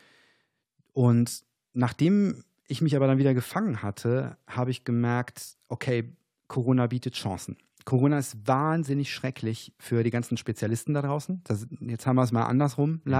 Und 0.92 1.42
nachdem 1.72 2.44
ich 2.66 2.82
mich 2.82 2.96
aber 2.96 3.06
dann 3.06 3.18
wieder 3.18 3.34
gefangen 3.34 3.82
hatte, 3.82 4.36
habe 4.46 4.70
ich 4.70 4.84
gemerkt, 4.84 5.56
okay, 5.68 6.12
Corona 6.48 6.86
bietet 6.86 7.14
Chancen. 7.14 7.56
Corona 7.84 8.18
ist 8.18 8.46
wahnsinnig 8.46 9.12
schrecklich 9.12 9.72
für 9.78 10.02
die 10.02 10.10
ganzen 10.10 10.36
Spezialisten 10.36 10.92
da 10.92 11.00
draußen. 11.00 11.40
Das, 11.44 11.66
jetzt 11.80 12.06
haben 12.06 12.16
wir 12.16 12.22
es 12.22 12.32
mal 12.32 12.44
andersrum, 12.44 13.00
mhm. 13.04 13.10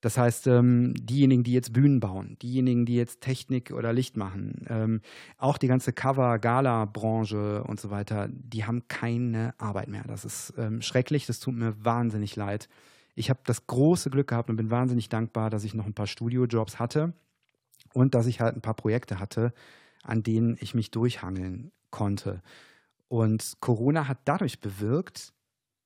Das 0.00 0.16
heißt, 0.16 0.46
ähm, 0.46 0.94
diejenigen, 0.94 1.42
die 1.42 1.52
jetzt 1.52 1.72
Bühnen 1.72 1.98
bauen, 1.98 2.36
diejenigen, 2.40 2.86
die 2.86 2.94
jetzt 2.94 3.20
Technik 3.20 3.72
oder 3.72 3.92
Licht 3.92 4.16
machen, 4.16 4.64
ähm, 4.68 5.00
auch 5.38 5.58
die 5.58 5.66
ganze 5.66 5.92
Cover-Gala-Branche 5.92 7.64
und 7.64 7.80
so 7.80 7.90
weiter, 7.90 8.28
die 8.30 8.64
haben 8.64 8.86
keine 8.86 9.54
Arbeit 9.58 9.88
mehr. 9.88 10.04
Das 10.06 10.24
ist 10.24 10.54
ähm, 10.56 10.82
schrecklich, 10.82 11.26
das 11.26 11.40
tut 11.40 11.54
mir 11.54 11.84
wahnsinnig 11.84 12.36
leid. 12.36 12.68
Ich 13.16 13.28
habe 13.28 13.40
das 13.44 13.66
große 13.66 14.10
Glück 14.10 14.28
gehabt 14.28 14.50
und 14.50 14.56
bin 14.56 14.70
wahnsinnig 14.70 15.08
dankbar, 15.08 15.50
dass 15.50 15.64
ich 15.64 15.74
noch 15.74 15.86
ein 15.86 15.94
paar 15.94 16.06
Studio-Jobs 16.06 16.78
hatte 16.78 17.12
und 17.92 18.14
dass 18.14 18.26
ich 18.26 18.40
halt 18.40 18.54
ein 18.54 18.62
paar 18.62 18.74
Projekte 18.74 19.18
hatte, 19.18 19.52
an 20.04 20.22
denen 20.22 20.56
ich 20.60 20.74
mich 20.74 20.92
durchhangeln 20.92 21.72
konnte. 21.90 22.40
Und 23.08 23.56
Corona 23.58 24.06
hat 24.06 24.18
dadurch 24.26 24.60
bewirkt, 24.60 25.32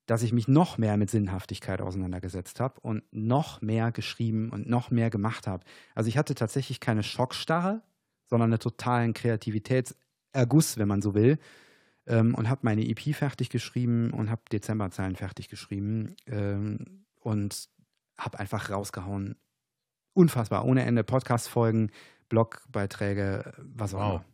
dass 0.07 0.23
ich 0.23 0.33
mich 0.33 0.49
noch 0.49 0.79
mehr 0.79 0.97
mit 0.97 1.11
Sinnhaftigkeit 1.11 1.81
auseinandergesetzt 1.81 2.61
habe 2.61 2.81
und 2.81 3.05
noch 3.13 3.61
mehr 3.61 3.93
geschrieben 3.93 4.51
und 4.51 4.69
noch 4.69 4.91
mehr 4.91 5.11
gemacht 5.11 5.47
habe. 5.47 5.65
Also 5.95 6.09
ich 6.09 6.19
hatte 6.19 6.35
tatsächlich 6.35 6.81
keine 6.81 7.03
Schockstarre, 7.03 7.83
sondern 8.27 8.53
einen 8.53 8.61
totalen 8.61 9.15
Kreativitätserguss, 9.15 10.77
wenn 10.79 10.89
man 10.89 11.03
so 11.03 11.15
will. 11.15 11.39
Ähm, 12.07 12.35
und 12.35 12.49
habe 12.49 12.63
meine 12.65 12.85
EP 12.89 13.15
fertig 13.15 13.49
geschrieben 13.49 14.11
und 14.11 14.29
habe 14.29 14.43
Dezemberzahlen 14.51 15.15
fertig 15.15 15.49
geschrieben 15.49 16.17
ähm, 16.27 17.05
und 17.21 17.69
habe 18.19 18.41
einfach 18.41 18.71
rausgehauen. 18.71 19.37
Unfassbar, 20.15 20.65
ohne 20.65 20.83
Ende. 20.85 21.05
Podcast-Folgen, 21.05 21.93
Blogbeiträge, 22.29 23.53
was 23.59 23.95
auch 23.95 24.01
wow. 24.01 24.09
immer. 24.09 24.25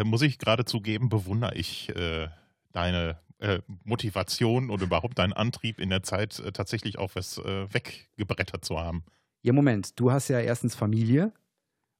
Äh, 0.00 0.04
muss 0.04 0.22
ich 0.22 0.38
gerade 0.38 0.64
zugeben, 0.64 1.10
bewundere 1.10 1.54
ich 1.54 1.94
äh, 1.94 2.28
deine 2.72 3.18
äh, 3.38 3.60
Motivation 3.84 4.70
und 4.70 4.82
überhaupt 4.82 5.18
deinen 5.18 5.32
Antrieb 5.32 5.78
in 5.78 5.90
der 5.90 6.02
Zeit 6.02 6.38
äh, 6.38 6.52
tatsächlich 6.52 6.98
auch 6.98 7.10
was 7.14 7.38
äh, 7.38 7.72
weggebrettert 7.72 8.64
zu 8.64 8.80
haben. 8.80 9.04
Ja, 9.42 9.52
Moment, 9.52 9.98
du 10.00 10.10
hast 10.10 10.28
ja 10.28 10.40
erstens 10.40 10.74
Familie 10.74 11.32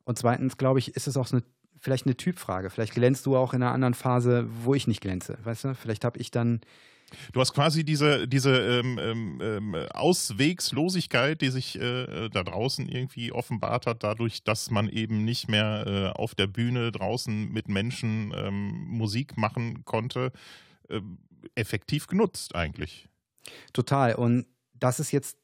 und 0.05 0.17
zweitens, 0.17 0.57
glaube 0.57 0.79
ich, 0.79 0.97
ist 0.97 1.07
es 1.07 1.17
auch 1.17 1.27
so 1.27 1.37
eine, 1.37 1.45
vielleicht 1.79 2.07
eine 2.07 2.17
Typfrage. 2.17 2.71
Vielleicht 2.71 2.95
glänzt 2.95 3.27
du 3.27 3.37
auch 3.37 3.53
in 3.53 3.63
einer 3.63 3.73
anderen 3.73 3.95
Phase, 3.95 4.49
wo 4.63 4.75
ich 4.75 4.87
nicht 4.87 5.01
glänze. 5.01 5.37
Weißt 5.45 5.65
du, 5.65 5.75
vielleicht 5.75 6.05
habe 6.05 6.19
ich 6.19 6.31
dann. 6.31 6.61
Du 7.33 7.41
hast 7.41 7.53
quasi 7.53 7.85
diese, 7.85 8.27
diese 8.27 8.57
ähm, 8.57 8.99
ähm, 9.01 9.41
ähm 9.41 9.75
Auswegslosigkeit, 9.93 11.41
die 11.41 11.51
sich 11.51 11.79
äh, 11.79 12.29
da 12.31 12.43
draußen 12.43 12.89
irgendwie 12.89 13.31
offenbart 13.31 13.87
hat, 13.87 14.03
dadurch, 14.03 14.43
dass 14.43 14.71
man 14.71 14.89
eben 14.89 15.25
nicht 15.25 15.49
mehr 15.49 15.85
äh, 15.87 16.19
auf 16.19 16.35
der 16.35 16.47
Bühne 16.47 16.91
draußen 16.91 17.53
mit 17.53 17.69
Menschen 17.69 18.33
ähm, 18.35 18.87
Musik 18.89 19.37
machen 19.37 19.85
konnte. 19.85 20.33
Effektiv 21.55 22.07
genutzt 22.07 22.55
eigentlich. 22.55 23.09
Total. 23.73 24.15
Und 24.15 24.47
das 24.75 25.01
ist 25.01 25.13
jetzt, 25.13 25.39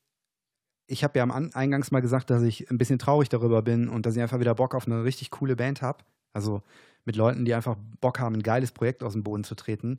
ich 0.87 1.05
habe 1.05 1.19
ja 1.19 1.23
am 1.23 1.51
Eingangs 1.55 1.91
mal 1.91 2.01
gesagt, 2.01 2.31
dass 2.31 2.43
ich 2.43 2.71
ein 2.71 2.79
bisschen 2.79 2.99
traurig 2.99 3.29
darüber 3.29 3.63
bin 3.63 3.89
und 3.89 4.07
dass 4.07 4.17
ich 4.17 4.23
einfach 4.23 4.41
wieder 4.41 4.55
Bock 4.55 4.75
auf 4.75 4.87
eine 4.87 5.05
richtig 5.05 5.31
coole 5.31 5.57
Band 5.57 5.83
habe. 5.83 6.05
Also 6.33 6.63
mit 7.05 7.17
Leuten, 7.17 7.45
die 7.45 7.55
einfach 7.55 7.77
Bock 8.01 8.19
haben, 8.19 8.37
ein 8.37 8.43
geiles 8.43 8.73
Projekt 8.73 9.03
aus 9.03 9.13
dem 9.13 9.23
Boden 9.23 9.45
zu 9.45 9.55
treten. 9.55 9.99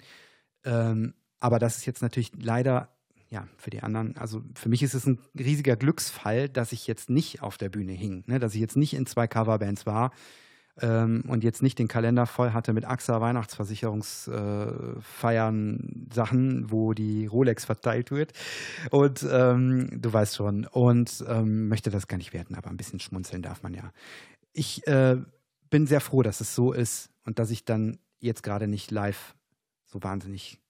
Ähm, 0.64 1.14
aber 1.40 1.60
das 1.60 1.78
ist 1.78 1.86
jetzt 1.86 2.02
natürlich 2.02 2.32
leider, 2.40 2.90
ja, 3.30 3.48
für 3.58 3.70
die 3.70 3.84
anderen, 3.84 4.16
also 4.18 4.42
für 4.56 4.70
mich 4.70 4.84
ist 4.84 4.94
es 4.94 5.06
ein 5.06 5.20
riesiger 5.38 5.76
Glücksfall, 5.76 6.48
dass 6.48 6.72
ich 6.72 6.88
jetzt 6.88 7.10
nicht 7.10 7.42
auf 7.42 7.58
der 7.58 7.70
Bühne 7.70 7.92
hing, 7.92 8.24
ne? 8.28 8.40
dass 8.40 8.54
ich 8.56 8.62
jetzt 8.62 8.78
nicht 8.78 8.94
in 8.94 9.06
zwei 9.06 9.28
Coverbands 9.28 9.86
war 9.86 10.12
ähm, 10.82 11.24
und 11.28 11.44
jetzt 11.44 11.62
nicht 11.62 11.78
den 11.78 11.88
Kalender 11.88 12.26
voll 12.26 12.54
hatte 12.54 12.74
mit 12.74 12.86
AXA 12.86 13.22
Weihnachtsversicherungsfeiern, 13.22 15.78
äh, 15.78 16.14
Sachen, 16.14 16.72
wo 16.72 16.94
die 16.94 17.28
Rolex 17.28 17.66
verteilt 17.66 18.10
wird. 18.12 18.34
Und 18.90 19.26
ähm, 19.30 20.02
du 20.02 20.12
weißt 20.12 20.36
schon, 20.36 20.66
und 20.66 21.24
ähm, 21.28 21.68
möchte 21.68 21.91
das 21.91 22.08
gar 22.08 22.18
nicht 22.18 22.34
werten, 22.34 22.56
aber 22.56 22.70
ein 22.70 22.78
bisschen 22.78 23.00
schmunzeln 23.00 23.44
darf 23.44 23.62
man 23.62 23.74
ja. 23.74 23.91
Ich 24.54 24.88
äh, 24.88 25.18
bin 25.70 25.88
sehr 25.88 26.02
froh, 26.02 26.24
dass 26.24 26.41
es 26.41 26.56
so 26.56 26.72
ist 26.72 27.10
und 27.26 27.40
dass 27.40 27.52
ich 27.52 27.66
dann 27.66 28.00
jetzt 28.20 28.44
gerade 28.44 28.68
nicht 28.68 28.91
live 28.91 29.36
so 29.86 30.02
wahnsinnig 30.02 30.62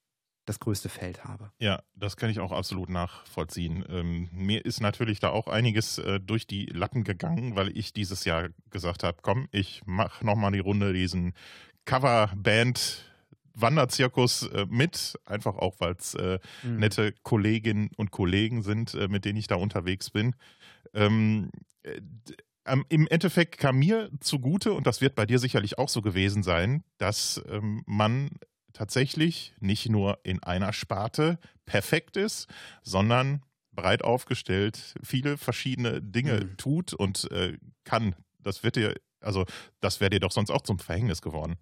das 0.45 0.59
größte 0.59 0.89
Feld 0.89 1.23
habe. 1.23 1.51
Ja, 1.59 1.81
das 1.95 2.17
kann 2.17 2.29
ich 2.29 2.39
auch 2.39 2.51
absolut 2.51 2.89
nachvollziehen. 2.89 3.85
Ähm, 3.89 4.29
mir 4.31 4.65
ist 4.65 4.81
natürlich 4.81 5.19
da 5.19 5.29
auch 5.29 5.47
einiges 5.47 5.97
äh, 5.97 6.19
durch 6.19 6.47
die 6.47 6.65
Lappen 6.65 7.03
gegangen, 7.03 7.55
weil 7.55 7.75
ich 7.77 7.93
dieses 7.93 8.25
Jahr 8.25 8.49
gesagt 8.69 9.03
habe, 9.03 9.19
komm, 9.21 9.47
ich 9.51 9.81
mache 9.85 10.25
nochmal 10.25 10.51
die 10.51 10.59
Runde 10.59 10.93
diesen 10.93 11.33
Coverband 11.85 13.05
Wanderzirkus 13.55 14.47
äh, 14.47 14.65
mit, 14.69 15.19
einfach 15.25 15.55
auch, 15.55 15.75
weil 15.79 15.93
es 15.93 16.15
äh, 16.15 16.39
mhm. 16.63 16.77
nette 16.77 17.13
Kolleginnen 17.23 17.91
und 17.97 18.11
Kollegen 18.11 18.63
sind, 18.63 18.93
äh, 18.95 19.07
mit 19.07 19.25
denen 19.25 19.37
ich 19.37 19.47
da 19.47 19.55
unterwegs 19.55 20.09
bin. 20.09 20.35
Ähm, 20.93 21.51
äh, 21.83 22.01
im 22.89 23.07
Endeffekt 23.07 23.57
kam 23.57 23.77
mir 23.77 24.09
zugute, 24.21 24.73
und 24.73 24.87
das 24.87 25.01
wird 25.01 25.15
bei 25.15 25.25
dir 25.25 25.37
sicherlich 25.37 25.77
auch 25.77 25.89
so 25.89 26.01
gewesen 26.01 26.43
sein, 26.43 26.83
dass 26.97 27.43
ähm, 27.49 27.83
man 27.85 28.29
tatsächlich 28.83 29.53
nicht 29.61 29.87
nur 29.87 30.19
in 30.23 30.43
einer 30.43 30.73
Sparte 30.73 31.39
perfekt 31.65 32.17
ist, 32.17 32.49
sondern 32.81 33.41
breit 33.71 34.03
aufgestellt 34.03 34.95
viele 35.01 35.37
verschiedene 35.37 36.01
Dinge 36.01 36.41
mhm. 36.43 36.57
tut 36.57 36.93
und 36.93 37.31
äh, 37.31 37.57
kann. 37.85 38.13
Das 38.39 38.61
wird 38.61 38.75
dir, 38.75 38.93
also 39.21 39.45
das 39.79 40.01
wäre 40.01 40.09
dir 40.09 40.19
doch 40.19 40.33
sonst 40.33 40.51
auch 40.51 40.63
zum 40.63 40.79
Verhängnis 40.79 41.21
geworden. 41.21 41.55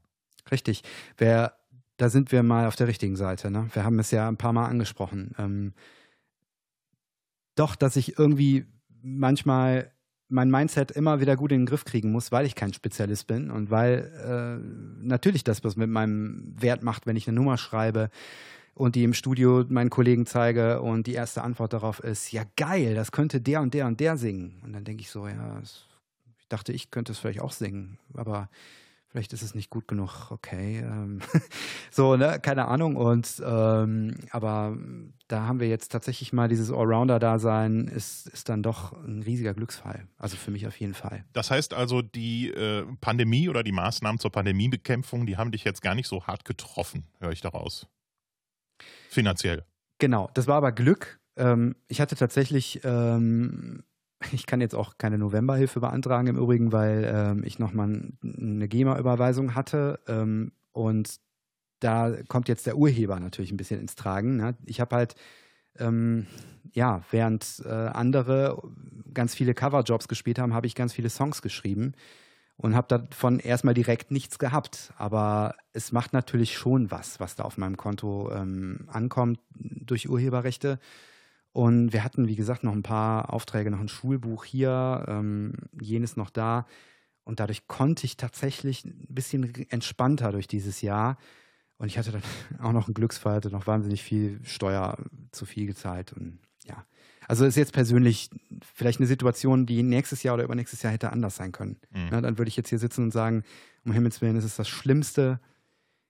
Richtig. 0.49 0.81
Wer, 1.15 1.56
da 1.98 2.10
sind 2.10 2.31
wir 2.31 2.41
mal 2.41 2.65
auf 2.65 2.76
der 2.76 2.88
richtigen 2.88 3.15
Seite. 3.15 3.52
Ne? 3.52 3.69
Wir 3.72 3.84
haben 3.84 3.99
es 3.99 4.10
ja 4.10 4.27
ein 4.27 4.38
paar 4.38 4.53
Mal 4.53 4.65
angesprochen. 4.65 5.35
Ähm, 5.38 5.73
doch, 7.53 7.76
dass 7.76 7.98
ich 7.98 8.18
irgendwie 8.18 8.65
manchmal 9.03 9.91
mein 10.31 10.49
Mindset 10.49 10.91
immer 10.91 11.19
wieder 11.19 11.35
gut 11.35 11.51
in 11.51 11.61
den 11.61 11.65
Griff 11.65 11.85
kriegen 11.85 12.11
muss, 12.11 12.31
weil 12.31 12.45
ich 12.45 12.55
kein 12.55 12.73
Spezialist 12.73 13.27
bin 13.27 13.51
und 13.51 13.69
weil 13.69 14.11
äh, 14.25 15.05
natürlich 15.05 15.43
das 15.43 15.63
was 15.63 15.75
mit 15.75 15.89
meinem 15.89 16.53
Wert 16.57 16.83
macht, 16.83 17.05
wenn 17.05 17.15
ich 17.15 17.27
eine 17.27 17.35
Nummer 17.35 17.57
schreibe 17.57 18.09
und 18.73 18.95
die 18.95 19.03
im 19.03 19.13
Studio 19.13 19.65
meinen 19.67 19.89
Kollegen 19.89 20.25
zeige 20.25 20.81
und 20.81 21.07
die 21.07 21.13
erste 21.13 21.43
Antwort 21.43 21.73
darauf 21.73 21.99
ist, 21.99 22.31
ja 22.31 22.43
geil, 22.55 22.95
das 22.95 23.11
könnte 23.11 23.41
der 23.41 23.61
und 23.61 23.73
der 23.73 23.85
und 23.85 23.99
der 23.99 24.17
singen. 24.17 24.61
Und 24.63 24.73
dann 24.73 24.85
denke 24.85 25.01
ich 25.01 25.09
so, 25.09 25.27
ja, 25.27 25.59
ich 25.61 26.47
dachte, 26.47 26.71
ich 26.71 26.89
könnte 26.91 27.11
es 27.11 27.19
vielleicht 27.19 27.41
auch 27.41 27.51
singen, 27.51 27.97
aber 28.13 28.49
vielleicht 29.11 29.33
ist 29.33 29.41
es 29.41 29.53
nicht 29.53 29.69
gut 29.69 29.88
genug, 29.88 30.31
okay. 30.31 30.79
Ähm, 30.79 31.19
so, 31.91 32.15
ne, 32.15 32.39
keine 32.41 32.67
Ahnung. 32.67 32.95
Und 32.95 33.41
ähm, 33.45 34.15
aber 34.31 34.77
da 35.27 35.45
haben 35.45 35.59
wir 35.59 35.67
jetzt 35.67 35.89
tatsächlich 35.91 36.31
mal 36.33 36.47
dieses 36.47 36.71
Allrounder-Dasein, 36.71 37.88
ist, 37.88 38.27
ist 38.27 38.49
dann 38.49 38.63
doch 38.63 38.93
ein 38.93 39.21
riesiger 39.21 39.53
Glücksfall. 39.53 40.07
Also 40.17 40.38
für 40.38 40.51
mich 40.51 40.65
auf 40.65 40.79
jeden 40.79 40.93
Fall. 40.93 41.25
Das 41.33 41.51
heißt 41.51 41.73
also, 41.73 42.01
die 42.01 42.49
äh, 42.49 42.85
Pandemie 43.01 43.49
oder 43.49 43.63
die 43.63 43.73
Maßnahmen 43.73 44.19
zur 44.19 44.31
Pandemiebekämpfung, 44.31 45.25
die 45.25 45.38
haben 45.38 45.51
dich 45.51 45.63
jetzt 45.63 45.81
gar 45.81 45.95
nicht 45.95 46.07
so 46.07 46.25
hart 46.25 46.45
getroffen, 46.45 47.05
höre 47.19 47.31
ich 47.31 47.41
daraus. 47.41 47.88
Finanziell. 49.09 49.65
Genau, 49.99 50.29
das 50.33 50.47
war 50.47 50.55
aber 50.55 50.71
Glück. 50.71 51.19
Ähm, 51.35 51.75
ich 51.88 51.99
hatte 51.99 52.15
tatsächlich 52.15 52.81
ähm, 52.83 53.83
ich 54.31 54.45
kann 54.45 54.61
jetzt 54.61 54.76
auch 54.76 54.98
keine 54.98 55.18
Novemberhilfe 55.18 55.80
beantragen 55.80 56.27
im 56.27 56.38
Übrigen, 56.38 56.72
weil 56.72 57.11
ähm, 57.14 57.43
ich 57.43 57.60
nochmal 57.60 58.11
eine 58.23 58.68
GEMA-Überweisung 58.68 59.56
hatte. 59.56 59.99
Ähm, 60.07 60.52
und 60.72 61.19
da 61.80 62.15
kommt 62.27 62.48
jetzt 62.48 62.68
der 62.68 62.77
Urheber 62.77 63.19
natürlich 63.19 63.52
ein 63.52 63.57
bisschen 63.57 63.80
ins 63.80 63.95
Tragen. 63.95 64.38
Ne? 64.38 64.56
Ich 64.65 64.80
habe 64.80 64.95
halt, 64.95 65.15
ähm, 65.80 66.27
ja, 66.73 67.02
während 67.11 67.64
äh, 67.65 67.69
andere 67.69 68.61
ganz 69.14 69.35
viele 69.35 69.53
Coverjobs 69.53 70.07
gespielt 70.07 70.39
haben, 70.39 70.53
habe 70.53 70.68
ich 70.68 70.76
ganz 70.76 70.93
viele 70.93 71.10
Songs 71.10 71.41
geschrieben 71.41 71.93
und 72.56 72.76
habe 72.76 72.99
davon 72.99 73.39
erstmal 73.39 73.73
direkt 73.73 74.11
nichts 74.11 74.38
gehabt. 74.38 74.93
Aber 74.98 75.56
es 75.73 75.91
macht 75.91 76.14
natürlich 76.14 76.56
schon 76.56 76.91
was, 76.91 77.19
was 77.19 77.35
da 77.35 77.43
auf 77.43 77.57
meinem 77.57 77.77
Konto 77.77 78.31
ähm, 78.31 78.88
ankommt 78.88 79.39
durch 79.56 80.07
Urheberrechte. 80.07 80.80
Und 81.53 81.91
wir 81.91 82.03
hatten, 82.03 82.27
wie 82.27 82.35
gesagt, 82.35 82.63
noch 82.63 82.71
ein 82.71 82.83
paar 82.83 83.33
Aufträge, 83.33 83.71
noch 83.71 83.79
ein 83.79 83.89
Schulbuch 83.89 84.45
hier, 84.45 85.05
ähm, 85.07 85.53
jenes 85.79 86.15
noch 86.15 86.29
da. 86.29 86.65
Und 87.23 87.39
dadurch 87.39 87.67
konnte 87.67 88.05
ich 88.05 88.17
tatsächlich 88.17 88.85
ein 88.85 89.05
bisschen 89.09 89.53
entspannter 89.69 90.31
durch 90.31 90.47
dieses 90.47 90.81
Jahr. 90.81 91.17
Und 91.77 91.87
ich 91.87 91.97
hatte 91.97 92.11
dann 92.11 92.21
auch 92.61 92.71
noch 92.71 92.87
einen 92.87 92.93
Glücksfall, 92.93 93.35
hatte 93.35 93.49
noch 93.49 93.67
wahnsinnig 93.67 94.01
viel 94.01 94.39
Steuer 94.43 94.97
zu 95.31 95.45
viel 95.45 95.67
gezahlt. 95.67 96.13
Und 96.13 96.39
ja, 96.65 96.85
also 97.27 97.45
ist 97.45 97.57
jetzt 97.57 97.73
persönlich 97.73 98.29
vielleicht 98.73 98.99
eine 98.99 99.07
Situation, 99.07 99.65
die 99.65 99.83
nächstes 99.83 100.23
Jahr 100.23 100.35
oder 100.35 100.45
übernächstes 100.45 100.81
Jahr 100.83 100.93
hätte 100.93 101.11
anders 101.11 101.35
sein 101.35 101.51
können. 101.51 101.77
Mhm. 101.91 102.09
Ja, 102.11 102.21
dann 102.21 102.37
würde 102.37 102.49
ich 102.49 102.55
jetzt 102.55 102.69
hier 102.69 102.79
sitzen 102.79 103.03
und 103.03 103.11
sagen, 103.11 103.43
um 103.83 103.91
Himmels 103.91 104.21
Willen, 104.21 104.37
es 104.37 104.45
ist 104.45 104.57
das 104.57 104.69
schlimmste 104.69 105.39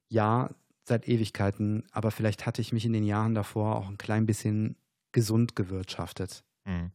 Jahr 0.08 0.54
seit 0.84 1.08
Ewigkeiten. 1.08 1.84
Aber 1.92 2.12
vielleicht 2.12 2.46
hatte 2.46 2.62
ich 2.62 2.74
mich 2.74 2.86
in 2.86 2.94
den 2.94 3.04
Jahren 3.04 3.34
davor 3.34 3.76
auch 3.76 3.90
ein 3.90 3.98
klein 3.98 4.26
bisschen 4.26 4.76
gesund 5.12 5.56
gewirtschaftet. 5.56 6.44
Mhm. 6.66 6.92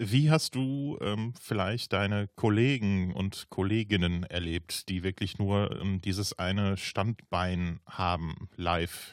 Wie 0.00 0.30
hast 0.30 0.54
du 0.54 0.96
ähm, 1.00 1.34
vielleicht 1.40 1.92
deine 1.92 2.28
Kollegen 2.36 3.12
und 3.12 3.48
Kolleginnen 3.50 4.22
erlebt, 4.22 4.88
die 4.88 5.02
wirklich 5.02 5.38
nur 5.38 5.76
ähm, 5.80 6.00
dieses 6.00 6.38
eine 6.38 6.76
Standbein 6.76 7.80
haben, 7.84 8.48
live? 8.54 9.12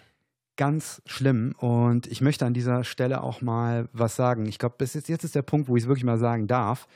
Ganz 0.57 1.02
schlimm. 1.07 1.56
Und 1.57 2.06
ich 2.06 2.22
möchte 2.22 2.45
an 2.45 2.53
dieser 2.53 2.84
Stelle 2.84 3.23
auch 3.23 3.41
mal 3.41 3.90
was 3.94 4.15
sagen. 4.15 4.45
Ich 4.45 4.60
glaube, 4.60 4.76
jetzt, 4.80 5.10
jetzt 5.10 5.23
ist 5.23 5.34
der 5.34 5.41
Punkt, 5.41 5.68
wo 5.68 5.76
ich 5.76 5.84
es 5.84 5.88
wirklich 5.88 6.06
mal 6.06 6.19
sagen 6.19 6.45
darf. 6.45 6.88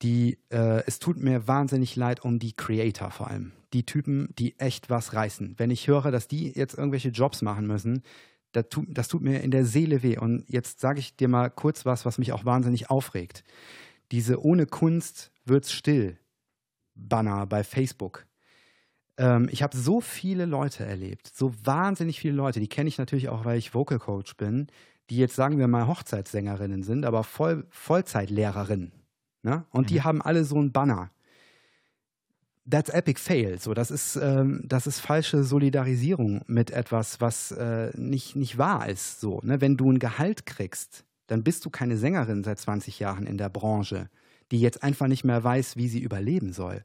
Die, 0.00 0.38
äh, 0.48 0.82
es 0.86 0.98
tut 0.98 1.18
mir 1.18 1.46
wahnsinnig 1.46 1.96
leid 1.96 2.24
um 2.24 2.38
die 2.38 2.54
Creator 2.54 3.10
vor 3.10 3.28
allem. 3.28 3.52
Die 3.74 3.84
Typen, 3.84 4.30
die 4.38 4.58
echt 4.58 4.88
was 4.88 5.12
reißen. 5.12 5.54
Wenn 5.58 5.70
ich 5.70 5.86
höre, 5.86 6.10
dass 6.10 6.28
die 6.28 6.50
jetzt 6.52 6.78
irgendwelche 6.78 7.10
Jobs 7.10 7.42
machen 7.42 7.66
müssen, 7.66 8.02
das 8.54 8.68
tut, 8.68 8.86
das 8.88 9.08
tut 9.08 9.22
mir 9.22 9.40
in 9.40 9.50
der 9.50 9.64
Seele 9.64 10.02
weh. 10.02 10.16
Und 10.16 10.44
jetzt 10.48 10.80
sage 10.80 11.00
ich 11.00 11.16
dir 11.16 11.28
mal 11.28 11.50
kurz 11.50 11.84
was, 11.84 12.06
was 12.06 12.18
mich 12.18 12.32
auch 12.32 12.44
wahnsinnig 12.44 12.88
aufregt. 12.90 13.44
Diese 14.12 14.42
ohne 14.42 14.66
Kunst 14.66 15.32
wird's 15.44 15.72
still 15.72 16.18
Banner 16.94 17.46
bei 17.46 17.64
Facebook. 17.64 18.26
Ähm, 19.18 19.48
ich 19.50 19.62
habe 19.62 19.76
so 19.76 20.00
viele 20.00 20.46
Leute 20.46 20.84
erlebt, 20.84 21.30
so 21.34 21.52
wahnsinnig 21.64 22.20
viele 22.20 22.34
Leute, 22.34 22.60
die 22.60 22.68
kenne 22.68 22.88
ich 22.88 22.98
natürlich 22.98 23.28
auch, 23.28 23.44
weil 23.44 23.58
ich 23.58 23.74
Vocal 23.74 23.98
Coach 23.98 24.36
bin, 24.36 24.68
die 25.10 25.16
jetzt 25.16 25.34
sagen 25.34 25.58
wir 25.58 25.68
mal 25.68 25.86
Hochzeitssängerinnen 25.86 26.82
sind, 26.82 27.04
aber 27.04 27.24
Voll, 27.24 27.66
Vollzeitlehrerinnen. 27.70 28.92
Ne? 29.42 29.64
Und 29.70 29.82
mhm. 29.82 29.86
die 29.88 30.02
haben 30.02 30.22
alle 30.22 30.44
so 30.44 30.60
ein 30.60 30.72
Banner 30.72 31.10
that's 32.68 32.90
epic 32.90 33.18
fail. 33.18 33.58
So, 33.58 33.74
das 33.74 33.90
ist, 33.90 34.16
ähm, 34.16 34.62
das 34.64 34.86
ist 34.86 35.00
falsche 35.00 35.44
Solidarisierung 35.44 36.42
mit 36.46 36.70
etwas, 36.70 37.20
was 37.20 37.52
äh, 37.52 37.90
nicht, 37.94 38.36
nicht 38.36 38.58
wahr 38.58 38.88
ist. 38.88 39.20
So, 39.20 39.40
ne? 39.42 39.60
Wenn 39.60 39.76
du 39.76 39.90
ein 39.90 39.98
Gehalt 39.98 40.46
kriegst, 40.46 41.04
dann 41.26 41.42
bist 41.42 41.64
du 41.64 41.70
keine 41.70 41.96
Sängerin 41.96 42.44
seit 42.44 42.58
20 42.58 42.98
Jahren 42.98 43.26
in 43.26 43.38
der 43.38 43.48
Branche, 43.48 44.08
die 44.50 44.60
jetzt 44.60 44.82
einfach 44.82 45.06
nicht 45.06 45.24
mehr 45.24 45.42
weiß, 45.42 45.76
wie 45.76 45.88
sie 45.88 46.00
überleben 46.00 46.52
soll. 46.52 46.84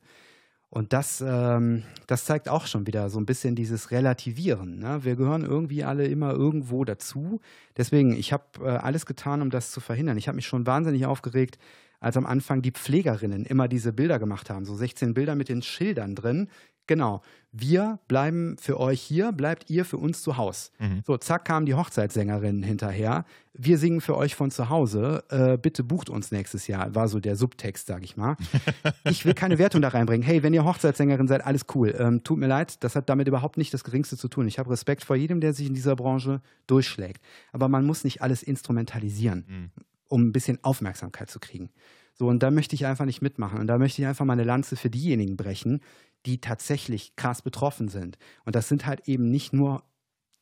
Und 0.71 0.93
das, 0.93 1.23
ähm, 1.25 1.83
das 2.05 2.25
zeigt 2.25 2.47
auch 2.47 2.67
schon 2.67 2.85
wieder 2.85 3.09
so 3.09 3.19
ein 3.19 3.25
bisschen 3.25 3.55
dieses 3.55 3.89
Relativieren. 3.89 4.77
Ne? 4.79 5.03
Wir 5.03 5.15
gehören 5.15 5.43
irgendwie 5.43 5.83
alle 5.83 6.05
immer 6.05 6.31
irgendwo 6.31 6.85
dazu. 6.85 7.41
Deswegen, 7.75 8.13
ich 8.13 8.31
habe 8.31 8.43
äh, 8.61 8.67
alles 8.67 9.07
getan, 9.07 9.41
um 9.41 9.49
das 9.49 9.71
zu 9.71 9.79
verhindern. 9.79 10.17
Ich 10.17 10.27
habe 10.27 10.35
mich 10.35 10.45
schon 10.45 10.67
wahnsinnig 10.67 11.07
aufgeregt, 11.07 11.57
als 11.99 12.17
am 12.17 12.25
Anfang 12.27 12.61
die 12.61 12.71
Pflegerinnen 12.71 13.45
immer 13.45 13.67
diese 13.67 13.93
Bilder 13.93 14.19
gemacht 14.19 14.49
haben, 14.49 14.63
so 14.65 14.75
16 14.75 15.15
Bilder 15.15 15.35
mit 15.35 15.49
den 15.49 15.63
Schildern 15.63 16.15
drin. 16.15 16.49
Genau, 16.89 17.21
wir 17.51 17.99
bleiben 18.07 18.57
für 18.59 18.79
euch 18.79 18.99
hier, 18.99 19.31
bleibt 19.31 19.69
ihr 19.69 19.85
für 19.85 19.97
uns 19.97 20.23
zu 20.23 20.37
Hause. 20.37 20.71
Mhm. 20.79 21.03
So, 21.05 21.17
zack, 21.17 21.45
kamen 21.45 21.67
die 21.67 21.75
Hochzeitssängerinnen 21.75 22.63
hinterher. 22.63 23.25
Wir 23.53 23.77
singen 23.77 24.01
für 24.01 24.17
euch 24.17 24.33
von 24.33 24.49
zu 24.49 24.69
Hause. 24.69 25.23
Äh, 25.29 25.59
bitte 25.59 25.83
bucht 25.83 26.09
uns 26.09 26.31
nächstes 26.31 26.65
Jahr, 26.65 26.95
war 26.95 27.07
so 27.07 27.19
der 27.19 27.35
Subtext, 27.35 27.85
sag 27.85 28.03
ich 28.03 28.17
mal. 28.17 28.37
ich 29.03 29.23
will 29.23 29.35
keine 29.35 29.59
Wertung 29.59 29.83
da 29.83 29.89
reinbringen. 29.89 30.25
Hey, 30.25 30.41
wenn 30.41 30.55
ihr 30.55 30.65
Hochzeitssängerin 30.65 31.27
seid, 31.27 31.45
alles 31.45 31.67
cool. 31.75 31.95
Ähm, 31.95 32.23
tut 32.23 32.39
mir 32.39 32.47
leid, 32.47 32.83
das 32.83 32.95
hat 32.95 33.07
damit 33.07 33.27
überhaupt 33.27 33.57
nicht 33.57 33.71
das 33.71 33.83
Geringste 33.83 34.17
zu 34.17 34.27
tun. 34.29 34.47
Ich 34.47 34.57
habe 34.57 34.71
Respekt 34.71 35.03
vor 35.03 35.15
jedem, 35.15 35.41
der 35.41 35.53
sich 35.53 35.67
in 35.67 35.75
dieser 35.75 35.95
Branche 35.95 36.41
durchschlägt. 36.65 37.23
Aber 37.51 37.69
man 37.69 37.85
muss 37.85 38.03
nicht 38.03 38.23
alles 38.23 38.41
instrumentalisieren. 38.41 39.45
Mhm 39.47 39.83
um 40.09 40.23
ein 40.23 40.31
bisschen 40.31 40.57
Aufmerksamkeit 40.63 41.29
zu 41.29 41.39
kriegen. 41.39 41.69
So, 42.15 42.27
und 42.27 42.43
da 42.43 42.51
möchte 42.51 42.75
ich 42.75 42.85
einfach 42.85 43.05
nicht 43.05 43.21
mitmachen. 43.21 43.59
Und 43.59 43.67
da 43.67 43.77
möchte 43.77 44.01
ich 44.01 44.07
einfach 44.07 44.25
mal 44.25 44.33
eine 44.33 44.43
Lanze 44.43 44.75
für 44.75 44.89
diejenigen 44.89 45.37
brechen, 45.37 45.79
die 46.25 46.41
tatsächlich 46.41 47.15
krass 47.15 47.41
betroffen 47.41 47.87
sind. 47.87 48.17
Und 48.45 48.55
das 48.55 48.67
sind 48.67 48.85
halt 48.85 49.07
eben 49.07 49.29
nicht 49.29 49.53
nur 49.53 49.83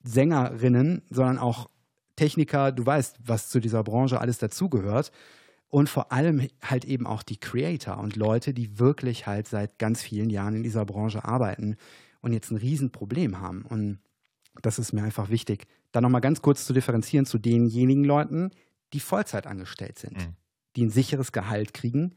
Sängerinnen, 0.04 1.04
sondern 1.10 1.38
auch 1.38 1.70
Techniker. 2.16 2.72
Du 2.72 2.86
weißt, 2.86 3.18
was 3.24 3.50
zu 3.50 3.60
dieser 3.60 3.84
Branche 3.84 4.20
alles 4.20 4.38
dazugehört. 4.38 5.12
und 5.70 5.90
vor 5.90 6.14
allem 6.14 6.48
halt 6.62 6.86
eben 6.86 7.06
auch 7.06 7.24
die 7.24 7.36
Creator 7.38 7.98
und 7.98 8.16
Leute, 8.16 8.54
die 8.54 8.80
wirklich 8.80 9.28
halt 9.28 9.50
seit 9.50 9.78
ganz 9.80 10.02
vielen 10.02 10.30
Jahren 10.30 10.56
in 10.56 10.64
dieser 10.64 10.86
Branche 10.86 11.26
arbeiten 11.26 11.76
und 12.22 12.32
jetzt 12.32 12.52
ein 12.52 12.58
Riesenproblem 12.58 13.42
haben. 13.42 13.64
Und 13.64 14.00
das 14.62 14.80
ist 14.80 14.94
mir 14.94 15.04
einfach 15.04 15.30
wichtig, 15.30 15.68
da 15.92 16.00
nochmal 16.00 16.22
ganz 16.22 16.42
kurz 16.42 16.66
zu 16.66 16.74
differenzieren 16.74 17.26
zu 17.26 17.38
denjenigen 17.38 18.06
Leuten, 18.06 18.52
die 18.94 19.00
Vollzeit 19.00 19.48
angestellt 19.48 20.00
sind, 20.00 20.18
mhm. 20.18 20.36
die 20.76 20.86
ein 20.86 20.90
sicheres 20.90 21.32
Gehalt 21.32 21.74
kriegen 21.74 22.16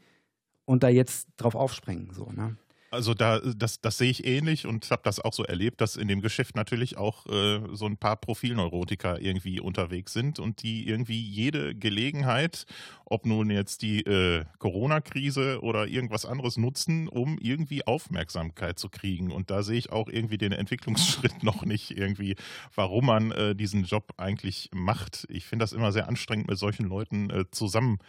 und 0.65 0.83
da 0.83 0.89
jetzt 0.89 1.27
drauf 1.37 1.55
aufspringen. 1.55 2.13
So, 2.13 2.31
ne? 2.31 2.55
Also 2.93 3.13
da, 3.13 3.39
das, 3.39 3.79
das 3.79 3.97
sehe 3.97 4.11
ich 4.11 4.25
ähnlich 4.27 4.67
und 4.67 4.91
habe 4.91 5.01
das 5.05 5.21
auch 5.21 5.31
so 5.31 5.45
erlebt, 5.45 5.79
dass 5.79 5.95
in 5.95 6.09
dem 6.09 6.19
Geschäft 6.19 6.57
natürlich 6.57 6.97
auch 6.97 7.25
äh, 7.27 7.61
so 7.71 7.85
ein 7.85 7.95
paar 7.95 8.17
Profilneurotiker 8.17 9.21
irgendwie 9.21 9.61
unterwegs 9.61 10.11
sind 10.11 10.39
und 10.39 10.61
die 10.61 10.89
irgendwie 10.89 11.21
jede 11.21 11.73
Gelegenheit, 11.73 12.65
ob 13.05 13.25
nun 13.25 13.49
jetzt 13.49 13.81
die 13.81 14.01
äh, 14.01 14.43
Corona-Krise 14.59 15.61
oder 15.61 15.87
irgendwas 15.87 16.25
anderes 16.25 16.57
nutzen, 16.57 17.07
um 17.07 17.37
irgendwie 17.39 17.87
Aufmerksamkeit 17.87 18.77
zu 18.77 18.89
kriegen. 18.89 19.31
Und 19.31 19.51
da 19.51 19.63
sehe 19.63 19.77
ich 19.77 19.93
auch 19.93 20.09
irgendwie 20.09 20.37
den 20.37 20.51
Entwicklungsschritt 20.51 21.43
noch 21.43 21.63
nicht 21.63 21.91
irgendwie, 21.91 22.35
warum 22.75 23.05
man 23.05 23.31
äh, 23.31 23.55
diesen 23.55 23.85
Job 23.85 24.15
eigentlich 24.17 24.69
macht. 24.73 25.25
Ich 25.29 25.45
finde 25.45 25.63
das 25.63 25.71
immer 25.71 25.93
sehr 25.93 26.09
anstrengend, 26.09 26.49
mit 26.49 26.57
solchen 26.57 26.89
Leuten 26.89 27.29
äh, 27.29 27.45
zusammen 27.51 27.99
zu 27.99 28.05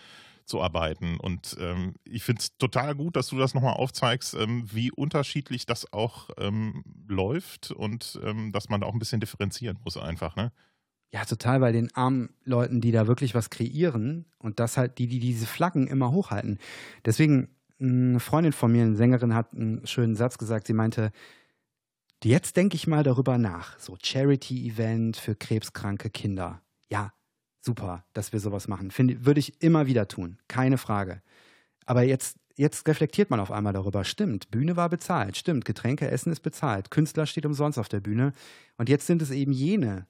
arbeiten. 0.61 1.19
Und 1.19 1.57
ähm, 1.61 1.95
ich 2.05 2.25
finde 2.25 2.41
es 2.41 2.57
total 2.59 2.95
gut, 2.95 3.17
dass 3.17 3.29
du 3.29 3.39
das 3.39 3.55
nochmal 3.55 3.75
aufzeigst, 3.75 4.35
ähm, 4.35 4.69
wie 4.73 4.91
unterschiedlich 4.91 5.67
das 5.67 5.93
auch 5.93 6.31
ähm, 6.39 6.85
läuft 7.07 7.71
und 7.71 8.21
ähm, 8.25 8.53
dass 8.53 8.69
man 8.69 8.81
da 8.81 8.87
auch 8.87 8.93
ein 8.93 8.99
bisschen 8.99 9.21
differenzieren 9.21 9.79
muss 9.85 9.97
einfach, 9.97 10.37
ne? 10.37 10.53
Ja, 11.15 11.27
total 11.27 11.61
bei 11.61 11.73
den 11.73 11.95
armen 11.95 12.31
Leuten, 12.43 12.81
die 12.81 12.91
da 12.91 13.07
wirklich 13.07 13.35
was 13.35 13.51
kreieren 13.51 14.25
und 14.39 14.61
das 14.61 14.79
halt, 14.79 14.99
die, 14.99 15.07
die 15.07 15.19
diese 15.19 15.47
Flaggen 15.47 15.87
immer 15.87 16.11
hochhalten. 16.11 16.59
Deswegen, 17.05 17.55
eine 17.79 18.19
Freundin 18.19 18.53
von 18.53 18.73
mir, 18.73 18.83
eine 18.83 18.97
Sängerin, 18.97 19.35
hat 19.35 19.53
einen 19.53 19.87
schönen 19.87 20.17
Satz 20.17 20.39
gesagt. 20.39 20.67
Sie 20.67 20.73
meinte, 20.73 21.13
jetzt 22.25 22.57
denke 22.57 22.77
ich 22.77 22.87
mal 22.87 23.03
darüber 23.03 23.37
nach. 23.37 23.79
So 23.79 23.99
Charity-Event 24.03 25.19
für 25.19 25.35
krebskranke 25.35 26.09
Kinder. 26.09 26.63
Ja, 26.89 27.13
super, 27.65 28.05
dass 28.13 28.33
wir 28.33 28.41
sowas 28.41 28.69
machen. 28.69 28.91
Find, 28.91 29.25
würde 29.25 29.41
ich 29.41 29.63
immer 29.63 29.87
wieder 29.87 30.09
tun, 30.09 30.39
keine 30.49 30.79
Frage. 30.79 31.23
Aber 31.87 32.03
jetzt, 32.03 32.37
jetzt 32.57 32.87
reflektiert 32.87 33.31
man 33.31 33.41
auf 33.41 33.51
einmal 33.51 33.73
darüber. 33.73 34.05
Stimmt, 34.05 34.51
Bühne 34.51 34.77
war 34.77 34.89
bezahlt. 34.89 35.37
Stimmt, 35.37 35.65
Getränke, 35.65 36.11
Essen 36.11 36.33
ist 36.33 36.41
bezahlt. 36.41 36.91
Künstler 36.91 37.27
steht 37.27 37.47
umsonst 37.47 37.79
auf 37.79 37.89
der 37.89 38.01
Bühne. 38.01 38.33
Und 38.77 38.89
jetzt 38.89 39.07
sind 39.07 39.23
es 39.23 39.31
eben 39.31 39.53
jene, 39.53 40.07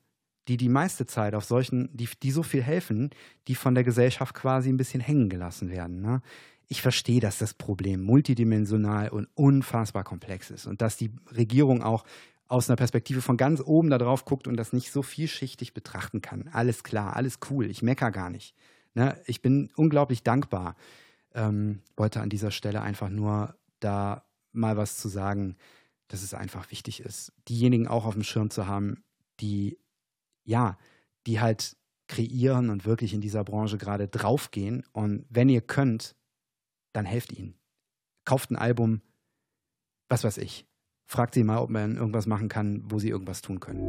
die 0.48 0.56
die 0.56 0.68
meiste 0.68 1.06
Zeit 1.06 1.34
auf 1.34 1.44
solchen, 1.44 1.88
die, 1.96 2.08
die 2.22 2.30
so 2.30 2.42
viel 2.42 2.62
helfen, 2.62 3.10
die 3.48 3.54
von 3.54 3.74
der 3.74 3.84
Gesellschaft 3.84 4.34
quasi 4.34 4.68
ein 4.68 4.76
bisschen 4.76 5.00
hängen 5.00 5.28
gelassen 5.28 5.70
werden. 5.70 6.00
Ne? 6.00 6.20
Ich 6.68 6.82
verstehe, 6.82 7.20
dass 7.20 7.38
das 7.38 7.54
Problem 7.54 8.02
multidimensional 8.02 9.08
und 9.10 9.28
unfassbar 9.34 10.04
komplex 10.04 10.50
ist 10.50 10.66
und 10.66 10.82
dass 10.82 10.96
die 10.96 11.10
Regierung 11.30 11.82
auch 11.82 12.04
aus 12.52 12.68
einer 12.68 12.76
Perspektive 12.76 13.22
von 13.22 13.38
ganz 13.38 13.62
oben 13.64 13.88
da 13.88 13.96
drauf 13.96 14.26
guckt 14.26 14.46
und 14.46 14.58
das 14.58 14.74
nicht 14.74 14.92
so 14.92 15.02
vielschichtig 15.02 15.72
betrachten 15.72 16.20
kann. 16.20 16.48
Alles 16.52 16.84
klar, 16.84 17.16
alles 17.16 17.38
cool, 17.48 17.70
ich 17.70 17.80
mecker 17.80 18.10
gar 18.10 18.28
nicht. 18.28 18.54
Ne? 18.92 19.18
Ich 19.24 19.40
bin 19.40 19.70
unglaublich 19.74 20.22
dankbar. 20.22 20.76
Ähm, 21.34 21.80
wollte 21.96 22.20
an 22.20 22.28
dieser 22.28 22.50
Stelle 22.50 22.82
einfach 22.82 23.08
nur 23.08 23.56
da 23.80 24.26
mal 24.52 24.76
was 24.76 24.98
zu 24.98 25.08
sagen, 25.08 25.56
dass 26.08 26.22
es 26.22 26.34
einfach 26.34 26.70
wichtig 26.70 27.00
ist, 27.00 27.32
diejenigen 27.48 27.88
auch 27.88 28.04
auf 28.04 28.12
dem 28.12 28.22
Schirm 28.22 28.50
zu 28.50 28.66
haben, 28.66 29.02
die, 29.40 29.78
ja, 30.44 30.76
die 31.26 31.40
halt 31.40 31.78
kreieren 32.06 32.68
und 32.68 32.84
wirklich 32.84 33.14
in 33.14 33.22
dieser 33.22 33.44
Branche 33.44 33.78
gerade 33.78 34.08
draufgehen. 34.08 34.84
Und 34.92 35.24
wenn 35.30 35.48
ihr 35.48 35.62
könnt, 35.62 36.16
dann 36.92 37.06
helft 37.06 37.32
ihnen. 37.32 37.54
Kauft 38.26 38.50
ein 38.50 38.56
Album, 38.56 39.00
was 40.10 40.22
weiß 40.22 40.36
ich, 40.36 40.66
fragt 41.12 41.34
sie 41.34 41.44
mal, 41.44 41.58
ob 41.58 41.68
man 41.68 41.96
irgendwas 41.96 42.26
machen 42.26 42.48
kann, 42.48 42.82
wo 42.86 42.98
sie 42.98 43.10
irgendwas 43.10 43.42
tun 43.42 43.60
können. 43.60 43.82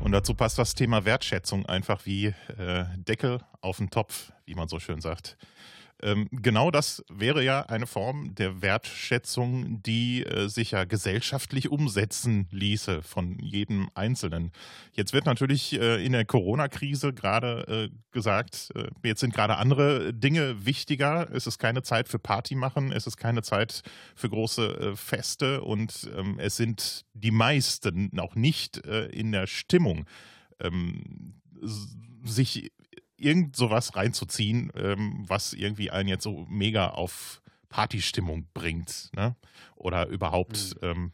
Und 0.00 0.12
dazu 0.12 0.34
passt 0.34 0.58
das 0.58 0.74
Thema 0.74 1.04
Wertschätzung 1.04 1.66
einfach 1.66 2.06
wie 2.06 2.34
äh, 2.58 2.84
Deckel 2.96 3.40
auf 3.60 3.76
den 3.76 3.90
Topf, 3.90 4.32
wie 4.46 4.54
man 4.54 4.68
so 4.68 4.80
schön 4.80 5.00
sagt. 5.00 5.36
Ähm, 6.02 6.28
genau 6.32 6.70
das 6.70 7.04
wäre 7.08 7.44
ja 7.44 7.60
eine 7.62 7.86
Form 7.86 8.34
der 8.34 8.60
Wertschätzung, 8.60 9.82
die 9.82 10.24
äh, 10.24 10.48
sich 10.48 10.72
ja 10.72 10.84
gesellschaftlich 10.84 11.70
umsetzen 11.70 12.48
ließe 12.50 13.02
von 13.02 13.38
jedem 13.38 13.88
Einzelnen. 13.94 14.50
Jetzt 14.92 15.12
wird 15.12 15.26
natürlich 15.26 15.78
äh, 15.80 16.04
in 16.04 16.12
der 16.12 16.24
Corona-Krise 16.24 17.12
gerade 17.12 17.90
äh, 17.92 17.96
gesagt, 18.10 18.70
äh, 18.74 18.88
jetzt 19.04 19.20
sind 19.20 19.32
gerade 19.32 19.56
andere 19.58 20.12
Dinge 20.12 20.66
wichtiger. 20.66 21.28
Es 21.32 21.46
ist 21.46 21.58
keine 21.58 21.82
Zeit 21.82 22.08
für 22.08 22.18
Party 22.18 22.56
machen, 22.56 22.90
es 22.90 23.06
ist 23.06 23.16
keine 23.16 23.42
Zeit 23.42 23.82
für 24.16 24.28
große 24.28 24.66
äh, 24.66 24.96
Feste 24.96 25.62
und 25.62 26.10
ähm, 26.16 26.38
es 26.38 26.56
sind 26.56 27.04
die 27.14 27.30
meisten 27.30 28.18
auch 28.18 28.34
nicht 28.34 28.84
äh, 28.86 29.06
in 29.06 29.30
der 29.30 29.46
Stimmung. 29.46 30.06
Ähm, 30.60 31.34
sich 32.24 32.72
irgend 33.22 33.56
sowas 33.56 33.96
reinzuziehen, 33.96 34.72
ähm, 34.74 35.24
was 35.26 35.52
irgendwie 35.52 35.90
einen 35.90 36.08
jetzt 36.08 36.24
so 36.24 36.46
mega 36.48 36.88
auf 36.90 37.42
Partystimmung 37.68 38.46
bringt, 38.52 39.10
ne? 39.14 39.36
Oder 39.76 40.08
überhaupt 40.08 40.76
mhm. 40.82 40.88
ähm, 40.88 41.12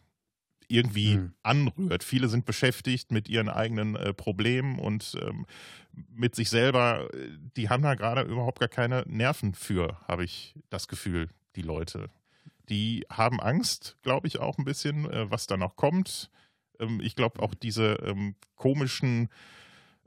irgendwie 0.69 1.17
mhm. 1.17 1.35
anrührt. 1.43 2.05
Viele 2.05 2.29
sind 2.29 2.45
beschäftigt 2.45 3.11
mit 3.11 3.29
ihren 3.29 3.49
eigenen 3.49 3.97
äh, 3.97 4.13
Problemen 4.13 4.79
und 4.79 5.17
ähm, 5.23 5.47
mit 5.93 6.35
sich 6.35 6.51
selber. 6.51 7.09
Die 7.57 7.69
haben 7.69 7.83
da 7.83 7.95
gerade 7.95 8.23
überhaupt 8.23 8.61
gar 8.61 8.69
keine 8.69 9.05
Nerven 9.07 9.55
für, 9.55 9.99
habe 10.07 10.25
ich 10.25 10.55
das 10.69 10.89
Gefühl, 10.89 11.29
die 11.57 11.63
Leute. 11.63 12.11
Die 12.69 13.07
haben 13.11 13.41
Angst, 13.41 13.97
glaube 14.03 14.27
ich, 14.27 14.39
auch 14.39 14.59
ein 14.59 14.65
bisschen, 14.65 15.11
äh, 15.11 15.31
was 15.31 15.47
da 15.47 15.57
noch 15.57 15.77
kommt. 15.77 16.31
Ähm, 16.79 17.01
ich 17.03 17.17
glaube 17.17 17.43
auch 17.43 17.55
diese 17.55 17.95
ähm, 18.05 18.35
komischen 18.57 19.29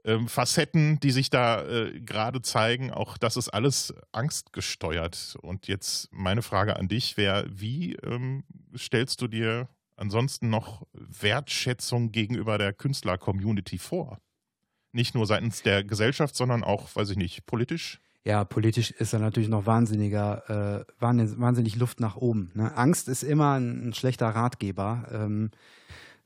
ähm, 0.04 0.28
Facetten, 0.28 1.00
die 1.00 1.12
sich 1.12 1.30
da 1.30 1.64
äh, 1.64 2.00
gerade 2.02 2.42
zeigen, 2.42 2.92
auch 2.92 3.18
das 3.18 3.38
ist 3.38 3.50
alles 3.50 3.94
angstgesteuert. 4.12 5.38
Und 5.42 5.68
jetzt 5.68 6.10
meine 6.12 6.42
Frage 6.42 6.78
an 6.78 6.88
dich 6.88 7.18
wäre, 7.18 7.46
wie 7.50 7.96
ähm, 7.96 8.44
stellst 8.76 9.22
du 9.22 9.28
dir 9.28 9.70
ansonsten 9.96 10.50
noch 10.50 10.88
Wertschätzung 10.94 12.12
gegenüber 12.12 12.58
der 12.58 12.74
Künstler-Community 12.74 13.78
vor? 13.78 14.20
Nicht 14.92 15.16
nur 15.16 15.26
seitens 15.26 15.62
der 15.62 15.84
Gesellschaft, 15.84 16.36
sondern 16.36 16.64
auch, 16.64 16.96
weiß 16.96 17.12
ich 17.12 17.18
nicht, 17.18 17.46
politisch? 17.46 18.02
Ja, 18.24 18.44
politisch 18.44 18.92
ist 18.92 19.14
da 19.14 19.20
natürlich 19.20 19.50
noch 19.50 19.66
wahnsinniger, 19.66 20.86
äh, 20.86 20.94
wahnsinnig 21.00 21.76
Luft 21.76 22.00
nach 22.00 22.18
oben. 22.18 22.52
Ne? 22.54 22.76
Angst 22.76 23.08
ist 23.08 23.24
immer 23.24 23.54
ein, 23.54 23.90
ein 23.90 23.94
schlechter 23.94 24.30
Ratgeber, 24.30 25.08
ähm, 25.12 25.52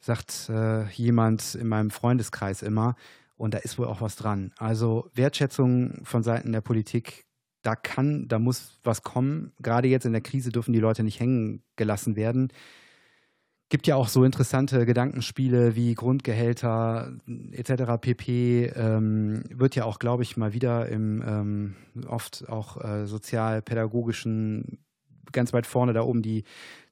sagt 0.01 0.49
äh, 0.49 0.89
jemand 0.89 1.55
in 1.55 1.67
meinem 1.67 1.91
Freundeskreis 1.91 2.63
immer. 2.63 2.95
Und 3.37 3.53
da 3.53 3.57
ist 3.59 3.77
wohl 3.77 3.87
auch 3.87 4.01
was 4.01 4.15
dran. 4.15 4.53
Also 4.57 5.09
Wertschätzung 5.13 6.01
von 6.03 6.23
Seiten 6.23 6.51
der 6.51 6.61
Politik, 6.61 7.25
da 7.61 7.75
kann, 7.75 8.27
da 8.27 8.39
muss 8.39 8.79
was 8.83 9.01
kommen. 9.03 9.51
Gerade 9.61 9.87
jetzt 9.87 10.05
in 10.05 10.13
der 10.13 10.21
Krise 10.21 10.51
dürfen 10.51 10.73
die 10.73 10.79
Leute 10.79 11.03
nicht 11.03 11.19
hängen 11.19 11.63
gelassen 11.75 12.15
werden. 12.15 12.49
Gibt 13.69 13.87
ja 13.87 13.95
auch 13.95 14.07
so 14.07 14.23
interessante 14.23 14.85
Gedankenspiele 14.85 15.75
wie 15.75 15.95
Grundgehälter 15.95 17.17
etc. 17.51 17.99
pp. 17.99 18.67
Ähm, 18.67 19.43
wird 19.49 19.75
ja 19.75 19.85
auch, 19.85 19.97
glaube 19.97 20.21
ich, 20.21 20.37
mal 20.37 20.53
wieder 20.53 20.87
im 20.87 21.23
ähm, 21.27 21.75
oft 22.07 22.47
auch 22.47 22.81
äh, 22.83 23.07
sozialpädagogischen 23.07 24.85
ganz 25.31 25.51
weit 25.51 25.65
vorne 25.65 25.93
da 25.93 26.03
oben 26.03 26.21
die, 26.21 26.43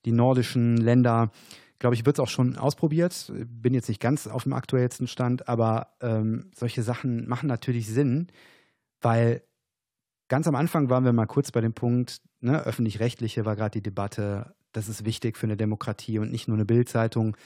die 0.06 0.12
nordischen 0.12 0.78
Länder 0.78 1.32
glaube 1.80 1.96
ich, 1.96 2.06
wird 2.06 2.18
es 2.18 2.20
auch 2.20 2.30
schon 2.30 2.58
ausprobiert. 2.58 3.32
Bin 3.46 3.74
jetzt 3.74 3.90
nicht 3.90 4.02
ganz 4.02 4.28
auf 4.28 4.44
dem 4.44 4.54
aktuellsten 4.54 5.08
Stand, 5.08 5.48
aber 5.48 5.96
ähm, 6.02 6.52
solche 6.56 6.84
Sachen 6.84 7.28
machen 7.28 7.48
natürlich 7.48 7.88
Sinn, 7.88 8.28
weil 9.02 9.44
ganz 10.28 10.48
am 10.48 10.56
Anfang 10.56 10.90
waren 10.90 11.06
wir 11.06 11.14
mal 11.14 11.26
kurz 11.26 11.52
bei 11.52 11.62
dem 11.62 11.74
Punkt, 11.74 12.22
ne, 12.40 12.64
öffentlich-rechtliche 12.64 13.46
war 13.46 13.56
gerade 13.56 13.80
die 13.80 13.84
Debatte, 13.84 14.56
das 14.72 14.88
ist 14.88 15.06
wichtig 15.06 15.38
für 15.38 15.46
eine 15.46 15.58
Demokratie 15.58 16.20
und 16.20 16.32
nicht 16.32 16.48
nur 16.48 16.58
eine 16.58 16.66
Bildzeitung. 16.66 17.38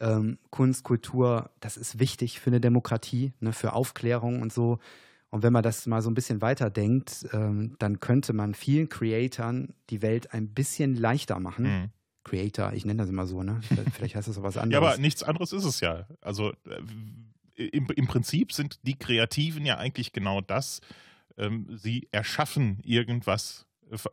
Ähm, 0.00 0.38
Kunst, 0.50 0.84
Kultur, 0.84 1.50
das 1.58 1.76
ist 1.76 1.98
wichtig 1.98 2.38
für 2.38 2.50
eine 2.50 2.60
Demokratie, 2.60 3.32
ne, 3.40 3.52
für 3.52 3.72
Aufklärung 3.72 4.42
und 4.42 4.52
so. 4.52 4.78
Und 5.30 5.42
wenn 5.42 5.52
man 5.52 5.62
das 5.62 5.86
mal 5.86 6.00
so 6.00 6.10
ein 6.10 6.14
bisschen 6.14 6.40
weiterdenkt, 6.40 7.26
ähm, 7.32 7.74
dann 7.78 8.00
könnte 8.00 8.32
man 8.32 8.54
vielen 8.54 8.88
Creatoren 8.88 9.74
die 9.90 10.00
Welt 10.00 10.32
ein 10.32 10.48
bisschen 10.54 10.94
leichter 10.94 11.40
machen. 11.40 11.64
Mhm 11.64 11.90
Creator, 12.28 12.72
ich 12.72 12.84
nenne 12.84 13.02
das 13.02 13.08
immer 13.08 13.26
so, 13.26 13.42
ne? 13.42 13.60
Vielleicht 13.92 14.14
heißt 14.16 14.28
das 14.28 14.34
so 14.34 14.42
was 14.42 14.56
anderes. 14.56 14.82
ja, 14.82 14.88
aber 14.88 14.98
nichts 15.00 15.22
anderes 15.22 15.52
ist 15.52 15.64
es 15.64 15.80
ja. 15.80 16.06
Also 16.20 16.52
äh, 17.56 17.66
im, 17.66 17.86
im 17.86 18.06
Prinzip 18.06 18.52
sind 18.52 18.78
die 18.82 18.94
Kreativen 18.98 19.64
ja 19.64 19.78
eigentlich 19.78 20.12
genau 20.12 20.40
das. 20.40 20.80
Ähm, 21.36 21.66
sie 21.76 22.08
erschaffen 22.12 22.78
irgendwas 22.84 23.66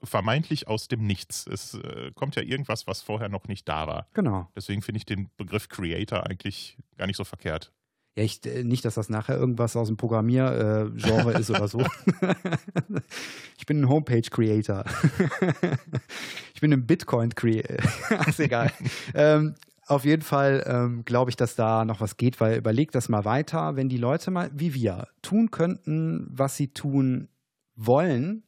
vermeintlich 0.03 0.67
aus 0.67 0.87
dem 0.87 1.05
Nichts. 1.05 1.47
Es 1.47 1.73
äh, 1.73 2.11
kommt 2.15 2.35
ja 2.35 2.41
irgendwas, 2.41 2.87
was 2.87 3.01
vorher 3.01 3.29
noch 3.29 3.47
nicht 3.47 3.67
da 3.67 3.87
war. 3.87 4.07
Genau. 4.13 4.49
Deswegen 4.55 4.81
finde 4.81 4.97
ich 4.97 5.05
den 5.05 5.29
Begriff 5.37 5.69
Creator 5.69 6.25
eigentlich 6.25 6.77
gar 6.97 7.07
nicht 7.07 7.17
so 7.17 7.23
verkehrt. 7.23 7.71
Ja, 8.15 8.23
ich, 8.23 8.45
äh, 8.45 8.63
nicht, 8.63 8.85
dass 8.85 8.95
das 8.95 9.09
nachher 9.09 9.37
irgendwas 9.37 9.75
aus 9.75 9.87
dem 9.87 9.97
Programmiergenre 9.97 11.33
äh, 11.33 11.39
ist 11.39 11.49
oder 11.49 11.67
so. 11.67 11.79
ich 13.57 13.65
bin 13.65 13.81
ein 13.81 13.89
Homepage-Creator. 13.89 14.85
ich 16.53 16.61
bin 16.61 16.71
ein 16.71 16.85
Bitcoin-Creator. 16.85 17.77
ist 18.27 18.39
egal. 18.39 18.71
ähm, 19.13 19.55
auf 19.87 20.05
jeden 20.05 20.21
Fall 20.21 20.63
ähm, 20.65 21.03
glaube 21.03 21.29
ich, 21.29 21.35
dass 21.35 21.55
da 21.55 21.83
noch 21.83 21.99
was 21.99 22.15
geht, 22.15 22.39
weil 22.39 22.57
überleg 22.57 22.91
das 22.91 23.09
mal 23.09 23.25
weiter, 23.25 23.75
wenn 23.75 23.89
die 23.89 23.97
Leute 23.97 24.31
mal 24.31 24.49
wie 24.53 24.73
wir 24.73 25.09
tun 25.21 25.51
könnten, 25.51 26.27
was 26.31 26.55
sie 26.55 26.69
tun 26.69 27.27
wollen, 27.75 28.43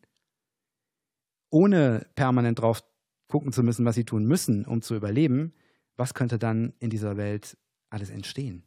ohne 1.49 2.07
permanent 2.15 2.59
drauf 2.59 2.83
gucken 3.27 3.51
zu 3.51 3.63
müssen, 3.63 3.85
was 3.85 3.95
sie 3.95 4.05
tun 4.05 4.25
müssen, 4.25 4.65
um 4.65 4.81
zu 4.81 4.95
überleben, 4.95 5.53
was 5.97 6.13
könnte 6.13 6.39
dann 6.39 6.73
in 6.79 6.89
dieser 6.89 7.17
Welt 7.17 7.57
alles 7.89 8.09
entstehen? 8.09 8.66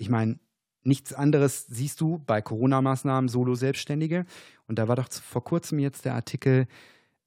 Ich 0.00 0.08
meine, 0.08 0.38
nichts 0.82 1.12
anderes 1.12 1.66
siehst 1.66 2.00
du 2.00 2.18
bei 2.26 2.40
Corona-Maßnahmen, 2.40 3.28
Solo-Selbstständige. 3.28 4.24
Und 4.66 4.78
da 4.78 4.88
war 4.88 4.96
doch 4.96 5.12
vor 5.12 5.44
kurzem 5.44 5.78
jetzt 5.78 6.06
der 6.06 6.14
Artikel, 6.14 6.66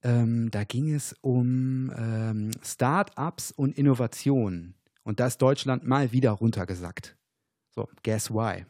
ähm, 0.02 0.50
da 0.50 0.64
ging 0.64 0.92
es 0.92 1.14
um 1.20 1.92
ähm, 1.96 2.50
Start-ups 2.62 3.52
und 3.52 3.78
Innovationen. 3.78 4.74
Und 5.04 5.20
da 5.20 5.28
ist 5.28 5.38
Deutschland 5.38 5.86
mal 5.86 6.10
wieder 6.12 6.32
runtergesackt. 6.32 7.16
So, 7.70 7.88
guess 8.02 8.30
why? 8.30 8.66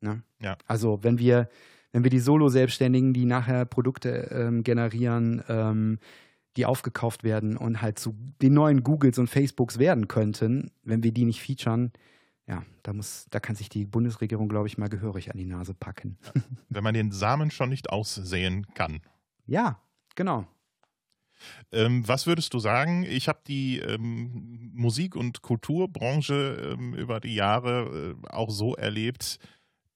Ne? 0.00 0.22
Ja. 0.40 0.58
Also, 0.66 1.02
wenn 1.02 1.18
wir, 1.18 1.48
wenn 1.92 2.04
wir 2.04 2.10
die 2.10 2.20
Solo-Selbstständigen, 2.20 3.14
die 3.14 3.24
nachher 3.24 3.64
Produkte 3.64 4.28
ähm, 4.30 4.64
generieren, 4.64 5.42
ähm, 5.48 5.98
die 6.56 6.66
aufgekauft 6.66 7.24
werden 7.24 7.56
und 7.56 7.80
halt 7.80 7.98
zu 7.98 8.14
den 8.42 8.52
neuen 8.52 8.82
Googles 8.82 9.18
und 9.18 9.28
Facebooks 9.28 9.78
werden 9.78 10.08
könnten, 10.08 10.70
wenn 10.82 11.02
wir 11.02 11.12
die 11.12 11.24
nicht 11.24 11.40
featuren, 11.40 11.92
ja, 12.48 12.62
da 12.82 12.92
muss, 12.92 13.26
da 13.30 13.40
kann 13.40 13.56
sich 13.56 13.68
die 13.68 13.84
Bundesregierung, 13.84 14.48
glaube 14.48 14.68
ich, 14.68 14.78
mal 14.78 14.88
gehörig 14.88 15.30
an 15.30 15.36
die 15.36 15.44
Nase 15.44 15.74
packen. 15.74 16.16
Wenn 16.68 16.84
man 16.84 16.94
den 16.94 17.10
Samen 17.10 17.50
schon 17.50 17.70
nicht 17.70 17.90
aussehen 17.90 18.66
kann. 18.74 19.00
Ja, 19.46 19.80
genau. 20.14 20.46
Ähm, 21.72 22.06
was 22.08 22.26
würdest 22.26 22.54
du 22.54 22.58
sagen? 22.58 23.04
Ich 23.04 23.28
habe 23.28 23.40
die 23.46 23.78
ähm, 23.78 24.70
Musik- 24.72 25.16
und 25.16 25.42
Kulturbranche 25.42 26.74
ähm, 26.78 26.94
über 26.94 27.20
die 27.20 27.34
Jahre 27.34 28.16
äh, 28.22 28.28
auch 28.28 28.50
so 28.50 28.74
erlebt, 28.74 29.38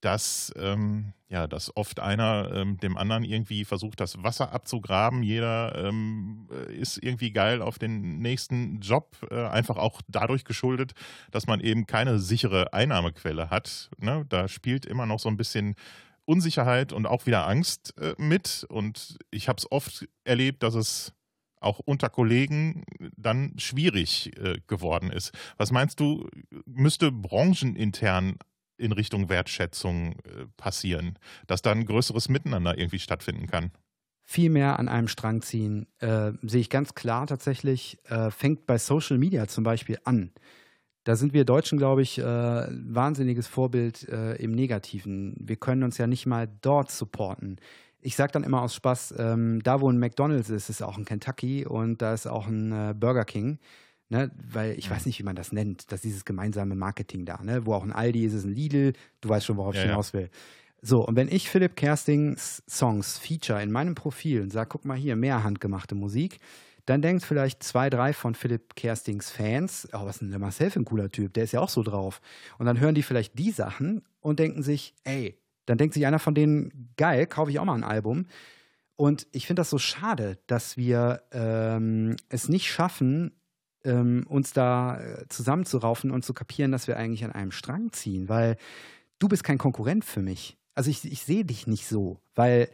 dass, 0.00 0.52
ähm, 0.56 1.12
ja, 1.28 1.46
dass 1.46 1.76
oft 1.76 2.00
einer 2.00 2.50
ähm, 2.54 2.78
dem 2.78 2.96
anderen 2.96 3.24
irgendwie 3.24 3.64
versucht, 3.64 4.00
das 4.00 4.22
Wasser 4.22 4.52
abzugraben. 4.52 5.22
Jeder 5.22 5.74
ähm, 5.76 6.48
äh, 6.50 6.74
ist 6.74 7.02
irgendwie 7.02 7.32
geil 7.32 7.62
auf 7.62 7.78
den 7.78 8.18
nächsten 8.18 8.80
Job, 8.80 9.16
äh, 9.30 9.46
einfach 9.46 9.76
auch 9.76 10.00
dadurch 10.08 10.44
geschuldet, 10.44 10.92
dass 11.30 11.46
man 11.46 11.60
eben 11.60 11.86
keine 11.86 12.18
sichere 12.18 12.72
Einnahmequelle 12.72 13.50
hat. 13.50 13.90
Ne? 13.98 14.24
Da 14.28 14.48
spielt 14.48 14.86
immer 14.86 15.06
noch 15.06 15.20
so 15.20 15.28
ein 15.28 15.36
bisschen 15.36 15.74
Unsicherheit 16.24 16.92
und 16.92 17.06
auch 17.06 17.26
wieder 17.26 17.46
Angst 17.46 17.94
äh, 17.98 18.14
mit. 18.16 18.64
Und 18.68 19.18
ich 19.30 19.48
habe 19.48 19.58
es 19.58 19.70
oft 19.70 20.06
erlebt, 20.24 20.62
dass 20.62 20.74
es 20.74 21.12
auch 21.60 21.78
unter 21.78 22.08
Kollegen 22.08 22.84
dann 23.16 23.52
schwierig 23.58 24.34
äh, 24.38 24.60
geworden 24.66 25.10
ist. 25.10 25.32
Was 25.58 25.72
meinst 25.72 26.00
du, 26.00 26.26
müsste 26.64 27.12
branchenintern 27.12 28.36
in 28.80 28.92
Richtung 28.92 29.28
Wertschätzung 29.28 30.12
äh, 30.12 30.46
passieren, 30.56 31.18
dass 31.46 31.62
da 31.62 31.72
ein 31.72 31.84
größeres 31.84 32.28
Miteinander 32.28 32.76
irgendwie 32.78 32.98
stattfinden 32.98 33.46
kann? 33.46 33.70
Viel 34.22 34.50
mehr 34.50 34.78
an 34.78 34.88
einem 34.88 35.08
Strang 35.08 35.42
ziehen, 35.42 35.86
äh, 35.98 36.32
sehe 36.42 36.60
ich 36.60 36.70
ganz 36.70 36.94
klar 36.94 37.26
tatsächlich, 37.26 37.98
äh, 38.08 38.30
fängt 38.30 38.66
bei 38.66 38.78
Social 38.78 39.18
Media 39.18 39.48
zum 39.48 39.64
Beispiel 39.64 39.98
an. 40.04 40.32
Da 41.04 41.16
sind 41.16 41.32
wir 41.32 41.44
Deutschen, 41.44 41.78
glaube 41.78 42.02
ich, 42.02 42.18
äh, 42.18 42.22
wahnsinniges 42.22 43.46
Vorbild 43.46 44.08
äh, 44.08 44.34
im 44.34 44.52
Negativen. 44.52 45.34
Wir 45.40 45.56
können 45.56 45.82
uns 45.82 45.98
ja 45.98 46.06
nicht 46.06 46.26
mal 46.26 46.48
dort 46.60 46.90
supporten. 46.90 47.56
Ich 48.02 48.16
sage 48.16 48.32
dann 48.32 48.44
immer 48.44 48.62
aus 48.62 48.74
Spaß, 48.74 49.14
ähm, 49.18 49.62
da 49.62 49.80
wo 49.80 49.90
ein 49.90 49.98
McDonald's 49.98 50.50
ist, 50.50 50.70
ist 50.70 50.82
auch 50.82 50.96
ein 50.96 51.04
Kentucky 51.04 51.66
und 51.66 52.00
da 52.00 52.14
ist 52.14 52.26
auch 52.26 52.46
ein 52.46 52.72
äh, 52.72 52.94
Burger 52.94 53.24
King. 53.24 53.58
Ne, 54.12 54.28
weil 54.52 54.76
ich 54.76 54.90
weiß 54.90 55.06
nicht, 55.06 55.20
wie 55.20 55.22
man 55.22 55.36
das 55.36 55.52
nennt, 55.52 55.92
dass 55.92 56.00
dieses 56.00 56.24
gemeinsame 56.24 56.74
Marketing 56.74 57.24
da, 57.24 57.40
ne, 57.44 57.64
wo 57.64 57.74
auch 57.74 57.84
ein 57.84 57.92
Aldi 57.92 58.24
ist, 58.24 58.34
ist 58.34 58.44
ein 58.44 58.52
Lidl, 58.52 58.92
du 59.20 59.28
weißt 59.28 59.46
schon, 59.46 59.56
worauf 59.56 59.76
ja, 59.76 59.82
ich 59.82 59.86
hinaus 59.86 60.12
will. 60.12 60.30
So, 60.82 61.06
und 61.06 61.14
wenn 61.14 61.28
ich 61.28 61.48
Philipp 61.48 61.76
Kerstings 61.76 62.64
Songs 62.68 63.18
feature 63.18 63.62
in 63.62 63.70
meinem 63.70 63.94
Profil 63.94 64.42
und 64.42 64.50
sage, 64.50 64.68
guck 64.68 64.84
mal 64.84 64.96
hier, 64.96 65.14
mehr 65.14 65.44
handgemachte 65.44 65.94
Musik, 65.94 66.40
dann 66.86 67.02
denkt 67.02 67.22
vielleicht 67.22 67.62
zwei, 67.62 67.88
drei 67.88 68.12
von 68.12 68.34
Philipp 68.34 68.74
Kerstings 68.74 69.30
Fans, 69.30 69.86
oh, 69.92 70.06
was 70.06 70.16
ist 70.16 70.22
denn 70.22 70.30
der 70.30 70.40
Marcel 70.40 70.70
für 70.70 70.80
ein 70.80 70.84
cooler 70.84 71.08
Typ, 71.08 71.32
der 71.34 71.44
ist 71.44 71.52
ja 71.52 71.60
auch 71.60 71.68
so 71.68 71.84
drauf. 71.84 72.20
Und 72.58 72.66
dann 72.66 72.80
hören 72.80 72.96
die 72.96 73.04
vielleicht 73.04 73.38
die 73.38 73.52
Sachen 73.52 74.02
und 74.18 74.40
denken 74.40 74.64
sich, 74.64 74.94
ey, 75.04 75.38
dann 75.66 75.78
denkt 75.78 75.94
sich 75.94 76.04
einer 76.04 76.18
von 76.18 76.34
denen, 76.34 76.92
geil, 76.96 77.28
kaufe 77.28 77.52
ich 77.52 77.60
auch 77.60 77.64
mal 77.64 77.74
ein 77.74 77.84
Album. 77.84 78.26
Und 78.96 79.28
ich 79.30 79.46
finde 79.46 79.60
das 79.60 79.70
so 79.70 79.78
schade, 79.78 80.38
dass 80.46 80.76
wir 80.76 81.22
ähm, 81.30 82.16
es 82.28 82.48
nicht 82.48 82.68
schaffen, 82.68 83.32
ähm, 83.84 84.24
uns 84.28 84.52
da 84.52 85.00
äh, 85.00 85.28
zusammenzuraufen 85.28 86.10
und 86.10 86.24
zu 86.24 86.34
kapieren, 86.34 86.72
dass 86.72 86.86
wir 86.86 86.96
eigentlich 86.96 87.24
an 87.24 87.32
einem 87.32 87.52
Strang 87.52 87.92
ziehen, 87.92 88.28
weil 88.28 88.56
du 89.18 89.28
bist 89.28 89.44
kein 89.44 89.58
Konkurrent 89.58 90.04
für 90.04 90.22
mich. 90.22 90.56
Also 90.74 90.90
ich, 90.90 91.04
ich 91.04 91.22
sehe 91.22 91.44
dich 91.44 91.66
nicht 91.66 91.86
so, 91.86 92.20
weil 92.34 92.68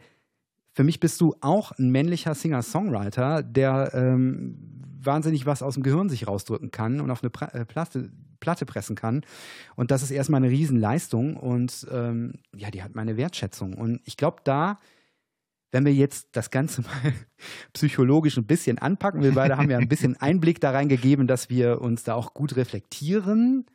für 0.73 0.83
mich 0.83 0.99
bist 0.99 1.19
du 1.21 1.35
auch 1.41 1.71
ein 1.71 1.89
männlicher 1.89 2.35
Singer-Songwriter, 2.35 3.41
der 3.41 3.91
ähm, 3.93 4.57
wahnsinnig 5.01 5.45
was 5.45 5.63
aus 5.63 5.73
dem 5.73 5.83
Gehirn 5.83 6.09
sich 6.09 6.27
rausdrücken 6.27 6.71
kann 6.71 7.01
und 7.01 7.09
auf 7.09 7.23
eine 7.23 7.29
pra 7.29 7.47
äh, 7.47 7.65
Platte, 7.65 8.11
Platte, 8.39 8.65
pressen 8.65 8.95
kann. 8.95 9.21
Und 9.75 9.89
das 9.89 10.03
ist 10.03 10.11
erstmal 10.11 10.43
eine 10.43 10.51
Riesenleistung 10.51 11.35
und 11.35 11.87
ähm, 11.91 12.33
ja, 12.55 12.69
die 12.69 12.83
hat 12.83 12.93
meine 12.93 13.17
Wertschätzung. 13.17 13.73
Und 13.73 14.01
ich 14.05 14.17
glaube, 14.17 14.41
da 14.43 14.77
wenn 15.71 15.85
wir 15.85 15.93
jetzt 15.93 16.29
das 16.31 16.51
Ganze 16.51 16.81
mal 16.83 17.13
psychologisch 17.73 18.37
ein 18.37 18.45
bisschen 18.45 18.77
anpacken, 18.77 19.21
wir 19.21 19.33
beide 19.33 19.57
haben 19.57 19.69
ja 19.69 19.77
ein 19.77 19.89
bisschen 19.89 20.17
Einblick 20.17 20.61
da 20.61 20.71
reingegeben, 20.71 21.27
dass 21.27 21.49
wir 21.49 21.81
uns 21.81 22.03
da 22.03 22.15
auch 22.15 22.33
gut 22.33 22.55
reflektieren, 22.55 23.65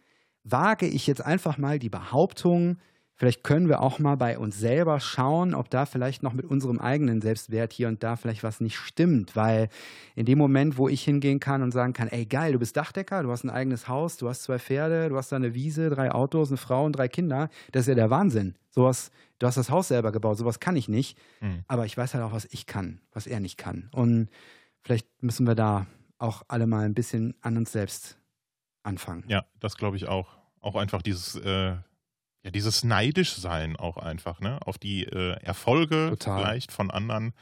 wage 0.44 0.86
ich 0.86 1.06
jetzt 1.06 1.24
einfach 1.24 1.58
mal 1.58 1.78
die 1.78 1.90
Behauptung, 1.90 2.78
Vielleicht 3.22 3.44
können 3.44 3.68
wir 3.68 3.80
auch 3.80 4.00
mal 4.00 4.16
bei 4.16 4.36
uns 4.36 4.58
selber 4.58 4.98
schauen, 4.98 5.54
ob 5.54 5.70
da 5.70 5.86
vielleicht 5.86 6.24
noch 6.24 6.32
mit 6.32 6.44
unserem 6.44 6.80
eigenen 6.80 7.20
Selbstwert 7.20 7.72
hier 7.72 7.86
und 7.86 8.02
da 8.02 8.16
vielleicht 8.16 8.42
was 8.42 8.60
nicht 8.60 8.76
stimmt. 8.76 9.36
Weil 9.36 9.68
in 10.16 10.26
dem 10.26 10.38
Moment, 10.38 10.76
wo 10.76 10.88
ich 10.88 11.04
hingehen 11.04 11.38
kann 11.38 11.62
und 11.62 11.70
sagen 11.70 11.92
kann, 11.92 12.08
ey 12.08 12.26
geil, 12.26 12.52
du 12.52 12.58
bist 12.58 12.76
Dachdecker, 12.76 13.22
du 13.22 13.30
hast 13.30 13.44
ein 13.44 13.50
eigenes 13.50 13.86
Haus, 13.86 14.16
du 14.16 14.28
hast 14.28 14.42
zwei 14.42 14.58
Pferde, 14.58 15.08
du 15.08 15.16
hast 15.16 15.30
da 15.30 15.36
eine 15.36 15.54
Wiese, 15.54 15.88
drei 15.88 16.10
Autos, 16.10 16.48
eine 16.48 16.56
Frau 16.56 16.84
und 16.84 16.96
drei 16.96 17.06
Kinder, 17.06 17.48
das 17.70 17.82
ist 17.82 17.88
ja 17.90 17.94
der 17.94 18.10
Wahnsinn. 18.10 18.56
Sowas, 18.70 19.12
du 19.42 19.46
hast 19.48 19.56
das 19.56 19.70
Haus 19.70 19.88
selber 19.88 20.12
gebaut, 20.12 20.38
sowas 20.38 20.60
kann 20.60 20.76
ich 20.76 20.88
nicht. 20.88 21.18
Mhm. 21.40 21.64
Aber 21.66 21.84
ich 21.84 21.96
weiß 21.96 22.14
halt 22.14 22.22
auch, 22.22 22.32
was 22.32 22.46
ich 22.50 22.66
kann, 22.66 23.00
was 23.10 23.26
er 23.26 23.40
nicht 23.40 23.58
kann. 23.58 23.88
Und 23.92 24.28
vielleicht 24.82 25.08
müssen 25.20 25.46
wir 25.46 25.56
da 25.56 25.86
auch 26.18 26.44
alle 26.46 26.68
mal 26.68 26.84
ein 26.84 26.94
bisschen 26.94 27.34
an 27.40 27.56
uns 27.56 27.72
selbst 27.72 28.18
anfangen. 28.84 29.24
Ja, 29.26 29.44
das 29.58 29.76
glaube 29.76 29.96
ich 29.96 30.06
auch. 30.06 30.38
Auch 30.60 30.76
einfach 30.76 31.02
dieses 31.02 31.34
äh 31.34 31.76
ja, 32.44 32.50
dieses 32.50 32.82
neidisch 32.82 33.34
sein 33.34 33.76
auch 33.76 33.96
einfach, 33.96 34.40
ne, 34.40 34.58
auf 34.66 34.76
die 34.76 35.04
äh, 35.04 35.36
Erfolge 35.42 36.08
Total. 36.10 36.40
vielleicht 36.40 36.72
von 36.72 36.90
anderen 36.90 37.34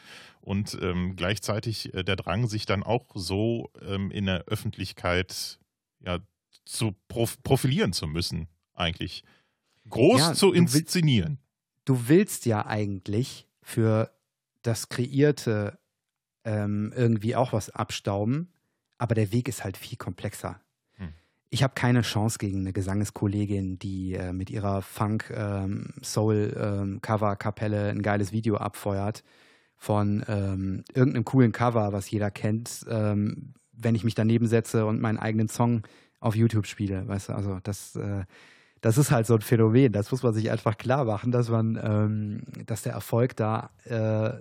und 0.42 0.76
ähm, 0.82 1.16
gleichzeitig 1.16 1.94
äh, 1.94 2.02
der 2.04 2.16
Drang, 2.16 2.48
sich 2.48 2.66
dann 2.66 2.82
auch 2.82 3.06
so 3.14 3.70
ähm, 3.80 4.10
in 4.10 4.26
der 4.26 4.44
Öffentlichkeit 4.44 5.58
ja 6.00 6.18
zu 6.66 6.94
prof 7.08 7.42
profilieren 7.42 7.94
zu 7.94 8.06
müssen, 8.06 8.48
eigentlich 8.74 9.24
groß 9.88 10.20
ja, 10.20 10.34
zu 10.34 10.52
inszenieren. 10.52 11.38
Du 11.90 12.08
willst, 12.08 12.46
ja 12.46 12.66
eigentlich 12.66 13.48
für 13.62 14.10
das 14.62 14.88
Kreierte 14.88 15.78
ähm, 16.44 16.92
irgendwie 16.94 17.36
auch 17.36 17.52
was 17.52 17.70
abstauben, 17.70 18.52
aber 18.98 19.14
der 19.14 19.32
Weg 19.32 19.48
ist 19.48 19.64
halt 19.64 19.76
viel 19.76 19.98
komplexer 19.98 20.60
ich 21.50 21.62
habe 21.64 21.74
keine 21.74 22.00
Chance 22.02 22.38
gegen 22.38 22.60
eine 22.60 22.72
Gesangeskollegin, 22.72 23.80
die 23.80 24.14
äh, 24.14 24.32
mit 24.32 24.50
ihrer 24.50 24.82
Funk-Soul-Cover-Kapelle 24.82 27.76
ähm, 27.76 27.84
ähm 27.90 27.96
ein 27.98 28.02
geiles 28.02 28.30
Video 28.32 28.56
abfeuert 28.56 29.24
von 29.76 30.24
ähm, 30.28 30.84
irgendeinem 30.94 31.24
coolen 31.24 31.50
Cover, 31.52 31.92
was 31.92 32.08
jeder 32.10 32.30
kennt, 32.30 32.86
ähm, 32.88 33.54
wenn 33.72 33.96
ich 33.96 34.04
mich 34.04 34.14
daneben 34.14 34.46
setze 34.46 34.86
und 34.86 35.00
meinen 35.00 35.18
eigenen 35.18 35.48
Song 35.48 35.82
auf 36.20 36.36
YouTube 36.36 36.66
spiele. 36.66 37.08
Weißt 37.08 37.30
du, 37.30 37.32
also 37.32 37.58
das, 37.62 37.96
äh, 37.96 38.24
das 38.80 38.98
ist 38.98 39.10
halt 39.10 39.26
so 39.26 39.34
ein 39.34 39.40
Phänomen. 39.40 39.92
Das 39.92 40.10
muss 40.10 40.22
man 40.22 40.32
sich 40.32 40.50
einfach 40.50 40.78
klar 40.78 41.04
machen, 41.04 41.32
dass 41.32 41.48
man, 41.48 41.78
ähm, 41.82 42.42
dass 42.66 42.82
der 42.82 42.92
Erfolg 42.92 43.36
da 43.36 43.70
äh, 43.84 44.32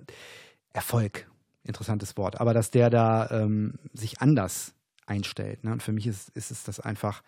Erfolg, 0.72 1.28
interessantes 1.64 2.16
Wort, 2.16 2.40
aber 2.40 2.54
dass 2.54 2.70
der 2.70 2.90
da 2.90 3.30
ähm, 3.30 3.74
sich 3.92 4.20
anders 4.20 4.74
einstellt. 5.06 5.64
Ne? 5.64 5.72
Und 5.72 5.82
für 5.82 5.92
mich 5.92 6.06
ist, 6.06 6.30
ist 6.30 6.50
es 6.50 6.64
das 6.64 6.80
einfach 6.80 7.22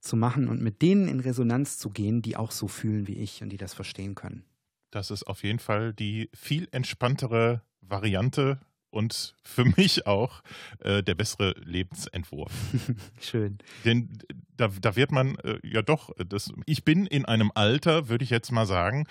zu 0.00 0.16
machen 0.16 0.48
und 0.48 0.60
mit 0.60 0.82
denen 0.82 1.08
in 1.08 1.20
Resonanz 1.20 1.78
zu 1.78 1.90
gehen, 1.90 2.22
die 2.22 2.36
auch 2.36 2.50
so 2.50 2.68
fühlen 2.68 3.06
wie 3.06 3.18
ich 3.18 3.42
und 3.42 3.50
die 3.50 3.58
das 3.58 3.74
verstehen 3.74 4.14
können. 4.14 4.44
Das 4.90 5.10
ist 5.10 5.24
auf 5.24 5.44
jeden 5.44 5.58
Fall 5.58 5.94
die 5.94 6.30
viel 6.34 6.68
entspanntere 6.72 7.62
Variante 7.80 8.58
und 8.90 9.34
für 9.42 9.64
mich 9.64 10.06
auch 10.06 10.42
äh, 10.80 11.02
der 11.02 11.14
bessere 11.14 11.54
Lebensentwurf. 11.64 12.52
Schön. 13.20 13.58
Denn 13.84 14.08
da, 14.56 14.68
da 14.80 14.96
wird 14.96 15.12
man 15.12 15.36
äh, 15.38 15.58
ja 15.62 15.82
doch, 15.82 16.10
das, 16.28 16.52
ich 16.66 16.84
bin 16.84 17.06
in 17.06 17.24
einem 17.24 17.50
Alter, 17.54 18.08
würde 18.08 18.24
ich 18.24 18.30
jetzt 18.30 18.52
mal 18.52 18.66
sagen, 18.66 19.06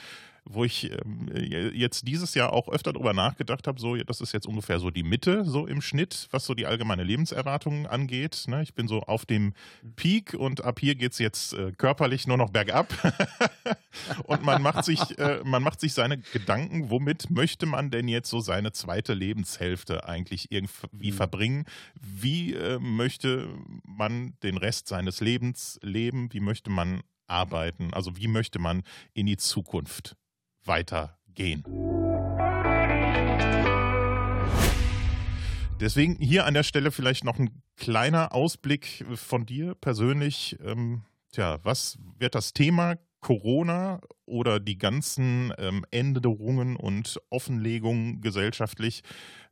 wo 0.51 0.63
ich 0.63 0.91
ähm, 0.91 1.29
jetzt 1.73 2.07
dieses 2.07 2.33
Jahr 2.33 2.51
auch 2.51 2.69
öfter 2.69 2.91
darüber 2.91 3.13
nachgedacht 3.13 3.67
habe, 3.67 3.79
so, 3.79 3.95
das 3.95 4.19
ist 4.19 4.33
jetzt 4.33 4.47
ungefähr 4.47 4.79
so 4.79 4.89
die 4.89 5.03
Mitte, 5.03 5.45
so 5.45 5.67
im 5.67 5.79
Schnitt, 5.79 6.27
was 6.31 6.45
so 6.45 6.55
die 6.55 6.65
allgemeine 6.65 7.03
Lebenserwartung 7.03 7.85
angeht. 7.85 8.45
Ne? 8.47 8.63
Ich 8.63 8.73
bin 8.73 8.87
so 8.87 9.03
auf 9.03 9.27
dem 9.27 9.53
Peak 9.95 10.33
und 10.33 10.63
ab 10.63 10.79
hier 10.79 10.95
geht 10.95 11.11
es 11.11 11.19
jetzt 11.19 11.53
äh, 11.53 11.71
körperlich 11.73 12.25
nur 12.25 12.37
noch 12.37 12.49
bergab. 12.49 12.91
und 14.23 14.43
man 14.43 14.63
macht 14.63 14.85
sich, 14.85 15.19
äh, 15.19 15.41
man 15.43 15.61
macht 15.61 15.79
sich 15.79 15.93
seine 15.93 16.17
Gedanken, 16.17 16.89
womit 16.89 17.29
möchte 17.29 17.67
man 17.67 17.91
denn 17.91 18.07
jetzt 18.07 18.31
so 18.31 18.39
seine 18.39 18.71
zweite 18.71 19.13
Lebenshälfte 19.13 20.09
eigentlich 20.09 20.51
irgendwie 20.51 21.11
mhm. 21.11 21.15
verbringen? 21.15 21.65
Wie 22.01 22.55
äh, 22.55 22.79
möchte 22.79 23.47
man 23.83 24.33
den 24.41 24.57
Rest 24.57 24.87
seines 24.87 25.21
Lebens 25.21 25.79
leben? 25.83 26.33
Wie 26.33 26.39
möchte 26.39 26.71
man 26.71 27.01
arbeiten? 27.27 27.93
Also 27.93 28.17
wie 28.17 28.27
möchte 28.27 28.57
man 28.57 28.81
in 29.13 29.27
die 29.27 29.37
Zukunft 29.37 30.15
weitergehen. 30.65 31.63
Deswegen 35.79 36.17
hier 36.19 36.45
an 36.45 36.53
der 36.53 36.63
Stelle 36.63 36.91
vielleicht 36.91 37.23
noch 37.23 37.39
ein 37.39 37.61
kleiner 37.77 38.33
Ausblick 38.33 39.05
von 39.15 39.45
dir 39.45 39.75
persönlich. 39.75 40.57
Ähm, 40.63 41.03
tja, 41.31 41.59
was 41.63 41.97
wird 42.17 42.35
das 42.35 42.51
Thema 42.53 42.97
Corona 43.21 44.01
oder 44.25 44.59
die 44.59 44.77
ganzen 44.77 45.53
ähm, 45.57 45.85
Änderungen 45.91 46.75
und 46.75 47.19
Offenlegungen 47.29 48.21
gesellschaftlich, 48.21 49.03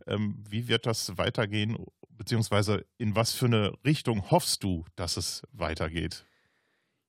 ähm, 0.06 0.44
wie 0.50 0.68
wird 0.68 0.86
das 0.86 1.18
weitergehen, 1.18 1.78
beziehungsweise 2.10 2.86
in 2.98 3.16
was 3.16 3.34
für 3.34 3.46
eine 3.46 3.74
Richtung 3.86 4.30
hoffst 4.32 4.64
du, 4.64 4.86
dass 4.96 5.18
es 5.18 5.44
weitergeht? 5.52 6.27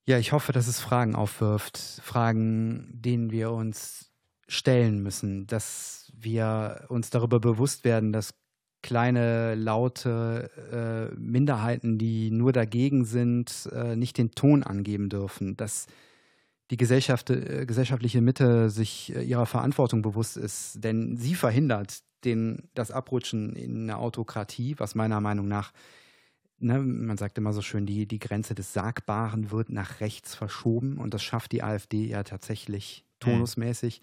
Ja, 0.09 0.19
ich 0.19 0.33
hoffe, 0.33 0.53
dass 0.53 0.69
es 0.69 0.81
Fragen 0.81 1.15
aufwirft, 1.15 1.77
Fragen, 2.03 2.89
denen 2.95 3.31
wir 3.31 3.51
uns 3.51 4.11
stellen 4.47 5.03
müssen, 5.03 5.47
dass 5.47 6.11
wir 6.17 6.87
uns 6.89 7.11
darüber 7.11 7.41
bewusst 7.41 7.85
werden, 7.85 8.11
dass 8.11 8.33
kleine, 8.83 9.55
laute 9.55 11.11
äh, 11.13 11.15
Minderheiten, 11.21 11.99
die 11.99 12.31
nur 12.31 12.55
dagegen 12.55 13.05
sind, 13.05 13.69
äh, 13.71 13.97
nicht 13.97 14.17
den 14.17 14.31
Ton 14.31 14.63
angeben 14.63 15.11
dürfen, 15.11 15.59
dass 15.59 15.89
die 16.71 16.79
Gesellschaft, 16.79 17.29
äh, 17.29 17.67
gesellschaftliche 17.67 18.23
Mitte 18.23 18.71
sich 18.71 19.15
äh, 19.15 19.23
ihrer 19.23 19.45
Verantwortung 19.45 20.01
bewusst 20.01 20.39
ist, 20.39 20.83
denn 20.83 21.19
sie 21.19 21.35
verhindert 21.35 21.99
den, 22.25 22.71
das 22.73 22.91
Abrutschen 22.91 23.55
in 23.55 23.83
eine 23.83 23.99
Autokratie, 23.99 24.75
was 24.79 24.95
meiner 24.95 25.21
Meinung 25.21 25.49
nach 25.49 25.75
ne, 26.59 26.79
man 26.81 27.17
sagt 27.17 27.39
immer 27.39 27.53
so 27.53 27.63
schön, 27.63 27.87
die, 27.87 28.07
die 28.07 28.19
Grenze 28.19 28.55
des 28.55 28.73
Sagbaren 28.73 29.51
wird 29.51 29.71
nach 29.71 30.01
rechts 30.01 30.35
verschoben 30.35 30.99
und 30.99 31.15
das 31.15 31.23
schafft 31.23 31.53
die 31.53 31.63
AfD 31.63 32.07
ja 32.07 32.23
tatsächlich 32.23 33.05
mhm. 33.05 33.31
tonusmäßig. 33.31 34.03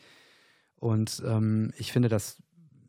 Und 0.75 1.23
ähm, 1.25 1.71
ich 1.77 1.91
finde 1.91 2.09
das, 2.09 2.41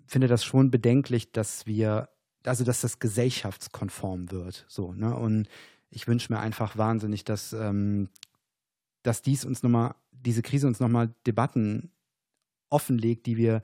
finde 0.06 0.28
das 0.28 0.44
schon 0.44 0.70
bedenklich, 0.70 1.32
dass 1.32 1.66
wir, 1.66 2.08
also 2.44 2.64
dass 2.64 2.80
das 2.80 2.98
gesellschaftskonform 2.98 4.30
wird. 4.30 4.64
So, 4.68 4.92
ne? 4.92 5.14
Und 5.16 5.48
ich 5.90 6.06
wünsche 6.08 6.32
mir 6.32 6.40
einfach 6.40 6.76
wahnsinnig, 6.76 7.24
dass, 7.24 7.52
ähm, 7.52 8.08
dass 9.02 9.22
dies 9.22 9.44
uns 9.44 9.62
nochmal, 9.62 9.94
diese 10.10 10.42
Krise 10.42 10.66
uns 10.66 10.80
nochmal 10.80 11.14
Debatten 11.26 11.92
offenlegt, 12.68 13.26
die 13.26 13.36
wir 13.36 13.62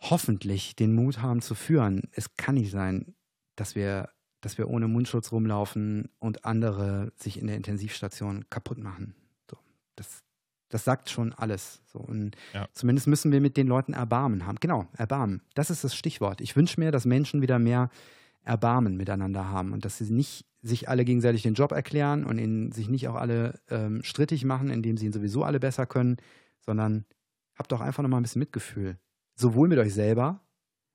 hoffentlich 0.00 0.76
den 0.76 0.94
Mut 0.94 1.20
haben 1.20 1.40
zu 1.40 1.54
führen. 1.54 2.02
Es 2.12 2.36
kann 2.36 2.54
nicht 2.54 2.70
sein, 2.70 3.14
dass 3.56 3.74
wir 3.74 4.10
dass 4.40 4.58
wir 4.58 4.68
ohne 4.68 4.88
Mundschutz 4.88 5.32
rumlaufen 5.32 6.08
und 6.18 6.44
andere 6.44 7.12
sich 7.16 7.40
in 7.40 7.46
der 7.46 7.56
Intensivstation 7.56 8.44
kaputt 8.50 8.78
machen. 8.78 9.14
So, 9.50 9.56
das, 9.96 10.22
das 10.68 10.84
sagt 10.84 11.10
schon 11.10 11.32
alles. 11.32 11.80
So, 11.86 11.98
und 11.98 12.36
ja. 12.54 12.68
zumindest 12.72 13.08
müssen 13.08 13.32
wir 13.32 13.40
mit 13.40 13.56
den 13.56 13.66
Leuten 13.66 13.94
Erbarmen 13.94 14.46
haben. 14.46 14.58
Genau, 14.60 14.86
Erbarmen. 14.96 15.42
Das 15.54 15.70
ist 15.70 15.84
das 15.84 15.96
Stichwort. 15.96 16.40
Ich 16.40 16.56
wünsche 16.56 16.80
mir, 16.80 16.92
dass 16.92 17.04
Menschen 17.04 17.42
wieder 17.42 17.58
mehr 17.58 17.90
Erbarmen 18.44 18.96
miteinander 18.96 19.48
haben 19.48 19.72
und 19.72 19.84
dass 19.84 19.98
sie 19.98 20.12
nicht 20.12 20.46
sich 20.62 20.88
alle 20.88 21.04
gegenseitig 21.04 21.42
den 21.42 21.54
Job 21.54 21.72
erklären 21.72 22.24
und 22.24 22.38
ihnen 22.38 22.72
sich 22.72 22.88
nicht 22.88 23.08
auch 23.08 23.14
alle 23.14 23.60
ähm, 23.70 24.02
strittig 24.02 24.44
machen, 24.44 24.70
indem 24.70 24.96
sie 24.96 25.06
ihn 25.06 25.12
sowieso 25.12 25.44
alle 25.44 25.60
besser 25.60 25.86
können, 25.86 26.16
sondern 26.60 27.04
habt 27.56 27.70
doch 27.72 27.80
einfach 27.80 28.02
nochmal 28.02 28.20
ein 28.20 28.22
bisschen 28.22 28.40
Mitgefühl. 28.40 28.98
Sowohl 29.34 29.68
mit 29.68 29.78
euch 29.78 29.94
selber 29.94 30.40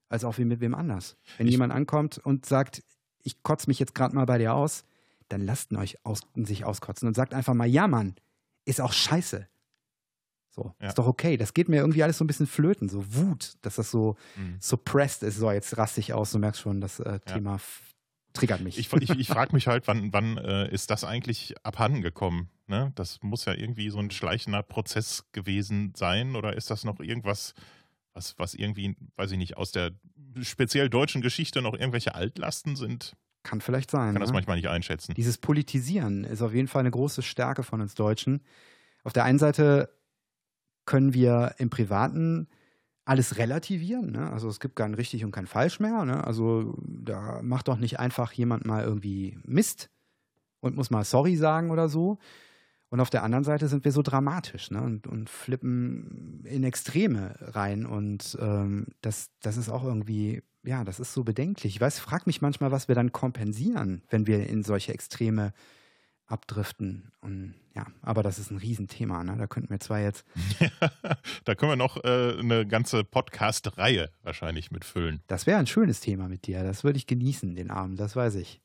als 0.09 0.25
auch 0.25 0.37
wie 0.37 0.45
mit 0.45 0.59
wem 0.59 0.75
anders. 0.75 1.17
Wenn 1.37 1.47
ich 1.47 1.53
jemand 1.53 1.73
ankommt 1.73 2.17
und 2.17 2.45
sagt, 2.45 2.83
ich 3.23 3.41
kotze 3.43 3.69
mich 3.69 3.79
jetzt 3.79 3.95
gerade 3.95 4.15
mal 4.15 4.25
bei 4.25 4.37
dir 4.37 4.53
aus, 4.53 4.85
dann 5.29 5.45
lasst 5.45 5.71
ihn 5.71 5.77
euch 5.77 6.05
aus, 6.05 6.21
sich 6.35 6.65
auskotzen 6.65 7.07
und 7.07 7.15
sagt 7.15 7.33
einfach 7.33 7.53
mal, 7.53 7.67
ja 7.67 7.87
Mann, 7.87 8.15
ist 8.65 8.81
auch 8.81 8.93
scheiße. 8.93 9.47
So, 10.51 10.71
ja. 10.79 10.89
ist 10.89 10.99
doch 10.99 11.07
okay. 11.07 11.35
Das 11.35 11.55
geht 11.55 11.67
mir 11.67 11.77
irgendwie 11.77 12.03
alles 12.03 12.19
so 12.19 12.23
ein 12.23 12.27
bisschen 12.27 12.45
flöten, 12.45 12.87
so 12.87 13.03
Wut, 13.15 13.53
dass 13.63 13.75
das 13.75 13.89
so 13.89 14.15
mhm. 14.35 14.57
suppressed 14.59 15.23
ist. 15.23 15.37
So, 15.37 15.49
jetzt 15.51 15.77
raste 15.77 15.99
ich 15.99 16.13
aus, 16.13 16.31
du 16.31 16.37
merkst 16.37 16.61
schon, 16.61 16.79
das 16.79 16.99
äh, 16.99 17.19
Thema 17.21 17.55
ja. 17.55 17.61
triggert 18.33 18.61
mich. 18.61 18.77
Ich, 18.77 18.93
ich, 18.93 19.09
ich 19.09 19.27
frage 19.27 19.51
mich 19.53 19.67
halt, 19.67 19.87
wann, 19.87 20.13
wann 20.13 20.37
äh, 20.37 20.71
ist 20.71 20.91
das 20.91 21.03
eigentlich 21.03 21.55
abhanden 21.63 22.03
gekommen? 22.03 22.49
Ne? 22.67 22.91
Das 22.93 23.19
muss 23.23 23.45
ja 23.45 23.53
irgendwie 23.53 23.89
so 23.89 23.97
ein 23.97 24.11
schleichender 24.11 24.61
Prozess 24.61 25.25
gewesen 25.31 25.93
sein 25.95 26.35
oder 26.35 26.55
ist 26.55 26.69
das 26.69 26.83
noch 26.83 26.99
irgendwas, 26.99 27.55
was, 28.13 28.37
was 28.37 28.53
irgendwie, 28.53 28.95
weiß 29.15 29.31
ich 29.31 29.39
nicht, 29.39 29.57
aus 29.57 29.71
der 29.71 29.91
speziell 30.41 30.89
deutschen 30.89 31.21
Geschichte 31.21 31.61
noch 31.61 31.73
irgendwelche 31.73 32.15
Altlasten 32.15 32.75
sind? 32.75 33.15
Kann 33.43 33.61
vielleicht 33.61 33.91
sein. 33.91 34.13
Kann 34.13 34.21
das 34.21 34.29
ne? 34.29 34.35
manchmal 34.35 34.55
nicht 34.57 34.69
einschätzen. 34.69 35.13
Dieses 35.15 35.37
Politisieren 35.37 36.23
ist 36.23 36.41
auf 36.41 36.53
jeden 36.53 36.67
Fall 36.67 36.81
eine 36.81 36.91
große 36.91 37.21
Stärke 37.21 37.63
von 37.63 37.81
uns 37.81 37.93
Deutschen. 37.93 38.41
Auf 39.03 39.13
der 39.13 39.25
einen 39.25 39.39
Seite 39.39 39.89
können 40.85 41.13
wir 41.13 41.55
im 41.57 41.69
Privaten 41.69 42.47
alles 43.05 43.37
relativieren. 43.37 44.11
Ne? 44.11 44.31
Also 44.31 44.47
es 44.47 44.59
gibt 44.59 44.77
kein 44.77 44.93
richtig 44.93 45.25
und 45.25 45.31
kein 45.31 45.47
falsch 45.47 45.79
mehr. 45.79 46.05
Ne? 46.05 46.23
Also 46.23 46.75
da 46.87 47.41
macht 47.41 47.67
doch 47.67 47.77
nicht 47.77 47.99
einfach 47.99 48.31
jemand 48.31 48.65
mal 48.65 48.83
irgendwie 48.83 49.37
Mist 49.43 49.89
und 50.61 50.75
muss 50.75 50.89
mal 50.89 51.03
sorry 51.03 51.35
sagen 51.35 51.71
oder 51.71 51.89
so. 51.89 52.17
Und 52.93 52.99
auf 52.99 53.09
der 53.09 53.23
anderen 53.23 53.43
Seite 53.43 53.67
sind 53.69 53.85
wir 53.85 53.91
so 53.91 54.03
dramatisch 54.03 54.69
ne? 54.69 54.79
und, 54.79 55.07
und 55.07 55.27
flippen 55.27 56.45
in 56.45 56.63
Extreme 56.63 57.33
rein. 57.41 57.87
Und 57.87 58.37
ähm, 58.39 58.85
das, 59.01 59.31
das 59.41 59.57
ist 59.57 59.69
auch 59.69 59.83
irgendwie, 59.83 60.43
ja, 60.63 60.83
das 60.83 60.99
ist 60.99 61.11
so 61.11 61.23
bedenklich. 61.23 61.73
Ich 61.73 61.81
weiß, 61.81 61.97
frag 61.97 62.27
mich 62.27 62.43
manchmal, 62.43 62.69
was 62.69 62.87
wir 62.87 62.93
dann 62.93 63.11
kompensieren, 63.11 64.03
wenn 64.11 64.27
wir 64.27 64.45
in 64.45 64.61
solche 64.61 64.93
Extreme 64.93 65.53
abdriften. 66.27 67.11
Und 67.19 67.55
ja, 67.73 67.87
aber 68.03 68.21
das 68.21 68.37
ist 68.37 68.51
ein 68.51 68.57
Riesenthema. 68.57 69.23
Ne? 69.23 69.37
Da 69.39 69.47
könnten 69.47 69.71
wir 69.71 69.79
zwar 69.79 69.99
jetzt. 69.99 70.23
da 71.45 71.55
können 71.55 71.71
wir 71.71 71.75
noch 71.75 71.97
äh, 72.03 72.37
eine 72.37 72.67
ganze 72.67 73.03
Podcast-Reihe 73.03 74.11
wahrscheinlich 74.21 74.69
mitfüllen. 74.69 75.23
Das 75.25 75.47
wäre 75.47 75.57
ein 75.57 75.65
schönes 75.65 75.99
Thema 75.99 76.29
mit 76.29 76.45
dir. 76.45 76.61
Das 76.61 76.83
würde 76.83 76.97
ich 76.97 77.07
genießen, 77.07 77.55
den 77.55 77.71
Abend, 77.71 77.99
das 77.99 78.15
weiß 78.15 78.35
ich 78.35 78.61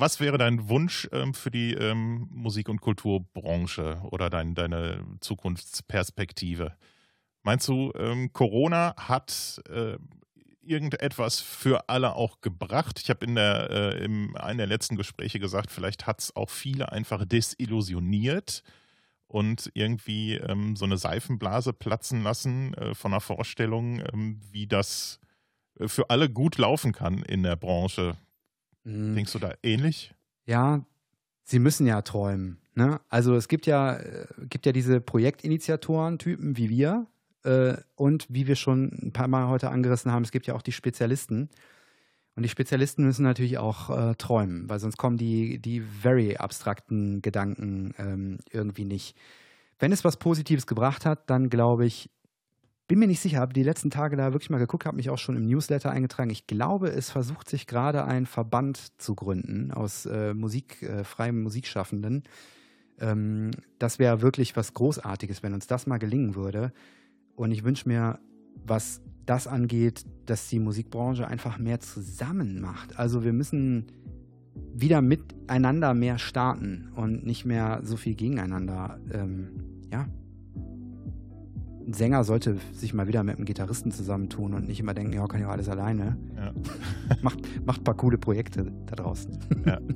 was 0.00 0.20
wäre 0.20 0.38
dein 0.38 0.68
Wunsch 0.68 1.08
ähm, 1.12 1.34
für 1.34 1.50
die 1.50 1.74
ähm, 1.74 2.28
Musik- 2.30 2.68
und 2.68 2.80
Kulturbranche 2.80 4.00
oder 4.10 4.30
dein, 4.30 4.54
deine 4.54 5.04
Zukunftsperspektive? 5.20 6.74
Meinst 7.42 7.68
du, 7.68 7.92
ähm, 7.96 8.32
Corona 8.32 8.94
hat 8.96 9.62
äh, 9.68 9.96
irgendetwas 10.62 11.40
für 11.40 11.88
alle 11.88 12.14
auch 12.14 12.40
gebracht? 12.40 13.00
Ich 13.02 13.10
habe 13.10 13.24
in 13.24 13.36
äh, 13.36 14.04
in 14.04 14.36
einem 14.36 14.58
der 14.58 14.66
letzten 14.66 14.96
Gespräche 14.96 15.38
gesagt, 15.38 15.70
vielleicht 15.70 16.06
hat 16.06 16.20
es 16.20 16.36
auch 16.36 16.50
viele 16.50 16.92
einfach 16.92 17.24
desillusioniert 17.24 18.62
und 19.26 19.70
irgendwie 19.74 20.34
ähm, 20.34 20.76
so 20.76 20.84
eine 20.84 20.98
Seifenblase 20.98 21.72
platzen 21.72 22.22
lassen 22.22 22.74
äh, 22.74 22.94
von 22.94 23.12
einer 23.12 23.20
Vorstellung, 23.20 24.02
ähm, 24.12 24.40
wie 24.50 24.66
das 24.66 25.20
äh, 25.78 25.88
für 25.88 26.10
alle 26.10 26.28
gut 26.28 26.58
laufen 26.58 26.92
kann 26.92 27.22
in 27.22 27.42
der 27.42 27.56
Branche. 27.56 28.16
Mhm. 28.84 29.14
Denkst 29.14 29.32
du 29.32 29.38
da 29.38 29.54
ähnlich? 29.62 30.14
Ja, 30.46 30.84
sie 31.44 31.58
müssen 31.58 31.86
ja 31.86 32.02
träumen. 32.02 32.58
Ne? 32.74 33.00
Also 33.08 33.34
es 33.34 33.48
gibt 33.48 33.66
ja, 33.66 33.96
äh, 33.96 34.26
gibt 34.48 34.66
ja 34.66 34.72
diese 34.72 35.00
Projektinitiatoren-Typen 35.00 36.56
wie 36.56 36.70
wir 36.70 37.06
äh, 37.44 37.76
und 37.96 38.26
wie 38.28 38.46
wir 38.46 38.56
schon 38.56 38.90
ein 39.02 39.12
paar 39.12 39.28
Mal 39.28 39.48
heute 39.48 39.70
angerissen 39.70 40.12
haben, 40.12 40.22
es 40.22 40.32
gibt 40.32 40.46
ja 40.46 40.54
auch 40.54 40.62
die 40.62 40.72
Spezialisten. 40.72 41.50
Und 42.36 42.44
die 42.44 42.48
Spezialisten 42.48 43.04
müssen 43.04 43.24
natürlich 43.24 43.58
auch 43.58 43.90
äh, 43.90 44.14
träumen, 44.14 44.68
weil 44.68 44.78
sonst 44.78 44.96
kommen 44.96 45.16
die, 45.16 45.58
die 45.58 45.80
very 45.80 46.36
abstrakten 46.36 47.22
Gedanken 47.22 47.92
ähm, 47.98 48.38
irgendwie 48.50 48.84
nicht. 48.84 49.16
Wenn 49.78 49.92
es 49.92 50.04
was 50.04 50.16
Positives 50.16 50.66
gebracht 50.66 51.04
hat, 51.04 51.28
dann 51.28 51.50
glaube 51.50 51.86
ich, 51.86 52.08
bin 52.90 52.98
mir 52.98 53.06
nicht 53.06 53.20
sicher, 53.20 53.38
habe 53.38 53.52
die 53.52 53.62
letzten 53.62 53.88
Tage 53.88 54.16
da 54.16 54.32
wirklich 54.32 54.50
mal 54.50 54.58
geguckt, 54.58 54.84
habe 54.84 54.96
mich 54.96 55.10
auch 55.10 55.18
schon 55.18 55.36
im 55.36 55.46
Newsletter 55.46 55.92
eingetragen. 55.92 56.28
Ich 56.30 56.48
glaube, 56.48 56.88
es 56.88 57.08
versucht 57.08 57.48
sich 57.48 57.68
gerade 57.68 58.04
ein 58.04 58.26
Verband 58.26 59.00
zu 59.00 59.14
gründen 59.14 59.70
aus 59.70 60.06
äh, 60.06 60.34
Musik, 60.34 60.82
äh, 60.82 61.04
freien 61.04 61.40
Musikschaffenden. 61.40 62.24
Ähm, 62.98 63.52
das 63.78 64.00
wäre 64.00 64.22
wirklich 64.22 64.56
was 64.56 64.74
Großartiges, 64.74 65.44
wenn 65.44 65.54
uns 65.54 65.68
das 65.68 65.86
mal 65.86 65.98
gelingen 65.98 66.34
würde. 66.34 66.72
Und 67.36 67.52
ich 67.52 67.62
wünsche 67.62 67.88
mir 67.88 68.18
was 68.66 69.00
das 69.24 69.46
angeht, 69.46 70.04
dass 70.26 70.48
die 70.48 70.58
Musikbranche 70.58 71.28
einfach 71.28 71.58
mehr 71.58 71.78
zusammen 71.78 72.60
macht. 72.60 72.98
Also 72.98 73.22
wir 73.22 73.32
müssen 73.32 73.92
wieder 74.74 75.00
miteinander 75.00 75.94
mehr 75.94 76.18
starten 76.18 76.90
und 76.96 77.24
nicht 77.24 77.44
mehr 77.44 77.82
so 77.84 77.96
viel 77.96 78.16
gegeneinander. 78.16 78.98
Ähm, 79.12 79.86
ja. 79.92 80.08
Ein 81.90 81.94
Sänger 81.94 82.22
sollte 82.22 82.56
sich 82.72 82.94
mal 82.94 83.08
wieder 83.08 83.24
mit 83.24 83.34
einem 83.34 83.46
Gitarristen 83.46 83.90
zusammentun 83.90 84.54
und 84.54 84.68
nicht 84.68 84.78
immer 84.78 84.94
denken, 84.94 85.12
ja, 85.12 85.26
kann 85.26 85.40
ja 85.40 85.48
alles 85.48 85.68
alleine. 85.68 86.16
Ja. 86.36 86.52
macht, 87.20 87.40
macht 87.66 87.80
ein 87.80 87.84
paar 87.84 87.96
coole 87.96 88.16
Projekte 88.16 88.70
da 88.86 88.94
draußen. 88.94 89.36
Ja. 89.66 89.80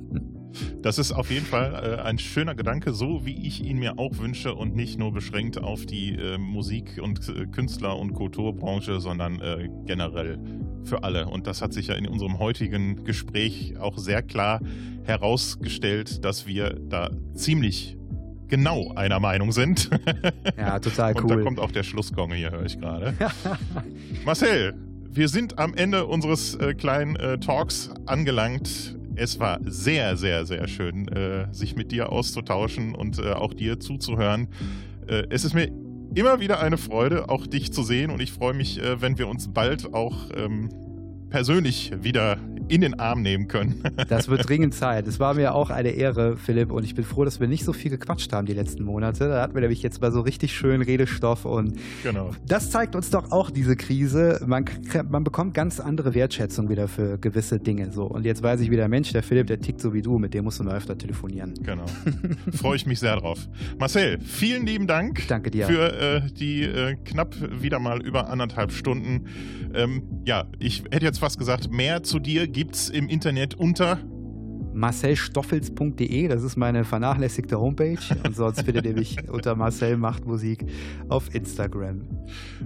Das 0.81 0.99
ist 0.99 1.11
auf 1.11 1.31
jeden 1.31 1.45
Fall 1.45 1.73
äh, 1.73 2.01
ein 2.01 2.17
schöner 2.17 2.55
Gedanke, 2.55 2.93
so 2.93 3.25
wie 3.25 3.45
ich 3.45 3.61
ihn 3.65 3.77
mir 3.77 3.99
auch 3.99 4.19
wünsche 4.19 4.55
und 4.55 4.73
nicht 4.73 4.97
nur 4.97 5.11
beschränkt 5.11 5.57
auf 5.57 5.85
die 5.85 6.13
äh, 6.15 6.37
Musik- 6.37 7.01
und 7.01 7.27
äh, 7.27 7.45
Künstler- 7.47 7.97
und 7.97 8.13
Kulturbranche, 8.13 9.01
sondern 9.01 9.41
äh, 9.41 9.67
generell 9.85 10.39
für 10.85 11.03
alle. 11.03 11.27
Und 11.27 11.45
das 11.45 11.61
hat 11.61 11.73
sich 11.73 11.87
ja 11.87 11.95
in 11.95 12.07
unserem 12.07 12.39
heutigen 12.39 13.03
Gespräch 13.03 13.77
auch 13.79 13.97
sehr 13.97 14.23
klar 14.23 14.61
herausgestellt, 15.03 16.23
dass 16.23 16.47
wir 16.47 16.79
da 16.87 17.09
ziemlich 17.33 17.97
genau 18.47 18.93
einer 18.95 19.19
Meinung 19.19 19.51
sind. 19.51 19.89
Ja, 20.57 20.79
total 20.79 21.13
cool. 21.15 21.23
Und 21.23 21.29
da 21.29 21.43
kommt 21.43 21.59
auch 21.59 21.71
der 21.71 21.83
Schlussgong 21.83 22.31
hier, 22.31 22.51
höre 22.51 22.65
ich 22.65 22.79
gerade. 22.79 23.13
Marcel, 24.25 24.73
wir 25.09 25.27
sind 25.27 25.59
am 25.59 25.73
Ende 25.73 26.05
unseres 26.05 26.55
äh, 26.55 26.73
kleinen 26.73 27.15
äh, 27.15 27.37
Talks 27.39 27.89
angelangt. 28.05 28.95
Es 29.15 29.39
war 29.39 29.59
sehr, 29.63 30.17
sehr, 30.17 30.45
sehr 30.45 30.67
schön, 30.67 31.07
äh, 31.09 31.47
sich 31.53 31.75
mit 31.75 31.91
dir 31.91 32.11
auszutauschen 32.11 32.95
und 32.95 33.19
äh, 33.19 33.33
auch 33.33 33.53
dir 33.53 33.79
zuzuhören. 33.79 34.47
Äh, 35.07 35.23
es 35.29 35.45
ist 35.45 35.53
mir 35.53 35.71
immer 36.15 36.39
wieder 36.39 36.59
eine 36.59 36.77
Freude, 36.77 37.29
auch 37.29 37.47
dich 37.47 37.73
zu 37.73 37.83
sehen 37.83 38.11
und 38.11 38.21
ich 38.21 38.31
freue 38.31 38.53
mich, 38.53 38.81
äh, 38.81 39.01
wenn 39.01 39.17
wir 39.17 39.27
uns 39.27 39.49
bald 39.53 39.93
auch 39.93 40.29
ähm, 40.35 40.69
persönlich 41.29 41.91
wieder 42.01 42.37
in 42.67 42.81
den 42.81 42.99
Arm 42.99 43.21
nehmen 43.21 43.47
können. 43.47 43.83
das 44.09 44.27
wird 44.27 44.47
dringend 44.47 44.73
Zeit. 44.73 45.07
Es 45.07 45.19
war 45.19 45.33
mir 45.33 45.53
auch 45.53 45.69
eine 45.69 45.89
Ehre, 45.89 46.37
Philipp, 46.37 46.71
und 46.71 46.83
ich 46.83 46.95
bin 46.95 47.03
froh, 47.03 47.25
dass 47.25 47.39
wir 47.39 47.47
nicht 47.47 47.63
so 47.63 47.73
viel 47.73 47.91
gequatscht 47.91 48.31
haben 48.33 48.45
die 48.45 48.53
letzten 48.53 48.83
Monate. 48.83 49.27
Da 49.27 49.41
hatten 49.41 49.53
wir 49.53 49.61
nämlich 49.61 49.81
jetzt 49.83 50.01
mal 50.01 50.11
so 50.11 50.21
richtig 50.21 50.55
schön 50.55 50.81
Redestoff 50.81 51.45
und 51.45 51.77
genau. 52.03 52.31
das 52.47 52.71
zeigt 52.71 52.95
uns 52.95 53.09
doch 53.09 53.31
auch 53.31 53.51
diese 53.51 53.75
Krise. 53.75 54.43
Man, 54.45 54.65
man 55.09 55.23
bekommt 55.23 55.53
ganz 55.53 55.79
andere 55.79 56.13
Wertschätzung 56.13 56.69
wieder 56.69 56.87
für 56.87 57.17
gewisse 57.17 57.59
Dinge. 57.59 57.91
So. 57.91 58.05
Und 58.05 58.25
jetzt 58.25 58.43
weiß 58.43 58.61
ich 58.61 58.71
wieder, 58.71 58.87
Mensch, 58.87 59.11
der 59.11 59.23
Philipp, 59.23 59.47
der 59.47 59.59
tickt 59.59 59.81
so 59.81 59.93
wie 59.93 60.01
du, 60.01 60.17
mit 60.17 60.33
dem 60.33 60.45
musst 60.45 60.59
du 60.59 60.63
mal 60.63 60.75
öfter 60.75 60.97
telefonieren. 60.97 61.53
Genau. 61.63 61.85
Freue 62.53 62.75
ich 62.75 62.85
mich 62.85 62.99
sehr 62.99 63.15
drauf. 63.17 63.47
Marcel, 63.77 64.19
vielen 64.19 64.65
lieben 64.65 64.87
Dank. 64.87 65.27
Danke 65.27 65.51
dir. 65.51 65.67
Für 65.67 65.93
äh, 65.93 66.21
die 66.31 66.63
äh, 66.63 66.95
knapp 67.03 67.35
wieder 67.61 67.79
mal 67.79 68.01
über 68.01 68.29
anderthalb 68.29 68.71
Stunden. 68.71 69.25
Ähm, 69.73 70.03
ja, 70.25 70.45
ich 70.59 70.83
hätte 70.91 71.05
jetzt 71.05 71.19
fast 71.19 71.37
gesagt, 71.37 71.71
mehr 71.71 72.03
zu 72.03 72.19
dir 72.19 72.47
gibt's 72.55 72.87
im 72.87 73.09
Internet 73.09 73.55
unter 73.55 73.99
marcelstoffels.de, 74.75 76.27
das 76.27 76.43
ist 76.43 76.57
meine 76.57 76.83
vernachlässigte 76.83 77.59
Homepage. 77.59 77.97
Und 78.23 78.35
sonst 78.35 78.61
findet 78.61 78.85
ihr 78.85 78.93
mich 78.93 79.17
unter 79.29 79.55
Marcel 79.55 79.97
macht 79.97 80.25
Musik 80.25 80.65
auf 81.09 81.33
Instagram. 81.33 82.01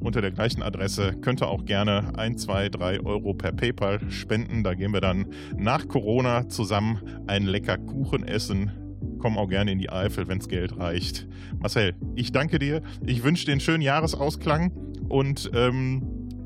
Unter 0.00 0.20
der 0.20 0.32
gleichen 0.32 0.62
Adresse 0.62 1.12
könnt 1.20 1.40
ihr 1.40 1.46
auch 1.46 1.64
gerne 1.64 2.18
1, 2.18 2.42
2, 2.42 2.70
3 2.70 3.00
Euro 3.02 3.32
per 3.32 3.52
PayPal 3.52 4.00
spenden. 4.10 4.64
Da 4.64 4.74
gehen 4.74 4.92
wir 4.92 5.00
dann 5.00 5.26
nach 5.56 5.86
Corona 5.86 6.48
zusammen 6.48 6.98
einen 7.28 7.46
lecker 7.46 7.78
Kuchen 7.78 8.26
essen 8.26 8.72
komm 9.18 9.38
auch 9.38 9.48
gerne 9.48 9.72
in 9.72 9.78
die 9.78 9.90
Eifel, 9.90 10.28
wenn 10.28 10.38
es 10.38 10.48
Geld 10.48 10.78
reicht. 10.78 11.26
Marcel, 11.58 11.94
ich 12.14 12.32
danke 12.32 12.58
dir. 12.58 12.82
Ich 13.04 13.22
wünsche 13.24 13.46
dir 13.46 13.52
einen 13.52 13.60
schönen 13.60 13.82
Jahresausklang 13.82 14.72
und 15.08 15.50
ähm, 15.54 16.02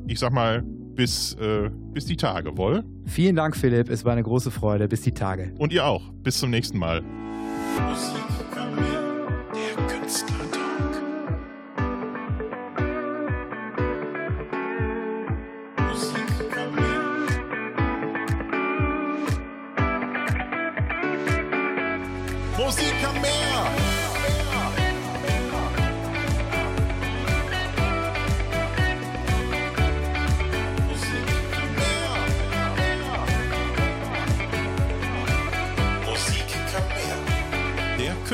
ich 0.06 0.18
sag 0.18 0.32
mal, 0.32 0.62
bis, 0.62 1.34
äh, 1.34 1.70
bis 1.92 2.06
die 2.06 2.16
Tage, 2.16 2.56
wohl? 2.56 2.84
Vielen 3.06 3.36
Dank, 3.36 3.56
Philipp. 3.56 3.88
Es 3.88 4.04
war 4.04 4.12
eine 4.12 4.22
große 4.22 4.50
Freude. 4.50 4.88
Bis 4.88 5.02
die 5.02 5.12
Tage. 5.12 5.54
Und 5.58 5.72
ihr 5.72 5.86
auch. 5.86 6.12
Bis 6.22 6.38
zum 6.38 6.50
nächsten 6.50 6.78
Mal. 6.78 7.00
Musik 7.00 8.20
der 9.54 9.86
Künstler. 9.86 10.39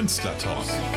Künstlertalk. 0.07 0.96